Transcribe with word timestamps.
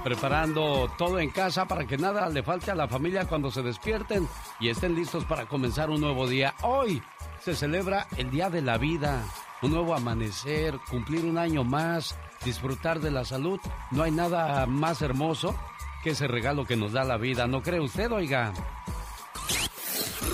preparando 0.03 0.91
todo 0.97 1.19
en 1.19 1.31
casa 1.31 1.67
para 1.67 1.87
que 1.87 1.99
nada 1.99 2.29
le 2.31 2.43
falte 2.43 2.71
a 2.71 2.75
la 2.75 2.89
familia 2.89 3.29
cuando 3.29 3.51
se 3.51 3.63
despierten 3.63 4.27
y 4.61 4.71
estén 4.71 4.95
listos 4.95 5.27
para 5.27 5.47
comenzar 5.47 5.91
un 5.91 6.01
nuevo 6.01 6.27
día. 6.27 6.55
Hoy 6.63 7.03
se 7.41 7.55
celebra 7.55 8.07
el 8.17 8.31
Día 8.31 8.49
de 8.49 8.63
la 8.63 8.79
Vida, 8.79 9.23
un 9.61 9.73
nuevo 9.73 9.95
amanecer, 9.95 10.79
cumplir 10.89 11.27
un 11.27 11.37
año 11.37 11.65
más, 11.65 12.17
disfrutar 12.47 12.99
de 13.01 13.11
la 13.11 13.27
salud. 13.27 13.61
No 13.91 14.05
hay 14.05 14.11
nada 14.11 14.65
más 14.65 15.03
hermoso 15.03 15.55
que 16.03 16.11
ese 16.11 16.27
regalo 16.27 16.65
que 16.65 16.77
nos 16.77 16.93
da 16.93 17.05
la 17.05 17.17
vida. 17.17 17.47
¿No 17.47 17.63
cree 17.63 17.81
usted, 17.81 18.11
oiga? 18.11 18.53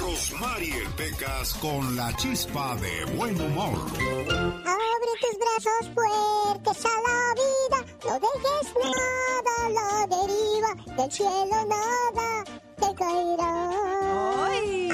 Rosmarie 0.01 0.83
Pecas 0.97 1.55
con 1.55 1.97
la 1.97 2.15
chispa 2.17 2.77
de 2.77 3.05
buen 3.17 3.41
humor. 3.41 3.79
Abre 3.79 5.13
tus 5.21 5.39
brazos 5.39 5.95
fuertes 5.95 6.85
a 6.85 7.01
la 7.09 7.35
vida, 7.35 7.95
no 8.07 8.15
dejes 8.21 8.75
nada 8.75 9.69
la 9.71 10.07
deriva, 10.07 10.97
del 10.97 11.13
cielo 11.13 11.67
nada 11.67 12.66
te 12.77 12.95
caerá. 12.95 13.71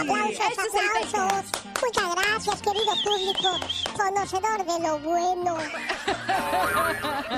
aplausos, 0.01 0.59
aplausos. 0.59 1.45
Muchas 1.83 2.15
gracias, 2.15 2.63
querido 2.63 2.93
público, 3.05 3.51
conocedor 3.97 4.65
de 4.65 4.89
lo 4.89 4.99
bueno. 5.01 5.59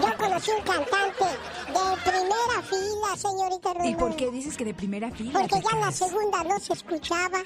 Yo 0.03 0.17
conocí 0.19 0.51
un 0.51 0.63
cantante 0.63 1.25
de 1.25 1.97
primera 2.03 2.63
fila, 2.63 3.17
señorita 3.17 3.73
Román. 3.73 3.89
¿Y 3.89 3.95
por 3.97 4.17
qué 4.17 4.31
dices 4.31 4.57
que 4.57 4.65
de 4.65 4.75
primera 4.75 5.11
fila? 5.11 5.41
Porque 5.41 5.63
ya 5.63 5.71
en 5.77 5.81
la 5.81 5.93
segunda 5.93 6.45
no 6.45 6.61
se 6.61 6.73
escuchaba. 6.75 7.39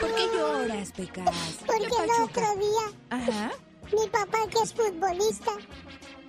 ¿Por 0.00 0.14
qué 0.14 0.26
lloras, 0.36 0.92
Pecas? 0.92 1.24
Porque 1.66 1.86
el 1.86 2.22
otro 2.22 2.56
día, 2.56 2.92
Ajá. 3.10 3.50
mi 3.92 4.08
papá 4.08 4.38
que 4.50 4.58
es 4.62 4.72
futbolista, 4.72 5.52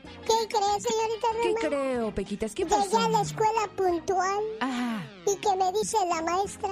¿qué 0.05 0.47
cree, 0.47 0.81
señorita 0.81 1.27
¿Qué 1.41 1.47
Román? 1.49 1.55
creo, 1.61 2.15
Pequitas? 2.15 2.53
¿Qué 2.55 2.63
Llegué 2.63 2.75
pasó? 2.75 2.97
a 2.99 3.09
la 3.09 3.21
escuela 3.21 3.69
puntual 3.75 4.43
Ajá. 4.59 5.03
y 5.27 5.35
que 5.37 5.55
me 5.55 5.71
dice 5.73 5.97
la 6.07 6.21
maestra, 6.21 6.69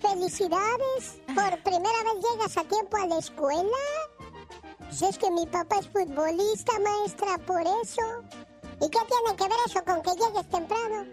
felicidades, 0.00 1.20
por 1.34 1.62
primera 1.62 2.02
vez 2.04 2.24
llegas 2.32 2.56
a 2.56 2.64
tiempo 2.64 2.96
a 2.96 3.06
la 3.06 3.18
escuela. 3.18 3.62
Pues 4.78 5.02
es 5.02 5.18
que 5.18 5.30
mi 5.30 5.46
papá 5.46 5.76
es 5.80 5.88
futbolista, 5.88 6.72
maestra, 6.80 7.38
por 7.46 7.60
eso. 7.82 8.02
¿Y 8.80 8.88
qué 8.88 8.98
tiene 9.08 9.36
que 9.36 9.44
ver 9.44 9.58
eso 9.66 9.84
con 9.84 10.02
que 10.02 10.10
llegues 10.12 10.48
temprano? 10.48 11.04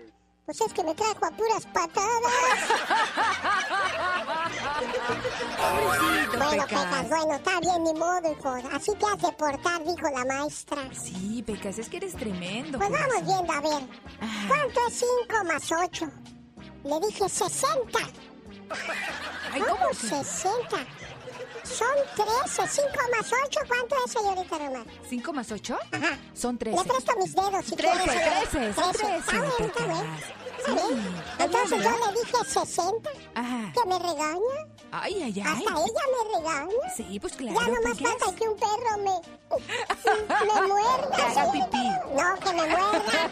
Pues 0.46 0.62
es 0.62 0.72
que 0.74 0.84
me 0.84 0.94
trajo 0.94 1.26
a 1.26 1.32
puras 1.32 1.66
patadas. 1.74 2.06
Pobrecito, 5.58 6.38
bueno, 6.38 6.64
Pecas. 6.68 7.10
Bueno, 7.10 7.34
está 7.36 7.60
bien, 7.60 7.84
ni 7.84 7.94
modo, 7.94 8.32
hijo. 8.32 8.50
Así 8.72 8.92
te 8.96 9.06
has 9.08 9.20
de 9.22 9.32
portar, 9.32 9.84
dijo 9.84 10.08
la 10.14 10.26
maestra. 10.26 10.78
Sí, 10.94 11.42
Pecas, 11.46 11.80
es 11.80 11.90
que 11.90 11.98
eres 11.98 12.16
tremendo. 12.16 12.78
Pues 12.78 12.90
vamos 12.92 13.08
corazón. 13.08 13.26
viendo, 13.26 13.54
a 13.54 13.62
ver. 13.62 13.82
Ah. 14.22 14.46
¿Cuánto 14.48 14.88
es 14.88 15.04
5 15.28 15.44
más 15.46 15.72
8? 15.72 16.12
Le 16.84 17.00
dije 17.08 17.28
60. 17.30 18.00
Ay, 19.52 19.62
¿Cómo 19.62 19.76
¿cómo 19.78 19.90
que? 19.90 19.96
60? 19.96 20.78
Son 21.66 21.88
13. 22.16 22.68
5 22.68 22.88
más 23.18 23.32
8, 23.48 23.60
¿cuánto 23.68 23.96
es, 24.06 24.12
señorita 24.12 24.58
Román? 24.58 24.86
¿Cinco 25.10 25.34
más 25.34 25.52
ocho? 25.52 25.78
Ajá. 25.92 26.18
Son 26.34 26.54
Le 26.54 26.60
trece. 26.60 26.84
presto 26.84 27.14
mis 27.18 27.36
dedos 27.36 27.66
si 27.66 27.76
Trece, 27.76 27.98
quieres. 28.04 28.50
trece, 28.50 28.74
son 28.74 28.92
trece, 28.94 29.18
Está 29.18 29.32
bien, 29.32 29.44
está 29.50 29.66
Pecas. 29.66 29.88
bien. 29.88 30.14
Está 30.58 30.66
Sí, 30.66 30.72
bien. 30.74 31.16
está 31.32 31.44
Entonces 31.46 31.84
yo 31.84 31.90
le 31.90 32.20
dije 32.20 32.38
60. 32.48 33.10
Ajá. 33.36 33.74
¿Que 33.74 33.90
me 33.90 34.00
regaña? 34.00 34.75
Ay, 35.02 35.24
ay, 35.24 35.34
ay. 35.36 35.42
Hasta 35.42 35.72
ella 35.82 36.06
me 36.14 36.20
regaña. 36.38 36.86
Sí, 36.96 37.20
pues 37.20 37.34
claro, 37.36 37.60
Ya 37.60 37.68
nomás 37.68 38.00
falta 38.00 38.34
que 38.36 38.48
un 38.48 38.56
perro 38.58 38.98
me, 39.00 39.20
me 40.46 40.62
muerda. 40.68 41.16
Que 41.16 41.22
haga 41.22 41.52
pipí. 41.52 41.88
No, 42.16 42.36
que 42.40 42.54
me 42.54 42.66
muerda. 42.68 43.32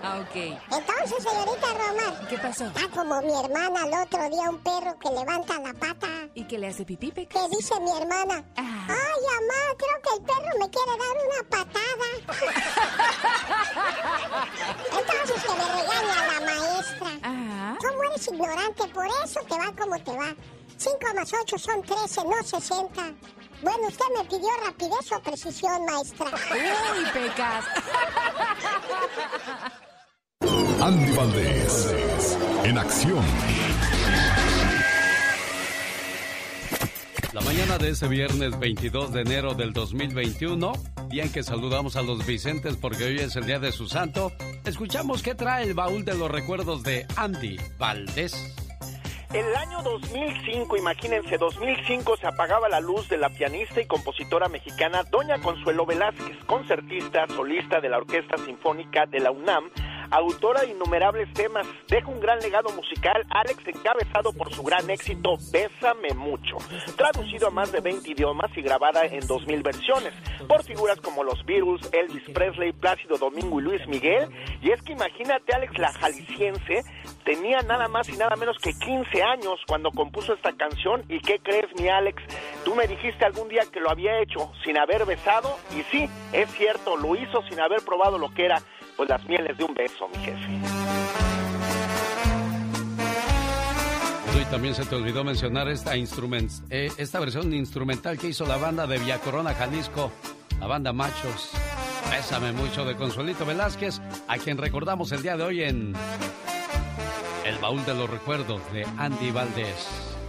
Ok. 0.20 0.34
Entonces, 0.36 1.22
señorita 1.22 1.66
Román. 1.68 2.14
¿Qué 2.28 2.36
pasó? 2.38 2.64
Ah, 2.76 2.88
como 2.94 3.20
mi 3.22 3.32
hermana 3.32 3.86
el 3.86 3.94
otro 4.02 4.28
día, 4.28 4.50
un 4.50 4.58
perro 4.58 4.98
que 4.98 5.08
levanta 5.10 5.58
la 5.60 5.72
pata. 5.72 6.08
¿Y 6.34 6.44
qué 6.44 6.58
le 6.58 6.66
hace 6.68 6.84
pipí, 6.84 7.10
Pecas? 7.12 7.42
Que 7.42 7.48
dice 7.56 7.78
mi 7.80 7.90
hermana, 7.96 8.44
Ah. 8.56 8.86
ay, 8.88 9.20
mamá, 9.30 9.74
creo 9.78 9.98
que 10.02 10.10
el 10.16 10.22
perro 10.24 10.58
me 10.58 10.68
quiere 10.70 10.92
dar 10.98 11.16
una 11.26 11.42
patada. 11.48 12.08
Entonces 14.98 15.38
que 15.44 15.54
me 15.54 15.66
regaña 15.80 16.18
la 16.26 16.38
maestra. 16.46 17.10
Ajá. 17.22 17.78
¿Cómo 17.80 17.98
eres 18.04 18.26
ignorante? 18.28 18.82
Por 18.88 19.06
eso 19.24 19.40
te 19.48 19.56
va 19.58 19.72
como 19.78 19.96
te 20.02 20.12
va. 20.16 20.34
5 20.80 20.98
más 21.14 21.30
8 21.30 21.58
son 21.58 21.82
13, 21.82 22.22
no 22.24 22.42
60. 22.42 23.14
Bueno, 23.62 23.88
usted 23.88 24.04
me 24.16 24.24
pidió 24.24 24.48
rapidez 24.64 25.12
o 25.12 25.20
precisión, 25.20 25.84
maestra. 25.84 26.26
Uy, 26.26 27.04
Pecas. 27.12 27.64
Andy 30.80 31.12
Valdés, 31.12 32.38
en 32.64 32.78
acción. 32.78 33.22
La 37.34 37.42
mañana 37.42 37.76
de 37.76 37.90
ese 37.90 38.08
viernes 38.08 38.58
22 38.58 39.12
de 39.12 39.20
enero 39.20 39.52
del 39.52 39.74
2021, 39.74 40.72
día 41.10 41.24
en 41.24 41.32
que 41.32 41.42
saludamos 41.42 41.96
a 41.96 42.02
los 42.02 42.24
Vicentes 42.24 42.76
porque 42.76 43.04
hoy 43.04 43.18
es 43.18 43.36
el 43.36 43.44
día 43.44 43.58
de 43.58 43.72
su 43.72 43.86
santo, 43.86 44.32
escuchamos 44.64 45.22
qué 45.22 45.34
trae 45.34 45.64
el 45.64 45.74
baúl 45.74 46.06
de 46.06 46.14
los 46.14 46.30
recuerdos 46.30 46.82
de 46.82 47.06
Andy 47.16 47.58
Valdés. 47.78 48.59
El 49.32 49.54
año 49.54 49.80
2005, 49.82 50.76
imagínense, 50.76 51.38
2005 51.38 52.16
se 52.16 52.26
apagaba 52.26 52.68
la 52.68 52.80
luz 52.80 53.08
de 53.08 53.16
la 53.16 53.28
pianista 53.28 53.80
y 53.80 53.86
compositora 53.86 54.48
mexicana 54.48 55.04
Doña 55.04 55.38
Consuelo 55.38 55.86
Velázquez, 55.86 56.36
concertista, 56.46 57.28
solista 57.28 57.80
de 57.80 57.90
la 57.90 57.98
Orquesta 57.98 58.36
Sinfónica 58.38 59.06
de 59.06 59.20
la 59.20 59.30
UNAM, 59.30 59.70
autora 60.10 60.62
de 60.62 60.68
innumerables 60.70 61.32
temas. 61.34 61.66
Deja 61.88 62.08
un 62.08 62.20
gran 62.20 62.38
legado 62.40 62.70
musical, 62.70 63.24
Alex, 63.30 63.66
encabezado 63.66 64.32
por 64.32 64.52
su 64.52 64.62
gran 64.62 64.88
éxito 64.90 65.36
Bésame 65.52 66.14
Mucho, 66.14 66.56
traducido 66.96 67.48
a 67.48 67.50
más 67.50 67.72
de 67.72 67.80
20 67.80 68.10
idiomas 68.10 68.50
y 68.56 68.62
grabada 68.62 69.04
en 69.04 69.26
2000 69.26 69.62
versiones, 69.62 70.12
por 70.46 70.64
figuras 70.64 71.00
como 71.00 71.24
los 71.24 71.44
Beatles, 71.44 71.88
Elvis 71.92 72.28
Presley, 72.32 72.72
Plácido 72.72 73.18
Domingo 73.18 73.60
y 73.60 73.64
Luis 73.64 73.86
Miguel. 73.86 74.28
Y 74.62 74.70
es 74.70 74.82
que 74.82 74.92
imagínate, 74.92 75.54
Alex, 75.54 75.78
la 75.78 75.92
jalisciense, 75.92 76.82
tenía 77.24 77.60
nada 77.62 77.88
más 77.88 78.08
y 78.08 78.16
nada 78.16 78.36
menos 78.36 78.56
que 78.58 78.72
15 78.72 79.22
años 79.22 79.60
cuando 79.66 79.90
compuso 79.90 80.34
esta 80.34 80.52
canción. 80.52 81.04
¿Y 81.08 81.20
qué 81.20 81.38
crees, 81.38 81.66
mi 81.78 81.88
Alex? 81.88 82.22
Tú 82.64 82.74
me 82.74 82.86
dijiste 82.86 83.24
algún 83.24 83.48
día 83.48 83.62
que 83.72 83.80
lo 83.80 83.90
había 83.90 84.20
hecho 84.20 84.52
sin 84.64 84.78
haber 84.78 85.06
besado, 85.06 85.56
y 85.76 85.82
sí, 85.90 86.08
es 86.32 86.50
cierto, 86.52 86.96
lo 86.96 87.16
hizo 87.16 87.42
sin 87.48 87.60
haber 87.60 87.84
probado 87.84 88.18
lo 88.18 88.32
que 88.34 88.44
era, 88.44 88.62
pues 89.00 89.08
las 89.08 89.26
mieles 89.26 89.56
de 89.56 89.64
un 89.64 89.72
beso, 89.72 90.06
mi 90.08 90.18
jefe. 90.18 90.58
Y 94.38 94.44
también 94.50 94.74
se 94.74 94.84
te 94.84 94.94
olvidó 94.94 95.24
mencionar 95.24 95.68
esta, 95.68 95.96
eh, 95.96 96.90
esta 96.98 97.18
versión 97.18 97.50
instrumental 97.54 98.18
que 98.18 98.28
hizo 98.28 98.44
la 98.44 98.58
banda 98.58 98.86
de 98.86 98.98
Villa 98.98 99.18
Corona, 99.18 99.54
Jalisco, 99.54 100.12
la 100.60 100.66
banda 100.66 100.92
Machos. 100.92 101.50
Bésame 102.10 102.52
mucho 102.52 102.84
de 102.84 102.94
Consuelito 102.94 103.46
Velázquez, 103.46 104.02
a 104.28 104.36
quien 104.36 104.58
recordamos 104.58 105.12
el 105.12 105.22
día 105.22 105.38
de 105.38 105.44
hoy 105.44 105.62
en 105.62 105.94
El 107.46 107.56
Baúl 107.58 107.82
de 107.86 107.94
los 107.94 108.10
Recuerdos 108.10 108.60
de 108.70 108.84
Andy 108.98 109.30
Valdés. 109.30 110.19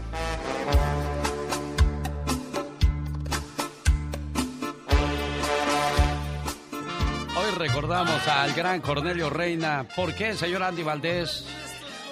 Recordamos 7.61 8.27
al 8.27 8.53
gran 8.53 8.81
Cornelio 8.81 9.29
Reina. 9.29 9.85
¿Por 9.95 10.15
qué, 10.15 10.33
señor 10.33 10.63
Andy 10.63 10.81
Valdés? 10.81 11.45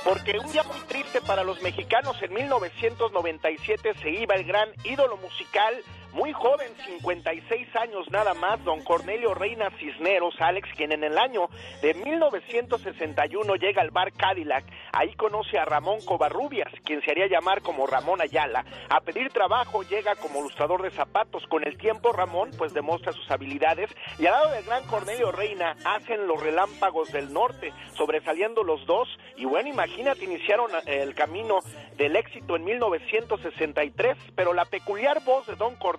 Porque 0.04 0.38
un 0.38 0.52
día 0.52 0.62
muy 0.62 0.80
triste 0.82 1.22
para 1.22 1.44
los 1.44 1.60
mexicanos, 1.64 2.22
en 2.22 2.34
1997 2.34 3.94
se 4.00 4.12
iba 4.12 4.36
el 4.36 4.44
gran 4.44 4.70
ídolo 4.84 5.18
musical 5.18 5.74
muy 6.14 6.34
joven, 6.34 6.68
56 6.86 7.76
años 7.76 8.10
nada 8.10 8.34
más, 8.34 8.64
don 8.64 8.84
Cornelio 8.84 9.34
Reina 9.34 9.70
Cisneros, 9.80 10.34
Alex, 10.40 10.68
quien 10.76 10.92
en 10.92 11.04
el 11.04 11.18
año 11.18 11.50
de 11.82 11.94
1961 11.94 13.56
llega 13.56 13.82
al 13.82 13.92
bar 13.92 14.12
Cadillac. 14.14 14.66
Ahí 14.92 15.14
conoce 15.14 15.60
a 15.60 15.66
Ramón 15.66 16.00
Covarrubias, 16.06 16.72
quien 16.84 17.02
se 17.04 17.12
haría 17.12 17.28
llamar 17.28 17.62
como 17.62 17.86
Ramón 17.86 18.22
Ayala. 18.22 18.66
A 18.90 19.02
pedir 19.02 19.30
trabajo 19.30 19.84
llega 19.84 20.16
como 20.16 20.40
ilustrador 20.40 20.82
de 20.82 20.92
zapatos. 20.92 21.46
Con 21.48 21.66
el 21.66 21.78
tiempo, 21.78 22.12
Ramón 22.12 22.52
pues 22.58 22.74
demuestra 22.74 23.14
sus 23.14 23.30
habilidades 23.30 23.90
y 24.18 24.26
al 24.26 24.34
lado 24.34 24.52
del 24.52 24.66
gran 24.66 24.86
Cornelio 24.88 25.32
Reina 25.32 25.76
hacen 25.86 26.28
los 26.28 26.42
relámpagos 26.42 27.12
del 27.12 27.32
norte, 27.32 27.72
sobresaliendo 27.94 28.64
los 28.64 28.86
dos. 28.88 29.08
Y 29.38 29.46
bueno, 29.46 29.70
imagínate, 29.70 30.26
iniciaron 30.26 30.72
eh, 30.86 31.04
el 31.04 31.14
camino 31.14 31.60
del 31.98 32.16
éxito 32.16 32.56
en 32.56 32.64
1963, 32.64 34.18
pero 34.36 34.54
la 34.54 34.66
peculiar 34.66 35.24
voz 35.24 35.46
de 35.46 35.56
don 35.56 35.76
Cornelio 35.76 35.99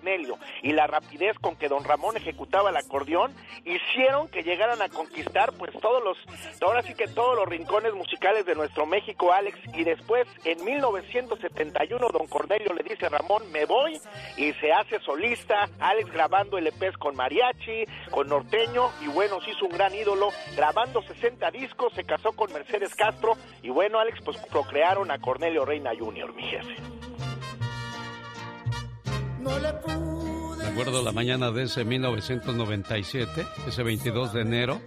y 0.63 0.71
la 0.71 0.87
rapidez 0.87 1.37
con 1.39 1.55
que 1.55 1.67
don 1.67 1.83
Ramón 1.83 2.17
ejecutaba 2.17 2.69
el 2.69 2.77
acordeón 2.77 3.33
hicieron 3.65 4.27
que 4.29 4.43
llegaran 4.43 4.81
a 4.81 4.89
conquistar 4.89 5.53
pues 5.53 5.71
todos 5.79 6.03
los, 6.03 6.17
ahora 6.61 6.81
sí 6.81 6.93
que 6.95 7.07
todos 7.07 7.35
los 7.35 7.47
rincones 7.47 7.93
musicales 7.93 8.45
de 8.45 8.55
nuestro 8.55 8.85
México, 8.85 9.31
Alex, 9.31 9.57
y 9.73 9.83
después 9.83 10.27
en 10.43 10.63
1971 10.63 12.09
don 12.09 12.27
Cornelio 12.27 12.73
le 12.73 12.83
dice 12.83 13.05
a 13.05 13.09
Ramón, 13.09 13.51
me 13.51 13.65
voy, 13.65 13.99
y 14.37 14.53
se 14.53 14.71
hace 14.73 14.99
solista, 15.01 15.69
Alex 15.79 16.11
grabando 16.11 16.57
LPs 16.59 16.97
con 16.97 17.15
mariachi, 17.15 17.85
con 18.09 18.27
norteño, 18.27 18.89
y 19.01 19.07
bueno, 19.07 19.39
se 19.41 19.51
hizo 19.51 19.65
un 19.65 19.71
gran 19.71 19.93
ídolo, 19.93 20.29
grabando 20.55 21.01
60 21.01 21.51
discos, 21.51 21.93
se 21.93 22.03
casó 22.03 22.31
con 22.33 22.51
Mercedes 22.51 22.95
Castro, 22.95 23.33
y 23.61 23.69
bueno, 23.69 23.99
Alex, 23.99 24.19
pues 24.23 24.37
procrearon 24.49 25.11
a 25.11 25.19
Cornelio 25.19 25.65
Reina 25.65 25.91
Jr., 25.97 26.33
mi 26.33 26.43
jefe. 26.43 26.75
Me 29.41 30.67
acuerdo 30.67 31.03
la 31.03 31.11
mañana 31.11 31.51
de 31.51 31.63
ese 31.63 31.83
1997, 31.83 33.45
ese 33.67 33.83
22 33.83 34.33
de 34.33 34.41
enero, 34.41 34.81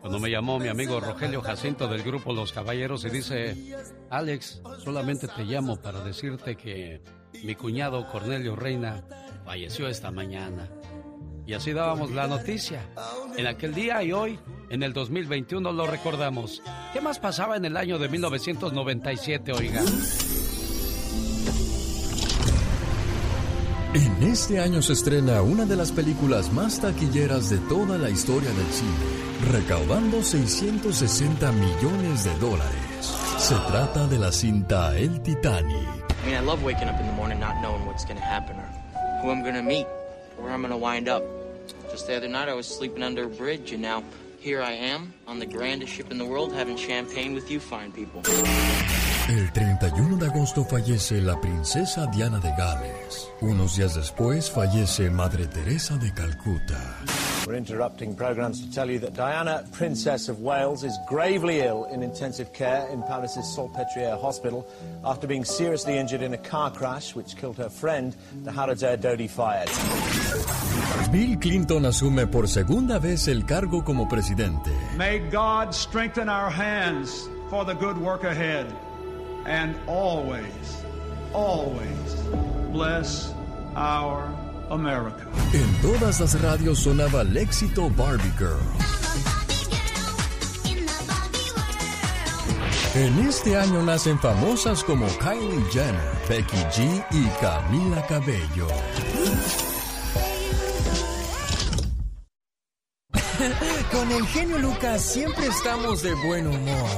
cuando 0.00 0.18
me 0.18 0.30
llamó 0.30 0.58
mi 0.58 0.68
amigo 0.68 1.00
Rogelio 1.00 1.40
Jacinto 1.40 1.88
del 1.88 2.02
grupo 2.02 2.34
Los 2.34 2.52
Caballeros 2.52 3.04
y 3.06 3.10
dice, 3.10 3.74
Alex, 4.10 4.60
solamente 4.84 5.26
te 5.28 5.44
llamo 5.44 5.80
para 5.80 6.00
decirte 6.00 6.56
que 6.56 7.00
mi 7.42 7.54
cuñado 7.54 8.06
Cornelio 8.10 8.54
Reina 8.54 9.04
falleció 9.44 9.88
esta 9.88 10.10
mañana. 10.10 10.68
Y 11.46 11.54
así 11.54 11.72
dábamos 11.72 12.10
la 12.10 12.26
noticia. 12.26 12.90
En 13.36 13.46
aquel 13.46 13.74
día 13.74 14.02
y 14.02 14.12
hoy, 14.12 14.38
en 14.68 14.82
el 14.82 14.92
2021, 14.92 15.72
lo 15.72 15.86
recordamos. 15.86 16.62
¿Qué 16.92 17.00
más 17.00 17.18
pasaba 17.18 17.56
en 17.56 17.64
el 17.64 17.76
año 17.76 17.98
de 17.98 18.08
1997, 18.08 19.52
oiga? 19.52 19.82
En 23.94 24.24
este 24.24 24.58
año 24.58 24.82
se 24.82 24.92
estrena 24.92 25.40
una 25.42 25.64
de 25.66 25.76
las 25.76 25.92
películas 25.92 26.52
más 26.52 26.80
taquilleras 26.80 27.48
de 27.48 27.58
toda 27.58 27.96
la 27.96 28.10
historia 28.10 28.50
del 28.50 28.66
cine, 28.66 29.52
recaudando 29.52 30.20
660 30.20 31.52
millones 31.52 32.24
de 32.24 32.34
dólares. 32.40 33.14
Se 33.38 33.54
trata 33.54 34.08
de 34.08 34.18
la 34.18 34.32
cinta 34.32 34.98
El 34.98 35.20
Titanic. 35.20 35.76
I 36.24 36.26
mean, 36.26 36.34
I 36.34 36.40
love 36.40 36.64
waking 36.64 36.88
up 36.88 36.98
in 36.98 37.06
the 37.06 37.12
morning 37.12 37.38
not 37.38 37.54
knowing 37.62 37.86
what's 37.86 38.04
going 38.04 38.18
to 38.18 38.24
happen 38.24 38.56
or 38.56 38.68
who 39.22 39.30
I'm 39.30 39.42
going 39.42 39.54
to 39.54 39.62
meet, 39.62 39.86
where 40.38 40.52
I'm 40.52 40.62
going 40.62 40.72
to 40.72 40.76
wind 40.76 41.08
up. 41.08 41.22
Just 41.92 42.08
the 42.08 42.16
other 42.16 42.28
night, 42.28 42.48
I 42.48 42.54
was 42.54 42.66
sleeping 42.66 43.04
under 43.04 43.26
a 43.26 43.28
bridge, 43.28 43.70
and 43.70 43.80
now 43.80 44.02
here 44.40 44.60
I 44.60 44.72
am 44.72 45.14
on 45.28 45.38
the 45.38 45.46
grandest 45.46 45.92
ship 45.92 46.10
in 46.10 46.18
the 46.18 46.26
world 46.26 46.52
having 46.52 46.76
champagne 46.76 47.32
with 47.32 47.48
you 47.48 47.60
fine 47.60 47.92
people. 47.92 48.22
El 49.28 49.50
31 49.52 50.18
de 50.18 50.26
agosto 50.26 50.66
fallece 50.66 51.18
la 51.22 51.40
princesa 51.40 52.06
Diana 52.08 52.38
de 52.40 52.50
Gales. 52.58 53.30
Unos 53.40 53.76
días 53.76 53.94
después 53.94 54.50
fallece 54.50 55.08
Madre 55.08 55.46
Teresa 55.46 55.96
de 55.96 56.12
Calcuta. 56.12 56.78
We're 57.46 57.56
interrupting 57.56 58.14
programs 58.14 58.60
to 58.60 58.70
tell 58.70 58.90
you 58.90 58.98
that 58.98 59.14
Diana, 59.14 59.64
Princess 59.72 60.28
of 60.28 60.40
Wales, 60.40 60.84
is 60.84 60.92
gravely 61.08 61.62
ill 61.62 61.86
in 61.90 62.02
intensive 62.02 62.52
care 62.52 62.86
in 62.92 63.02
Paris's 63.02 63.46
Salpêtrière 63.56 64.20
Hospital 64.20 64.66
after 65.06 65.26
being 65.26 65.44
seriously 65.44 65.96
injured 65.96 66.20
in 66.20 66.34
a 66.34 66.38
car 66.38 66.70
crash 66.70 67.14
which 67.14 67.34
killed 67.34 67.56
her 67.56 67.70
friend, 67.70 68.14
the 68.44 68.52
Harrods 68.52 68.82
Air 68.82 68.98
Dodi 68.98 69.28
fired. 69.28 69.70
Bill 71.10 71.38
Clinton 71.38 71.86
asume 71.86 72.26
por 72.26 72.46
segunda 72.46 72.98
vez 72.98 73.26
el 73.28 73.44
cargo 73.46 73.82
como 73.82 74.06
presidente. 74.06 74.70
May 74.98 75.18
God 75.30 75.74
strengthen 75.74 76.28
our 76.28 76.50
hands 76.50 77.26
for 77.48 77.64
the 77.64 77.74
good 77.74 77.96
work 77.96 78.24
ahead 78.24 78.66
and 79.46 79.76
always, 79.86 80.84
always 81.32 82.14
bless 82.72 83.32
our 83.76 84.28
America. 84.70 85.26
En 85.52 85.82
todas 85.82 86.20
las 86.20 86.40
radios 86.40 86.80
sonaba 86.80 87.22
el 87.22 87.36
éxito 87.36 87.90
Barbie 87.90 88.32
Girl. 88.38 88.60
En 92.94 93.18
este 93.26 93.56
año 93.56 93.82
nacen 93.82 94.18
famosas 94.20 94.84
como 94.84 95.06
Kylie 95.18 95.64
Jenner, 95.72 96.00
Becky 96.28 96.56
G 96.70 97.04
y 97.10 97.26
Camila 97.40 98.06
Cabello. 98.06 98.68
Con 103.90 104.12
el 104.12 104.26
genio 104.28 104.58
Lucas 104.58 105.02
siempre 105.02 105.46
estamos 105.48 106.02
de 106.02 106.14
buen 106.14 106.46
humor. 106.46 106.88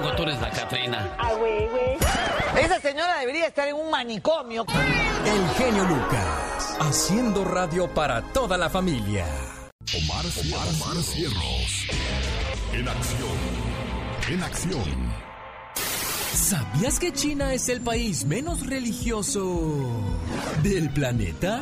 Poco 0.00 0.14
tú 0.14 0.22
eres 0.24 0.40
la 0.40 0.50
Catrina? 0.50 1.14
Ah, 1.18 1.32
güey, 1.34 1.68
güey. 1.68 1.96
Esa 2.62 2.80
señora 2.80 3.18
debería 3.18 3.46
estar 3.46 3.66
en 3.68 3.76
un 3.76 3.90
manicomio. 3.90 4.64
El 5.24 5.48
genio 5.56 5.84
Lucas, 5.84 6.76
haciendo 6.80 7.44
radio 7.44 7.88
para 7.92 8.22
toda 8.32 8.56
la 8.58 8.68
familia. 8.68 9.26
Omar, 9.94 10.24
Omar, 10.26 10.68
Omar 10.68 11.02
Cierros. 11.02 11.86
En 12.72 12.88
acción. 12.88 13.38
En 14.28 14.42
acción. 14.42 15.35
¿Sabías 16.46 17.00
que 17.00 17.12
China 17.12 17.52
es 17.54 17.68
el 17.68 17.80
país 17.80 18.24
menos 18.24 18.64
religioso 18.64 20.04
del 20.62 20.90
planeta? 20.90 21.60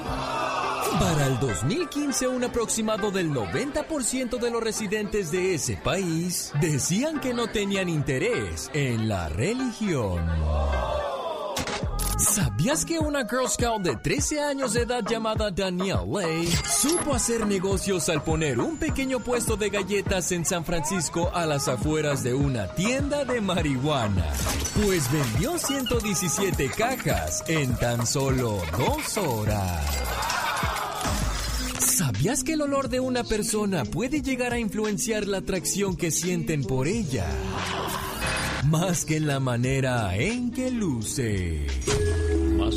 Para 1.01 1.27
el 1.27 1.41
2015, 1.41 2.29
un 2.29 2.45
aproximado 2.45 3.11
del 3.11 3.31
90% 3.31 4.39
de 4.39 4.51
los 4.51 4.63
residentes 4.63 5.31
de 5.31 5.55
ese 5.55 5.79
país 5.79 6.53
decían 6.61 7.19
que 7.19 7.33
no 7.33 7.47
tenían 7.47 7.89
interés 7.89 8.71
en 8.75 9.09
la 9.09 9.31
religión. 9.31 10.21
¿Sabías 12.19 12.85
que 12.85 12.99
una 12.99 13.27
Girl 13.29 13.49
Scout 13.49 13.83
de 13.83 13.97
13 13.97 14.41
años 14.41 14.73
de 14.73 14.83
edad 14.83 15.05
llamada 15.09 15.51
Danielle 15.51 16.07
Lay 16.07 16.47
supo 16.47 17.15
hacer 17.15 17.47
negocios 17.47 18.09
al 18.09 18.23
poner 18.23 18.61
un 18.61 18.77
pequeño 18.77 19.21
puesto 19.21 19.57
de 19.57 19.69
galletas 19.69 20.31
en 20.31 20.45
San 20.45 20.65
Francisco 20.65 21.31
a 21.35 21.45
las 21.45 21.67
afueras 21.67 22.23
de 22.23 22.35
una 22.35 22.69
tienda 22.75 23.25
de 23.25 23.41
marihuana? 23.41 24.27
Pues 24.85 25.11
vendió 25.11 25.59
117 25.59 26.71
cajas 26.77 27.43
en 27.49 27.75
tan 27.77 28.07
solo 28.07 28.63
dos 28.79 29.19
horas. 29.19 29.85
¿Sabías 31.81 32.45
que 32.45 32.53
el 32.53 32.63
olor 32.63 32.89
de 32.89 33.01
una 33.01 33.25
persona 33.25 33.85
puede 33.85 34.23
llegar 34.23 34.53
a 34.53 34.59
influenciar 34.59 35.27
la 35.27 35.39
atracción 35.39 35.97
que 35.97 36.11
sienten 36.11 36.65
por 36.65 36.87
ella? 36.87 37.27
Más 38.69 39.05
que 39.05 39.17
en 39.17 39.27
la 39.27 39.41
manera 39.41 40.17
en 40.17 40.51
que 40.51 40.71
luce. 40.71 41.67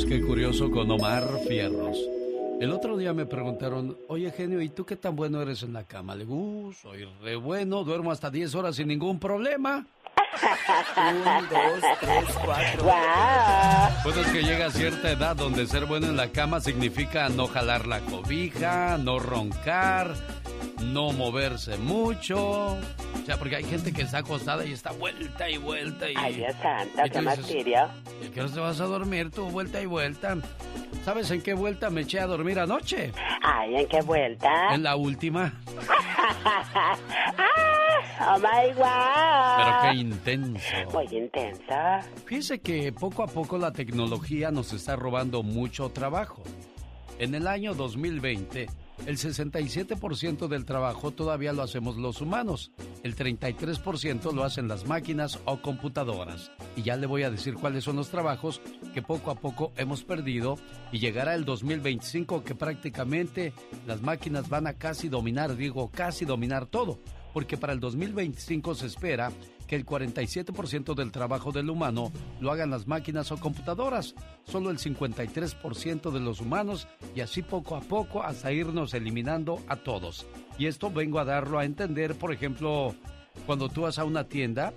Que 0.06 0.20
curioso 0.22 0.70
con 0.70 0.90
Omar 0.90 1.24
Fierros. 1.46 1.98
El 2.60 2.72
otro 2.72 2.96
día 2.96 3.12
me 3.12 3.26
preguntaron, 3.26 3.96
oye 4.08 4.30
genio, 4.30 4.60
¿y 4.62 4.68
tú 4.70 4.84
qué 4.84 4.96
tan 4.96 5.14
bueno 5.14 5.40
eres 5.42 5.62
en 5.62 5.72
la 5.72 5.84
cama? 5.84 6.14
Le 6.14 6.24
digo, 6.24 6.34
"Uh, 6.34 6.72
soy 6.72 7.06
re 7.22 7.36
bueno, 7.36 7.84
duermo 7.84 8.10
hasta 8.10 8.30
10 8.30 8.54
horas 8.54 8.76
sin 8.76 8.88
ningún 8.88 9.18
problema. 9.20 9.86
Un, 10.96 11.48
dos, 11.48 11.90
tres, 12.00 12.24
cuatro. 12.44 12.86
Pues 14.02 14.16
es 14.16 14.26
que 14.28 14.42
llega 14.42 14.66
a 14.66 14.70
cierta 14.70 15.10
edad 15.10 15.36
donde 15.36 15.66
ser 15.66 15.86
bueno 15.86 16.06
en 16.06 16.16
la 16.16 16.28
cama 16.30 16.60
significa 16.60 17.28
no 17.28 17.46
jalar 17.46 17.86
la 17.86 18.00
cobija, 18.00 18.98
no 18.98 19.18
roncar, 19.18 20.14
no 20.80 21.12
moverse 21.12 21.76
mucho. 21.78 22.72
O 22.72 22.78
sea, 23.26 23.36
porque 23.36 23.56
hay 23.56 23.64
gente 23.64 23.92
que 23.92 24.02
está 24.02 24.18
acostada 24.18 24.64
y 24.64 24.72
está 24.72 24.92
vuelta 24.92 25.48
y 25.48 25.58
vuelta 25.58 26.10
y... 26.10 26.14
Ay, 26.16 26.34
Dios 26.36 26.54
santo, 26.62 27.02
qué 27.12 27.20
martirio. 27.20 27.88
¿Y 28.24 28.28
qué 28.28 28.40
hora 28.40 28.52
te 28.52 28.60
vas 28.60 28.80
a 28.80 28.84
dormir 28.84 29.30
tú? 29.30 29.46
Vuelta 29.50 29.80
y 29.80 29.86
vuelta. 29.86 30.36
¿Sabes 31.04 31.30
en 31.30 31.42
qué 31.42 31.54
vuelta 31.54 31.90
me 31.90 32.02
eché 32.02 32.20
a 32.20 32.26
dormir 32.26 32.58
anoche? 32.58 33.12
Ay, 33.42 33.76
¿en 33.76 33.88
qué 33.88 34.00
vuelta? 34.02 34.74
En 34.74 34.82
la 34.82 34.96
última. 34.96 35.54
Oh 38.20 38.36
my 38.38 38.72
God. 38.74 39.56
Pero 39.56 39.76
qué 39.82 39.96
intenso. 39.96 40.74
Muy 40.92 41.06
intensa. 41.16 42.00
Fíjese 42.26 42.60
que 42.60 42.92
poco 42.92 43.22
a 43.22 43.28
poco 43.28 43.58
la 43.58 43.72
tecnología 43.72 44.50
nos 44.50 44.72
está 44.72 44.96
robando 44.96 45.42
mucho 45.42 45.88
trabajo. 45.90 46.42
En 47.18 47.34
el 47.34 47.46
año 47.46 47.74
2020, 47.74 48.68
El 49.06 49.16
67% 49.16 50.48
del 50.48 50.64
trabajo 50.64 51.12
todavía 51.12 51.52
lo 51.52 51.62
hacemos 51.62 51.96
los 51.96 52.20
humanos. 52.20 52.72
El 53.02 53.16
33% 53.16 54.32
lo 54.32 54.44
hacen 54.44 54.68
las 54.68 54.86
máquinas 54.86 55.38
o 55.44 55.62
computadoras. 55.62 56.50
Y 56.76 56.82
ya 56.82 56.96
le 56.96 57.06
voy 57.06 57.22
a 57.22 57.30
decir 57.30 57.54
cuáles 57.54 57.84
son 57.84 57.96
los 57.96 58.10
trabajos 58.10 58.60
que 58.92 59.02
poco 59.02 59.30
a 59.30 59.36
poco 59.36 59.72
hemos 59.76 60.04
perdido 60.04 60.58
y 60.92 60.98
llegará 60.98 61.34
el 61.34 61.44
2025 61.44 62.44
que 62.44 62.54
prácticamente 62.54 63.52
las 63.86 64.02
máquinas 64.02 64.48
van 64.48 64.66
a 64.66 64.74
casi 64.74 65.08
dominar, 65.08 65.56
digo, 65.56 65.90
casi 65.90 66.24
dominar 66.24 66.66
todo. 66.66 66.98
Porque 67.32 67.56
para 67.56 67.72
el 67.72 67.80
2025 67.80 68.74
se 68.74 68.86
espera 68.86 69.30
que 69.68 69.76
el 69.76 69.86
47% 69.86 70.94
del 70.94 71.12
trabajo 71.12 71.52
del 71.52 71.70
humano 71.70 72.10
lo 72.40 72.50
hagan 72.50 72.70
las 72.70 72.88
máquinas 72.88 73.30
o 73.30 73.36
computadoras, 73.36 74.14
solo 74.44 74.70
el 74.70 74.78
53% 74.78 76.10
de 76.10 76.20
los 76.20 76.40
humanos 76.40 76.88
y 77.14 77.20
así 77.20 77.42
poco 77.42 77.76
a 77.76 77.80
poco 77.80 78.24
hasta 78.24 78.50
irnos 78.50 78.94
eliminando 78.94 79.62
a 79.68 79.76
todos. 79.76 80.26
Y 80.58 80.66
esto 80.66 80.90
vengo 80.90 81.20
a 81.20 81.24
darlo 81.24 81.58
a 81.58 81.64
entender, 81.64 82.16
por 82.16 82.32
ejemplo, 82.32 82.94
cuando 83.46 83.68
tú 83.68 83.82
vas 83.82 83.98
a 83.98 84.04
una 84.04 84.24
tienda, 84.24 84.72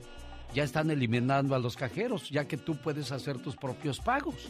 ya 0.54 0.64
están 0.64 0.92
eliminando 0.92 1.56
a 1.56 1.60
los 1.60 1.78
cajeros, 1.78 2.30
ya 2.30 2.46
que 2.46 2.58
tú 2.58 2.76
puedes 2.76 3.12
hacer 3.14 3.40
tus 3.40 3.56
propios 3.56 4.00
pagos. 4.00 4.50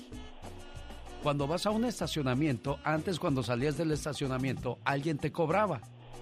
Cuando 1.22 1.46
vas 1.46 1.68
a 1.68 1.70
un 1.70 1.86
estacionamiento, 1.86 2.80
antes 2.84 3.20
cuando 3.20 3.44
salías 3.44 3.78
del 3.78 3.92
estacionamiento, 3.92 4.80
alguien 4.84 5.20
te 5.20 5.32
cobraba, 5.32 5.82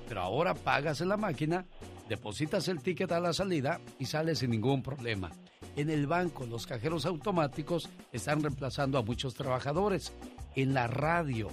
pero 0.10 0.22
ahora 0.22 0.54
pagas 0.54 1.00
en 1.00 1.08
la 1.08 1.16
máquina 1.16 1.66
depositas 2.10 2.68
el 2.68 2.82
ticket 2.82 3.12
a 3.12 3.20
la 3.20 3.32
salida 3.32 3.80
y 4.00 4.06
sales 4.06 4.40
sin 4.40 4.50
ningún 4.50 4.82
problema. 4.82 5.32
En 5.76 5.90
el 5.90 6.08
banco, 6.08 6.46
los 6.46 6.68
cajeros 6.68 7.06
automáticos 7.06 7.88
están 8.12 8.42
reemplazando 8.42 8.98
a 8.98 9.04
muchos 9.04 9.36
trabajadores. 9.36 10.12
En 10.56 10.74
la 10.74 10.88
radio, 10.88 11.50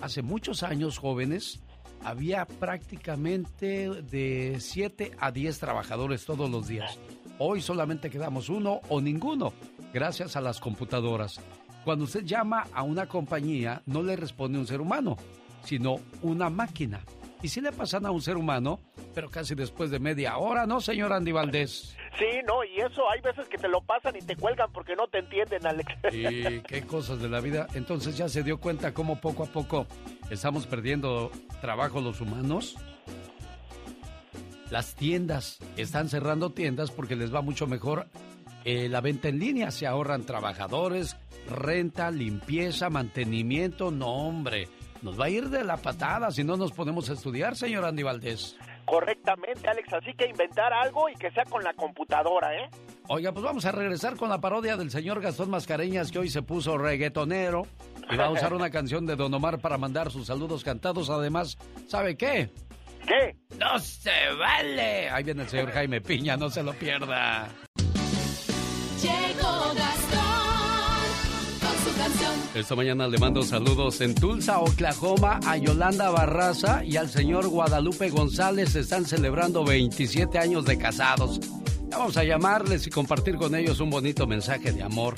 hace 0.00 0.22
muchos 0.22 0.62
años 0.62 0.98
jóvenes, 0.98 1.60
había 2.02 2.46
prácticamente 2.46 3.90
de 4.02 4.56
7 4.58 5.12
a 5.18 5.30
10 5.30 5.58
trabajadores 5.58 6.24
todos 6.24 6.50
los 6.50 6.66
días. 6.66 6.98
Hoy 7.38 7.60
solamente 7.60 8.10
quedamos 8.10 8.48
uno 8.48 8.80
o 8.88 9.00
ninguno, 9.00 9.52
gracias 9.92 10.34
a 10.34 10.40
las 10.40 10.58
computadoras. 10.58 11.40
Cuando 11.84 12.04
usted 12.04 12.24
llama 12.24 12.66
a 12.72 12.82
una 12.82 13.06
compañía, 13.06 13.82
no 13.86 14.02
le 14.02 14.16
responde 14.16 14.58
un 14.58 14.66
ser 14.66 14.80
humano, 14.80 15.16
sino 15.64 15.96
una 16.22 16.50
máquina. 16.50 17.04
Y 17.42 17.48
si 17.48 17.60
le 17.60 17.70
pasan 17.70 18.04
a 18.04 18.10
un 18.10 18.20
ser 18.20 18.36
humano, 18.36 18.80
pero 19.14 19.30
casi 19.30 19.54
después 19.54 19.90
de 19.90 20.00
media 20.00 20.38
hora, 20.38 20.66
¿no, 20.66 20.80
señor 20.80 21.12
Andy 21.12 21.30
Valdés? 21.30 21.96
Sí, 22.18 22.40
no, 22.46 22.64
y 22.64 22.80
eso 22.80 23.08
hay 23.08 23.20
veces 23.20 23.46
que 23.48 23.58
te 23.58 23.68
lo 23.68 23.80
pasan 23.80 24.16
y 24.16 24.20
te 24.20 24.34
cuelgan 24.34 24.72
porque 24.72 24.96
no 24.96 25.06
te 25.06 25.18
entienden, 25.18 25.64
Alex. 25.64 25.94
Y 26.12 26.60
qué 26.62 26.82
cosas 26.82 27.20
de 27.20 27.28
la 27.28 27.40
vida. 27.40 27.68
Entonces 27.74 28.16
ya 28.16 28.28
se 28.28 28.42
dio 28.42 28.58
cuenta 28.58 28.92
cómo 28.92 29.20
poco 29.20 29.44
a 29.44 29.46
poco 29.46 29.86
estamos 30.30 30.66
perdiendo 30.66 31.30
trabajo 31.60 32.00
los 32.00 32.20
humanos. 32.20 32.76
Las 34.70 34.96
tiendas 34.96 35.60
están 35.76 36.08
cerrando 36.08 36.50
tiendas 36.50 36.90
porque 36.90 37.16
les 37.16 37.32
va 37.32 37.40
mucho 37.40 37.66
mejor 37.66 38.06
eh, 38.64 38.88
la 38.88 39.00
venta 39.00 39.28
en 39.28 39.38
línea. 39.38 39.70
Se 39.70 39.86
ahorran 39.86 40.24
trabajadores, 40.24 41.16
renta, 41.48 42.10
limpieza, 42.10 42.90
mantenimiento. 42.90 43.90
No, 43.90 44.08
hombre, 44.08 44.68
nos 45.02 45.18
va 45.18 45.26
a 45.26 45.30
ir 45.30 45.48
de 45.48 45.64
la 45.64 45.76
patada 45.76 46.30
si 46.30 46.44
no 46.44 46.56
nos 46.56 46.72
podemos 46.72 47.08
estudiar, 47.08 47.56
señor 47.56 47.84
Andy 47.84 48.02
Valdés. 48.02 48.56
Correctamente, 48.84 49.68
Alex. 49.68 49.92
Así 49.92 50.14
que 50.14 50.26
inventar 50.26 50.72
algo 50.72 51.08
y 51.08 51.14
que 51.14 51.30
sea 51.30 51.44
con 51.44 51.62
la 51.62 51.74
computadora, 51.74 52.54
¿eh? 52.54 52.70
Oiga, 53.08 53.32
pues 53.32 53.44
vamos 53.44 53.64
a 53.66 53.72
regresar 53.72 54.16
con 54.16 54.30
la 54.30 54.40
parodia 54.40 54.76
del 54.76 54.90
señor 54.90 55.20
Gastón 55.20 55.50
Mascareñas, 55.50 56.10
que 56.10 56.18
hoy 56.18 56.30
se 56.30 56.42
puso 56.42 56.78
reggaetonero 56.78 57.66
y 58.10 58.16
va 58.16 58.26
a 58.26 58.30
usar 58.30 58.54
una 58.54 58.70
canción 58.72 59.04
de 59.06 59.16
Don 59.16 59.32
Omar 59.34 59.58
para 59.58 59.76
mandar 59.76 60.10
sus 60.10 60.26
saludos 60.26 60.64
cantados. 60.64 61.10
Además, 61.10 61.58
¿sabe 61.86 62.16
qué? 62.16 62.50
¿Qué? 63.06 63.36
¡No 63.58 63.78
se 63.78 64.10
vale! 64.38 65.08
Ahí 65.10 65.24
viene 65.24 65.42
el 65.42 65.48
señor 65.48 65.70
Jaime 65.70 66.00
Piña, 66.00 66.36
no 66.36 66.50
se 66.50 66.62
lo 66.62 66.72
pierda. 66.72 67.48
Esta 72.54 72.74
mañana 72.74 73.06
le 73.06 73.18
mando 73.18 73.42
saludos 73.42 74.00
en 74.00 74.14
Tulsa, 74.14 74.60
Oklahoma, 74.60 75.38
a 75.46 75.58
Yolanda 75.58 76.10
Barraza 76.10 76.82
y 76.82 76.96
al 76.96 77.10
señor 77.10 77.46
Guadalupe 77.48 78.08
González. 78.08 78.74
Están 78.74 79.04
celebrando 79.04 79.64
27 79.64 80.38
años 80.38 80.64
de 80.64 80.78
casados. 80.78 81.40
Vamos 81.90 82.16
a 82.16 82.24
llamarles 82.24 82.86
y 82.86 82.90
compartir 82.90 83.36
con 83.36 83.54
ellos 83.54 83.80
un 83.80 83.90
bonito 83.90 84.26
mensaje 84.26 84.72
de 84.72 84.82
amor. 84.82 85.14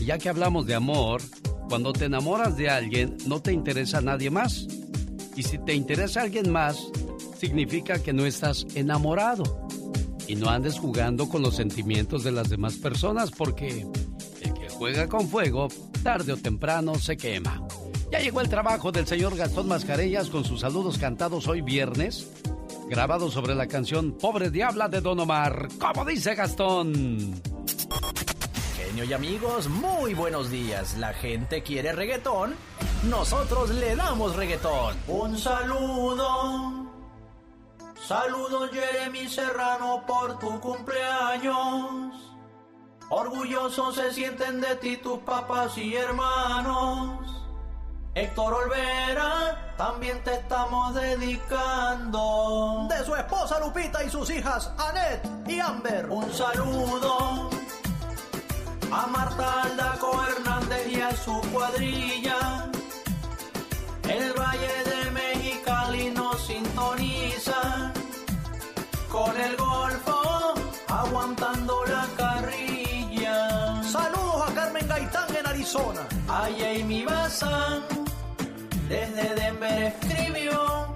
Y 0.00 0.04
ya 0.04 0.18
que 0.18 0.28
hablamos 0.28 0.66
de 0.66 0.74
amor, 0.74 1.22
cuando 1.68 1.92
te 1.92 2.04
enamoras 2.04 2.56
de 2.56 2.68
alguien, 2.68 3.16
no 3.26 3.40
te 3.40 3.52
interesa 3.52 4.02
nadie 4.02 4.30
más. 4.30 4.68
Y 5.34 5.42
si 5.42 5.58
te 5.58 5.74
interesa 5.74 6.22
alguien 6.22 6.52
más, 6.52 6.78
significa 7.38 8.02
que 8.02 8.12
no 8.12 8.26
estás 8.26 8.66
enamorado. 8.74 9.66
Y 10.28 10.36
no 10.36 10.50
andes 10.50 10.78
jugando 10.78 11.28
con 11.28 11.40
los 11.40 11.56
sentimientos 11.56 12.22
de 12.22 12.32
las 12.32 12.50
demás 12.50 12.74
personas 12.74 13.30
porque 13.30 13.86
juega 14.78 15.08
con 15.08 15.28
fuego, 15.28 15.68
tarde 16.02 16.32
o 16.32 16.36
temprano 16.36 16.94
se 16.96 17.16
quema. 17.16 17.62
Ya 18.12 18.20
llegó 18.20 18.40
el 18.40 18.48
trabajo 18.48 18.92
del 18.92 19.06
señor 19.06 19.36
Gastón 19.36 19.68
Mascarellas 19.68 20.28
con 20.28 20.44
sus 20.44 20.60
saludos 20.60 20.98
cantados 20.98 21.48
hoy 21.48 21.60
viernes, 21.60 22.30
grabado 22.88 23.30
sobre 23.30 23.54
la 23.54 23.66
canción 23.66 24.12
Pobre 24.12 24.50
Diabla 24.50 24.88
de 24.88 25.00
Don 25.00 25.18
Omar. 25.18 25.68
¿Cómo 25.78 26.04
dice 26.04 26.34
Gastón? 26.34 27.40
Genio 28.76 29.04
y 29.04 29.12
amigos, 29.12 29.68
muy 29.68 30.14
buenos 30.14 30.50
días. 30.50 30.96
La 30.98 31.14
gente 31.14 31.62
quiere 31.62 31.92
reggaetón, 31.92 32.54
nosotros 33.08 33.70
le 33.70 33.96
damos 33.96 34.36
reggaetón. 34.36 34.96
Un 35.08 35.38
saludo. 35.38 36.86
Saludos 38.06 38.70
Jeremy 38.70 39.26
Serrano 39.28 40.04
por 40.06 40.38
tu 40.38 40.60
cumpleaños. 40.60 42.35
Orgullosos 43.08 43.94
se 43.94 44.12
sienten 44.12 44.60
de 44.60 44.74
ti 44.76 44.96
tus 44.96 45.18
papás 45.20 45.78
y 45.78 45.94
hermanos. 45.94 47.20
Héctor 48.14 48.54
Olvera, 48.54 49.74
también 49.76 50.24
te 50.24 50.34
estamos 50.34 50.94
dedicando. 50.94 52.86
De 52.88 53.04
su 53.04 53.14
esposa 53.14 53.60
Lupita 53.60 54.02
y 54.02 54.10
sus 54.10 54.28
hijas 54.30 54.72
Annette 54.78 55.48
y 55.48 55.60
Amber. 55.60 56.08
Un 56.10 56.32
saludo 56.32 57.50
a 58.90 59.06
Marta 59.06 59.62
Aldaco 59.62 60.24
Hernández 60.24 60.88
y 60.88 61.00
a 61.00 61.14
su 61.14 61.40
cuadrilla. 61.52 62.70
El 64.08 64.32
Valle 64.32 64.85
Arizona. 75.66 76.06
A 76.28 76.48
Jamie 76.58 77.04
Bazán 77.04 77.82
desde 78.88 79.34
Denver 79.34 79.82
escribió. 79.82 80.86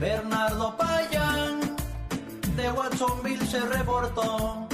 Bernardo 0.00 0.74
Payán 0.76 1.60
de 2.56 2.70
Watsonville 2.70 3.46
se 3.46 3.60
reportó. 3.60 4.66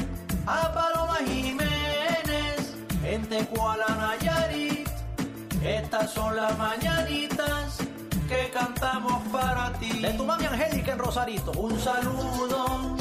A 0.46 0.72
Paloma 0.72 1.18
Jiménez 1.26 2.74
en 3.04 3.26
Tecuala, 3.28 3.86
Nayarit. 3.88 4.88
Estas 5.64 6.12
son 6.12 6.36
las 6.36 6.56
mañanitas 6.56 7.78
que 8.28 8.48
cantamos 8.50 9.22
para 9.32 9.72
ti. 9.80 9.90
De 10.02 10.12
tu 10.12 10.24
mami 10.24 10.46
Angélica 10.46 10.92
en 10.92 10.98
Rosarito. 10.98 11.50
Un 11.52 11.80
saludo 11.80 12.96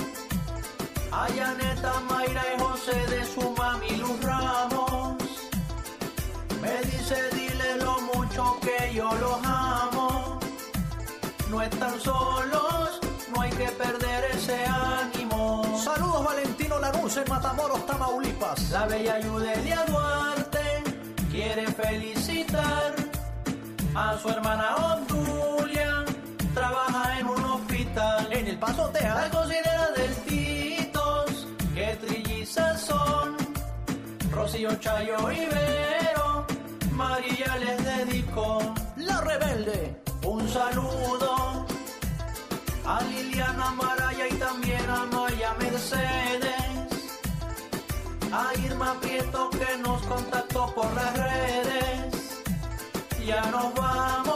a 1.12 1.27
Yaneta, 1.29 1.93
Mayra 2.10 2.41
y 2.55 2.60
José 2.60 2.98
de 3.07 3.25
su 3.25 3.51
mami 3.51 3.89
Luz 3.98 4.19
Ramos. 4.24 4.90
Me 6.62 6.80
dice, 6.91 7.15
dile 7.34 7.77
lo 7.77 8.00
mucho 8.01 8.60
que 8.62 8.94
yo 8.94 9.12
los 9.15 9.39
amo. 9.44 10.39
No 11.50 11.62
están 11.62 12.00
solos, 12.00 13.00
no 13.34 13.41
hay 13.41 13.50
que 13.50 13.68
perder 13.70 14.25
ese 14.36 14.63
ánimo. 14.65 15.63
Saludos 15.84 16.24
Valentino 16.24 16.80
Lanús 16.80 17.18
en 17.18 17.27
Matamoros, 17.27 17.86
Tamaulipas. 17.88 18.70
La 18.70 18.86
bella 18.86 19.20
Yudelia 19.20 19.84
Duarte 19.88 20.84
quiere 21.32 21.65
felicitar 21.68 22.94
a 23.96 24.18
su 24.20 24.30
hermana 24.30 24.75
Obdulia. 24.75 26.06
Trabaja 26.53 27.20
en 27.20 27.25
un 27.27 27.44
hospital 27.44 28.27
en 28.32 28.48
El 28.48 28.60
Paso, 28.60 28.88
Texas. 28.89 29.15
La 29.15 29.30
considera 29.30 29.91
del 29.91 30.15
Titos, 30.27 31.48
que 31.74 31.96
trillizas 32.06 32.82
son. 32.82 33.36
Rocío 34.32 34.74
Chayo 34.75 35.32
y 35.32 35.46
María 35.48 35.81
les 37.72 37.86
dedicó. 37.86 38.60
La 38.98 39.22
rebelde, 39.22 40.01
un 40.25 40.48
saludo. 40.50 41.66
A 42.86 43.01
Liliana 43.04 43.72
Maraya 43.72 44.28
y 44.28 44.34
también 44.36 44.90
a 44.90 45.06
Maya 45.06 45.54
Mercedes. 45.60 46.63
A 48.32 48.44
Irma 48.66 49.00
Prieto 49.01 49.50
que 49.50 49.78
nos 49.78 50.01
contactó 50.04 50.74
por 50.75 50.94
las 50.94 51.13
redes. 51.18 51.98
Ya 53.25 53.44
nos 53.51 53.74
vamos, 53.75 54.31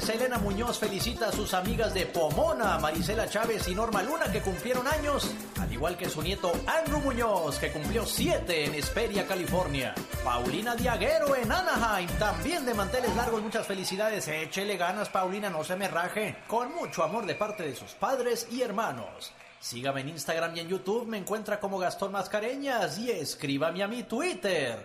Selena 0.00 0.38
Muñoz 0.38 0.78
felicita 0.78 1.28
a 1.28 1.32
sus 1.32 1.54
amigas 1.54 1.92
de 1.94 2.06
Pomona, 2.06 2.78
Marisela 2.78 3.28
Chávez 3.28 3.66
y 3.68 3.74
Norma 3.74 4.02
Luna, 4.02 4.30
que 4.30 4.40
cumplieron 4.40 4.86
años, 4.86 5.30
al 5.60 5.72
igual 5.72 5.96
que 5.96 6.08
su 6.08 6.22
nieto 6.22 6.52
Andrew 6.66 7.00
Muñoz, 7.00 7.58
que 7.58 7.72
cumplió 7.72 8.06
siete 8.06 8.64
en 8.64 8.74
Esperia, 8.74 9.26
California. 9.26 9.94
Paulina 10.24 10.74
Diaguero 10.76 11.34
en 11.36 11.50
Anaheim, 11.50 12.08
también 12.18 12.64
de 12.64 12.74
manteles 12.74 13.14
largos, 13.16 13.42
muchas 13.42 13.66
felicidades. 13.66 14.28
Échele 14.28 14.76
ganas, 14.76 15.08
Paulina, 15.08 15.50
no 15.50 15.64
se 15.64 15.76
me 15.76 15.88
raje. 15.88 16.36
Con 16.46 16.74
mucho 16.74 17.02
amor 17.02 17.26
de 17.26 17.34
parte 17.34 17.62
de 17.62 17.74
sus 17.74 17.92
padres 17.92 18.46
y 18.50 18.62
hermanos. 18.62 19.32
Sígame 19.60 20.02
en 20.02 20.10
Instagram 20.10 20.56
y 20.56 20.60
en 20.60 20.68
YouTube, 20.68 21.06
me 21.06 21.18
encuentra 21.18 21.58
como 21.58 21.78
Gastón 21.78 22.12
Mascareñas 22.12 22.98
y 22.98 23.10
escríbame 23.10 23.82
a 23.82 23.88
mi 23.88 24.04
Twitter, 24.04 24.84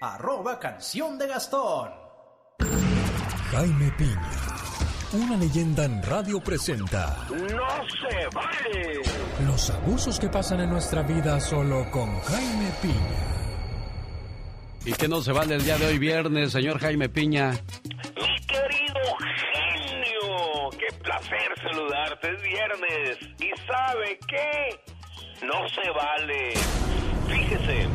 arroba 0.00 0.58
canción 0.58 1.18
de 1.18 1.26
Gastón. 1.26 2.01
Jaime 3.52 3.92
Piña, 3.98 4.30
una 5.12 5.36
leyenda 5.36 5.84
en 5.84 6.02
radio 6.02 6.40
presenta 6.40 7.26
¡No 7.28 7.36
se 7.86 8.26
vale! 8.34 9.02
los 9.46 9.68
abusos 9.68 10.18
que 10.18 10.30
pasan 10.30 10.60
en 10.60 10.70
nuestra 10.70 11.02
vida 11.02 11.38
solo 11.38 11.90
con 11.90 12.18
Jaime 12.22 12.70
Piña. 12.80 13.28
¿Y 14.86 14.92
qué 14.94 15.06
no 15.06 15.20
se 15.20 15.32
vale 15.32 15.56
el 15.56 15.64
día 15.64 15.76
de 15.76 15.86
hoy 15.86 15.98
viernes, 15.98 16.52
señor 16.52 16.78
Jaime 16.78 17.10
Piña? 17.10 17.50
Mi 17.50 18.46
querido 18.46 19.02
genio, 19.52 20.70
qué 20.78 20.96
placer 21.02 21.52
saludarte, 21.62 22.30
es 22.32 22.42
viernes. 22.42 23.18
¿Y 23.38 23.50
sabe 23.66 24.18
qué? 24.26 25.46
No 25.46 25.68
se 25.68 25.90
vale. 25.90 26.54
Fíjese, 27.28 27.88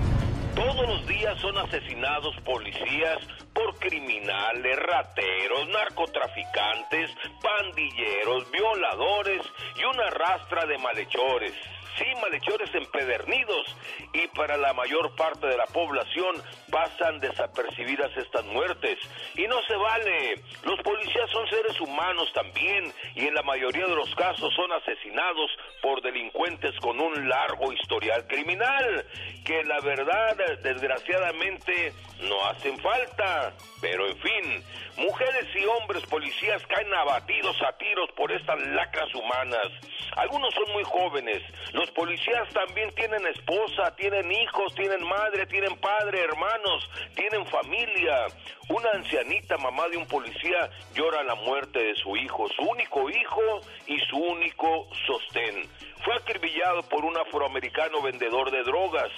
todos 0.57 0.87
los 0.87 1.05
días 1.05 1.39
son 1.39 1.55
asesinados 1.55 2.35
policías 2.43 3.19
por 3.53 3.77
criminales, 3.77 4.75
rateros, 4.79 5.67
narcotraficantes, 5.69 7.11
pandilleros, 7.43 8.49
violadores 8.49 9.41
y 9.75 9.83
una 9.83 10.09
rastra 10.09 10.65
de 10.65 10.79
malhechores. 10.79 11.53
Sí, 11.97 12.05
malhechores 12.21 12.73
empedernidos 12.75 13.75
y 14.13 14.27
para 14.27 14.55
la 14.55 14.73
mayor 14.73 15.15
parte 15.15 15.47
de 15.47 15.57
la 15.57 15.65
población 15.65 16.35
pasan 16.69 17.19
desapercibidas 17.19 18.15
estas 18.15 18.45
muertes. 18.45 18.99
Y 19.35 19.47
no 19.47 19.59
se 19.63 19.75
vale. 19.75 20.35
Los 20.63 20.79
policías 20.81 21.29
son 21.31 21.47
seres 21.49 21.79
humanos 21.81 22.31
también 22.33 22.93
y 23.15 23.25
en 23.25 23.33
la 23.33 23.41
mayoría 23.41 23.87
de 23.87 23.95
los 23.95 24.13
casos 24.15 24.53
son 24.53 24.71
asesinados 24.73 25.49
por 25.81 26.01
delincuentes 26.01 26.75
con 26.81 26.99
un 26.99 27.27
largo 27.27 27.73
historial 27.73 28.27
criminal 28.27 29.05
que 29.43 29.63
la 29.63 29.79
verdad 29.79 30.37
desgraciadamente 30.61 31.93
no 32.21 32.45
hacen 32.45 32.77
falta. 32.79 33.53
Pero 33.81 34.07
en 34.07 34.17
fin, 34.17 34.63
mujeres 34.97 35.47
y 35.55 35.65
hombres 35.65 36.05
policías 36.05 36.65
caen 36.67 36.93
abatidos 36.93 37.55
a 37.61 37.77
tiros 37.77 38.09
por 38.15 38.31
estas 38.31 38.59
lacras 38.67 39.13
humanas. 39.13 39.67
Algunos 40.15 40.53
son 40.53 40.71
muy 40.73 40.83
jóvenes. 40.83 41.43
Los 41.73 41.87
policías 41.91 42.48
también 42.53 42.94
tienen 42.96 43.25
esposa, 43.27 43.96
tienen 43.96 44.32
hijos, 44.32 44.74
tienen 44.75 45.03
madre, 45.03 45.46
tienen 45.48 45.77
padre, 45.77 46.22
hermanos, 46.22 46.89
tienen 47.15 47.46
familia. 47.48 48.27
Una 48.70 48.89
ancianita 48.91 49.58
mamá 49.58 49.88
de 49.89 49.98
un 49.98 50.06
policía 50.08 50.70
llora 50.94 51.24
la 51.24 51.36
muerte 51.36 51.79
de 51.79 51.96
su 51.96 52.15
hijo, 52.17 52.48
su 52.50 52.63
único 52.63 53.10
hijo 53.10 53.62
y 53.86 54.00
su 54.10 54.17
único 54.17 54.89
sostén. 55.06 55.67
Fue 56.07 56.15
acribillado 56.15 56.83
por 56.83 57.03
un 57.03 57.17
afroamericano 57.17 58.01
vendedor 58.01 58.49
de 58.49 58.63
drogas. 58.63 59.11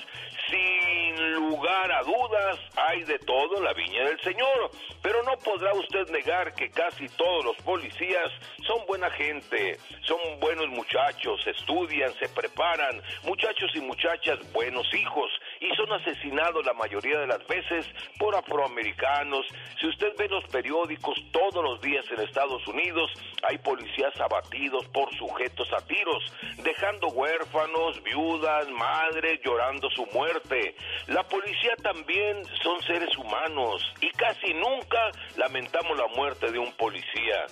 Sin 0.50 1.36
lugar 1.36 1.92
a 1.92 2.02
dudas, 2.02 2.58
hay 2.76 3.04
de 3.04 3.20
todo 3.20 3.58
en 3.58 3.64
la 3.64 3.74
viña 3.74 4.06
del 4.06 4.20
Señor. 4.22 4.72
Pero 5.04 5.22
no 5.22 5.38
podrá 5.38 5.72
usted 5.76 6.10
negar 6.10 6.56
que 6.56 6.72
casi 6.72 7.08
todos 7.10 7.46
los 7.46 7.58
policías 7.58 8.32
son 8.66 8.84
buena 8.88 9.08
gente, 9.12 9.78
son 10.02 10.18
buenos 10.40 10.68
muchachos, 10.70 11.46
estudian, 11.46 12.12
se 12.16 12.28
preparan, 12.30 13.00
muchachos 13.22 13.70
y 13.76 13.82
muchachas 13.82 14.40
buenos 14.52 14.92
hijos, 14.96 15.30
y 15.60 15.76
son 15.76 15.92
asesinados 15.92 16.66
la 16.66 16.74
mayoría 16.74 17.20
de 17.20 17.28
las 17.28 17.46
veces 17.48 17.86
por 18.18 18.36
afroamericanos. 18.36 19.46
Si 19.80 19.88
usted 19.88 20.14
ve 20.18 20.28
los 20.30 20.44
periódicos 20.46 21.18
todos 21.32 21.64
los 21.64 21.82
días 21.82 22.06
en 22.12 22.22
Estados 22.22 22.66
Unidos, 22.68 23.12
hay 23.44 23.58
policías 23.58 24.14
abatidos 24.20 24.88
por 24.88 25.14
sujetos 25.16 25.72
a 25.74 25.86
tiros, 25.86 26.24
dejando 26.64 27.08
huérfanos, 27.08 28.02
viudas, 28.04 28.70
madres 28.70 29.40
llorando 29.44 29.90
su 29.92 30.06
muerte. 30.14 30.76
La 31.08 31.24
policía 31.24 31.76
también 31.82 32.44
son 32.62 32.82
seres 32.84 33.16
humanos 33.18 33.94
y 34.02 34.10
casi 34.12 34.54
nunca 34.54 35.12
lamentamos 35.38 35.98
la 35.98 36.08
muerte 36.08 36.52
de 36.52 36.60
un 36.60 36.72
policía. 36.74 37.46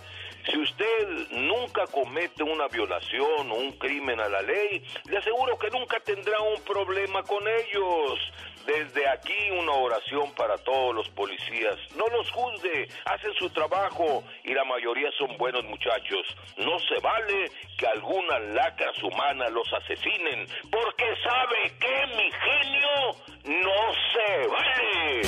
Si 0.49 0.57
usted 0.57 1.29
nunca 1.31 1.85
comete 1.87 2.41
una 2.41 2.67
violación 2.69 3.51
o 3.51 3.55
un 3.55 3.73
crimen 3.73 4.19
a 4.21 4.29
la 4.29 4.41
ley, 4.41 4.81
le 5.09 5.17
aseguro 5.17 5.57
que 5.59 5.69
nunca 5.69 5.99
tendrá 5.99 6.39
un 6.39 6.61
problema 6.61 7.21
con 7.23 7.43
ellos. 7.45 8.19
Desde 8.65 9.07
aquí 9.09 9.51
una 9.51 9.73
oración 9.73 10.33
para 10.35 10.57
todos 10.57 10.95
los 10.95 11.09
policías. 11.09 11.77
No 11.97 12.05
los 12.07 12.29
juzgue, 12.31 12.87
hacen 13.05 13.33
su 13.33 13.49
trabajo 13.49 14.23
y 14.43 14.53
la 14.53 14.63
mayoría 14.63 15.09
son 15.17 15.37
buenos 15.37 15.63
muchachos. 15.65 16.25
No 16.57 16.79
se 16.79 16.99
vale 17.01 17.51
que 17.77 17.87
algunas 17.87 18.41
lacras 18.53 19.01
humanas 19.03 19.51
los 19.51 19.67
asesinen, 19.73 20.47
porque 20.71 21.05
sabe 21.23 21.73
que 21.79 22.07
mi 22.15 22.31
genio 22.31 23.15
no 23.63 23.93
se 24.13 24.47
vale. 24.47 25.21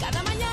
Cada 0.00 0.22
mañana 0.24 0.51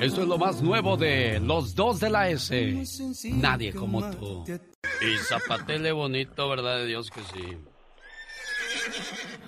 Esto 0.00 0.22
es 0.22 0.28
lo 0.28 0.38
más 0.38 0.62
nuevo 0.62 0.96
de 0.96 1.40
los 1.40 1.74
dos 1.74 1.98
de 2.00 2.10
la 2.10 2.28
S. 2.28 2.84
Nadie 3.32 3.72
como 3.72 4.08
tú. 4.10 4.44
Y 4.46 5.16
zapatele 5.18 5.92
bonito, 5.92 6.48
¿verdad 6.48 6.76
de 6.78 6.86
Dios 6.86 7.10
que 7.10 7.20
sí? 7.22 7.56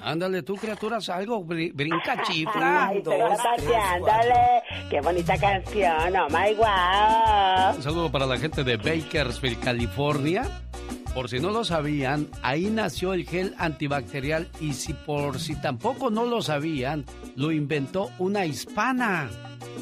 Ándale 0.03 0.43
tú, 0.43 0.57
criaturas, 0.57 1.09
algo, 1.09 1.45
bri- 1.45 1.73
brinca 1.75 2.23
chifla. 2.23 2.89
Ay, 2.89 3.03
pero 3.05 3.29
paseándole. 3.29 4.63
Qué 4.89 5.01
bonita 5.01 5.39
canción, 5.39 6.17
oh 6.17 6.29
my 6.31 6.55
wow. 6.55 7.77
Un 7.77 7.83
saludo 7.83 8.11
para 8.11 8.27
la 8.27 8.39
gente 8.39 8.65
de 8.65 8.77
Bakersfield, 8.77 9.61
California. 9.61 10.49
Por 11.15 11.29
si 11.29 11.39
no 11.41 11.51
lo 11.51 11.65
sabían, 11.65 12.29
ahí 12.43 12.67
nació 12.71 13.13
el 13.13 13.27
gel 13.27 13.55
antibacterial 13.59 14.49
y 14.61 14.73
si 14.75 14.95
por 14.95 15.39
si 15.41 15.55
tampoco 15.61 16.09
no 16.11 16.25
lo 16.25 16.41
sabían, 16.41 17.05
lo 17.37 17.51
inventó 17.53 18.11
una 18.19 18.47
hispana. 18.47 19.29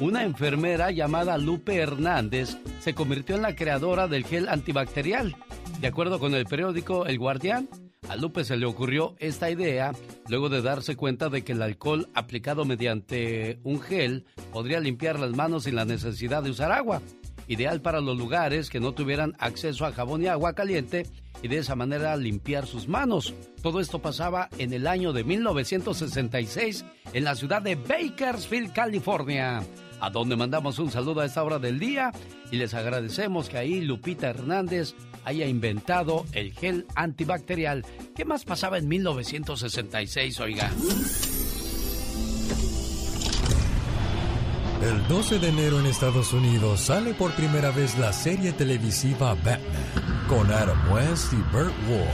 Una 0.01 0.25
enfermera 0.25 0.91
llamada 0.91 1.39
Lupe 1.39 1.77
Hernández 1.77 2.57
se 2.81 2.95
convirtió 2.95 3.37
en 3.37 3.43
la 3.43 3.57
creadora 3.57 4.09
del 4.09 4.25
gel 4.25 4.49
antibacterial. 4.49 5.37
De 5.81 5.89
acuerdo 5.89 6.19
con 6.19 6.35
el 6.35 6.47
periódico 6.47 7.07
El 7.07 7.19
Guardián, 7.19 7.69
a 8.09 8.17
Lupe 8.17 8.45
se 8.45 8.57
le 8.57 8.67
ocurrió 8.67 9.17
esta 9.19 9.51
idea 9.51 9.93
luego 10.29 10.49
de 10.49 10.63
darse 10.63 10.97
cuenta 10.97 11.29
de 11.29 11.43
que 11.43 11.53
el 11.53 11.63
alcohol 11.63 12.09
aplicado 12.15 12.65
mediante 12.65 13.59
un 13.65 13.81
gel 13.81 14.25
podría 14.53 14.81
limpiar 14.81 15.19
las 15.19 15.33
manos 15.33 15.65
sin 15.65 15.75
la 15.75 15.85
necesidad 15.85 16.43
de 16.43 16.51
usar 16.51 16.73
agua 16.73 17.03
ideal 17.49 17.81
para 17.81 18.01
los 18.01 18.17
lugares 18.17 18.71
que 18.71 18.81
no 18.81 18.93
tuvieran 18.93 19.35
acceso 19.39 19.85
a 19.85 19.93
jabón 19.93 20.23
y 20.23 20.29
agua 20.29 20.55
caliente 20.55 21.07
y 21.43 21.49
de 21.49 21.59
esa 21.59 21.75
manera 21.75 22.17
limpiar 22.17 22.67
sus 22.67 22.89
manos. 22.89 23.35
Todo 23.63 23.81
esto 23.81 24.01
pasaba 24.01 24.49
en 24.59 24.73
el 24.73 24.87
año 24.87 25.13
de 25.13 25.25
1966 25.25 26.85
en 27.13 27.25
la 27.25 27.35
ciudad 27.35 27.63
de 27.63 27.75
Bakersfield, 27.75 28.73
California, 28.73 29.63
a 30.01 30.11
donde 30.11 30.37
mandamos 30.37 30.79
un 30.79 30.91
saludo 30.91 31.21
a 31.21 31.27
esta 31.27 31.43
hora 31.43 31.59
del 31.59 31.79
día 31.79 32.13
y 32.51 32.57
les 32.57 32.75
agradecemos 32.75 33.49
que 33.49 33.59
ahí 33.59 33.81
Lupita 33.81 34.29
Hernández 34.29 34.95
haya 35.25 35.47
inventado 35.47 36.25
el 36.33 36.53
gel 36.53 36.87
antibacterial. 36.95 37.85
¿Qué 38.15 38.25
más 38.25 38.45
pasaba 38.45 38.79
en 38.79 38.89
1966, 38.89 40.41
oiga? 40.41 40.71
El 44.83 45.09
12 45.09 45.41
de 45.41 45.49
enero 45.49 45.81
en 45.81 45.87
Estados 45.87 46.33
Unidos 46.33 46.83
sale 46.83 47.13
por 47.13 47.33
primera 47.33 47.73
vez 47.73 47.99
la 47.99 48.13
serie 48.13 48.53
televisiva 48.53 49.35
Batman 49.35 49.61
con 50.29 50.53
Adam 50.53 50.93
West 50.93 51.33
y 51.33 51.37
Burt 51.53 51.75
Ward. 51.89 52.07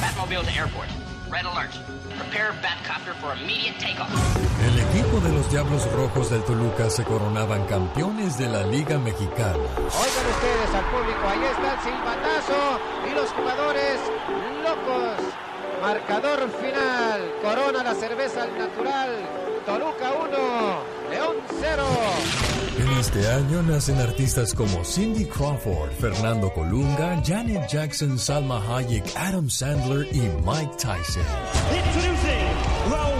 Batmobile 0.00 0.42
to 0.42 0.50
airport. 0.50 0.88
Red 1.30 1.46
alert. 1.46 1.72
Prepare 2.18 2.52
Batcopter 2.60 3.14
for 3.20 3.36
immediate 3.38 3.78
takeoff. 3.78 4.10
El 4.60 4.80
equipo 4.80 5.20
de 5.20 5.32
los 5.32 5.48
Diablos 5.50 5.86
Rojos 5.92 6.30
del 6.30 6.42
Toluca 6.42 6.90
se 6.90 7.04
coronaban 7.04 7.64
campeones 7.66 8.36
de 8.38 8.48
la 8.48 8.66
Liga 8.66 8.98
Mexicana. 8.98 9.54
Oigan 9.54 10.26
ustedes 10.34 10.74
al 10.74 10.84
público, 10.90 11.28
ahí 11.28 11.44
está 11.44 11.74
el 11.74 11.80
silbatazo 11.80 12.80
y 13.08 13.14
los 13.14 13.30
jugadores 13.30 14.00
locos. 14.64 15.32
Marcador 15.80 16.50
final, 16.60 17.32
corona 17.40 17.84
la 17.84 17.94
cerveza 17.94 18.42
al 18.42 18.58
natural. 18.58 19.49
Toluca 19.70 20.10
1, 20.12 21.10
León 21.10 21.36
0. 21.60 21.84
En 22.78 22.88
este 22.98 23.28
año 23.28 23.62
nacen 23.62 24.00
artistas 24.00 24.52
como 24.52 24.84
Cindy 24.84 25.26
Crawford, 25.26 25.92
Fernando 25.92 26.52
Colunga, 26.52 27.22
Janet 27.24 27.68
Jackson, 27.68 28.18
Salma 28.18 28.60
Hayek, 28.66 29.04
Adam 29.14 29.48
Sandler 29.48 30.08
y 30.12 30.22
Mike 30.44 30.72
Tyson. 30.76 31.22
Introducing 31.72 33.19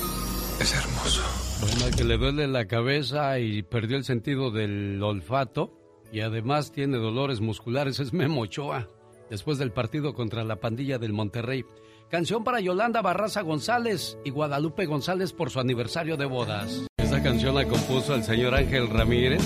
Es 0.61 0.75
hermoso. 0.75 1.23
Bueno, 1.61 1.85
al 1.85 1.95
que 1.95 2.03
le 2.03 2.17
duele 2.19 2.47
la 2.47 2.67
cabeza 2.67 3.39
y 3.39 3.63
perdió 3.63 3.97
el 3.97 4.03
sentido 4.03 4.51
del 4.51 5.01
olfato 5.01 5.73
y 6.11 6.19
además 6.19 6.71
tiene 6.71 6.97
dolores 6.97 7.41
musculares 7.41 7.99
es 7.99 8.13
Memo 8.13 8.41
Ochoa, 8.41 8.87
después 9.31 9.57
del 9.57 9.71
partido 9.71 10.13
contra 10.13 10.43
la 10.43 10.57
pandilla 10.57 10.99
del 10.99 11.13
Monterrey. 11.13 11.65
Canción 12.11 12.43
para 12.43 12.59
Yolanda 12.59 13.01
Barraza 13.01 13.41
González 13.41 14.19
y 14.23 14.29
Guadalupe 14.29 14.85
González 14.85 15.33
por 15.33 15.49
su 15.49 15.59
aniversario 15.59 16.15
de 16.15 16.25
bodas. 16.25 16.85
Esta 16.97 17.23
canción 17.23 17.55
la 17.55 17.67
compuso 17.67 18.13
el 18.13 18.23
señor 18.23 18.53
Ángel 18.53 18.87
Ramírez, 18.87 19.41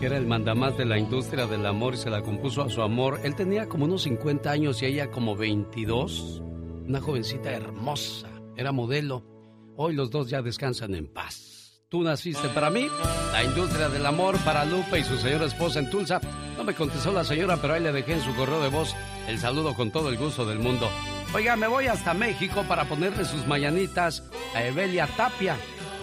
que 0.00 0.06
era 0.06 0.16
el 0.16 0.26
mandamás 0.26 0.76
de 0.76 0.86
la 0.86 0.98
industria 0.98 1.46
del 1.46 1.64
amor 1.64 1.94
y 1.94 1.98
se 1.98 2.10
la 2.10 2.22
compuso 2.22 2.62
a 2.62 2.68
su 2.68 2.82
amor. 2.82 3.20
Él 3.22 3.36
tenía 3.36 3.68
como 3.68 3.84
unos 3.84 4.02
50 4.02 4.50
años 4.50 4.82
y 4.82 4.86
ella 4.86 5.12
como 5.12 5.36
22. 5.36 6.42
Una 6.88 7.00
jovencita 7.00 7.52
hermosa, 7.52 8.28
era 8.56 8.72
modelo. 8.72 9.39
Hoy 9.76 9.94
los 9.94 10.10
dos 10.10 10.28
ya 10.28 10.42
descansan 10.42 10.94
en 10.94 11.06
paz. 11.06 11.82
Tú 11.88 12.02
naciste 12.02 12.48
para 12.50 12.70
mí, 12.70 12.86
la 13.32 13.42
industria 13.42 13.88
del 13.88 14.06
amor 14.06 14.38
para 14.44 14.64
Lupe 14.64 15.00
y 15.00 15.04
su 15.04 15.16
señora 15.16 15.46
esposa 15.46 15.80
en 15.80 15.90
Tulsa. 15.90 16.20
No 16.56 16.62
me 16.62 16.74
contestó 16.74 17.12
la 17.12 17.24
señora, 17.24 17.56
pero 17.60 17.74
ahí 17.74 17.82
le 17.82 17.90
dejé 17.90 18.12
en 18.12 18.22
su 18.22 18.34
correo 18.36 18.60
de 18.60 18.68
voz 18.68 18.94
el 19.26 19.38
saludo 19.38 19.74
con 19.74 19.90
todo 19.90 20.08
el 20.08 20.16
gusto 20.16 20.46
del 20.46 20.60
mundo. 20.60 20.88
Oiga, 21.34 21.56
me 21.56 21.66
voy 21.66 21.86
hasta 21.86 22.14
México 22.14 22.64
para 22.68 22.88
ponerle 22.88 23.24
sus 23.24 23.46
mañanitas 23.46 24.22
a 24.54 24.64
Evelia 24.64 25.08
Tapia. 25.16 25.56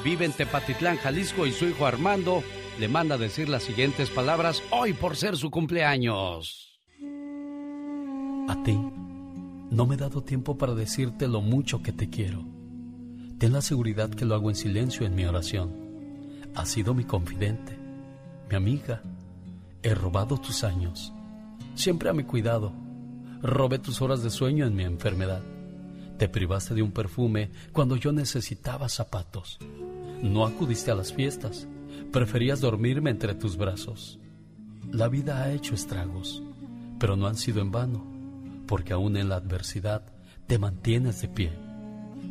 Vive 0.03 0.25
en 0.25 0.33
Tepatitlán, 0.33 0.97
Jalisco 0.97 1.45
y 1.45 1.51
su 1.51 1.65
hijo 1.67 1.85
Armando 1.85 2.43
le 2.79 2.87
manda 2.87 3.17
decir 3.17 3.49
las 3.49 3.63
siguientes 3.63 4.09
palabras 4.09 4.61
hoy 4.71 4.93
por 4.93 5.15
ser 5.15 5.37
su 5.37 5.49
cumpleaños. 5.49 6.81
A 8.49 8.63
ti, 8.63 8.77
no 9.71 9.85
me 9.85 9.95
he 9.95 9.97
dado 9.97 10.21
tiempo 10.21 10.57
para 10.57 10.73
decirte 10.73 11.27
lo 11.27 11.41
mucho 11.41 11.81
que 11.81 11.91
te 11.91 12.09
quiero. 12.09 12.56
Ten 13.37 13.53
la 13.53 13.61
seguridad 13.61 14.09
que 14.09 14.25
lo 14.25 14.33
hago 14.33 14.49
en 14.49 14.55
silencio 14.55 15.05
en 15.05 15.13
mi 15.13 15.23
oración. 15.25 15.71
Has 16.55 16.69
sido 16.69 16.95
mi 16.95 17.03
confidente, 17.03 17.77
mi 18.49 18.55
amiga. 18.55 19.03
He 19.83 19.93
robado 19.93 20.39
tus 20.39 20.63
años, 20.63 21.13
siempre 21.75 22.09
a 22.09 22.13
mi 22.13 22.23
cuidado. 22.23 22.73
Robé 23.43 23.77
tus 23.77 24.01
horas 24.01 24.23
de 24.23 24.31
sueño 24.31 24.65
en 24.65 24.75
mi 24.75 24.83
enfermedad. 24.83 25.43
Te 26.17 26.27
privaste 26.27 26.73
de 26.73 26.81
un 26.81 26.91
perfume 26.91 27.51
cuando 27.73 27.95
yo 27.95 28.11
necesitaba 28.11 28.89
zapatos. 28.89 29.59
No 30.23 30.43
acudiste 30.43 30.89
a 30.89 30.95
las 30.95 31.13
fiestas, 31.13 31.67
preferías 32.11 32.59
dormirme 32.59 33.11
entre 33.11 33.35
tus 33.35 33.55
brazos. 33.55 34.17
La 34.91 35.09
vida 35.09 35.43
ha 35.43 35.51
hecho 35.51 35.75
estragos, 35.75 36.41
pero 36.99 37.15
no 37.15 37.27
han 37.27 37.35
sido 37.35 37.61
en 37.61 37.69
vano, 37.69 38.03
porque 38.65 38.93
aún 38.93 39.15
en 39.15 39.29
la 39.29 39.35
adversidad 39.35 40.01
te 40.47 40.57
mantienes 40.57 41.21
de 41.21 41.27
pie 41.27 41.66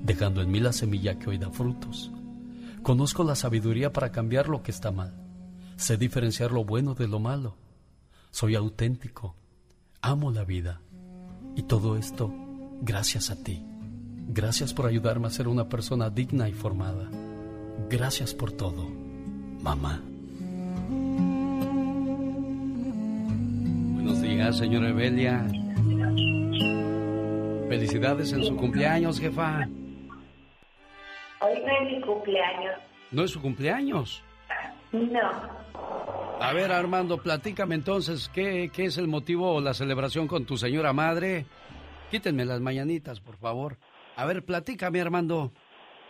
dejando 0.02 0.42
en 0.42 0.50
mí 0.50 0.60
la 0.60 0.72
semilla 0.72 1.18
que 1.18 1.30
hoy 1.30 1.38
da 1.38 1.50
frutos. 1.50 2.10
Conozco 2.82 3.24
la 3.24 3.34
sabiduría 3.34 3.92
para 3.92 4.12
cambiar 4.12 4.48
lo 4.48 4.62
que 4.62 4.70
está 4.70 4.92
mal. 4.92 5.14
Sé 5.76 5.96
diferenciar 5.96 6.52
lo 6.52 6.64
bueno 6.64 6.94
de 6.94 7.08
lo 7.08 7.18
malo. 7.18 7.56
Soy 8.30 8.54
auténtico. 8.54 9.34
Amo 10.00 10.30
la 10.30 10.44
vida. 10.44 10.80
Y 11.56 11.62
todo 11.62 11.96
esto 11.96 12.32
gracias 12.82 13.30
a 13.30 13.36
ti. 13.36 13.64
Gracias 14.28 14.74
por 14.74 14.86
ayudarme 14.86 15.28
a 15.28 15.30
ser 15.30 15.48
una 15.48 15.68
persona 15.68 16.10
digna 16.10 16.48
y 16.48 16.52
formada. 16.52 17.08
Gracias 17.88 18.34
por 18.34 18.52
todo, 18.52 18.88
mamá. 19.62 20.02
Buenos 23.94 24.20
días, 24.20 24.58
señora 24.58 24.88
Evelia. 24.88 25.46
Felicidades 27.68 28.32
en 28.32 28.44
su 28.44 28.56
cumpleaños, 28.56 29.20
jefa. 29.20 29.66
Hoy 31.40 31.62
no 31.64 31.72
es 31.72 31.92
mi 31.92 32.00
cumpleaños. 32.00 32.74
¿No 33.10 33.24
es 33.24 33.30
su 33.32 33.42
cumpleaños? 33.42 34.22
No. 34.92 35.66
A 36.40 36.52
ver, 36.52 36.70
Armando, 36.70 37.18
platícame 37.18 37.74
entonces, 37.74 38.30
¿qué, 38.32 38.70
qué 38.72 38.84
es 38.84 38.98
el 38.98 39.08
motivo 39.08 39.52
o 39.52 39.60
la 39.60 39.74
celebración 39.74 40.28
con 40.28 40.46
tu 40.46 40.56
señora 40.56 40.92
madre? 40.92 41.46
Quítenme 42.10 42.44
las 42.44 42.60
mañanitas, 42.60 43.20
por 43.20 43.36
favor. 43.36 43.78
A 44.14 44.24
ver, 44.26 44.44
platícame, 44.44 45.00
Armando. 45.00 45.50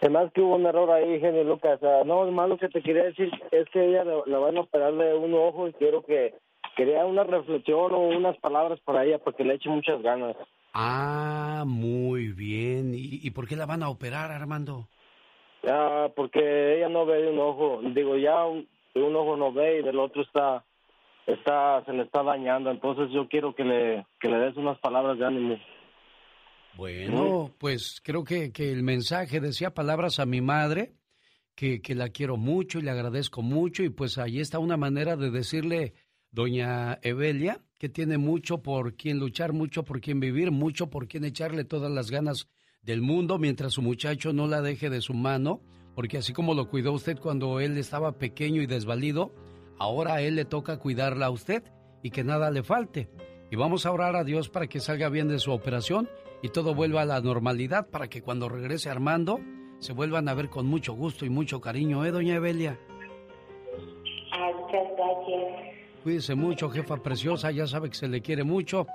Además 0.02 0.30
que 0.34 0.42
hubo 0.42 0.56
un 0.56 0.66
error 0.66 0.90
ahí, 0.90 1.18
genio 1.20 1.42
Lucas. 1.42 1.80
Ah, 1.82 2.02
no, 2.04 2.30
más 2.30 2.48
lo 2.48 2.58
que 2.58 2.68
te 2.68 2.82
quería 2.82 3.04
decir 3.04 3.30
es 3.50 3.66
que 3.70 3.82
ella 3.82 4.04
le 4.04 4.36
van 4.36 4.58
a 4.58 4.60
operar 4.60 4.94
de 4.94 5.14
un 5.14 5.32
ojo 5.32 5.68
y 5.68 5.72
quiero 5.72 6.02
que 6.04 6.34
quería 6.76 7.04
una 7.04 7.24
reflexión 7.24 7.92
o 7.92 7.98
unas 7.98 8.36
palabras 8.38 8.78
para 8.84 9.04
ella 9.04 9.18
porque 9.18 9.42
le 9.42 9.54
eche 9.54 9.68
muchas 9.68 10.00
ganas. 10.02 10.36
Ah, 10.74 11.64
muy 11.66 12.28
bien. 12.28 12.94
¿Y, 12.94 13.20
y 13.26 13.30
por 13.30 13.48
qué 13.48 13.56
la 13.56 13.66
van 13.66 13.82
a 13.82 13.88
operar, 13.88 14.30
Armando? 14.30 14.88
Ah, 15.66 16.08
porque 16.14 16.76
ella 16.76 16.88
no 16.88 17.06
ve 17.06 17.22
de 17.22 17.30
un 17.32 17.38
ojo. 17.40 17.80
Digo, 17.82 18.16
ya 18.16 18.44
un, 18.44 18.68
de 18.94 19.02
un 19.02 19.16
ojo 19.16 19.36
no 19.36 19.52
ve 19.52 19.80
y 19.80 19.82
del 19.82 19.98
otro 19.98 20.22
está, 20.22 20.64
está, 21.26 21.82
se 21.84 21.92
le 21.92 22.02
está 22.02 22.22
dañando. 22.22 22.70
Entonces 22.70 23.08
yo 23.10 23.26
quiero 23.26 23.54
que 23.54 23.64
le, 23.64 24.06
que 24.20 24.28
le 24.28 24.36
des 24.38 24.56
unas 24.56 24.78
palabras 24.78 25.18
de 25.18 25.26
ánimo. 25.26 25.58
Bueno, 26.76 27.52
pues 27.58 28.02
creo 28.04 28.22
que, 28.22 28.52
que 28.52 28.70
el 28.70 28.82
mensaje 28.82 29.40
decía 29.40 29.72
palabras 29.72 30.20
a 30.20 30.26
mi 30.26 30.42
madre, 30.42 30.92
que, 31.54 31.80
que 31.80 31.94
la 31.94 32.10
quiero 32.10 32.36
mucho 32.36 32.78
y 32.78 32.82
le 32.82 32.90
agradezco 32.90 33.40
mucho, 33.40 33.82
y 33.82 33.88
pues 33.88 34.18
ahí 34.18 34.40
está 34.40 34.58
una 34.58 34.76
manera 34.76 35.16
de 35.16 35.30
decirle, 35.30 35.94
doña 36.30 36.98
Evelia, 37.02 37.60
que 37.78 37.88
tiene 37.88 38.18
mucho 38.18 38.62
por 38.62 38.94
quien 38.94 39.18
luchar, 39.18 39.52
mucho 39.52 39.84
por 39.84 40.00
quien 40.00 40.20
vivir, 40.20 40.50
mucho 40.50 40.88
por 40.88 41.08
quien 41.08 41.24
echarle 41.24 41.64
todas 41.64 41.90
las 41.90 42.10
ganas 42.10 42.48
del 42.82 43.02
mundo 43.02 43.38
mientras 43.38 43.72
su 43.72 43.82
muchacho 43.82 44.32
no 44.32 44.46
la 44.46 44.62
deje 44.62 44.90
de 44.90 45.00
su 45.00 45.12
mano, 45.12 45.60
porque 45.94 46.18
así 46.18 46.32
como 46.32 46.54
lo 46.54 46.68
cuidó 46.68 46.92
usted 46.92 47.18
cuando 47.18 47.58
él 47.60 47.76
estaba 47.78 48.18
pequeño 48.18 48.62
y 48.62 48.66
desvalido, 48.66 49.34
ahora 49.78 50.14
a 50.14 50.22
él 50.22 50.36
le 50.36 50.44
toca 50.44 50.78
cuidarla 50.78 51.26
a 51.26 51.30
usted 51.30 51.64
y 52.02 52.10
que 52.10 52.22
nada 52.22 52.50
le 52.50 52.62
falte. 52.62 53.08
Y 53.50 53.56
vamos 53.56 53.86
a 53.86 53.92
orar 53.92 54.16
a 54.16 54.24
Dios 54.24 54.48
para 54.48 54.66
que 54.66 54.80
salga 54.80 55.08
bien 55.08 55.28
de 55.28 55.38
su 55.38 55.52
operación 55.52 56.08
y 56.42 56.48
todo 56.50 56.74
vuelva 56.74 57.02
a 57.02 57.06
la 57.06 57.20
normalidad 57.20 57.88
para 57.88 58.08
que 58.08 58.22
cuando 58.22 58.48
regrese 58.48 58.88
Armando 58.88 59.40
se 59.78 59.92
vuelvan 59.92 60.28
a 60.28 60.34
ver 60.34 60.48
con 60.48 60.66
mucho 60.66 60.94
gusto 60.94 61.26
y 61.26 61.30
mucho 61.30 61.60
cariño, 61.60 62.04
¿eh, 62.04 62.10
doña 62.10 62.36
Evelia? 62.36 62.78
Ah, 64.32 64.50
muchas 64.54 64.86
gracias. 64.96 65.75
Cuídese 66.06 66.36
mucho, 66.36 66.70
jefa 66.70 66.98
preciosa, 66.98 67.50
ya 67.50 67.66
sabe 67.66 67.88
que 67.88 67.96
se 67.96 68.06
le 68.06 68.20
quiere 68.20 68.44
mucho. 68.44 68.86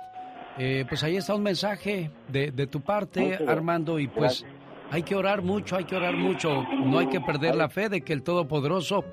Eh, 0.56 0.86
pues 0.88 1.02
ahí 1.02 1.18
está 1.18 1.34
un 1.34 1.42
mensaje 1.42 2.10
de, 2.28 2.52
de 2.52 2.66
tu 2.66 2.80
parte, 2.80 3.38
Armando, 3.46 3.98
y 3.98 4.08
pues 4.08 4.46
hay 4.90 5.02
que 5.02 5.14
orar 5.14 5.42
mucho, 5.42 5.76
hay 5.76 5.84
que 5.84 5.94
orar 5.94 6.16
mucho. 6.16 6.62
No 6.86 7.00
hay 7.00 7.08
que 7.08 7.20
perder 7.20 7.54
la 7.54 7.68
fe 7.68 7.90
de 7.90 8.00
que 8.00 8.14
el 8.14 8.22
Todopoderoso 8.22 9.04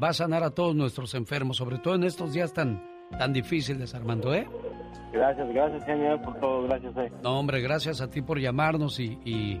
va 0.00 0.10
a 0.10 0.12
sanar 0.12 0.44
a 0.44 0.50
todos 0.50 0.76
nuestros 0.76 1.14
enfermos, 1.14 1.56
sobre 1.56 1.78
todo 1.78 1.96
en 1.96 2.04
estos 2.04 2.32
días 2.32 2.52
tan, 2.52 2.80
tan 3.18 3.32
difíciles, 3.32 3.92
Armando, 3.92 4.32
¿eh? 4.32 4.46
Gracias, 5.12 5.48
gracias, 5.52 5.84
señor, 5.84 6.22
por 6.22 6.38
todo. 6.38 6.62
Gracias, 6.62 6.96
eh. 6.96 7.12
No, 7.24 7.40
hombre, 7.40 7.60
gracias 7.60 8.00
a 8.00 8.08
ti 8.08 8.22
por 8.22 8.38
llamarnos 8.38 9.00
y, 9.00 9.18
y, 9.24 9.60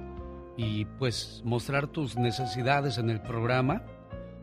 y, 0.56 0.84
pues 1.00 1.42
mostrar 1.44 1.88
tus 1.88 2.16
necesidades 2.16 2.96
en 2.98 3.10
el 3.10 3.20
programa, 3.20 3.82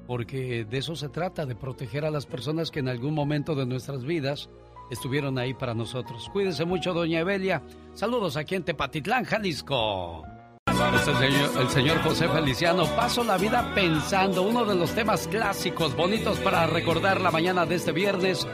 porque 0.07 0.65
de 0.65 0.77
eso 0.77 0.95
se 0.95 1.09
trata, 1.09 1.45
de 1.45 1.55
proteger 1.55 2.05
a 2.05 2.11
las 2.11 2.25
personas 2.25 2.71
que 2.71 2.79
en 2.79 2.89
algún 2.89 3.13
momento 3.13 3.55
de 3.55 3.65
nuestras 3.65 4.03
vidas 4.03 4.49
estuvieron 4.89 5.37
ahí 5.37 5.53
para 5.53 5.73
nosotros. 5.73 6.29
Cuídese 6.31 6.65
mucho, 6.65 6.93
doña 6.93 7.19
Evelia. 7.19 7.61
Saludos 7.93 8.37
aquí 8.37 8.55
en 8.55 8.63
Tepatitlán, 8.63 9.25
Jalisco. 9.25 10.23
Es 10.67 11.07
el 11.07 11.15
señor, 11.15 11.61
el 11.61 11.69
señor 11.69 11.97
José 12.01 12.27
Feliciano. 12.27 12.85
Paso 12.95 13.23
la 13.23 13.37
vida 13.37 13.73
pensando, 13.73 14.41
uno 14.41 14.65
de 14.65 14.75
los 14.75 14.91
temas 14.91 15.27
clásicos, 15.27 15.95
bonitos 15.95 16.37
para 16.39 16.67
recordar 16.67 17.21
la 17.21 17.31
mañana 17.31 17.65
de 17.65 17.75
este 17.75 17.91
viernes 17.91 18.47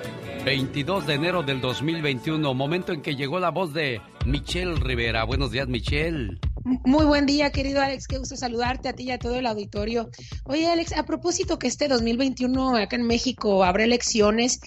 22 0.46 1.08
de 1.08 1.14
enero 1.14 1.44
del 1.44 1.62
2021, 1.62 2.54
momento 2.54 2.94
en 2.94 3.02
que 3.02 3.16
llegó 3.16 3.40
la 3.40 3.50
voz 3.50 3.74
de 3.74 4.02
Michelle 4.26 4.76
Rivera. 4.76 5.24
Buenos 5.24 5.52
días, 5.52 5.68
Michelle. 5.68 6.40
Muy 6.64 7.06
buen 7.06 7.26
día, 7.26 7.50
querido 7.52 7.82
Alex. 7.82 8.08
Qué 8.08 8.18
gusto 8.18 8.36
saludarte 8.36 8.90
a 8.90 8.94
ti 8.94 9.04
y 9.04 9.12
a 9.12 9.18
todo 9.18 9.36
el 9.36 9.48
auditorio. 9.48 10.10
Oye, 10.46 10.68
Alex, 10.68 10.94
a 10.96 11.04
propósito 11.04 11.58
que 11.58 11.68
este 11.68 11.88
2021 11.88 12.78
acá 12.78 12.96
en 12.98 13.08
México 13.08 13.64
habrá 13.64 13.84
elecciones, 13.84 14.60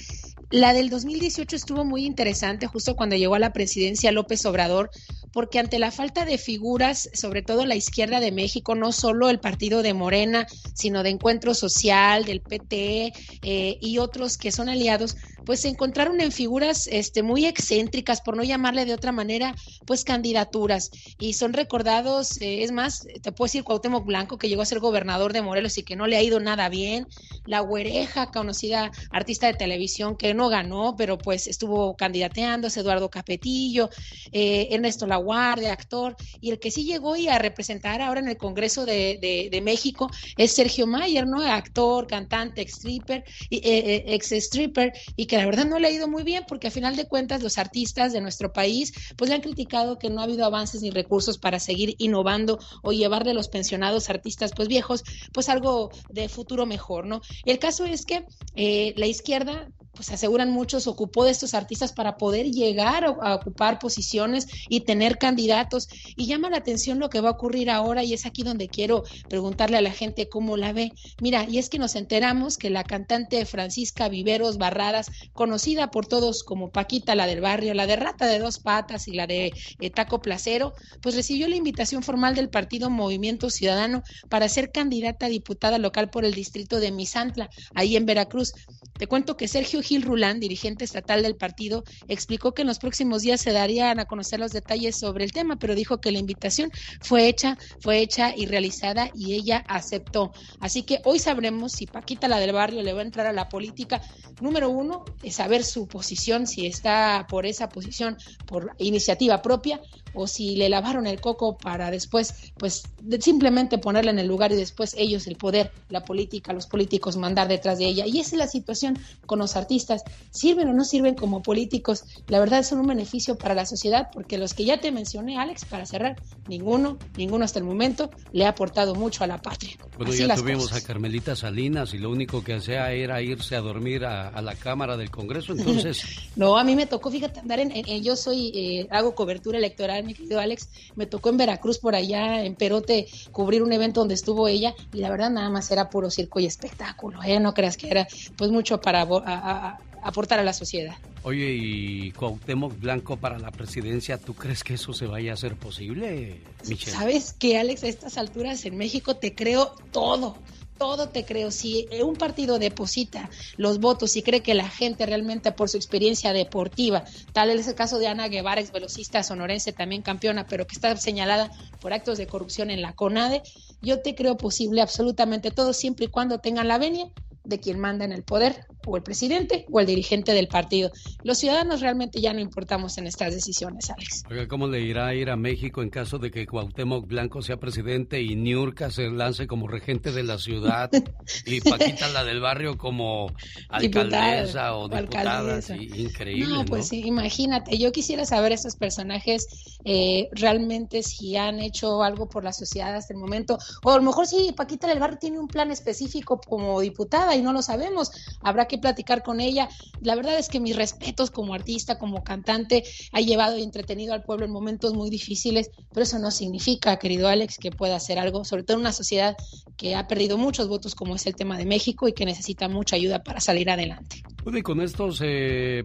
la 0.50 0.72
del 0.72 0.90
2018 0.90 1.56
estuvo 1.56 1.84
muy 1.84 2.04
interesante 2.04 2.66
justo 2.66 2.96
cuando 2.96 3.16
llegó 3.16 3.34
a 3.34 3.38
la 3.38 3.52
presidencia 3.52 4.12
López 4.12 4.44
Obrador, 4.46 4.90
porque 5.32 5.58
ante 5.58 5.78
la 5.78 5.90
falta 5.90 6.24
de 6.24 6.38
figuras, 6.38 7.10
sobre 7.12 7.42
todo 7.42 7.66
la 7.66 7.74
izquierda 7.74 8.20
de 8.20 8.32
México, 8.32 8.74
no 8.74 8.92
solo 8.92 9.30
el 9.30 9.40
partido 9.40 9.82
de 9.82 9.94
Morena, 9.94 10.46
sino 10.74 11.02
de 11.02 11.10
Encuentro 11.10 11.54
Social, 11.54 12.24
del 12.24 12.40
PT 12.40 13.12
eh, 13.42 13.78
y 13.80 13.98
otros 13.98 14.36
que 14.36 14.52
son 14.52 14.68
aliados, 14.68 15.16
pues 15.44 15.60
se 15.60 15.68
encontraron 15.68 16.20
en 16.20 16.32
figuras 16.32 16.86
este, 16.86 17.22
muy 17.22 17.46
excéntricas, 17.46 18.20
por 18.20 18.36
no 18.36 18.44
llamarle 18.44 18.84
de 18.84 18.94
otra 18.94 19.12
manera, 19.12 19.54
pues 19.86 20.04
candidaturas. 20.04 20.90
Y 21.18 21.34
son 21.34 21.52
recordados, 21.52 22.40
eh, 22.40 22.62
es 22.62 22.72
más, 22.72 23.06
te 23.22 23.32
puedo 23.32 23.46
decir 23.46 23.64
Cuauhtémoc 23.64 24.06
Blanco, 24.06 24.38
que 24.38 24.48
llegó 24.48 24.62
a 24.62 24.66
ser 24.66 24.80
gobernador 24.80 25.32
de 25.32 25.42
Morelos 25.42 25.78
y 25.78 25.82
que 25.82 25.96
no 25.96 26.06
le 26.06 26.16
ha 26.16 26.22
ido 26.22 26.40
nada 26.40 26.68
bien, 26.68 27.06
la 27.44 27.60
güereja, 27.60 28.30
conocida 28.30 28.90
artista 29.10 29.46
de 29.46 29.54
televisión, 29.54 30.16
que 30.16 30.34
no 30.34 30.48
ganó, 30.48 30.94
pero 30.96 31.18
pues 31.18 31.46
estuvo 31.46 31.96
candidateándose, 31.96 32.80
Eduardo 32.80 33.10
Capetillo, 33.10 33.90
eh, 34.32 34.68
Ernesto 34.70 35.06
Laguardia, 35.06 35.72
actor, 35.72 36.16
y 36.40 36.50
el 36.50 36.58
que 36.58 36.70
sí 36.70 36.84
llegó 36.84 37.16
y 37.16 37.28
a 37.28 37.38
representar 37.38 38.00
ahora 38.00 38.20
en 38.20 38.28
el 38.28 38.36
Congreso 38.36 38.84
de, 38.86 39.18
de- 39.20 39.60
México 39.64 40.10
es 40.36 40.52
Sergio 40.52 40.86
Mayer, 40.86 41.26
¿no? 41.26 41.40
Actor, 41.40 42.06
cantante, 42.06 42.60
ex 42.60 42.74
stripper, 42.74 43.24
eh, 43.50 43.60
eh, 43.62 44.04
ex 44.08 44.32
stripper, 44.32 44.92
y 45.16 45.24
que 45.26 45.33
la 45.36 45.46
verdad 45.46 45.66
no 45.66 45.78
le 45.78 45.88
ha 45.88 45.90
ido 45.90 46.08
muy 46.08 46.22
bien, 46.22 46.44
porque 46.48 46.68
a 46.68 46.70
final 46.70 46.96
de 46.96 47.06
cuentas 47.06 47.42
los 47.42 47.58
artistas 47.58 48.12
de 48.12 48.20
nuestro 48.20 48.52
país, 48.52 48.92
pues 49.16 49.28
le 49.28 49.36
han 49.36 49.42
criticado 49.42 49.98
que 49.98 50.10
no 50.10 50.20
ha 50.20 50.24
habido 50.24 50.44
avances 50.44 50.82
ni 50.82 50.90
recursos 50.90 51.38
para 51.38 51.60
seguir 51.60 51.94
innovando 51.98 52.58
o 52.82 52.92
llevarle 52.92 53.30
a 53.30 53.34
los 53.34 53.48
pensionados 53.48 54.10
artistas 54.10 54.52
pues 54.54 54.68
viejos, 54.68 55.02
pues 55.32 55.48
algo 55.48 55.90
de 56.08 56.28
futuro 56.28 56.66
mejor, 56.66 57.06
¿no? 57.06 57.20
El 57.44 57.58
caso 57.58 57.84
es 57.84 58.04
que 58.04 58.24
eh, 58.54 58.94
la 58.96 59.06
izquierda 59.06 59.68
pues 59.94 60.10
aseguran 60.10 60.50
muchos, 60.50 60.86
ocupó 60.86 61.24
de 61.24 61.30
estos 61.30 61.54
artistas 61.54 61.92
para 61.92 62.16
poder 62.16 62.50
llegar 62.50 63.04
a, 63.04 63.34
ocupar 63.34 63.78
posiciones 63.78 64.46
y 64.68 64.80
tener 64.80 65.18
candidatos. 65.18 65.88
Y 66.16 66.26
llama 66.26 66.50
la 66.50 66.58
atención 66.58 66.98
lo 66.98 67.08
que 67.08 67.20
va 67.20 67.30
a 67.30 67.32
ocurrir 67.32 67.70
ahora 67.70 68.04
y 68.04 68.12
es 68.12 68.26
aquí 68.26 68.42
donde 68.42 68.68
quiero 68.68 69.04
preguntarle 69.28 69.76
a 69.76 69.82
la 69.82 69.92
gente 69.92 70.28
cómo 70.28 70.56
la 70.56 70.72
ve. 70.72 70.92
Mira, 71.20 71.46
y 71.48 71.58
es 71.58 71.68
que 71.68 71.78
nos 71.78 71.94
enteramos 71.96 72.56
que 72.56 72.70
la 72.70 72.84
cantante 72.84 73.44
Francisca 73.46 74.08
Viveros 74.08 74.58
Barradas, 74.58 75.10
conocida 75.32 75.90
por 75.90 76.06
todos 76.06 76.42
como 76.42 76.70
Paquita, 76.70 77.14
la 77.14 77.26
del 77.26 77.40
barrio, 77.40 77.74
la 77.74 77.86
de 77.86 77.96
Rata 77.96 78.26
de 78.26 78.38
dos 78.38 78.58
patas 78.58 79.08
y 79.08 79.12
la 79.12 79.26
de 79.26 79.52
eh, 79.80 79.90
Taco 79.90 80.20
Placero, 80.20 80.74
pues 81.00 81.14
recibió 81.14 81.48
la 81.48 81.56
invitación 81.56 82.02
formal 82.02 82.34
del 82.34 82.50
partido 82.50 82.90
Movimiento 82.90 83.50
Ciudadano 83.50 84.02
para 84.28 84.48
ser 84.48 84.72
candidata 84.72 85.26
a 85.26 85.28
diputada 85.28 85.78
local 85.78 86.10
por 86.10 86.24
el 86.24 86.34
distrito 86.34 86.80
de 86.80 86.92
Misantla, 86.92 87.48
ahí 87.74 87.96
en 87.96 88.06
Veracruz. 88.06 88.52
Te 88.98 89.06
cuento 89.06 89.36
que 89.36 89.48
Sergio 89.48 89.82
Gil 89.84 90.02
Rulán, 90.02 90.40
dirigente 90.40 90.84
estatal 90.84 91.22
del 91.22 91.36
partido, 91.36 91.84
explicó 92.08 92.52
que 92.52 92.62
en 92.62 92.68
los 92.68 92.78
próximos 92.78 93.22
días 93.22 93.40
se 93.40 93.52
darían 93.52 94.00
a 94.00 94.06
conocer 94.06 94.40
los 94.40 94.52
detalles 94.52 94.98
sobre 94.98 95.24
el 95.24 95.32
tema, 95.32 95.56
pero 95.56 95.74
dijo 95.74 96.00
que 96.00 96.10
la 96.10 96.18
invitación 96.18 96.70
fue 97.00 97.28
hecha, 97.28 97.58
fue 97.80 97.98
hecha 97.98 98.34
y 98.34 98.46
realizada 98.46 99.10
y 99.14 99.34
ella 99.34 99.64
aceptó. 99.68 100.32
Así 100.60 100.82
que 100.82 101.00
hoy 101.04 101.18
sabremos 101.18 101.72
si 101.72 101.86
Paquita, 101.86 102.26
la 102.26 102.40
del 102.40 102.52
barrio, 102.52 102.82
le 102.82 102.92
va 102.92 103.00
a 103.00 103.04
entrar 103.04 103.26
a 103.26 103.32
la 103.32 103.48
política. 103.48 104.00
Número 104.40 104.70
uno, 104.70 105.04
es 105.22 105.36
saber 105.36 105.62
su 105.64 105.86
posición, 105.86 106.46
si 106.46 106.66
está 106.66 107.26
por 107.28 107.46
esa 107.46 107.68
posición, 107.68 108.16
por 108.46 108.72
iniciativa 108.78 109.42
propia, 109.42 109.80
o 110.14 110.26
si 110.26 110.56
le 110.56 110.68
lavaron 110.68 111.06
el 111.06 111.20
coco 111.20 111.56
para 111.58 111.90
después, 111.90 112.52
pues 112.56 112.84
de- 113.02 113.20
simplemente 113.20 113.78
ponerla 113.78 114.10
en 114.10 114.18
el 114.18 114.26
lugar 114.26 114.52
y 114.52 114.56
después 114.56 114.94
ellos 114.98 115.26
el 115.26 115.36
poder, 115.36 115.72
la 115.88 116.04
política, 116.04 116.52
los 116.52 116.66
políticos 116.66 117.16
mandar 117.16 117.48
detrás 117.48 117.78
de 117.78 117.86
ella. 117.86 118.06
Y 118.06 118.20
esa 118.20 118.30
es 118.36 118.38
la 118.38 118.48
situación 118.48 118.98
con 119.26 119.38
los 119.38 119.56
artistas. 119.56 120.02
¿Sirven 120.30 120.68
o 120.68 120.72
no 120.72 120.84
sirven 120.84 121.14
como 121.14 121.42
políticos? 121.42 122.04
La 122.28 122.38
verdad 122.40 122.62
son 122.62 122.80
un 122.80 122.86
beneficio 122.86 123.36
para 123.36 123.54
la 123.54 123.66
sociedad 123.66 124.08
porque 124.12 124.38
los 124.38 124.54
que 124.54 124.64
ya 124.64 124.80
te 124.80 124.92
mencioné, 124.92 125.38
Alex, 125.38 125.64
para 125.64 125.86
cerrar, 125.86 126.16
ninguno, 126.48 126.98
ninguno 127.16 127.44
hasta 127.44 127.58
el 127.58 127.64
momento 127.64 128.10
le 128.32 128.46
ha 128.46 128.50
aportado 128.50 128.94
mucho 128.94 129.24
a 129.24 129.26
la 129.26 129.40
patria. 129.42 129.76
Bueno, 129.96 130.12
Así 130.12 130.26
ya 130.26 130.34
tuvimos 130.34 130.68
cosas. 130.68 130.82
a 130.84 130.86
Carmelita 130.86 131.36
Salinas 131.36 131.94
y 131.94 131.98
lo 131.98 132.10
único 132.10 132.42
que 132.44 132.54
hacía 132.54 132.90
era 132.92 133.20
irse 133.22 133.56
a 133.56 133.60
dormir 133.60 134.04
a, 134.04 134.28
a 134.28 134.42
la 134.42 134.54
Cámara 134.54 134.96
del 134.96 135.10
Congreso. 135.10 135.52
Entonces, 135.52 136.02
No, 136.36 136.56
a 136.58 136.64
mí 136.64 136.74
me 136.76 136.86
tocó, 136.86 137.10
fíjate, 137.10 137.40
andar 137.40 137.60
en, 137.60 137.70
en- 137.70 137.88
en- 137.88 138.02
yo 138.02 138.16
soy, 138.16 138.50
eh, 138.54 138.86
hago 138.90 139.14
cobertura 139.14 139.58
electoral, 139.58 140.03
mi 140.04 140.14
querido 140.14 140.38
Alex, 140.40 140.68
me 140.96 141.06
tocó 141.06 141.30
en 141.30 141.36
Veracruz 141.36 141.78
por 141.78 141.94
allá, 141.94 142.44
en 142.44 142.54
Perote, 142.54 143.06
cubrir 143.32 143.62
un 143.62 143.72
evento 143.72 144.00
donde 144.00 144.14
estuvo 144.14 144.46
ella 144.48 144.74
y 144.92 144.98
la 144.98 145.10
verdad 145.10 145.30
nada 145.30 145.50
más 145.50 145.70
era 145.70 145.90
puro 145.90 146.10
circo 146.10 146.40
y 146.40 146.46
espectáculo, 146.46 147.22
¿eh? 147.22 147.40
No 147.40 147.54
creas 147.54 147.76
que 147.76 147.90
era 147.90 148.06
pues 148.36 148.50
mucho 148.50 148.80
para 148.80 149.00
abo- 149.06 149.22
a- 149.24 149.34
a- 149.38 149.68
a- 149.68 149.78
aportar 150.02 150.38
a 150.38 150.44
la 150.44 150.52
sociedad. 150.52 150.96
oye, 151.22 151.52
y 151.58 152.10
Cuauhtémoc 152.12 152.78
Blanco 152.78 153.16
para 153.16 153.38
la 153.38 153.50
presidencia, 153.50 154.18
¿tú 154.18 154.34
crees 154.34 154.62
que 154.62 154.74
eso 154.74 154.92
se 154.92 155.06
vaya 155.06 155.30
a 155.30 155.34
hacer 155.34 155.56
posible, 155.56 156.40
Michelle? 156.68 156.94
¿Sabes 156.96 157.32
qué, 157.38 157.56
Alex? 157.58 157.82
A 157.84 157.88
estas 157.88 158.18
alturas 158.18 158.66
en 158.66 158.76
México 158.76 159.16
te 159.16 159.34
creo 159.34 159.72
todo. 159.90 160.36
Todo 160.84 161.08
te 161.08 161.24
creo. 161.24 161.50
Si 161.50 161.88
un 162.02 162.18
partido 162.18 162.58
deposita 162.58 163.30
los 163.56 163.80
votos 163.80 164.16
y 164.16 164.22
cree 164.22 164.42
que 164.42 164.52
la 164.52 164.68
gente 164.68 165.06
realmente 165.06 165.50
por 165.50 165.70
su 165.70 165.78
experiencia 165.78 166.34
deportiva, 166.34 167.04
tal 167.32 167.48
es 167.48 167.66
el 167.66 167.74
caso 167.74 167.98
de 167.98 168.06
Ana 168.06 168.28
Guevara, 168.28 168.60
ex 168.60 168.70
velocista 168.70 169.22
sonorense, 169.22 169.72
también 169.72 170.02
campeona, 170.02 170.46
pero 170.46 170.66
que 170.66 170.74
está 170.74 170.94
señalada 170.98 171.50
por 171.80 171.94
actos 171.94 172.18
de 172.18 172.26
corrupción 172.26 172.68
en 172.68 172.82
la 172.82 172.92
CONADE, 172.92 173.40
yo 173.80 174.02
te 174.02 174.14
creo 174.14 174.36
posible 174.36 174.82
absolutamente 174.82 175.50
todo 175.50 175.72
siempre 175.72 176.04
y 176.04 176.08
cuando 176.08 176.40
tengan 176.40 176.68
la 176.68 176.76
venia 176.76 177.06
de 177.44 177.60
quien 177.60 177.80
manda 177.80 178.04
en 178.04 178.12
el 178.12 178.22
poder, 178.22 178.66
o 178.86 178.96
el 178.96 179.02
presidente 179.02 179.66
o 179.70 179.80
el 179.80 179.86
dirigente 179.86 180.32
del 180.32 180.48
partido. 180.48 180.90
Los 181.22 181.38
ciudadanos 181.38 181.80
realmente 181.80 182.20
ya 182.20 182.32
no 182.32 182.40
importamos 182.40 182.98
en 182.98 183.06
estas 183.06 183.34
decisiones, 183.34 183.90
Alex. 183.90 184.24
Oiga, 184.30 184.48
¿cómo 184.48 184.66
le 184.66 184.80
irá 184.80 185.06
a 185.08 185.14
ir 185.14 185.30
a 185.30 185.36
México 185.36 185.82
en 185.82 185.90
caso 185.90 186.18
de 186.18 186.30
que 186.30 186.46
Cuauhtémoc 186.46 187.06
Blanco 187.06 187.42
sea 187.42 187.56
presidente 187.58 188.20
y 188.22 188.36
Niurka 188.36 188.90
se 188.90 189.08
lance 189.10 189.46
como 189.46 189.68
regente 189.68 190.12
de 190.12 190.22
la 190.22 190.38
ciudad 190.38 190.90
y 191.46 191.60
Paquita, 191.60 192.08
la 192.08 192.24
del 192.24 192.40
barrio, 192.40 192.76
como 192.78 193.28
alcaldesa 193.68 194.70
Diputada, 194.70 194.76
o 194.76 194.88
diputada? 194.88 195.38
alcaldesa. 195.38 195.76
Sí, 195.76 195.88
increíble, 196.02 196.46
No, 196.54 196.58
¿no? 196.60 196.64
pues 196.64 196.88
sí, 196.88 197.02
imagínate, 197.04 197.78
yo 197.78 197.92
quisiera 197.92 198.24
saber 198.24 198.52
esos 198.52 198.76
personajes 198.76 199.46
eh, 199.84 200.28
realmente 200.32 201.02
si 201.02 201.36
han 201.36 201.60
hecho 201.60 202.02
algo 202.02 202.28
por 202.28 202.44
la 202.44 202.52
sociedad 202.52 202.94
hasta 202.94 203.12
el 203.12 203.20
momento, 203.20 203.58
o 203.82 203.90
a 203.92 203.96
lo 203.96 204.02
mejor 204.02 204.26
sí, 204.26 204.52
Paquita 204.56 204.86
del 204.86 204.98
Barrio 204.98 205.18
tiene 205.18 205.38
un 205.38 205.48
plan 205.48 205.70
específico 205.70 206.40
como 206.40 206.80
diputada 206.80 207.34
y 207.36 207.42
no 207.42 207.52
lo 207.52 207.62
sabemos, 207.62 208.10
habrá 208.40 208.66
que 208.66 208.73
platicar 208.78 209.22
con 209.22 209.40
ella. 209.40 209.68
La 210.00 210.14
verdad 210.14 210.38
es 210.38 210.48
que 210.48 210.60
mis 210.60 210.76
respetos 210.76 211.30
como 211.30 211.54
artista, 211.54 211.98
como 211.98 212.22
cantante, 212.22 212.84
ha 213.12 213.20
llevado 213.20 213.58
y 213.58 213.62
entretenido 213.62 214.14
al 214.14 214.22
pueblo 214.22 214.44
en 214.44 214.52
momentos 214.52 214.94
muy 214.94 215.10
difíciles, 215.10 215.70
pero 215.92 216.04
eso 216.04 216.18
no 216.18 216.30
significa, 216.30 216.98
querido 216.98 217.28
Alex, 217.28 217.58
que 217.58 217.70
pueda 217.70 217.96
hacer 217.96 218.18
algo, 218.18 218.44
sobre 218.44 218.62
todo 218.62 218.76
en 218.76 218.82
una 218.82 218.92
sociedad 218.92 219.36
que 219.76 219.94
ha 219.94 220.06
perdido 220.06 220.38
muchos 220.38 220.68
votos 220.68 220.94
como 220.94 221.14
es 221.14 221.26
el 221.26 221.34
tema 221.34 221.58
de 221.58 221.66
México 221.66 222.08
y 222.08 222.12
que 222.12 222.24
necesita 222.24 222.68
mucha 222.68 222.96
ayuda 222.96 223.22
para 223.22 223.40
salir 223.40 223.70
adelante. 223.70 224.22
Bueno, 224.42 224.58
y 224.58 224.62
con 224.62 224.80
estos 224.80 225.20
eh, 225.22 225.84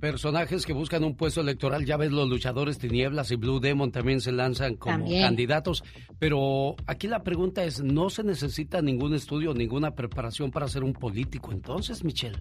personajes 0.00 0.66
que 0.66 0.72
buscan 0.72 1.04
un 1.04 1.16
puesto 1.16 1.40
electoral, 1.40 1.84
ya 1.84 1.96
ves, 1.96 2.12
los 2.12 2.28
luchadores 2.28 2.78
Tinieblas 2.78 3.30
y 3.30 3.36
Blue 3.36 3.60
Demon 3.60 3.92
también 3.92 4.20
se 4.20 4.32
lanzan 4.32 4.76
como 4.76 4.98
También. 4.98 5.22
candidatos, 5.22 5.82
pero 6.18 6.76
aquí 6.86 7.08
la 7.08 7.22
pregunta 7.22 7.64
es, 7.64 7.82
¿no 7.82 8.10
se 8.10 8.22
necesita 8.22 8.82
ningún 8.82 9.14
estudio, 9.14 9.54
ninguna 9.54 9.92
preparación 9.92 10.50
para 10.50 10.68
ser 10.68 10.84
un 10.84 10.92
político 10.92 11.52
entonces, 11.52 12.04
Michelle? 12.04 12.38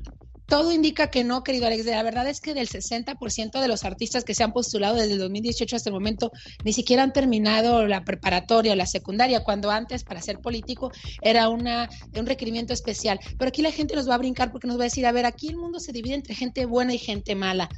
Todo 0.47 0.71
indica 0.71 1.07
que 1.07 1.23
no, 1.23 1.43
querido 1.43 1.65
Alex. 1.65 1.85
La 1.85 2.03
verdad 2.03 2.27
es 2.27 2.39
que 2.39 2.53
del 2.53 2.69
60% 2.69 3.59
de 3.59 3.67
los 3.67 3.83
artistas 3.83 4.23
que 4.23 4.35
se 4.35 4.43
han 4.43 4.53
postulado 4.53 4.95
desde 4.95 5.13
el 5.13 5.19
2018 5.19 5.75
hasta 5.75 5.89
el 5.89 5.95
momento 5.95 6.31
ni 6.63 6.71
siquiera 6.71 7.01
han 7.01 7.13
terminado 7.13 7.87
la 7.87 8.03
preparatoria 8.03 8.73
o 8.73 8.75
la 8.75 8.85
secundaria, 8.85 9.43
cuando 9.43 9.71
antes 9.71 10.03
para 10.03 10.21
ser 10.21 10.39
político 10.39 10.91
era 11.21 11.49
una, 11.49 11.89
un 12.15 12.25
requerimiento 12.27 12.73
especial. 12.73 13.19
Pero 13.37 13.49
aquí 13.49 13.63
la 13.63 13.71
gente 13.71 13.95
nos 13.95 14.07
va 14.07 14.15
a 14.15 14.19
brincar 14.19 14.51
porque 14.51 14.67
nos 14.67 14.77
va 14.77 14.83
a 14.83 14.85
decir, 14.85 15.05
a 15.07 15.11
ver, 15.11 15.25
aquí 15.25 15.49
el 15.49 15.57
mundo 15.57 15.79
se 15.79 15.91
divide 15.91 16.13
entre 16.13 16.35
gente 16.35 16.65
buena 16.65 16.93
y 16.93 16.99
gente 16.99 17.33
mala. 17.33 17.69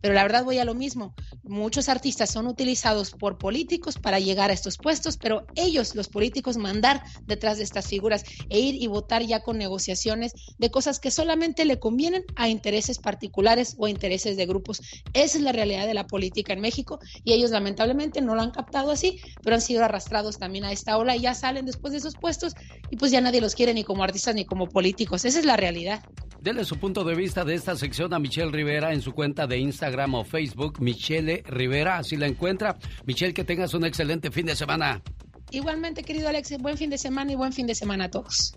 Pero 0.00 0.14
la 0.14 0.22
verdad 0.22 0.44
voy 0.44 0.58
a 0.58 0.64
lo 0.64 0.74
mismo. 0.74 1.14
Muchos 1.48 1.88
artistas 1.88 2.30
son 2.30 2.48
utilizados 2.48 3.12
por 3.12 3.38
políticos 3.38 3.98
para 3.98 4.18
llegar 4.18 4.50
a 4.50 4.52
estos 4.52 4.78
puestos, 4.78 5.16
pero 5.16 5.46
ellos, 5.54 5.94
los 5.94 6.08
políticos, 6.08 6.56
mandar 6.56 7.04
detrás 7.28 7.58
de 7.58 7.62
estas 7.64 7.86
figuras 7.86 8.24
e 8.48 8.58
ir 8.58 8.74
y 8.82 8.88
votar 8.88 9.22
ya 9.22 9.40
con 9.40 9.56
negociaciones 9.56 10.32
de 10.58 10.70
cosas 10.72 10.98
que 10.98 11.12
solamente 11.12 11.64
le 11.64 11.78
convienen 11.78 12.24
a 12.34 12.48
intereses 12.48 12.98
particulares 12.98 13.76
o 13.78 13.86
intereses 13.86 14.36
de 14.36 14.44
grupos. 14.44 14.80
Esa 15.12 15.38
es 15.38 15.44
la 15.44 15.52
realidad 15.52 15.86
de 15.86 15.94
la 15.94 16.08
política 16.08 16.52
en 16.52 16.60
México 16.60 16.98
y 17.22 17.32
ellos 17.32 17.52
lamentablemente 17.52 18.20
no 18.20 18.34
lo 18.34 18.42
han 18.42 18.50
captado 18.50 18.90
así, 18.90 19.20
pero 19.40 19.54
han 19.54 19.62
sido 19.62 19.84
arrastrados 19.84 20.38
también 20.38 20.64
a 20.64 20.72
esta 20.72 20.98
ola 20.98 21.14
y 21.14 21.20
ya 21.20 21.34
salen 21.36 21.64
después 21.64 21.92
de 21.92 21.98
esos 21.98 22.16
puestos 22.16 22.54
y 22.90 22.96
pues 22.96 23.12
ya 23.12 23.20
nadie 23.20 23.40
los 23.40 23.54
quiere 23.54 23.72
ni 23.72 23.84
como 23.84 24.02
artistas 24.02 24.34
ni 24.34 24.46
como 24.46 24.68
políticos. 24.68 25.24
Esa 25.24 25.38
es 25.38 25.44
la 25.44 25.56
realidad. 25.56 26.02
Dele 26.46 26.64
su 26.64 26.78
punto 26.78 27.02
de 27.02 27.16
vista 27.16 27.44
de 27.44 27.56
esta 27.56 27.74
sección 27.74 28.14
a 28.14 28.20
Michelle 28.20 28.52
Rivera 28.52 28.92
en 28.92 29.02
su 29.02 29.12
cuenta 29.12 29.48
de 29.48 29.58
Instagram 29.58 30.14
o 30.14 30.24
Facebook, 30.24 30.80
Michelle 30.80 31.42
Rivera, 31.44 31.98
así 31.98 32.16
la 32.16 32.28
encuentra. 32.28 32.76
Michelle, 33.04 33.34
que 33.34 33.42
tengas 33.42 33.74
un 33.74 33.84
excelente 33.84 34.30
fin 34.30 34.46
de 34.46 34.54
semana. 34.54 35.02
Igualmente, 35.50 36.04
querido 36.04 36.28
Alex, 36.28 36.56
buen 36.60 36.78
fin 36.78 36.88
de 36.88 36.98
semana 36.98 37.32
y 37.32 37.34
buen 37.34 37.52
fin 37.52 37.66
de 37.66 37.74
semana 37.74 38.04
a 38.04 38.10
todos. 38.12 38.54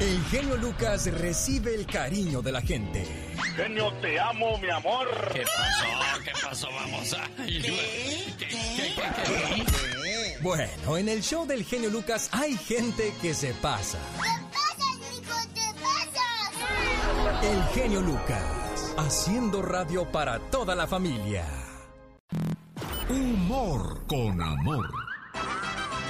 El 0.00 0.22
genio 0.24 0.58
Lucas 0.58 1.10
recibe 1.18 1.74
el 1.74 1.86
cariño 1.86 2.42
de 2.42 2.52
la 2.52 2.60
gente. 2.60 3.06
Genio, 3.56 3.90
te 4.02 4.20
amo, 4.20 4.58
mi 4.58 4.68
amor. 4.68 5.08
¿Qué 5.32 5.44
pasó? 5.44 6.22
¿Qué 6.22 6.32
pasó? 6.42 6.68
Vamos 6.74 7.14
a... 7.14 7.26
Bueno, 10.42 10.96
en 10.98 11.08
el 11.08 11.22
show 11.22 11.46
del 11.46 11.64
genio 11.64 11.88
Lucas 11.88 12.28
hay 12.32 12.54
gente 12.54 13.14
que 13.22 13.32
se 13.32 13.54
pasa. 13.54 13.98
El 17.42 17.60
genio 17.74 18.00
Lucas, 18.00 18.94
haciendo 18.96 19.62
radio 19.62 20.04
para 20.12 20.38
toda 20.38 20.76
la 20.76 20.86
familia. 20.86 21.44
Humor 23.08 24.06
con 24.06 24.40
amor. 24.40 24.88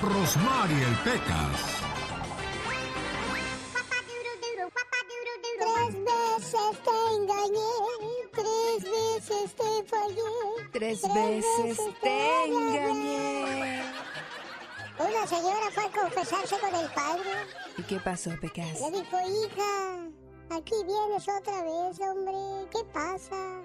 Rosmarie 0.03 0.85
el 0.85 0.95
Pecas. 0.97 1.83
Tres 5.59 5.95
veces 6.05 6.83
te 6.85 7.15
engañé, 7.17 7.73
tres 8.33 8.85
veces 8.85 9.55
te 9.55 9.85
fallé. 9.89 10.71
Tres 10.73 11.03
veces 11.15 11.79
te 12.03 12.45
engañé. 12.45 13.83
Una 14.99 15.27
señora 15.27 15.71
fue 15.73 15.85
a 15.85 15.91
confesarse 15.91 16.59
con 16.59 16.75
el 16.75 16.91
padre. 16.91 17.31
¿Y 17.79 17.83
qué 17.85 17.99
pasó, 18.01 18.31
Pecas? 18.39 18.81
Le 18.81 18.91
dijo, 18.91 19.17
hija, 19.27 20.13
aquí 20.51 20.75
vienes 20.85 21.29
otra 21.29 21.63
vez, 21.63 22.01
hombre. 22.01 22.69
¿Qué 22.71 22.85
pasa? 22.93 23.61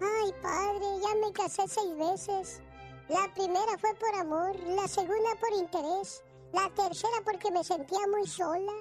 Ay, 0.00 0.32
padre, 0.42 0.86
ya 1.00 1.14
me 1.20 1.32
casé 1.32 1.66
seis 1.68 1.96
veces. 1.96 2.60
La 3.08 3.32
primera 3.34 3.78
fue 3.78 3.94
por 3.94 4.14
amor, 4.14 4.58
la 4.60 4.88
segunda 4.88 5.34
por 5.40 5.52
interés, 5.52 6.22
la 6.52 6.70
tercera 6.70 7.20
porque 7.24 7.50
me 7.50 7.62
sentía 7.62 8.06
muy 8.08 8.26
sola. 8.26 8.72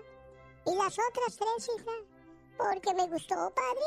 Y 0.65 0.75
las 0.75 0.97
otras 0.97 1.37
tres, 1.37 1.69
hija, 1.77 1.91
porque 2.57 2.93
me 2.93 3.07
gustó, 3.07 3.51
padre. 3.53 3.83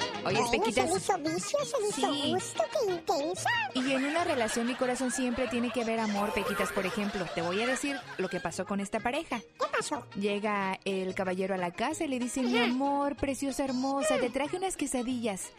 Oye, 0.26 0.38
Bueno, 0.40 0.50
Pequitas. 0.50 0.90
Se 0.90 0.96
hizo 0.98 1.18
vicio, 1.18 1.58
se 1.64 1.86
hizo 2.00 2.12
Sí. 2.14 2.32
gusto, 2.34 2.62
qué 2.72 2.92
intensa. 2.92 3.50
Y 3.74 3.92
en 3.92 4.04
una 4.04 4.24
relación, 4.24 4.66
mi 4.66 4.74
corazón 4.74 5.10
siempre 5.10 5.46
tiene 5.48 5.70
que 5.70 5.82
haber 5.82 6.00
amor, 6.00 6.32
Pequitas. 6.34 6.72
Por 6.72 6.84
ejemplo, 6.86 7.24
te 7.34 7.42
voy 7.42 7.62
a 7.62 7.66
decir 7.66 7.98
lo 8.18 8.28
que 8.28 8.40
pasó 8.40 8.64
con 8.66 8.80
esta 8.80 8.98
pareja. 9.00 9.38
¿Qué 9.40 9.66
pasó? 9.76 10.04
Llega 10.16 10.78
el 10.84 11.14
caballero 11.14 11.54
a 11.54 11.58
la 11.58 11.70
casa 11.70 12.04
y 12.04 12.08
le 12.08 12.18
dice, 12.18 12.42
mi 12.42 12.58
amor, 12.58 13.16
preciosa 13.16 13.64
hermosa, 13.64 14.18
te 14.18 14.30
traje 14.30 14.56
unas 14.56 14.76
quesadillas. 14.76 15.50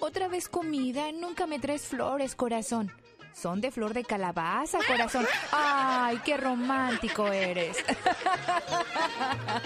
Otra 0.00 0.28
vez 0.28 0.48
comida, 0.48 1.10
nunca 1.12 1.46
me 1.46 1.58
traes 1.58 1.82
flores, 1.82 2.34
corazón. 2.34 2.92
Son 3.34 3.60
de 3.60 3.70
flor 3.70 3.94
de 3.94 4.02
calabaza, 4.04 4.78
corazón. 4.88 5.26
Ay, 5.52 6.20
qué 6.24 6.36
romántico 6.36 7.28
eres. 7.28 7.76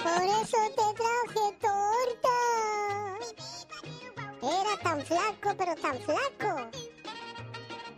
Por 0.02 0.22
eso 0.22 0.58
te 0.76 0.94
traje 0.94 1.56
torta. 1.60 2.28
Era 4.42 4.76
tan 4.82 5.00
flaco, 5.06 5.54
pero 5.56 5.74
tan 5.76 5.98
flaco. 6.00 6.70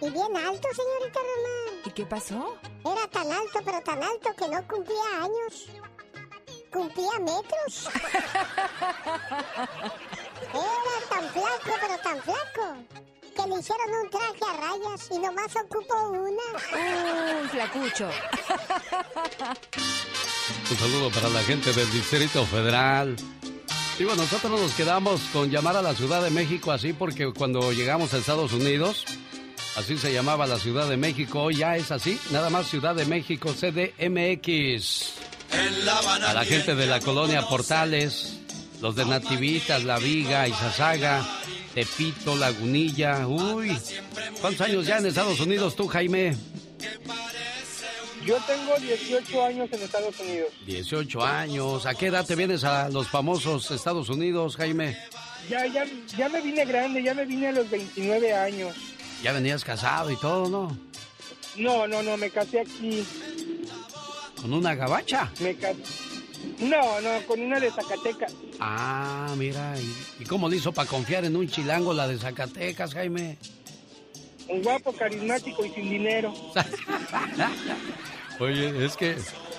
Y 0.00 0.10
bien 0.10 0.36
alto, 0.36 0.68
señorita 0.74 1.20
Román. 1.20 1.80
¿Y 1.86 1.90
qué 1.90 2.04
pasó? 2.04 2.58
Era 2.84 3.08
tan 3.08 3.32
alto, 3.32 3.60
pero 3.64 3.80
tan 3.80 4.02
alto 4.02 4.34
que 4.36 4.48
no 4.48 4.68
cumplía 4.68 5.22
años. 5.22 5.68
Cumplía 6.70 7.18
metros. 7.20 7.88
Era 10.52 11.08
tan 11.08 11.28
flaco, 11.30 11.78
pero 11.80 11.98
tan 12.02 12.22
flaco. 12.22 12.76
Que 13.34 13.48
le 13.48 13.60
hicieron 13.60 13.94
un 14.02 14.10
traje 14.10 14.44
a 14.46 14.52
rayas 14.56 15.10
y 15.10 15.18
nomás 15.18 15.56
ocupó 15.56 16.10
una. 16.10 17.40
Un 17.40 17.48
flacucho. 17.48 18.10
Un 20.70 20.76
saludo 20.76 21.10
para 21.10 21.30
la 21.30 21.40
gente 21.42 21.72
del 21.72 21.90
Distrito 21.90 22.44
Federal. 22.44 23.16
Digo, 23.98 24.16
nosotros 24.16 24.60
nos 24.60 24.72
quedamos 24.74 25.20
con 25.32 25.50
llamar 25.50 25.76
a 25.76 25.82
la 25.82 25.94
Ciudad 25.94 26.20
de 26.20 26.30
México 26.30 26.72
así 26.72 26.92
porque 26.92 27.32
cuando 27.32 27.72
llegamos 27.72 28.12
a 28.12 28.18
Estados 28.18 28.52
Unidos, 28.52 29.04
así 29.76 29.96
se 29.96 30.12
llamaba 30.12 30.48
la 30.48 30.58
Ciudad 30.58 30.88
de 30.88 30.96
México, 30.96 31.42
hoy 31.42 31.56
ya 31.56 31.76
es 31.76 31.92
así, 31.92 32.18
nada 32.32 32.50
más 32.50 32.68
Ciudad 32.68 32.96
de 32.96 33.04
México, 33.04 33.54
CDMX. 33.54 35.12
A 36.26 36.34
la 36.34 36.44
gente 36.44 36.74
de 36.74 36.86
la 36.86 36.98
colonia 36.98 37.46
Portales, 37.46 38.40
los 38.80 38.96
de 38.96 39.04
Nativitas, 39.04 39.84
La 39.84 39.98
Viga, 39.98 40.48
Izazaga, 40.48 41.24
Tepito, 41.72 42.34
Lagunilla, 42.34 43.28
uy. 43.28 43.78
¿Cuántos 44.40 44.66
años 44.66 44.86
ya 44.86 44.98
en 44.98 45.06
Estados 45.06 45.38
Unidos 45.38 45.76
tú, 45.76 45.86
Jaime? 45.86 46.36
Yo 48.24 48.38
tengo 48.46 48.74
18 48.78 49.44
años 49.44 49.68
en 49.72 49.82
Estados 49.82 50.18
Unidos. 50.20 50.50
18 50.66 51.22
años. 51.24 51.84
¿A 51.86 51.94
qué 51.94 52.06
edad 52.06 52.24
te 52.24 52.34
vienes 52.34 52.64
a 52.64 52.88
los 52.88 53.08
famosos 53.08 53.70
Estados 53.70 54.08
Unidos, 54.08 54.56
Jaime? 54.56 54.96
Ya, 55.48 55.66
ya, 55.66 55.84
ya 56.16 56.28
me 56.30 56.40
vine 56.40 56.64
grande, 56.64 57.02
ya 57.02 57.12
me 57.12 57.26
vine 57.26 57.48
a 57.48 57.52
los 57.52 57.68
29 57.68 58.32
años. 58.32 58.74
Ya 59.22 59.32
venías 59.32 59.62
casado 59.62 60.10
y 60.10 60.16
todo, 60.16 60.48
¿no? 60.48 60.76
No, 61.56 61.86
no, 61.86 62.02
no, 62.02 62.16
me 62.16 62.30
casé 62.30 62.60
aquí. 62.60 63.06
Con 64.40 64.54
una 64.54 64.74
gabacha. 64.74 65.30
Me 65.40 65.54
casé. 65.56 65.82
No, 66.60 67.00
no, 67.00 67.26
con 67.26 67.40
una 67.40 67.60
de 67.60 67.70
Zacatecas. 67.70 68.34
Ah, 68.58 69.34
mira. 69.36 69.74
¿Y, 69.78 70.22
y 70.22 70.24
cómo 70.24 70.48
le 70.48 70.56
hizo 70.56 70.72
para 70.72 70.88
confiar 70.88 71.24
en 71.26 71.36
un 71.36 71.48
chilango 71.48 71.92
la 71.92 72.08
de 72.08 72.18
Zacatecas, 72.18 72.94
Jaime? 72.94 73.36
Un 74.48 74.62
guapo, 74.62 74.92
carismático 74.92 75.64
y 75.64 75.70
sin 75.70 75.90
dinero. 75.90 76.34
Oye, 78.40 78.84
es 78.84 78.96
que 78.96 79.16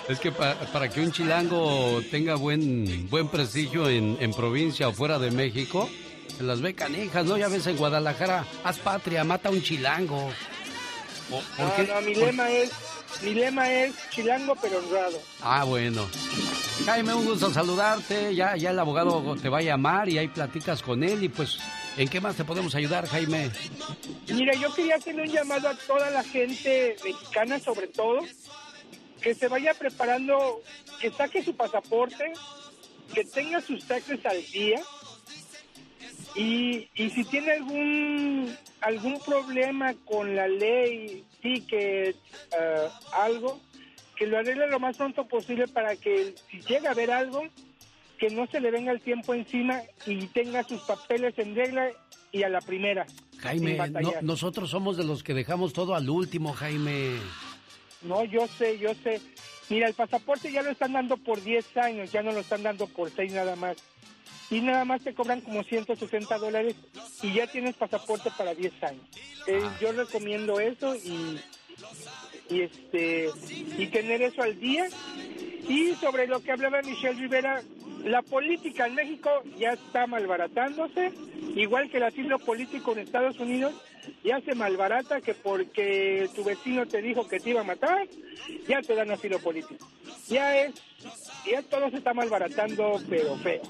es 0.07 0.19
que 0.19 0.31
pa- 0.31 0.55
para 0.71 0.89
que 0.89 1.01
un 1.01 1.11
chilango 1.11 2.01
tenga 2.11 2.35
buen 2.35 3.09
buen 3.09 3.27
prestigio 3.27 3.89
en, 3.89 4.17
en 4.19 4.31
provincia 4.33 4.87
o 4.89 4.93
fuera 4.93 5.17
de 5.17 5.31
México, 5.31 5.89
se 6.37 6.43
las 6.43 6.61
ve 6.61 6.73
canijas, 6.75 7.25
¿no? 7.25 7.37
Ya 7.37 7.47
ves 7.47 7.65
en 7.67 7.77
Guadalajara, 7.77 8.45
haz 8.63 8.77
patria, 8.79 9.23
mata 9.23 9.49
a 9.49 9.51
un 9.51 9.61
chilango. 9.63 10.29
¿O- 11.31 11.41
por 11.57 11.65
No, 11.67 11.75
qué? 11.75 11.83
no, 11.83 12.01
mi 12.01 12.13
Por- 12.13 12.23
lema 12.25 12.49
es, 12.51 12.71
mi 13.23 13.33
lema 13.33 13.71
es 13.71 13.93
chilango 14.11 14.55
pero 14.61 14.77
honrado. 14.79 15.19
Ah, 15.41 15.63
bueno. 15.63 16.07
Jaime, 16.85 17.13
un 17.13 17.25
gusto 17.25 17.51
saludarte. 17.51 18.35
Ya, 18.35 18.55
ya 18.57 18.69
el 18.71 18.77
abogado 18.79 19.35
te 19.41 19.49
va 19.49 19.59
a 19.59 19.61
llamar 19.61 20.09
y 20.09 20.17
ahí 20.19 20.27
platicas 20.27 20.81
con 20.83 21.03
él. 21.03 21.23
Y 21.23 21.29
pues, 21.29 21.57
¿en 21.97 22.07
qué 22.09 22.19
más 22.21 22.35
te 22.35 22.43
podemos 22.43 22.75
ayudar, 22.75 23.07
Jaime? 23.07 23.49
Mira, 24.27 24.53
yo 24.55 24.71
quería 24.75 24.95
hacerle 24.97 25.23
un 25.23 25.29
llamado 25.31 25.69
a 25.69 25.75
toda 25.75 26.11
la 26.11 26.23
gente 26.23 26.95
mexicana, 27.03 27.57
sobre 27.59 27.87
todo, 27.87 28.19
que 29.25 29.33
se 29.33 29.47
vaya 29.47 29.73
preparando, 29.73 30.61
que 31.01 31.09
saque 31.09 31.43
su 31.43 31.55
pasaporte, 31.55 32.31
que 33.11 33.23
tenga 33.25 33.59
sus 33.59 33.83
taxes 33.87 34.23
al 34.23 34.39
día 34.51 34.79
y, 36.35 36.87
y 36.93 37.09
si 37.09 37.23
tiene 37.25 37.53
algún 37.53 38.55
algún 38.81 39.19
problema 39.21 39.95
con 40.05 40.35
la 40.35 40.47
ley, 40.47 41.23
ticket, 41.41 42.15
eh, 42.15 42.87
algo, 43.13 43.59
que 44.15 44.27
lo 44.27 44.37
arregle 44.37 44.67
lo 44.67 44.79
más 44.79 44.95
pronto 44.95 45.27
posible 45.27 45.67
para 45.67 45.95
que 45.95 46.35
si 46.51 46.61
llega 46.61 46.89
a 46.89 46.91
haber 46.91 47.09
algo, 47.09 47.45
que 48.19 48.29
no 48.29 48.45
se 48.45 48.59
le 48.59 48.69
venga 48.69 48.91
el 48.91 49.01
tiempo 49.01 49.33
encima 49.33 49.81
y 50.05 50.27
tenga 50.27 50.63
sus 50.65 50.81
papeles 50.81 51.33
en 51.39 51.55
regla 51.55 51.89
y 52.31 52.43
a 52.43 52.49
la 52.49 52.61
primera. 52.61 53.07
Jaime, 53.39 53.75
no- 53.89 54.13
nosotros 54.21 54.69
somos 54.69 54.97
de 54.97 55.03
los 55.03 55.23
que 55.23 55.33
dejamos 55.33 55.73
todo 55.73 55.95
al 55.95 56.07
último, 56.11 56.53
Jaime. 56.53 57.17
No, 58.05 58.23
yo 58.23 58.47
sé, 58.47 58.77
yo 58.77 58.93
sé. 59.03 59.21
Mira, 59.69 59.87
el 59.87 59.93
pasaporte 59.93 60.51
ya 60.51 60.61
lo 60.61 60.69
están 60.69 60.93
dando 60.93 61.17
por 61.17 61.43
10 61.43 61.77
años, 61.77 62.11
ya 62.11 62.21
no 62.21 62.31
lo 62.31 62.39
están 62.39 62.63
dando 62.63 62.87
por 62.87 63.09
6 63.09 63.33
nada 63.33 63.55
más. 63.55 63.77
Y 64.51 64.61
nada 64.61 64.85
más 64.85 65.01
te 65.03 65.13
cobran 65.13 65.41
como 65.41 65.63
160 65.63 66.37
dólares 66.37 66.75
y 67.23 67.33
ya 67.33 67.47
tienes 67.47 67.75
pasaporte 67.75 68.29
para 68.37 68.53
10 68.53 68.83
años. 68.83 69.03
Eh, 69.47 69.59
yo 69.81 69.91
recomiendo 69.91 70.59
eso 70.59 70.95
y, 70.95 71.39
y 72.49 72.61
este 72.61 73.29
y 73.77 73.87
tener 73.87 74.21
eso 74.21 74.43
al 74.43 74.59
día. 74.59 74.87
Y 75.67 75.95
sobre 75.95 76.27
lo 76.27 76.41
que 76.41 76.51
hablaba 76.51 76.83
Michelle 76.83 77.19
Rivera, 77.19 77.63
la 78.03 78.21
política 78.21 78.85
en 78.85 78.93
México 78.93 79.31
ya 79.57 79.71
está 79.71 80.05
malbaratándose, 80.05 81.11
igual 81.55 81.89
que 81.89 81.97
el 81.97 82.03
asilo 82.03 82.37
político 82.37 82.91
en 82.91 82.99
Estados 82.99 83.39
Unidos 83.39 83.73
ya 84.23 84.41
se 84.41 84.55
malbarata 84.55 85.21
que 85.21 85.33
porque 85.33 86.29
tu 86.35 86.43
vecino 86.43 86.85
te 86.85 87.01
dijo 87.01 87.27
que 87.27 87.39
te 87.39 87.51
iba 87.51 87.61
a 87.61 87.63
matar, 87.63 88.07
ya 88.67 88.81
te 88.81 88.95
dan 88.95 89.11
asilo 89.11 89.39
político. 89.39 89.87
Ya 90.27 90.57
es, 90.57 90.73
ya 91.49 91.61
todo 91.63 91.89
se 91.89 91.97
está 91.97 92.13
malbaratando, 92.13 93.01
pero 93.09 93.35
feo. 93.37 93.61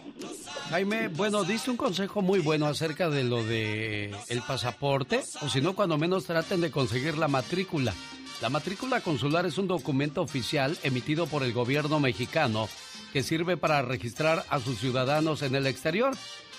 Jaime, 0.69 1.09
bueno, 1.09 1.43
diste 1.43 1.71
un 1.71 1.77
consejo 1.77 2.21
muy 2.21 2.39
bueno 2.39 2.65
acerca 2.65 3.09
de 3.09 3.23
lo 3.23 3.43
de 3.43 4.15
el 4.29 4.41
pasaporte, 4.41 5.21
o 5.41 5.49
si 5.49 5.61
no, 5.61 5.75
cuando 5.75 5.97
menos 5.97 6.25
traten 6.25 6.61
de 6.61 6.71
conseguir 6.71 7.17
la 7.17 7.27
matrícula. 7.27 7.93
La 8.41 8.49
matrícula 8.49 9.01
consular 9.01 9.45
es 9.45 9.57
un 9.57 9.67
documento 9.67 10.21
oficial 10.21 10.77
emitido 10.83 11.25
por 11.27 11.43
el 11.43 11.53
gobierno 11.53 11.99
mexicano 11.99 12.67
que 13.13 13.23
sirve 13.23 13.55
para 13.55 13.81
registrar 13.81 14.43
a 14.49 14.59
sus 14.59 14.77
ciudadanos 14.79 15.41
en 15.41 15.55
el 15.55 15.67
exterior. 15.67 16.13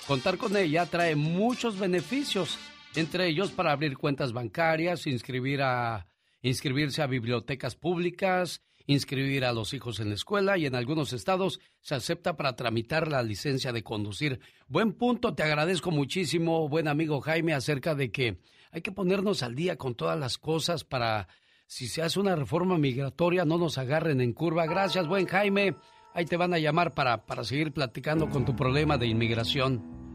Contar 0.07 0.39
con 0.39 0.57
ella 0.57 0.87
trae 0.87 1.17
muchos 1.17 1.79
beneficios, 1.79 2.59
entre 2.97 3.29
ellos 3.29 3.53
para 3.53 3.73
abrir 3.73 3.97
cuentas 3.97 4.33
bancarias, 4.33 5.07
inscribir 5.07 5.63
a, 5.63 6.07
inscribirse 6.43 7.03
a 7.03 7.07
bibliotecas 7.07 7.77
públicas, 7.77 8.63
inscribir 8.87 9.45
a 9.45 9.53
los 9.53 9.75
hijos 9.75 10.01
en 10.01 10.09
la 10.09 10.15
escuela 10.15 10.57
y 10.57 10.67
en 10.67 10.75
algunos 10.75 11.13
estados 11.13 11.61
se 11.81 11.95
acepta 11.95 12.37
para 12.37 12.57
tramitar 12.57 13.09
la 13.09 13.23
licencia 13.23 13.73
de 13.73 13.83
conducir. 13.83 14.41
Buen 14.67 14.93
punto, 14.93 15.35
te 15.35 15.43
agradezco 15.43 15.91
muchísimo, 15.91 16.69
buen 16.69 16.89
amigo 16.89 17.21
Jaime, 17.21 17.53
acerca 17.53 17.95
de 17.95 18.11
que 18.11 18.39
hay 18.71 18.81
que 18.83 18.93
ponernos 18.93 19.43
al 19.43 19.55
día 19.55 19.77
con 19.77 19.95
todas 19.95 20.19
las 20.19 20.39
cosas 20.39 20.85
para, 20.85 21.29
si 21.67 21.89
se 21.89 22.03
hace 22.03 22.19
una 22.19 22.37
reforma 22.37 22.79
migratoria, 22.79 23.45
no 23.45 23.59
nos 23.59 23.77
agarren 23.77 24.21
en 24.21 24.33
curva. 24.33 24.67
Gracias, 24.67 25.07
buen 25.07 25.27
Jaime. 25.27 25.77
Ahí 26.15 26.25
te 26.25 26.37
van 26.39 26.55
a 26.55 26.59
llamar 26.59 26.95
para, 26.95 27.27
para 27.27 27.45
seguir 27.45 27.73
platicando 27.73 28.31
con 28.31 28.47
tu 28.47 28.57
problema 28.57 28.97
de 28.97 29.07
inmigración. 29.07 30.06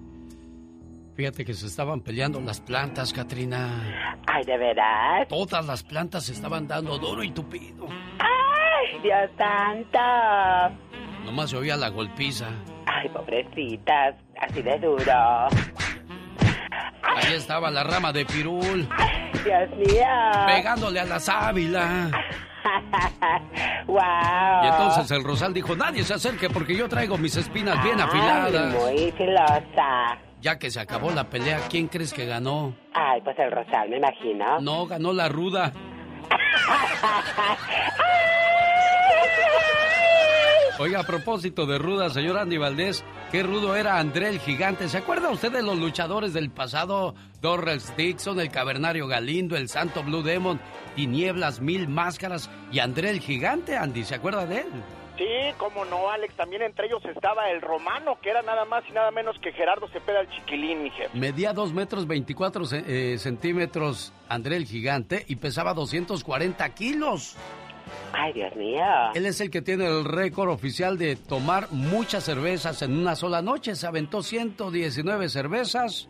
Fíjate 1.16 1.44
que 1.44 1.54
se 1.54 1.68
estaban 1.68 2.02
peleando 2.02 2.40
las 2.40 2.62
plantas, 2.62 3.12
Katrina. 3.12 4.18
Ay, 4.28 4.44
¿de 4.46 4.58
veras? 4.58 5.28
Todas 5.28 5.66
las 5.66 5.84
plantas 5.84 6.26
se 6.26 6.34
estaban 6.34 6.68
dando 6.68 6.98
duro 6.98 7.22
y 7.24 7.32
tupido. 7.32 7.88
¡Ay, 8.20 9.00
Dios 9.04 9.30
santo! 9.38 10.00
Nomás 11.26 11.50
se 11.50 11.58
oía 11.58 11.76
la 11.76 11.90
golpiza. 11.90 12.48
Ay, 12.86 13.10
pobrecitas, 13.10 14.16
así 14.40 14.62
de 14.62 14.80
duro. 14.80 15.48
Ahí 17.04 17.34
estaba 17.34 17.70
la 17.70 17.84
rama 17.84 18.14
de 18.14 18.26
pirul. 18.26 18.88
Dios 19.44 19.70
mío. 19.78 20.06
Pegándole 20.48 21.00
a 21.02 21.06
la 21.06 21.20
sábila. 21.20 22.10
wow. 23.88 24.64
Y 24.64 24.68
entonces 24.68 25.12
el 25.12 25.24
Rosal 25.24 25.54
dijo, 25.54 25.76
nadie 25.76 26.04
se 26.04 26.14
acerque 26.14 26.50
porque 26.50 26.76
yo 26.76 26.88
traigo 26.88 27.18
mis 27.18 27.36
espinas 27.36 27.84
bien 27.84 28.00
afiladas. 28.00 28.76
Ay, 28.76 28.80
muy 28.80 29.12
filosa. 29.12 30.18
Ya 30.42 30.58
que 30.58 30.72
se 30.72 30.80
acabó 30.80 31.12
la 31.12 31.30
pelea, 31.30 31.60
¿quién 31.70 31.88
crees 31.88 32.14
que 32.14 32.26
ganó? 32.26 32.76
Ay, 32.94 33.22
pues 33.22 33.38
el 33.38 33.52
Rosal, 33.52 33.90
me 33.90 33.98
imagino. 33.98 34.60
No, 34.60 34.88
ganó 34.88 35.14
la 35.14 35.30
ruda. 35.30 35.72
Oiga, 40.80 41.02
a 41.02 41.04
propósito 41.04 41.68
de 41.68 41.78
ruda, 41.78 42.10
señor 42.10 42.40
Andy 42.40 42.58
Valdés, 42.58 43.06
qué 43.32 43.44
rudo 43.44 43.76
era 43.76 44.00
André 44.00 44.30
el 44.30 44.40
Gigante. 44.40 44.90
¿Se 44.90 44.98
acuerda 44.98 45.30
usted 45.30 45.52
de 45.52 45.62
los 45.62 45.78
luchadores 45.78 46.34
del 46.34 46.50
pasado? 46.50 47.14
Dorrell 47.40 47.82
Dixon, 47.96 48.40
el 48.40 48.50
Cavernario 48.50 49.06
Galindo, 49.08 49.56
el 49.56 49.70
Santo 49.70 50.02
Blue 50.02 50.24
Demon, 50.24 50.60
Tinieblas, 50.96 51.62
Mil 51.62 51.88
Máscaras 51.88 52.50
y 52.72 52.80
André 52.80 53.12
el 53.12 53.20
Gigante, 53.20 53.78
Andy. 53.78 54.04
¿Se 54.04 54.16
acuerda 54.16 54.48
de 54.48 54.62
él? 54.62 54.72
Sí, 55.22 55.54
cómo 55.60 55.86
no, 55.86 56.10
Alex. 56.10 56.36
También 56.36 56.64
entre 56.64 56.88
ellos 56.88 57.04
estaba 57.06 57.52
el 57.52 57.62
romano, 57.62 58.18
que 58.24 58.32
era 58.32 58.42
nada 58.42 58.66
más 58.66 58.84
y 58.90 58.92
nada 58.92 59.12
menos 59.12 59.38
que 59.40 59.52
Gerardo 59.52 59.88
Cepeda 59.90 60.22
el 60.22 60.30
Chiquilín, 60.32 60.82
mi 60.82 60.90
jefe. 60.90 61.16
Medía 61.16 61.54
2 61.54 61.74
metros 61.74 62.08
24 62.08 62.66
ce- 62.66 62.84
eh, 62.88 63.20
centímetros 63.20 64.14
André 64.30 64.56
el 64.56 64.66
Gigante 64.66 65.24
y 65.28 65.36
pesaba 65.36 65.76
240 65.76 66.68
kilos. 66.74 67.36
Ay, 68.14 68.34
Dios 68.34 68.56
mío. 68.56 68.82
Él 69.14 69.26
es 69.28 69.42
el 69.42 69.52
que 69.52 69.62
tiene 69.62 69.86
el 69.86 70.06
récord 70.06 70.50
oficial 70.50 70.98
de 70.98 71.16
tomar 71.16 71.68
muchas 71.72 72.24
cervezas 72.24 72.82
en 72.82 72.98
una 72.98 73.16
sola 73.16 73.42
noche. 73.42 73.76
Se 73.76 73.86
aventó 73.86 74.24
119 74.24 75.30
cervezas 75.30 76.08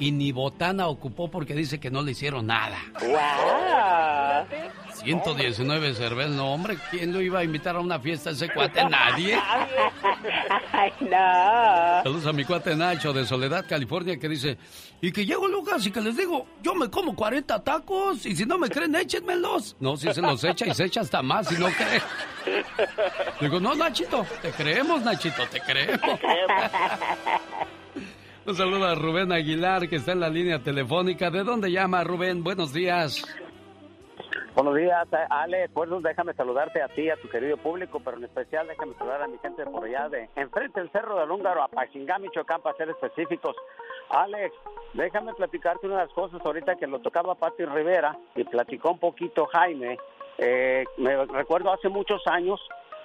y 0.00 0.12
ni 0.12 0.32
botana 0.32 0.88
ocupó 0.88 1.30
porque 1.30 1.54
dice 1.54 1.78
que 1.78 1.90
no 1.90 2.02
le 2.02 2.12
hicieron 2.12 2.46
nada. 2.46 2.78
¡Wow! 3.00 4.46
119 4.94 5.94
cervezas, 5.94 6.32
no 6.32 6.52
hombre, 6.52 6.78
¿quién 6.90 7.12
lo 7.12 7.20
iba 7.20 7.40
a 7.40 7.44
invitar 7.44 7.76
a 7.76 7.80
una 7.80 8.00
fiesta 8.00 8.30
ese 8.30 8.48
cuate? 8.48 8.82
Nadie. 8.88 9.38
Ay, 10.72 10.92
no. 11.00 12.02
Saludos 12.02 12.26
a 12.26 12.32
mi 12.32 12.44
cuate 12.44 12.74
Nacho 12.74 13.12
de 13.12 13.26
Soledad, 13.26 13.66
California, 13.68 14.18
que 14.18 14.28
dice, 14.28 14.56
y 15.02 15.12
que 15.12 15.26
llego 15.26 15.46
Lucas 15.46 15.86
y 15.86 15.90
que 15.90 16.00
les 16.00 16.16
digo, 16.16 16.46
yo 16.62 16.74
me 16.74 16.90
como 16.90 17.14
40 17.14 17.62
tacos 17.62 18.24
y 18.24 18.34
si 18.34 18.46
no 18.46 18.58
me 18.58 18.70
creen, 18.70 18.94
échenmelos. 18.94 19.76
No, 19.80 19.98
si 19.98 20.12
se 20.12 20.22
los 20.22 20.42
echa 20.44 20.66
y 20.66 20.74
se 20.74 20.86
echa 20.86 21.02
hasta 21.02 21.22
más 21.22 21.46
si 21.48 21.56
no 21.56 21.68
cree. 21.68 22.02
Digo, 23.38 23.60
no, 23.60 23.74
Nachito, 23.74 24.26
te 24.40 24.50
creemos, 24.50 25.02
Nachito, 25.02 25.46
te 25.46 25.60
creemos. 25.60 26.00
Un 28.46 28.54
saludo 28.54 28.86
a 28.86 28.94
Rubén 28.94 29.32
Aguilar, 29.32 29.88
que 29.88 29.96
está 29.96 30.12
en 30.12 30.20
la 30.20 30.28
línea 30.28 30.58
telefónica. 30.60 31.30
¿De 31.30 31.44
dónde 31.44 31.70
llama, 31.70 32.02
Rubén? 32.02 32.42
Buenos 32.42 32.72
días. 32.72 33.22
Buenos 34.54 34.74
días, 34.74 35.06
eh, 35.12 35.26
Ale. 35.28 35.68
Pues 35.68 35.90
déjame 36.02 36.32
saludarte 36.34 36.82
a 36.82 36.88
ti, 36.88 37.10
a 37.10 37.16
tu 37.16 37.28
querido 37.28 37.56
público, 37.58 38.00
pero 38.00 38.16
en 38.16 38.24
especial 38.24 38.66
déjame 38.66 38.94
saludar 38.94 39.22
a 39.22 39.28
mi 39.28 39.38
gente 39.38 39.64
por 39.66 39.84
allá 39.84 40.08
de 40.08 40.28
enfrente 40.36 40.80
del 40.80 40.90
Cerro 40.90 41.20
del 41.20 41.30
Húngaro, 41.30 41.62
a 41.62 41.68
Paxingá, 41.68 42.18
Michoacán, 42.18 42.62
para 42.62 42.76
ser 42.76 42.88
específicos. 42.88 43.54
Alex, 44.08 44.54
déjame 44.94 45.34
platicarte 45.34 45.86
unas 45.86 46.10
cosas 46.12 46.40
ahorita 46.44 46.76
que 46.76 46.86
lo 46.86 46.98
tocaba 47.00 47.34
Pati 47.34 47.64
Rivera 47.64 48.16
y 48.34 48.44
platicó 48.44 48.92
un 48.92 48.98
poquito 48.98 49.46
Jaime. 49.46 49.98
Eh, 50.38 50.84
me 50.96 51.26
recuerdo 51.26 51.72
hace 51.72 51.88
muchos 51.88 52.26
años, 52.26 52.58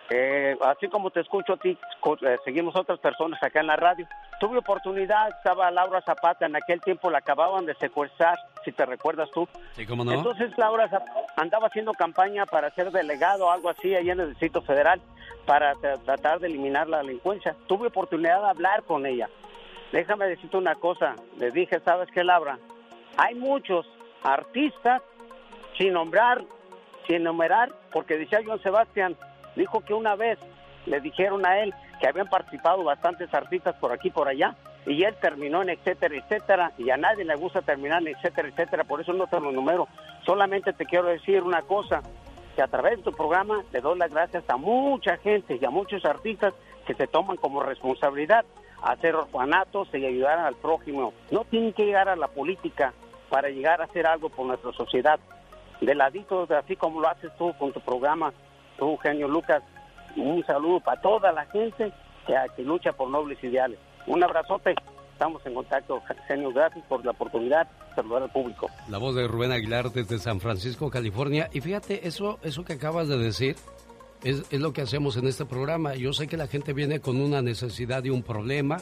eh, 0.09 0.55
así 0.61 0.87
como 0.87 1.09
te 1.09 1.21
escucho 1.21 1.53
a 1.53 1.57
ti, 1.57 1.77
eh, 2.21 2.37
seguimos 2.45 2.75
otras 2.75 2.99
personas 2.99 3.41
acá 3.41 3.59
en 3.61 3.67
la 3.67 3.75
radio. 3.75 4.07
Tuve 4.39 4.57
oportunidad, 4.59 5.29
estaba 5.29 5.71
Laura 5.71 6.01
Zapata, 6.01 6.45
en 6.45 6.55
aquel 6.55 6.81
tiempo 6.81 7.09
la 7.09 7.19
acababan 7.19 7.65
de 7.65 7.73
secuestrar, 7.75 8.37
si 8.63 8.71
te 8.71 8.85
recuerdas 8.85 9.29
tú. 9.31 9.47
Sí, 9.73 9.85
cómo 9.85 10.03
no. 10.03 10.11
Entonces 10.11 10.51
Laura 10.57 10.89
Zap- 10.89 11.05
andaba 11.37 11.67
haciendo 11.67 11.93
campaña 11.93 12.45
para 12.45 12.69
ser 12.71 12.91
delegado 12.91 13.47
o 13.47 13.51
algo 13.51 13.69
así 13.69 13.95
allá 13.95 14.13
en 14.13 14.19
el 14.19 14.29
Distrito 14.29 14.61
Federal 14.61 15.01
para 15.45 15.73
tra- 15.75 15.99
tratar 16.03 16.39
de 16.39 16.47
eliminar 16.47 16.87
la 16.89 16.97
delincuencia. 16.99 17.55
Tuve 17.67 17.87
oportunidad 17.87 18.41
de 18.41 18.47
hablar 18.49 18.83
con 18.83 19.05
ella. 19.05 19.29
Déjame 19.91 20.27
decirte 20.27 20.57
una 20.57 20.75
cosa. 20.75 21.15
Le 21.37 21.51
dije, 21.51 21.79
¿sabes 21.85 22.09
qué, 22.11 22.23
Laura? 22.23 22.59
Hay 23.17 23.35
muchos 23.35 23.87
artistas, 24.23 25.01
sin 25.77 25.93
nombrar, 25.93 26.43
sin 27.07 27.17
enumerar, 27.17 27.69
porque 27.91 28.17
decía 28.17 28.39
John 28.45 28.61
Sebastián, 28.61 29.15
dijo 29.55 29.81
que 29.81 29.93
una 29.93 30.15
vez 30.15 30.39
le 30.85 30.99
dijeron 31.01 31.45
a 31.45 31.59
él 31.59 31.73
que 31.99 32.07
habían 32.07 32.27
participado 32.27 32.83
bastantes 32.83 33.33
artistas 33.33 33.75
por 33.75 33.91
aquí 33.91 34.09
por 34.09 34.27
allá, 34.27 34.55
y 34.85 35.03
él 35.03 35.15
terminó 35.19 35.63
en 35.63 35.69
etcétera, 35.69 36.15
etcétera, 36.15 36.71
y 36.77 36.89
a 36.91 36.97
nadie 36.97 37.25
le 37.25 37.35
gusta 37.35 37.61
terminar 37.61 38.01
en 38.01 38.09
etcétera, 38.09 38.49
etcétera, 38.49 38.83
por 38.83 39.01
eso 39.01 39.13
no 39.13 39.25
te 39.27 39.39
lo 39.39 39.51
numero. 39.51 39.87
Solamente 40.25 40.73
te 40.73 40.85
quiero 40.85 41.07
decir 41.07 41.41
una 41.41 41.63
cosa, 41.63 42.03
que 42.55 42.61
a 42.61 42.67
través 42.67 42.97
de 42.97 43.03
tu 43.03 43.11
programa 43.11 43.63
le 43.71 43.81
doy 43.81 43.97
las 43.97 44.11
gracias 44.11 44.43
a 44.47 44.57
mucha 44.57 45.17
gente 45.17 45.57
y 45.59 45.65
a 45.65 45.69
muchos 45.69 46.05
artistas 46.05 46.53
que 46.87 46.93
se 46.93 47.07
toman 47.07 47.37
como 47.37 47.61
responsabilidad 47.61 48.45
hacer 48.81 49.15
orfanatos 49.15 49.89
y 49.93 50.05
ayudar 50.05 50.39
al 50.39 50.55
prójimo. 50.55 51.13
No 51.31 51.43
tienen 51.45 51.73
que 51.73 51.85
llegar 51.85 52.07
a 52.07 52.15
la 52.15 52.27
política 52.27 52.93
para 53.29 53.49
llegar 53.49 53.81
a 53.81 53.85
hacer 53.85 54.05
algo 54.05 54.29
por 54.29 54.45
nuestra 54.45 54.71
sociedad. 54.73 55.19
De 55.81 55.95
ladito, 55.95 56.47
así 56.55 56.75
como 56.75 57.01
lo 57.01 57.09
haces 57.09 57.35
tú 57.37 57.53
con 57.57 57.73
tu 57.73 57.81
programa, 57.81 58.31
tú, 58.77 58.97
genio 58.97 59.27
Lucas, 59.27 59.63
un 60.15 60.45
saludo 60.45 60.79
para 60.79 61.01
toda 61.01 61.31
la 61.31 61.45
gente 61.47 61.91
que, 62.25 62.63
lucha 62.63 62.91
por 62.93 63.09
nobles 63.09 63.43
ideales. 63.43 63.79
Un 64.07 64.23
abrazote, 64.23 64.75
estamos 65.11 65.45
en 65.45 65.53
contacto, 65.53 66.01
genio, 66.27 66.51
gracias 66.51 66.85
por 66.87 67.03
la 67.03 67.11
oportunidad 67.11 67.67
de 67.67 67.95
saludar 67.95 68.23
al 68.23 68.31
público. 68.31 68.69
La 68.89 68.97
voz 68.97 69.15
de 69.15 69.27
Rubén 69.27 69.51
Aguilar 69.51 69.91
desde 69.91 70.19
San 70.19 70.39
Francisco, 70.39 70.89
California. 70.89 71.49
Y 71.53 71.61
fíjate, 71.61 72.07
eso, 72.07 72.39
eso 72.43 72.63
que 72.63 72.73
acabas 72.73 73.07
de 73.07 73.17
decir 73.17 73.55
es, 74.23 74.43
es 74.51 74.59
lo 74.59 74.73
que 74.73 74.81
hacemos 74.81 75.17
en 75.17 75.27
este 75.27 75.45
programa. 75.45 75.95
Yo 75.95 76.13
sé 76.13 76.27
que 76.27 76.37
la 76.37 76.47
gente 76.47 76.73
viene 76.73 76.99
con 76.99 77.19
una 77.19 77.41
necesidad 77.41 78.03
y 78.03 78.09
un 78.09 78.23
problema. 78.23 78.77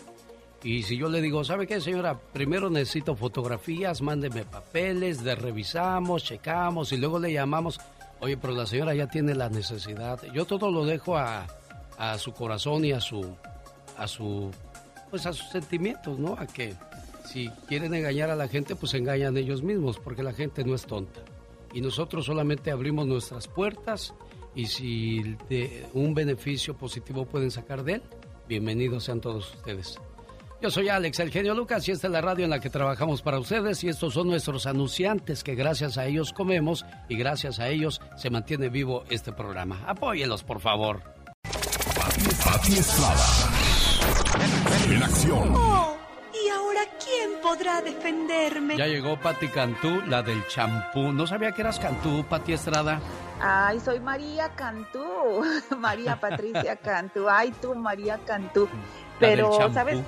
Y 0.63 0.83
si 0.83 0.97
yo 0.97 1.09
le 1.09 1.21
digo, 1.21 1.43
¿sabe 1.43 1.67
qué, 1.67 1.81
señora? 1.81 2.17
Primero 2.31 2.69
necesito 2.69 3.17
fotografías, 3.17 4.01
mándeme 4.01 4.45
papeles, 4.45 5.21
de 5.21 5.35
revisamos, 5.35 6.23
checamos 6.23 6.93
y 6.93 6.97
luego 6.97 7.19
le 7.19 7.33
llamamos. 7.33 7.81
Oye, 8.23 8.37
pero 8.37 8.53
la 8.53 8.65
señora 8.65 8.95
ya 8.95 9.07
tiene 9.07 9.35
la 9.35 9.49
necesidad. 9.49 10.17
Yo 10.33 10.45
todo 10.45 10.71
lo 10.71 10.85
dejo 10.85 11.17
a, 11.17 11.45
a 11.97 12.17
su 12.17 12.31
corazón 12.31 12.85
y 12.85 12.93
a 12.93 13.01
su, 13.01 13.35
a 13.97 14.07
su, 14.07 14.49
pues 15.09 15.25
a 15.25 15.33
sus 15.33 15.49
sentimientos, 15.49 16.17
¿no? 16.17 16.37
A 16.39 16.47
que 16.47 16.73
si 17.25 17.49
quieren 17.67 17.93
engañar 17.93 18.29
a 18.29 18.37
la 18.37 18.47
gente, 18.47 18.77
pues 18.77 18.93
engañan 18.93 19.35
ellos 19.35 19.61
mismos, 19.61 19.99
porque 19.99 20.23
la 20.23 20.31
gente 20.31 20.63
no 20.63 20.73
es 20.73 20.85
tonta. 20.85 21.19
Y 21.73 21.81
nosotros 21.81 22.25
solamente 22.25 22.71
abrimos 22.71 23.07
nuestras 23.07 23.49
puertas 23.49 24.13
y 24.55 24.67
si 24.67 25.35
de 25.49 25.85
un 25.93 26.13
beneficio 26.13 26.77
positivo 26.77 27.25
pueden 27.25 27.51
sacar 27.51 27.83
de 27.83 27.95
él, 27.95 28.03
bienvenidos 28.47 29.03
sean 29.03 29.19
todos 29.19 29.53
ustedes. 29.53 29.99
Yo 30.63 30.71
soy 30.71 30.87
Alex, 30.87 31.19
el 31.19 31.29
genio 31.29 31.53
Lucas, 31.53 31.85
y 31.89 31.91
esta 31.91 32.07
es 32.07 32.13
la 32.13 32.21
radio 32.21 32.45
en 32.45 32.49
la 32.49 32.61
que 32.61 32.69
trabajamos 32.69 33.21
para 33.21 33.37
ustedes 33.37 33.83
y 33.83 33.89
estos 33.89 34.13
son 34.13 34.27
nuestros 34.27 34.65
anunciantes 34.65 35.43
que 35.43 35.55
gracias 35.55 35.97
a 35.97 36.05
ellos 36.05 36.31
comemos 36.31 36.85
y 37.09 37.17
gracias 37.17 37.59
a 37.59 37.67
ellos 37.67 37.99
se 38.15 38.29
mantiene 38.29 38.69
vivo 38.69 39.03
este 39.09 39.33
programa. 39.33 39.83
Apóyelos, 39.85 40.41
por 40.41 40.61
favor. 40.61 41.03
Pati 42.45 42.77
Estrada. 42.77 43.25
En 44.87 45.03
acción. 45.03 45.53
Oh, 45.53 45.97
¿y 46.33 46.47
ahora 46.47 46.83
quién 47.03 47.41
podrá 47.41 47.81
defenderme? 47.81 48.77
Ya 48.77 48.87
llegó 48.87 49.19
Patti 49.19 49.49
Cantú, 49.49 50.01
la 50.07 50.23
del 50.23 50.47
champú. 50.47 51.11
¿No 51.11 51.27
sabía 51.27 51.51
que 51.51 51.59
eras 51.59 51.77
Cantú, 51.77 52.23
Pati 52.29 52.53
Estrada? 52.53 53.01
Ay, 53.41 53.81
soy 53.81 53.99
María 53.99 54.47
Cantú, 54.55 55.43
María 55.77 56.17
Patricia 56.17 56.77
Cantú. 56.77 57.27
Ay, 57.27 57.51
tú, 57.61 57.75
María 57.75 58.17
Cantú. 58.25 58.69
Pero, 59.19 59.69
¿sabes? 59.73 59.99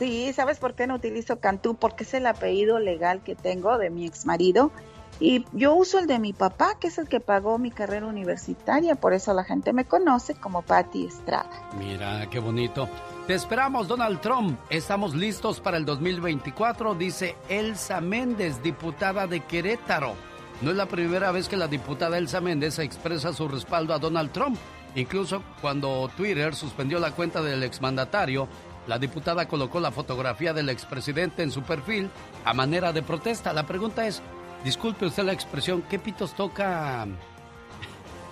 Sí, 0.00 0.32
¿sabes 0.32 0.58
por 0.58 0.72
qué 0.72 0.86
no 0.86 0.94
utilizo 0.94 1.40
Cantú? 1.40 1.74
Porque 1.74 2.04
es 2.04 2.14
el 2.14 2.26
apellido 2.26 2.78
legal 2.78 3.20
que 3.22 3.34
tengo 3.34 3.76
de 3.76 3.90
mi 3.90 4.06
ex 4.06 4.24
marido. 4.24 4.72
Y 5.20 5.44
yo 5.52 5.74
uso 5.74 5.98
el 5.98 6.06
de 6.06 6.18
mi 6.18 6.32
papá, 6.32 6.78
que 6.80 6.86
es 6.86 6.96
el 6.96 7.06
que 7.06 7.20
pagó 7.20 7.58
mi 7.58 7.70
carrera 7.70 8.06
universitaria. 8.06 8.94
Por 8.94 9.12
eso 9.12 9.34
la 9.34 9.44
gente 9.44 9.74
me 9.74 9.84
conoce 9.84 10.34
como 10.36 10.62
Patti 10.62 11.04
Estrada. 11.04 11.50
Mira, 11.78 12.26
qué 12.30 12.38
bonito. 12.38 12.88
Te 13.26 13.34
esperamos, 13.34 13.88
Donald 13.88 14.22
Trump. 14.22 14.58
Estamos 14.70 15.14
listos 15.14 15.60
para 15.60 15.76
el 15.76 15.84
2024, 15.84 16.94
dice 16.94 17.36
Elsa 17.50 18.00
Méndez, 18.00 18.62
diputada 18.62 19.26
de 19.26 19.40
Querétaro. 19.40 20.14
No 20.62 20.70
es 20.70 20.78
la 20.78 20.86
primera 20.86 21.30
vez 21.30 21.46
que 21.46 21.58
la 21.58 21.68
diputada 21.68 22.16
Elsa 22.16 22.40
Méndez 22.40 22.78
expresa 22.78 23.34
su 23.34 23.46
respaldo 23.48 23.92
a 23.92 23.98
Donald 23.98 24.32
Trump. 24.32 24.56
Incluso 24.94 25.42
cuando 25.60 26.10
Twitter 26.16 26.54
suspendió 26.54 26.98
la 26.98 27.12
cuenta 27.12 27.42
del 27.42 27.62
exmandatario, 27.62 28.48
la 28.86 28.98
diputada 28.98 29.46
colocó 29.46 29.80
la 29.80 29.90
fotografía 29.90 30.52
del 30.52 30.68
expresidente 30.68 31.42
en 31.42 31.50
su 31.50 31.62
perfil 31.62 32.10
a 32.44 32.54
manera 32.54 32.92
de 32.92 33.02
protesta. 33.02 33.52
La 33.52 33.66
pregunta 33.66 34.06
es, 34.06 34.22
disculpe 34.64 35.06
usted 35.06 35.24
la 35.24 35.32
expresión, 35.32 35.82
¿qué 35.82 35.98
pitos 35.98 36.34
toca 36.34 37.06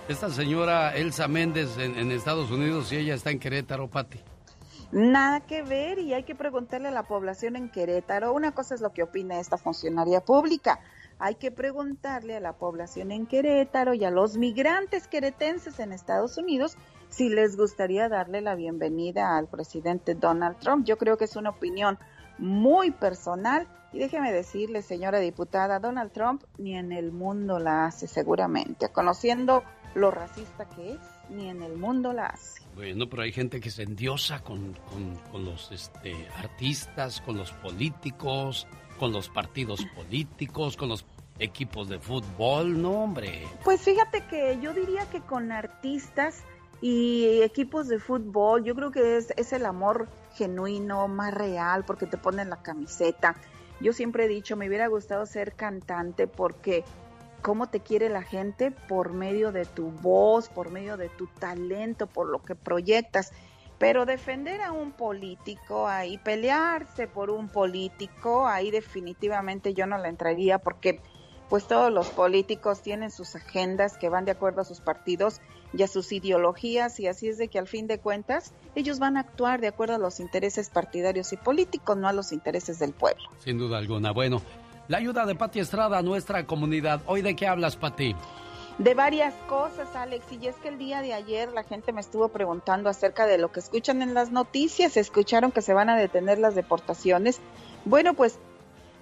esta 0.07 0.29
señora 0.29 0.95
Elsa 0.95 1.27
Méndez 1.27 1.77
en, 1.77 2.11
Estados 2.11 2.49
Unidos 2.49 2.87
si 2.87 2.97
ella 2.97 3.13
está 3.13 3.29
en 3.31 3.39
Querétaro, 3.39 3.87
Pati? 3.87 4.19
Nada 4.91 5.41
que 5.41 5.61
ver 5.61 5.99
y 5.99 6.15
hay 6.15 6.23
que 6.23 6.33
preguntarle 6.33 6.87
a 6.87 6.91
la 6.91 7.03
población 7.03 7.55
en 7.55 7.69
Querétaro. 7.69 8.33
Una 8.33 8.51
cosa 8.51 8.73
es 8.73 8.81
lo 8.81 8.91
que 8.91 9.03
opina 9.03 9.39
esta 9.39 9.57
funcionaria 9.57 10.21
pública. 10.21 10.79
Hay 11.19 11.35
que 11.35 11.51
preguntarle 11.51 12.35
a 12.35 12.39
la 12.39 12.53
población 12.53 13.11
en 13.11 13.27
Querétaro 13.27 13.93
y 13.93 14.03
a 14.03 14.09
los 14.09 14.37
migrantes 14.37 15.07
queretenses 15.07 15.77
en 15.79 15.91
Estados 15.91 16.37
Unidos 16.37 16.75
si 17.09 17.29
les 17.29 17.57
gustaría 17.57 18.07
darle 18.07 18.41
la 18.41 18.55
bienvenida 18.55 19.37
al 19.37 19.47
presidente 19.47 20.15
Donald 20.15 20.57
Trump. 20.59 20.85
Yo 20.85 20.97
creo 20.97 21.17
que 21.17 21.25
es 21.25 21.35
una 21.35 21.49
opinión 21.49 21.97
muy 22.37 22.91
personal 22.91 23.67
y 23.91 23.99
déjeme 23.99 24.31
decirle, 24.31 24.81
señora 24.81 25.19
diputada, 25.19 25.79
Donald 25.79 26.11
Trump 26.11 26.43
ni 26.57 26.75
en 26.75 26.91
el 26.91 27.11
mundo 27.11 27.59
la 27.59 27.85
hace 27.85 28.07
seguramente. 28.07 28.89
Conociendo 28.89 29.63
lo 29.95 30.11
racista 30.11 30.69
que 30.69 30.93
es, 30.93 30.99
ni 31.29 31.49
en 31.49 31.63
el 31.63 31.75
mundo 31.75 32.13
la 32.13 32.27
hace. 32.27 32.61
Bueno, 32.75 33.09
pero 33.09 33.23
hay 33.23 33.31
gente 33.31 33.59
que 33.59 33.71
se 33.71 33.83
endiosa 33.83 34.39
con, 34.39 34.77
con, 35.31 35.43
los 35.43 35.71
este, 35.71 36.27
artistas, 36.37 37.21
con 37.21 37.37
los 37.37 37.51
políticos, 37.51 38.67
con 38.99 39.11
los 39.11 39.29
partidos 39.29 39.83
políticos, 39.95 40.77
con 40.77 40.89
los 40.89 41.05
equipos 41.39 41.89
de 41.89 41.99
fútbol, 41.99 42.79
no 42.81 42.91
hombre. 43.03 43.47
Pues 43.63 43.81
fíjate 43.81 44.25
que 44.27 44.59
yo 44.61 44.73
diría 44.73 45.09
que 45.09 45.21
con 45.21 45.51
artistas 45.51 46.43
y 46.81 47.41
equipos 47.41 47.87
de 47.87 47.99
fútbol, 47.99 48.63
yo 48.63 48.75
creo 48.75 48.91
que 48.91 49.17
es, 49.17 49.33
es 49.35 49.53
el 49.53 49.65
amor 49.65 50.07
genuino, 50.35 51.07
más 51.07 51.33
real, 51.33 51.83
porque 51.85 52.05
te 52.05 52.17
ponen 52.17 52.49
la 52.49 52.61
camiseta. 52.61 53.35
Yo 53.81 53.93
siempre 53.93 54.25
he 54.25 54.27
dicho, 54.27 54.55
me 54.55 54.67
hubiera 54.67 54.87
gustado 54.87 55.25
ser 55.25 55.53
cantante 55.53 56.27
porque 56.27 56.83
cómo 57.41 57.67
te 57.67 57.79
quiere 57.79 58.09
la 58.09 58.21
gente 58.21 58.71
por 58.71 59.13
medio 59.13 59.51
de 59.51 59.65
tu 59.65 59.91
voz, 59.91 60.49
por 60.49 60.71
medio 60.71 60.97
de 60.97 61.09
tu 61.09 61.27
talento, 61.27 62.07
por 62.07 62.27
lo 62.27 62.43
que 62.43 62.55
proyectas. 62.55 63.31
Pero 63.77 64.05
defender 64.05 64.61
a 64.61 64.73
un 64.73 64.91
político 64.91 65.87
ahí, 65.87 66.17
pelearse 66.17 67.07
por 67.07 67.29
un 67.29 67.47
político, 67.47 68.45
ahí 68.45 68.71
definitivamente 68.71 69.73
yo 69.73 69.85
no 69.85 69.97
la 69.97 70.09
entraría 70.09 70.59
porque 70.59 71.01
pues 71.49 71.65
todos 71.65 71.91
los 71.91 72.09
políticos 72.09 72.81
tienen 72.81 73.09
sus 73.09 73.35
agendas 73.35 73.97
que 73.97 74.09
van 74.09 74.25
de 74.25 74.31
acuerdo 74.31 74.61
a 74.61 74.65
sus 74.65 74.81
partidos 74.81 75.41
y 75.73 75.83
a 75.83 75.87
sus 75.87 76.11
ideologías 76.11 76.99
y 76.99 77.07
así 77.07 77.27
es 77.27 77.37
de 77.37 77.47
que 77.47 77.59
al 77.59 77.67
fin 77.67 77.87
de 77.87 77.99
cuentas 77.99 78.53
ellos 78.75 78.99
van 78.99 79.17
a 79.17 79.21
actuar 79.21 79.61
de 79.61 79.67
acuerdo 79.67 79.95
a 79.95 79.99
los 79.99 80.19
intereses 80.19 80.69
partidarios 80.69 81.31
y 81.33 81.37
políticos, 81.37 81.97
no 81.97 82.07
a 82.07 82.13
los 82.13 82.31
intereses 82.31 82.79
del 82.79 82.93
pueblo. 82.93 83.23
Sin 83.39 83.57
duda 83.57 83.77
alguna. 83.77 84.11
Bueno, 84.11 84.41
la 84.87 84.97
ayuda 84.97 85.25
de 85.25 85.35
Pati 85.35 85.59
Estrada 85.59 85.99
a 85.99 86.01
nuestra 86.01 86.45
comunidad. 86.47 87.01
¿Hoy 87.05 87.21
de 87.21 87.35
qué 87.35 87.47
hablas, 87.47 87.75
Pati? 87.75 88.15
De 88.79 88.93
varias 88.95 89.33
cosas, 89.47 89.93
Alex. 89.93 90.25
Y 90.31 90.47
es 90.47 90.55
que 90.55 90.69
el 90.69 90.77
día 90.77 91.01
de 91.01 91.13
ayer 91.13 91.51
la 91.51 91.63
gente 91.63 91.91
me 91.91 92.01
estuvo 92.01 92.29
preguntando 92.29 92.89
acerca 92.89 93.27
de 93.27 93.37
lo 93.37 93.51
que 93.51 93.59
escuchan 93.59 94.01
en 94.01 94.13
las 94.13 94.31
noticias. 94.31 94.97
Escucharon 94.97 95.51
que 95.51 95.61
se 95.61 95.73
van 95.73 95.89
a 95.89 95.97
detener 95.97 96.39
las 96.39 96.55
deportaciones. 96.55 97.39
Bueno, 97.85 98.13
pues, 98.13 98.39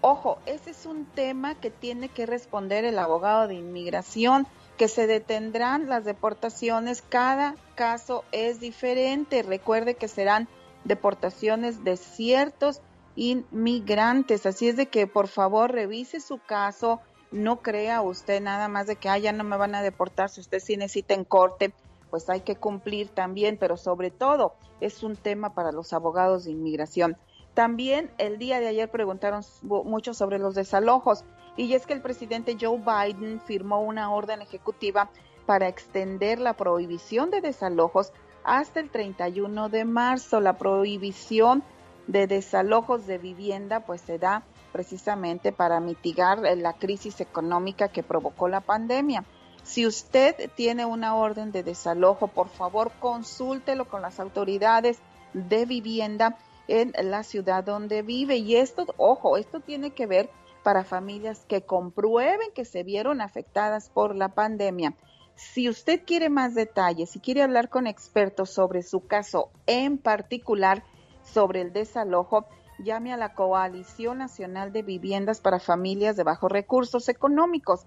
ojo, 0.02 0.40
ese 0.46 0.72
es 0.72 0.86
un 0.86 1.06
tema 1.06 1.56
que 1.56 1.70
tiene 1.70 2.10
que 2.10 2.26
responder 2.26 2.86
el 2.86 2.98
abogado 3.00 3.48
de 3.48 3.54
inmigración, 3.54 4.48
que 4.78 4.88
se 4.88 5.08
detendrán 5.08 5.88
las 5.90 6.06
deportaciones. 6.06 7.02
Cada 7.02 7.56
caso 7.76 8.24
es 8.32 8.60
diferente. 8.60 9.44
Recuerde 9.44 9.96
que 9.96 10.08
serán 10.08 10.48
deportaciones 10.84 11.84
de 11.84 11.98
ciertos 11.98 12.82
inmigrantes. 13.16 14.46
Así 14.46 14.70
es 14.70 14.78
de 14.78 14.88
que 14.88 15.08
por 15.08 15.28
favor 15.28 15.72
revise 15.72 16.20
su 16.20 16.38
caso, 16.38 17.02
no 17.32 17.62
crea 17.62 18.02
usted 18.02 18.42
nada 18.42 18.68
más 18.68 18.88
de 18.88 18.96
que, 18.96 19.10
ah, 19.10 19.18
ya 19.18 19.34
no 19.34 19.44
me 19.44 19.58
van 19.58 19.76
a 19.76 19.82
deportar, 19.82 20.30
si 20.30 20.40
usted 20.40 20.60
sí 20.60 20.78
necesita 20.78 21.14
en 21.14 21.26
corte, 21.26 21.74
pues 22.10 22.30
hay 22.30 22.42
que 22.42 22.56
cumplir 22.56 23.10
también, 23.10 23.58
pero 23.58 23.76
sobre 23.76 24.12
todo 24.12 24.54
es 24.80 25.04
un 25.04 25.18
tema 25.18 25.54
para 25.54 25.72
los 25.72 25.92
abogados 25.92 26.46
de 26.46 26.52
inmigración. 26.52 27.18
También 27.58 28.12
el 28.20 28.38
día 28.38 28.60
de 28.60 28.68
ayer 28.68 28.88
preguntaron 28.88 29.42
mucho 29.64 30.14
sobre 30.14 30.38
los 30.38 30.54
desalojos 30.54 31.24
y 31.56 31.74
es 31.74 31.88
que 31.88 31.94
el 31.94 32.04
presidente 32.04 32.56
Joe 32.62 32.78
Biden 32.78 33.42
firmó 33.42 33.82
una 33.82 34.12
orden 34.12 34.44
ejecutiva 34.44 35.10
para 35.48 35.68
extender 35.68 36.38
la 36.38 36.54
prohibición 36.54 37.32
de 37.32 37.42
desalojos 37.42 38.14
hasta 38.44 38.80
el 38.80 38.92
31 38.92 39.70
de 39.70 39.86
marzo. 39.86 40.40
La 40.40 40.54
prohibición 40.54 41.64
de 42.06 42.28
desalojos 42.28 43.08
de 43.08 43.18
vivienda 43.18 43.80
pues 43.80 44.02
se 44.02 44.20
da 44.20 44.44
precisamente 44.72 45.52
para 45.52 45.80
mitigar 45.80 46.38
la 46.38 46.74
crisis 46.74 47.22
económica 47.22 47.88
que 47.88 48.04
provocó 48.04 48.48
la 48.50 48.62
pandemia. 48.62 49.26
Si 49.64 49.88
usted 49.88 50.52
tiene 50.54 50.86
una 50.86 51.16
orden 51.16 51.52
de 51.52 51.64
desalojo, 51.64 52.28
por 52.28 52.50
favor 52.50 52.92
consúltelo 53.00 53.86
con 53.86 54.04
las 54.04 54.20
autoridades 54.20 55.00
de 55.34 55.66
vivienda 55.66 56.38
en 56.68 56.94
la 57.10 57.24
ciudad 57.24 57.64
donde 57.64 58.02
vive. 58.02 58.38
Y 58.38 58.56
esto, 58.56 58.86
ojo, 58.98 59.38
esto 59.38 59.60
tiene 59.60 59.92
que 59.92 60.06
ver 60.06 60.30
para 60.64 60.84
familias 60.84 61.46
que 61.48 61.62
comprueben 61.62 62.52
que 62.54 62.66
se 62.66 62.84
vieron 62.84 63.22
afectadas 63.22 63.90
por 63.90 64.16
la 64.16 64.30
pandemia. 64.30 64.94
Si 65.36 65.70
usted 65.70 66.04
quiere 66.06 66.30
más 66.30 66.56
detalles, 66.56 67.12
si 67.12 67.20
quiere 67.20 67.44
hablar 67.44 67.70
con 67.70 67.88
expertos 67.88 68.50
sobre 68.50 68.82
su 68.82 69.06
caso 69.06 69.50
en 69.66 69.98
particular, 69.98 70.84
sobre 71.24 71.62
el 71.62 71.74
desalojo, 71.74 72.46
llame 72.80 73.14
a 73.14 73.18
la 73.18 73.34
Coalición 73.34 74.18
Nacional 74.18 74.74
de 74.74 74.82
Viviendas 74.82 75.40
para 75.40 75.60
Familias 75.60 76.16
de 76.16 76.24
Bajos 76.24 76.52
Recursos 76.52 77.08
Económicos 77.08 77.86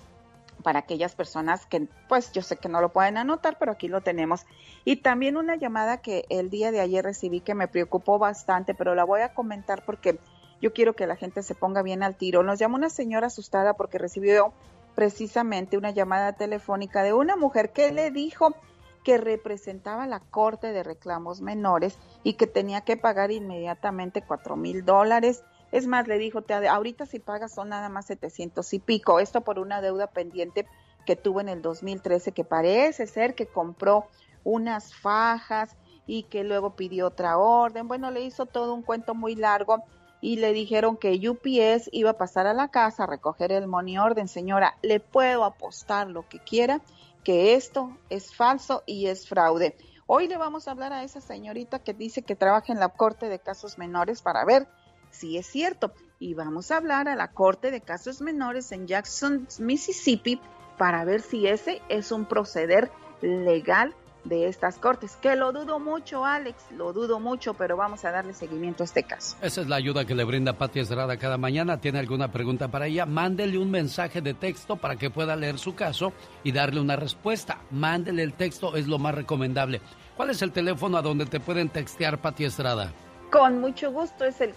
para 0.66 0.80
aquellas 0.80 1.14
personas 1.14 1.68
que, 1.68 1.88
pues 2.10 2.32
yo 2.32 2.42
sé 2.42 2.58
que 2.58 2.70
no 2.70 2.82
lo 2.82 2.92
pueden 2.92 3.18
anotar, 3.18 3.58
pero 3.60 3.74
aquí 3.74 3.88
lo 3.88 4.02
tenemos. 4.02 4.48
Y 4.84 4.96
también 4.96 5.38
una 5.38 5.56
llamada 5.58 5.98
que 6.02 6.26
el 6.30 6.50
día 6.50 6.72
de 6.72 6.80
ayer 6.80 7.06
recibí 7.06 7.40
que 7.40 7.54
me 7.54 7.68
preocupó 7.68 8.18
bastante, 8.18 8.74
pero 8.74 8.96
la 8.96 9.04
voy 9.04 9.22
a 9.22 9.36
comentar 9.36 9.86
porque 9.86 10.20
yo 10.60 10.74
quiero 10.74 10.96
que 10.96 11.06
la 11.06 11.18
gente 11.18 11.44
se 11.44 11.54
ponga 11.54 11.84
bien 11.84 12.02
al 12.02 12.16
tiro. 12.16 12.42
Nos 12.42 12.58
llamó 12.58 12.78
una 12.78 12.90
señora 12.90 13.28
asustada 13.28 13.76
porque 13.76 14.00
recibió 14.00 14.54
precisamente 14.96 15.78
una 15.78 15.92
llamada 15.92 16.34
telefónica 16.34 17.04
de 17.04 17.14
una 17.14 17.36
mujer 17.36 17.72
que 17.72 17.92
le 17.92 18.10
dijo 18.10 18.56
que 19.04 19.20
representaba 19.20 20.08
la 20.08 20.20
Corte 20.20 20.72
de 20.72 20.82
Reclamos 20.82 21.42
Menores 21.42 21.96
y 22.24 22.34
que 22.34 22.48
tenía 22.48 22.82
que 22.82 22.98
pagar 22.98 23.30
inmediatamente 23.30 24.24
cuatro 24.24 24.56
mil 24.56 24.84
dólares. 24.84 25.44
Es 25.76 25.88
más, 25.88 26.08
le 26.08 26.18
dijo, 26.18 26.42
te, 26.42 26.54
ahorita 26.54 27.06
si 27.06 27.20
pagas 27.20 27.54
son 27.54 27.68
nada 27.68 27.90
más 27.90 28.06
700 28.06 28.74
y 28.74 28.80
pico. 28.80 29.20
Esto 29.20 29.42
por 29.42 29.60
una 29.60 29.82
deuda 29.82 30.08
pendiente 30.08 30.66
que 31.06 31.18
tuvo 31.18 31.42
en 31.42 31.50
el 31.50 31.62
2013, 31.62 32.32
que 32.32 32.46
parece 32.46 33.08
ser 33.08 33.36
que 33.36 33.46
compró 33.46 34.08
unas 34.46 34.96
fajas 34.96 35.76
y 36.08 36.24
que 36.24 36.46
luego 36.46 36.78
pidió 36.78 37.08
otra 37.08 37.38
orden. 37.38 37.90
Bueno, 37.90 38.10
le 38.10 38.22
hizo 38.22 38.46
todo 38.46 38.74
un 38.74 38.84
cuento 38.84 39.16
muy 39.16 39.36
largo 39.36 39.84
y 40.22 40.38
le 40.38 40.54
dijeron 40.54 40.96
que 40.96 41.20
UPS 41.28 41.90
iba 41.92 42.12
a 42.12 42.18
pasar 42.18 42.48
a 42.48 42.54
la 42.54 42.70
casa 42.70 43.04
a 43.04 43.08
recoger 43.08 43.52
el 43.52 43.68
money 43.68 43.98
orden. 43.98 44.30
Señora, 44.30 44.78
le 44.82 45.02
puedo 45.02 45.44
apostar 45.44 46.08
lo 46.08 46.26
que 46.30 46.40
quiera 46.40 46.80
que 47.26 47.54
esto 47.56 47.98
es 48.10 48.34
falso 48.34 48.82
y 48.86 49.08
es 49.08 49.28
fraude. 49.28 49.76
Hoy 50.08 50.30
le 50.30 50.38
vamos 50.38 50.70
a 50.70 50.72
hablar 50.72 50.94
a 50.94 51.04
esa 51.04 51.20
señorita 51.20 51.80
que 51.80 51.94
dice 51.94 52.22
que 52.22 52.38
trabaja 52.38 52.72
en 52.72 52.80
la 52.80 52.88
Corte 52.88 53.28
de 53.28 53.40
Casos 53.40 53.78
Menores 53.78 54.22
para 54.22 54.46
ver 54.46 54.70
si 55.16 55.38
es 55.38 55.48
cierto. 55.48 55.92
Y 56.20 56.34
vamos 56.34 56.72
a 56.72 56.78
hablar 56.78 57.08
a 57.08 57.16
la 57.16 57.30
Corte 57.30 57.72
de 57.72 57.82
Casos 57.82 58.22
Menores 58.22 58.72
en 58.72 58.88
Jackson, 58.88 59.48
Mississippi, 59.60 60.40
para 60.78 61.04
ver 61.06 61.22
si 61.22 61.48
ese 61.48 61.82
es 61.90 62.12
un 62.12 62.26
proceder 62.26 62.92
legal 63.22 63.94
de 64.26 64.48
estas 64.48 64.78
cortes. 64.78 65.18
Que 65.22 65.36
lo 65.36 65.52
dudo 65.52 65.80
mucho, 65.80 66.26
Alex, 66.26 66.58
lo 66.76 66.94
dudo 66.94 67.20
mucho, 67.20 67.54
pero 67.54 67.78
vamos 67.78 68.04
a 68.06 68.12
darle 68.12 68.34
seguimiento 68.34 68.84
a 68.84 68.86
este 68.86 69.04
caso. 69.04 69.38
Esa 69.42 69.62
es 69.62 69.68
la 69.68 69.78
ayuda 69.78 70.06
que 70.06 70.16
le 70.16 70.24
brinda 70.24 70.54
Pati 70.54 70.80
Estrada 70.80 71.18
cada 71.18 71.38
mañana. 71.38 71.80
¿Tiene 71.80 72.00
alguna 72.00 72.32
pregunta 72.32 72.68
para 72.68 72.88
ella? 72.88 73.06
Mándele 73.06 73.58
un 73.58 73.72
mensaje 73.72 74.22
de 74.22 74.34
texto 74.34 74.76
para 74.76 74.96
que 74.96 75.10
pueda 75.10 75.36
leer 75.36 75.58
su 75.60 75.76
caso 75.76 76.12
y 76.44 76.52
darle 76.52 76.82
una 76.82 76.96
respuesta. 76.96 77.60
Mándele 77.72 78.24
el 78.24 78.34
texto, 78.34 78.76
es 78.76 78.88
lo 78.88 79.00
más 79.00 79.16
recomendable. 79.16 79.82
¿Cuál 80.16 80.32
es 80.32 80.42
el 80.42 80.52
teléfono 80.52 80.98
a 80.98 81.02
donde 81.02 81.26
te 81.26 81.40
pueden 81.40 81.70
textear, 81.70 82.20
Pati 82.20 82.46
Estrada? 82.46 82.92
Con 83.36 83.60
mucho 83.60 83.92
gusto 83.92 84.24
es 84.24 84.40
el 84.40 84.54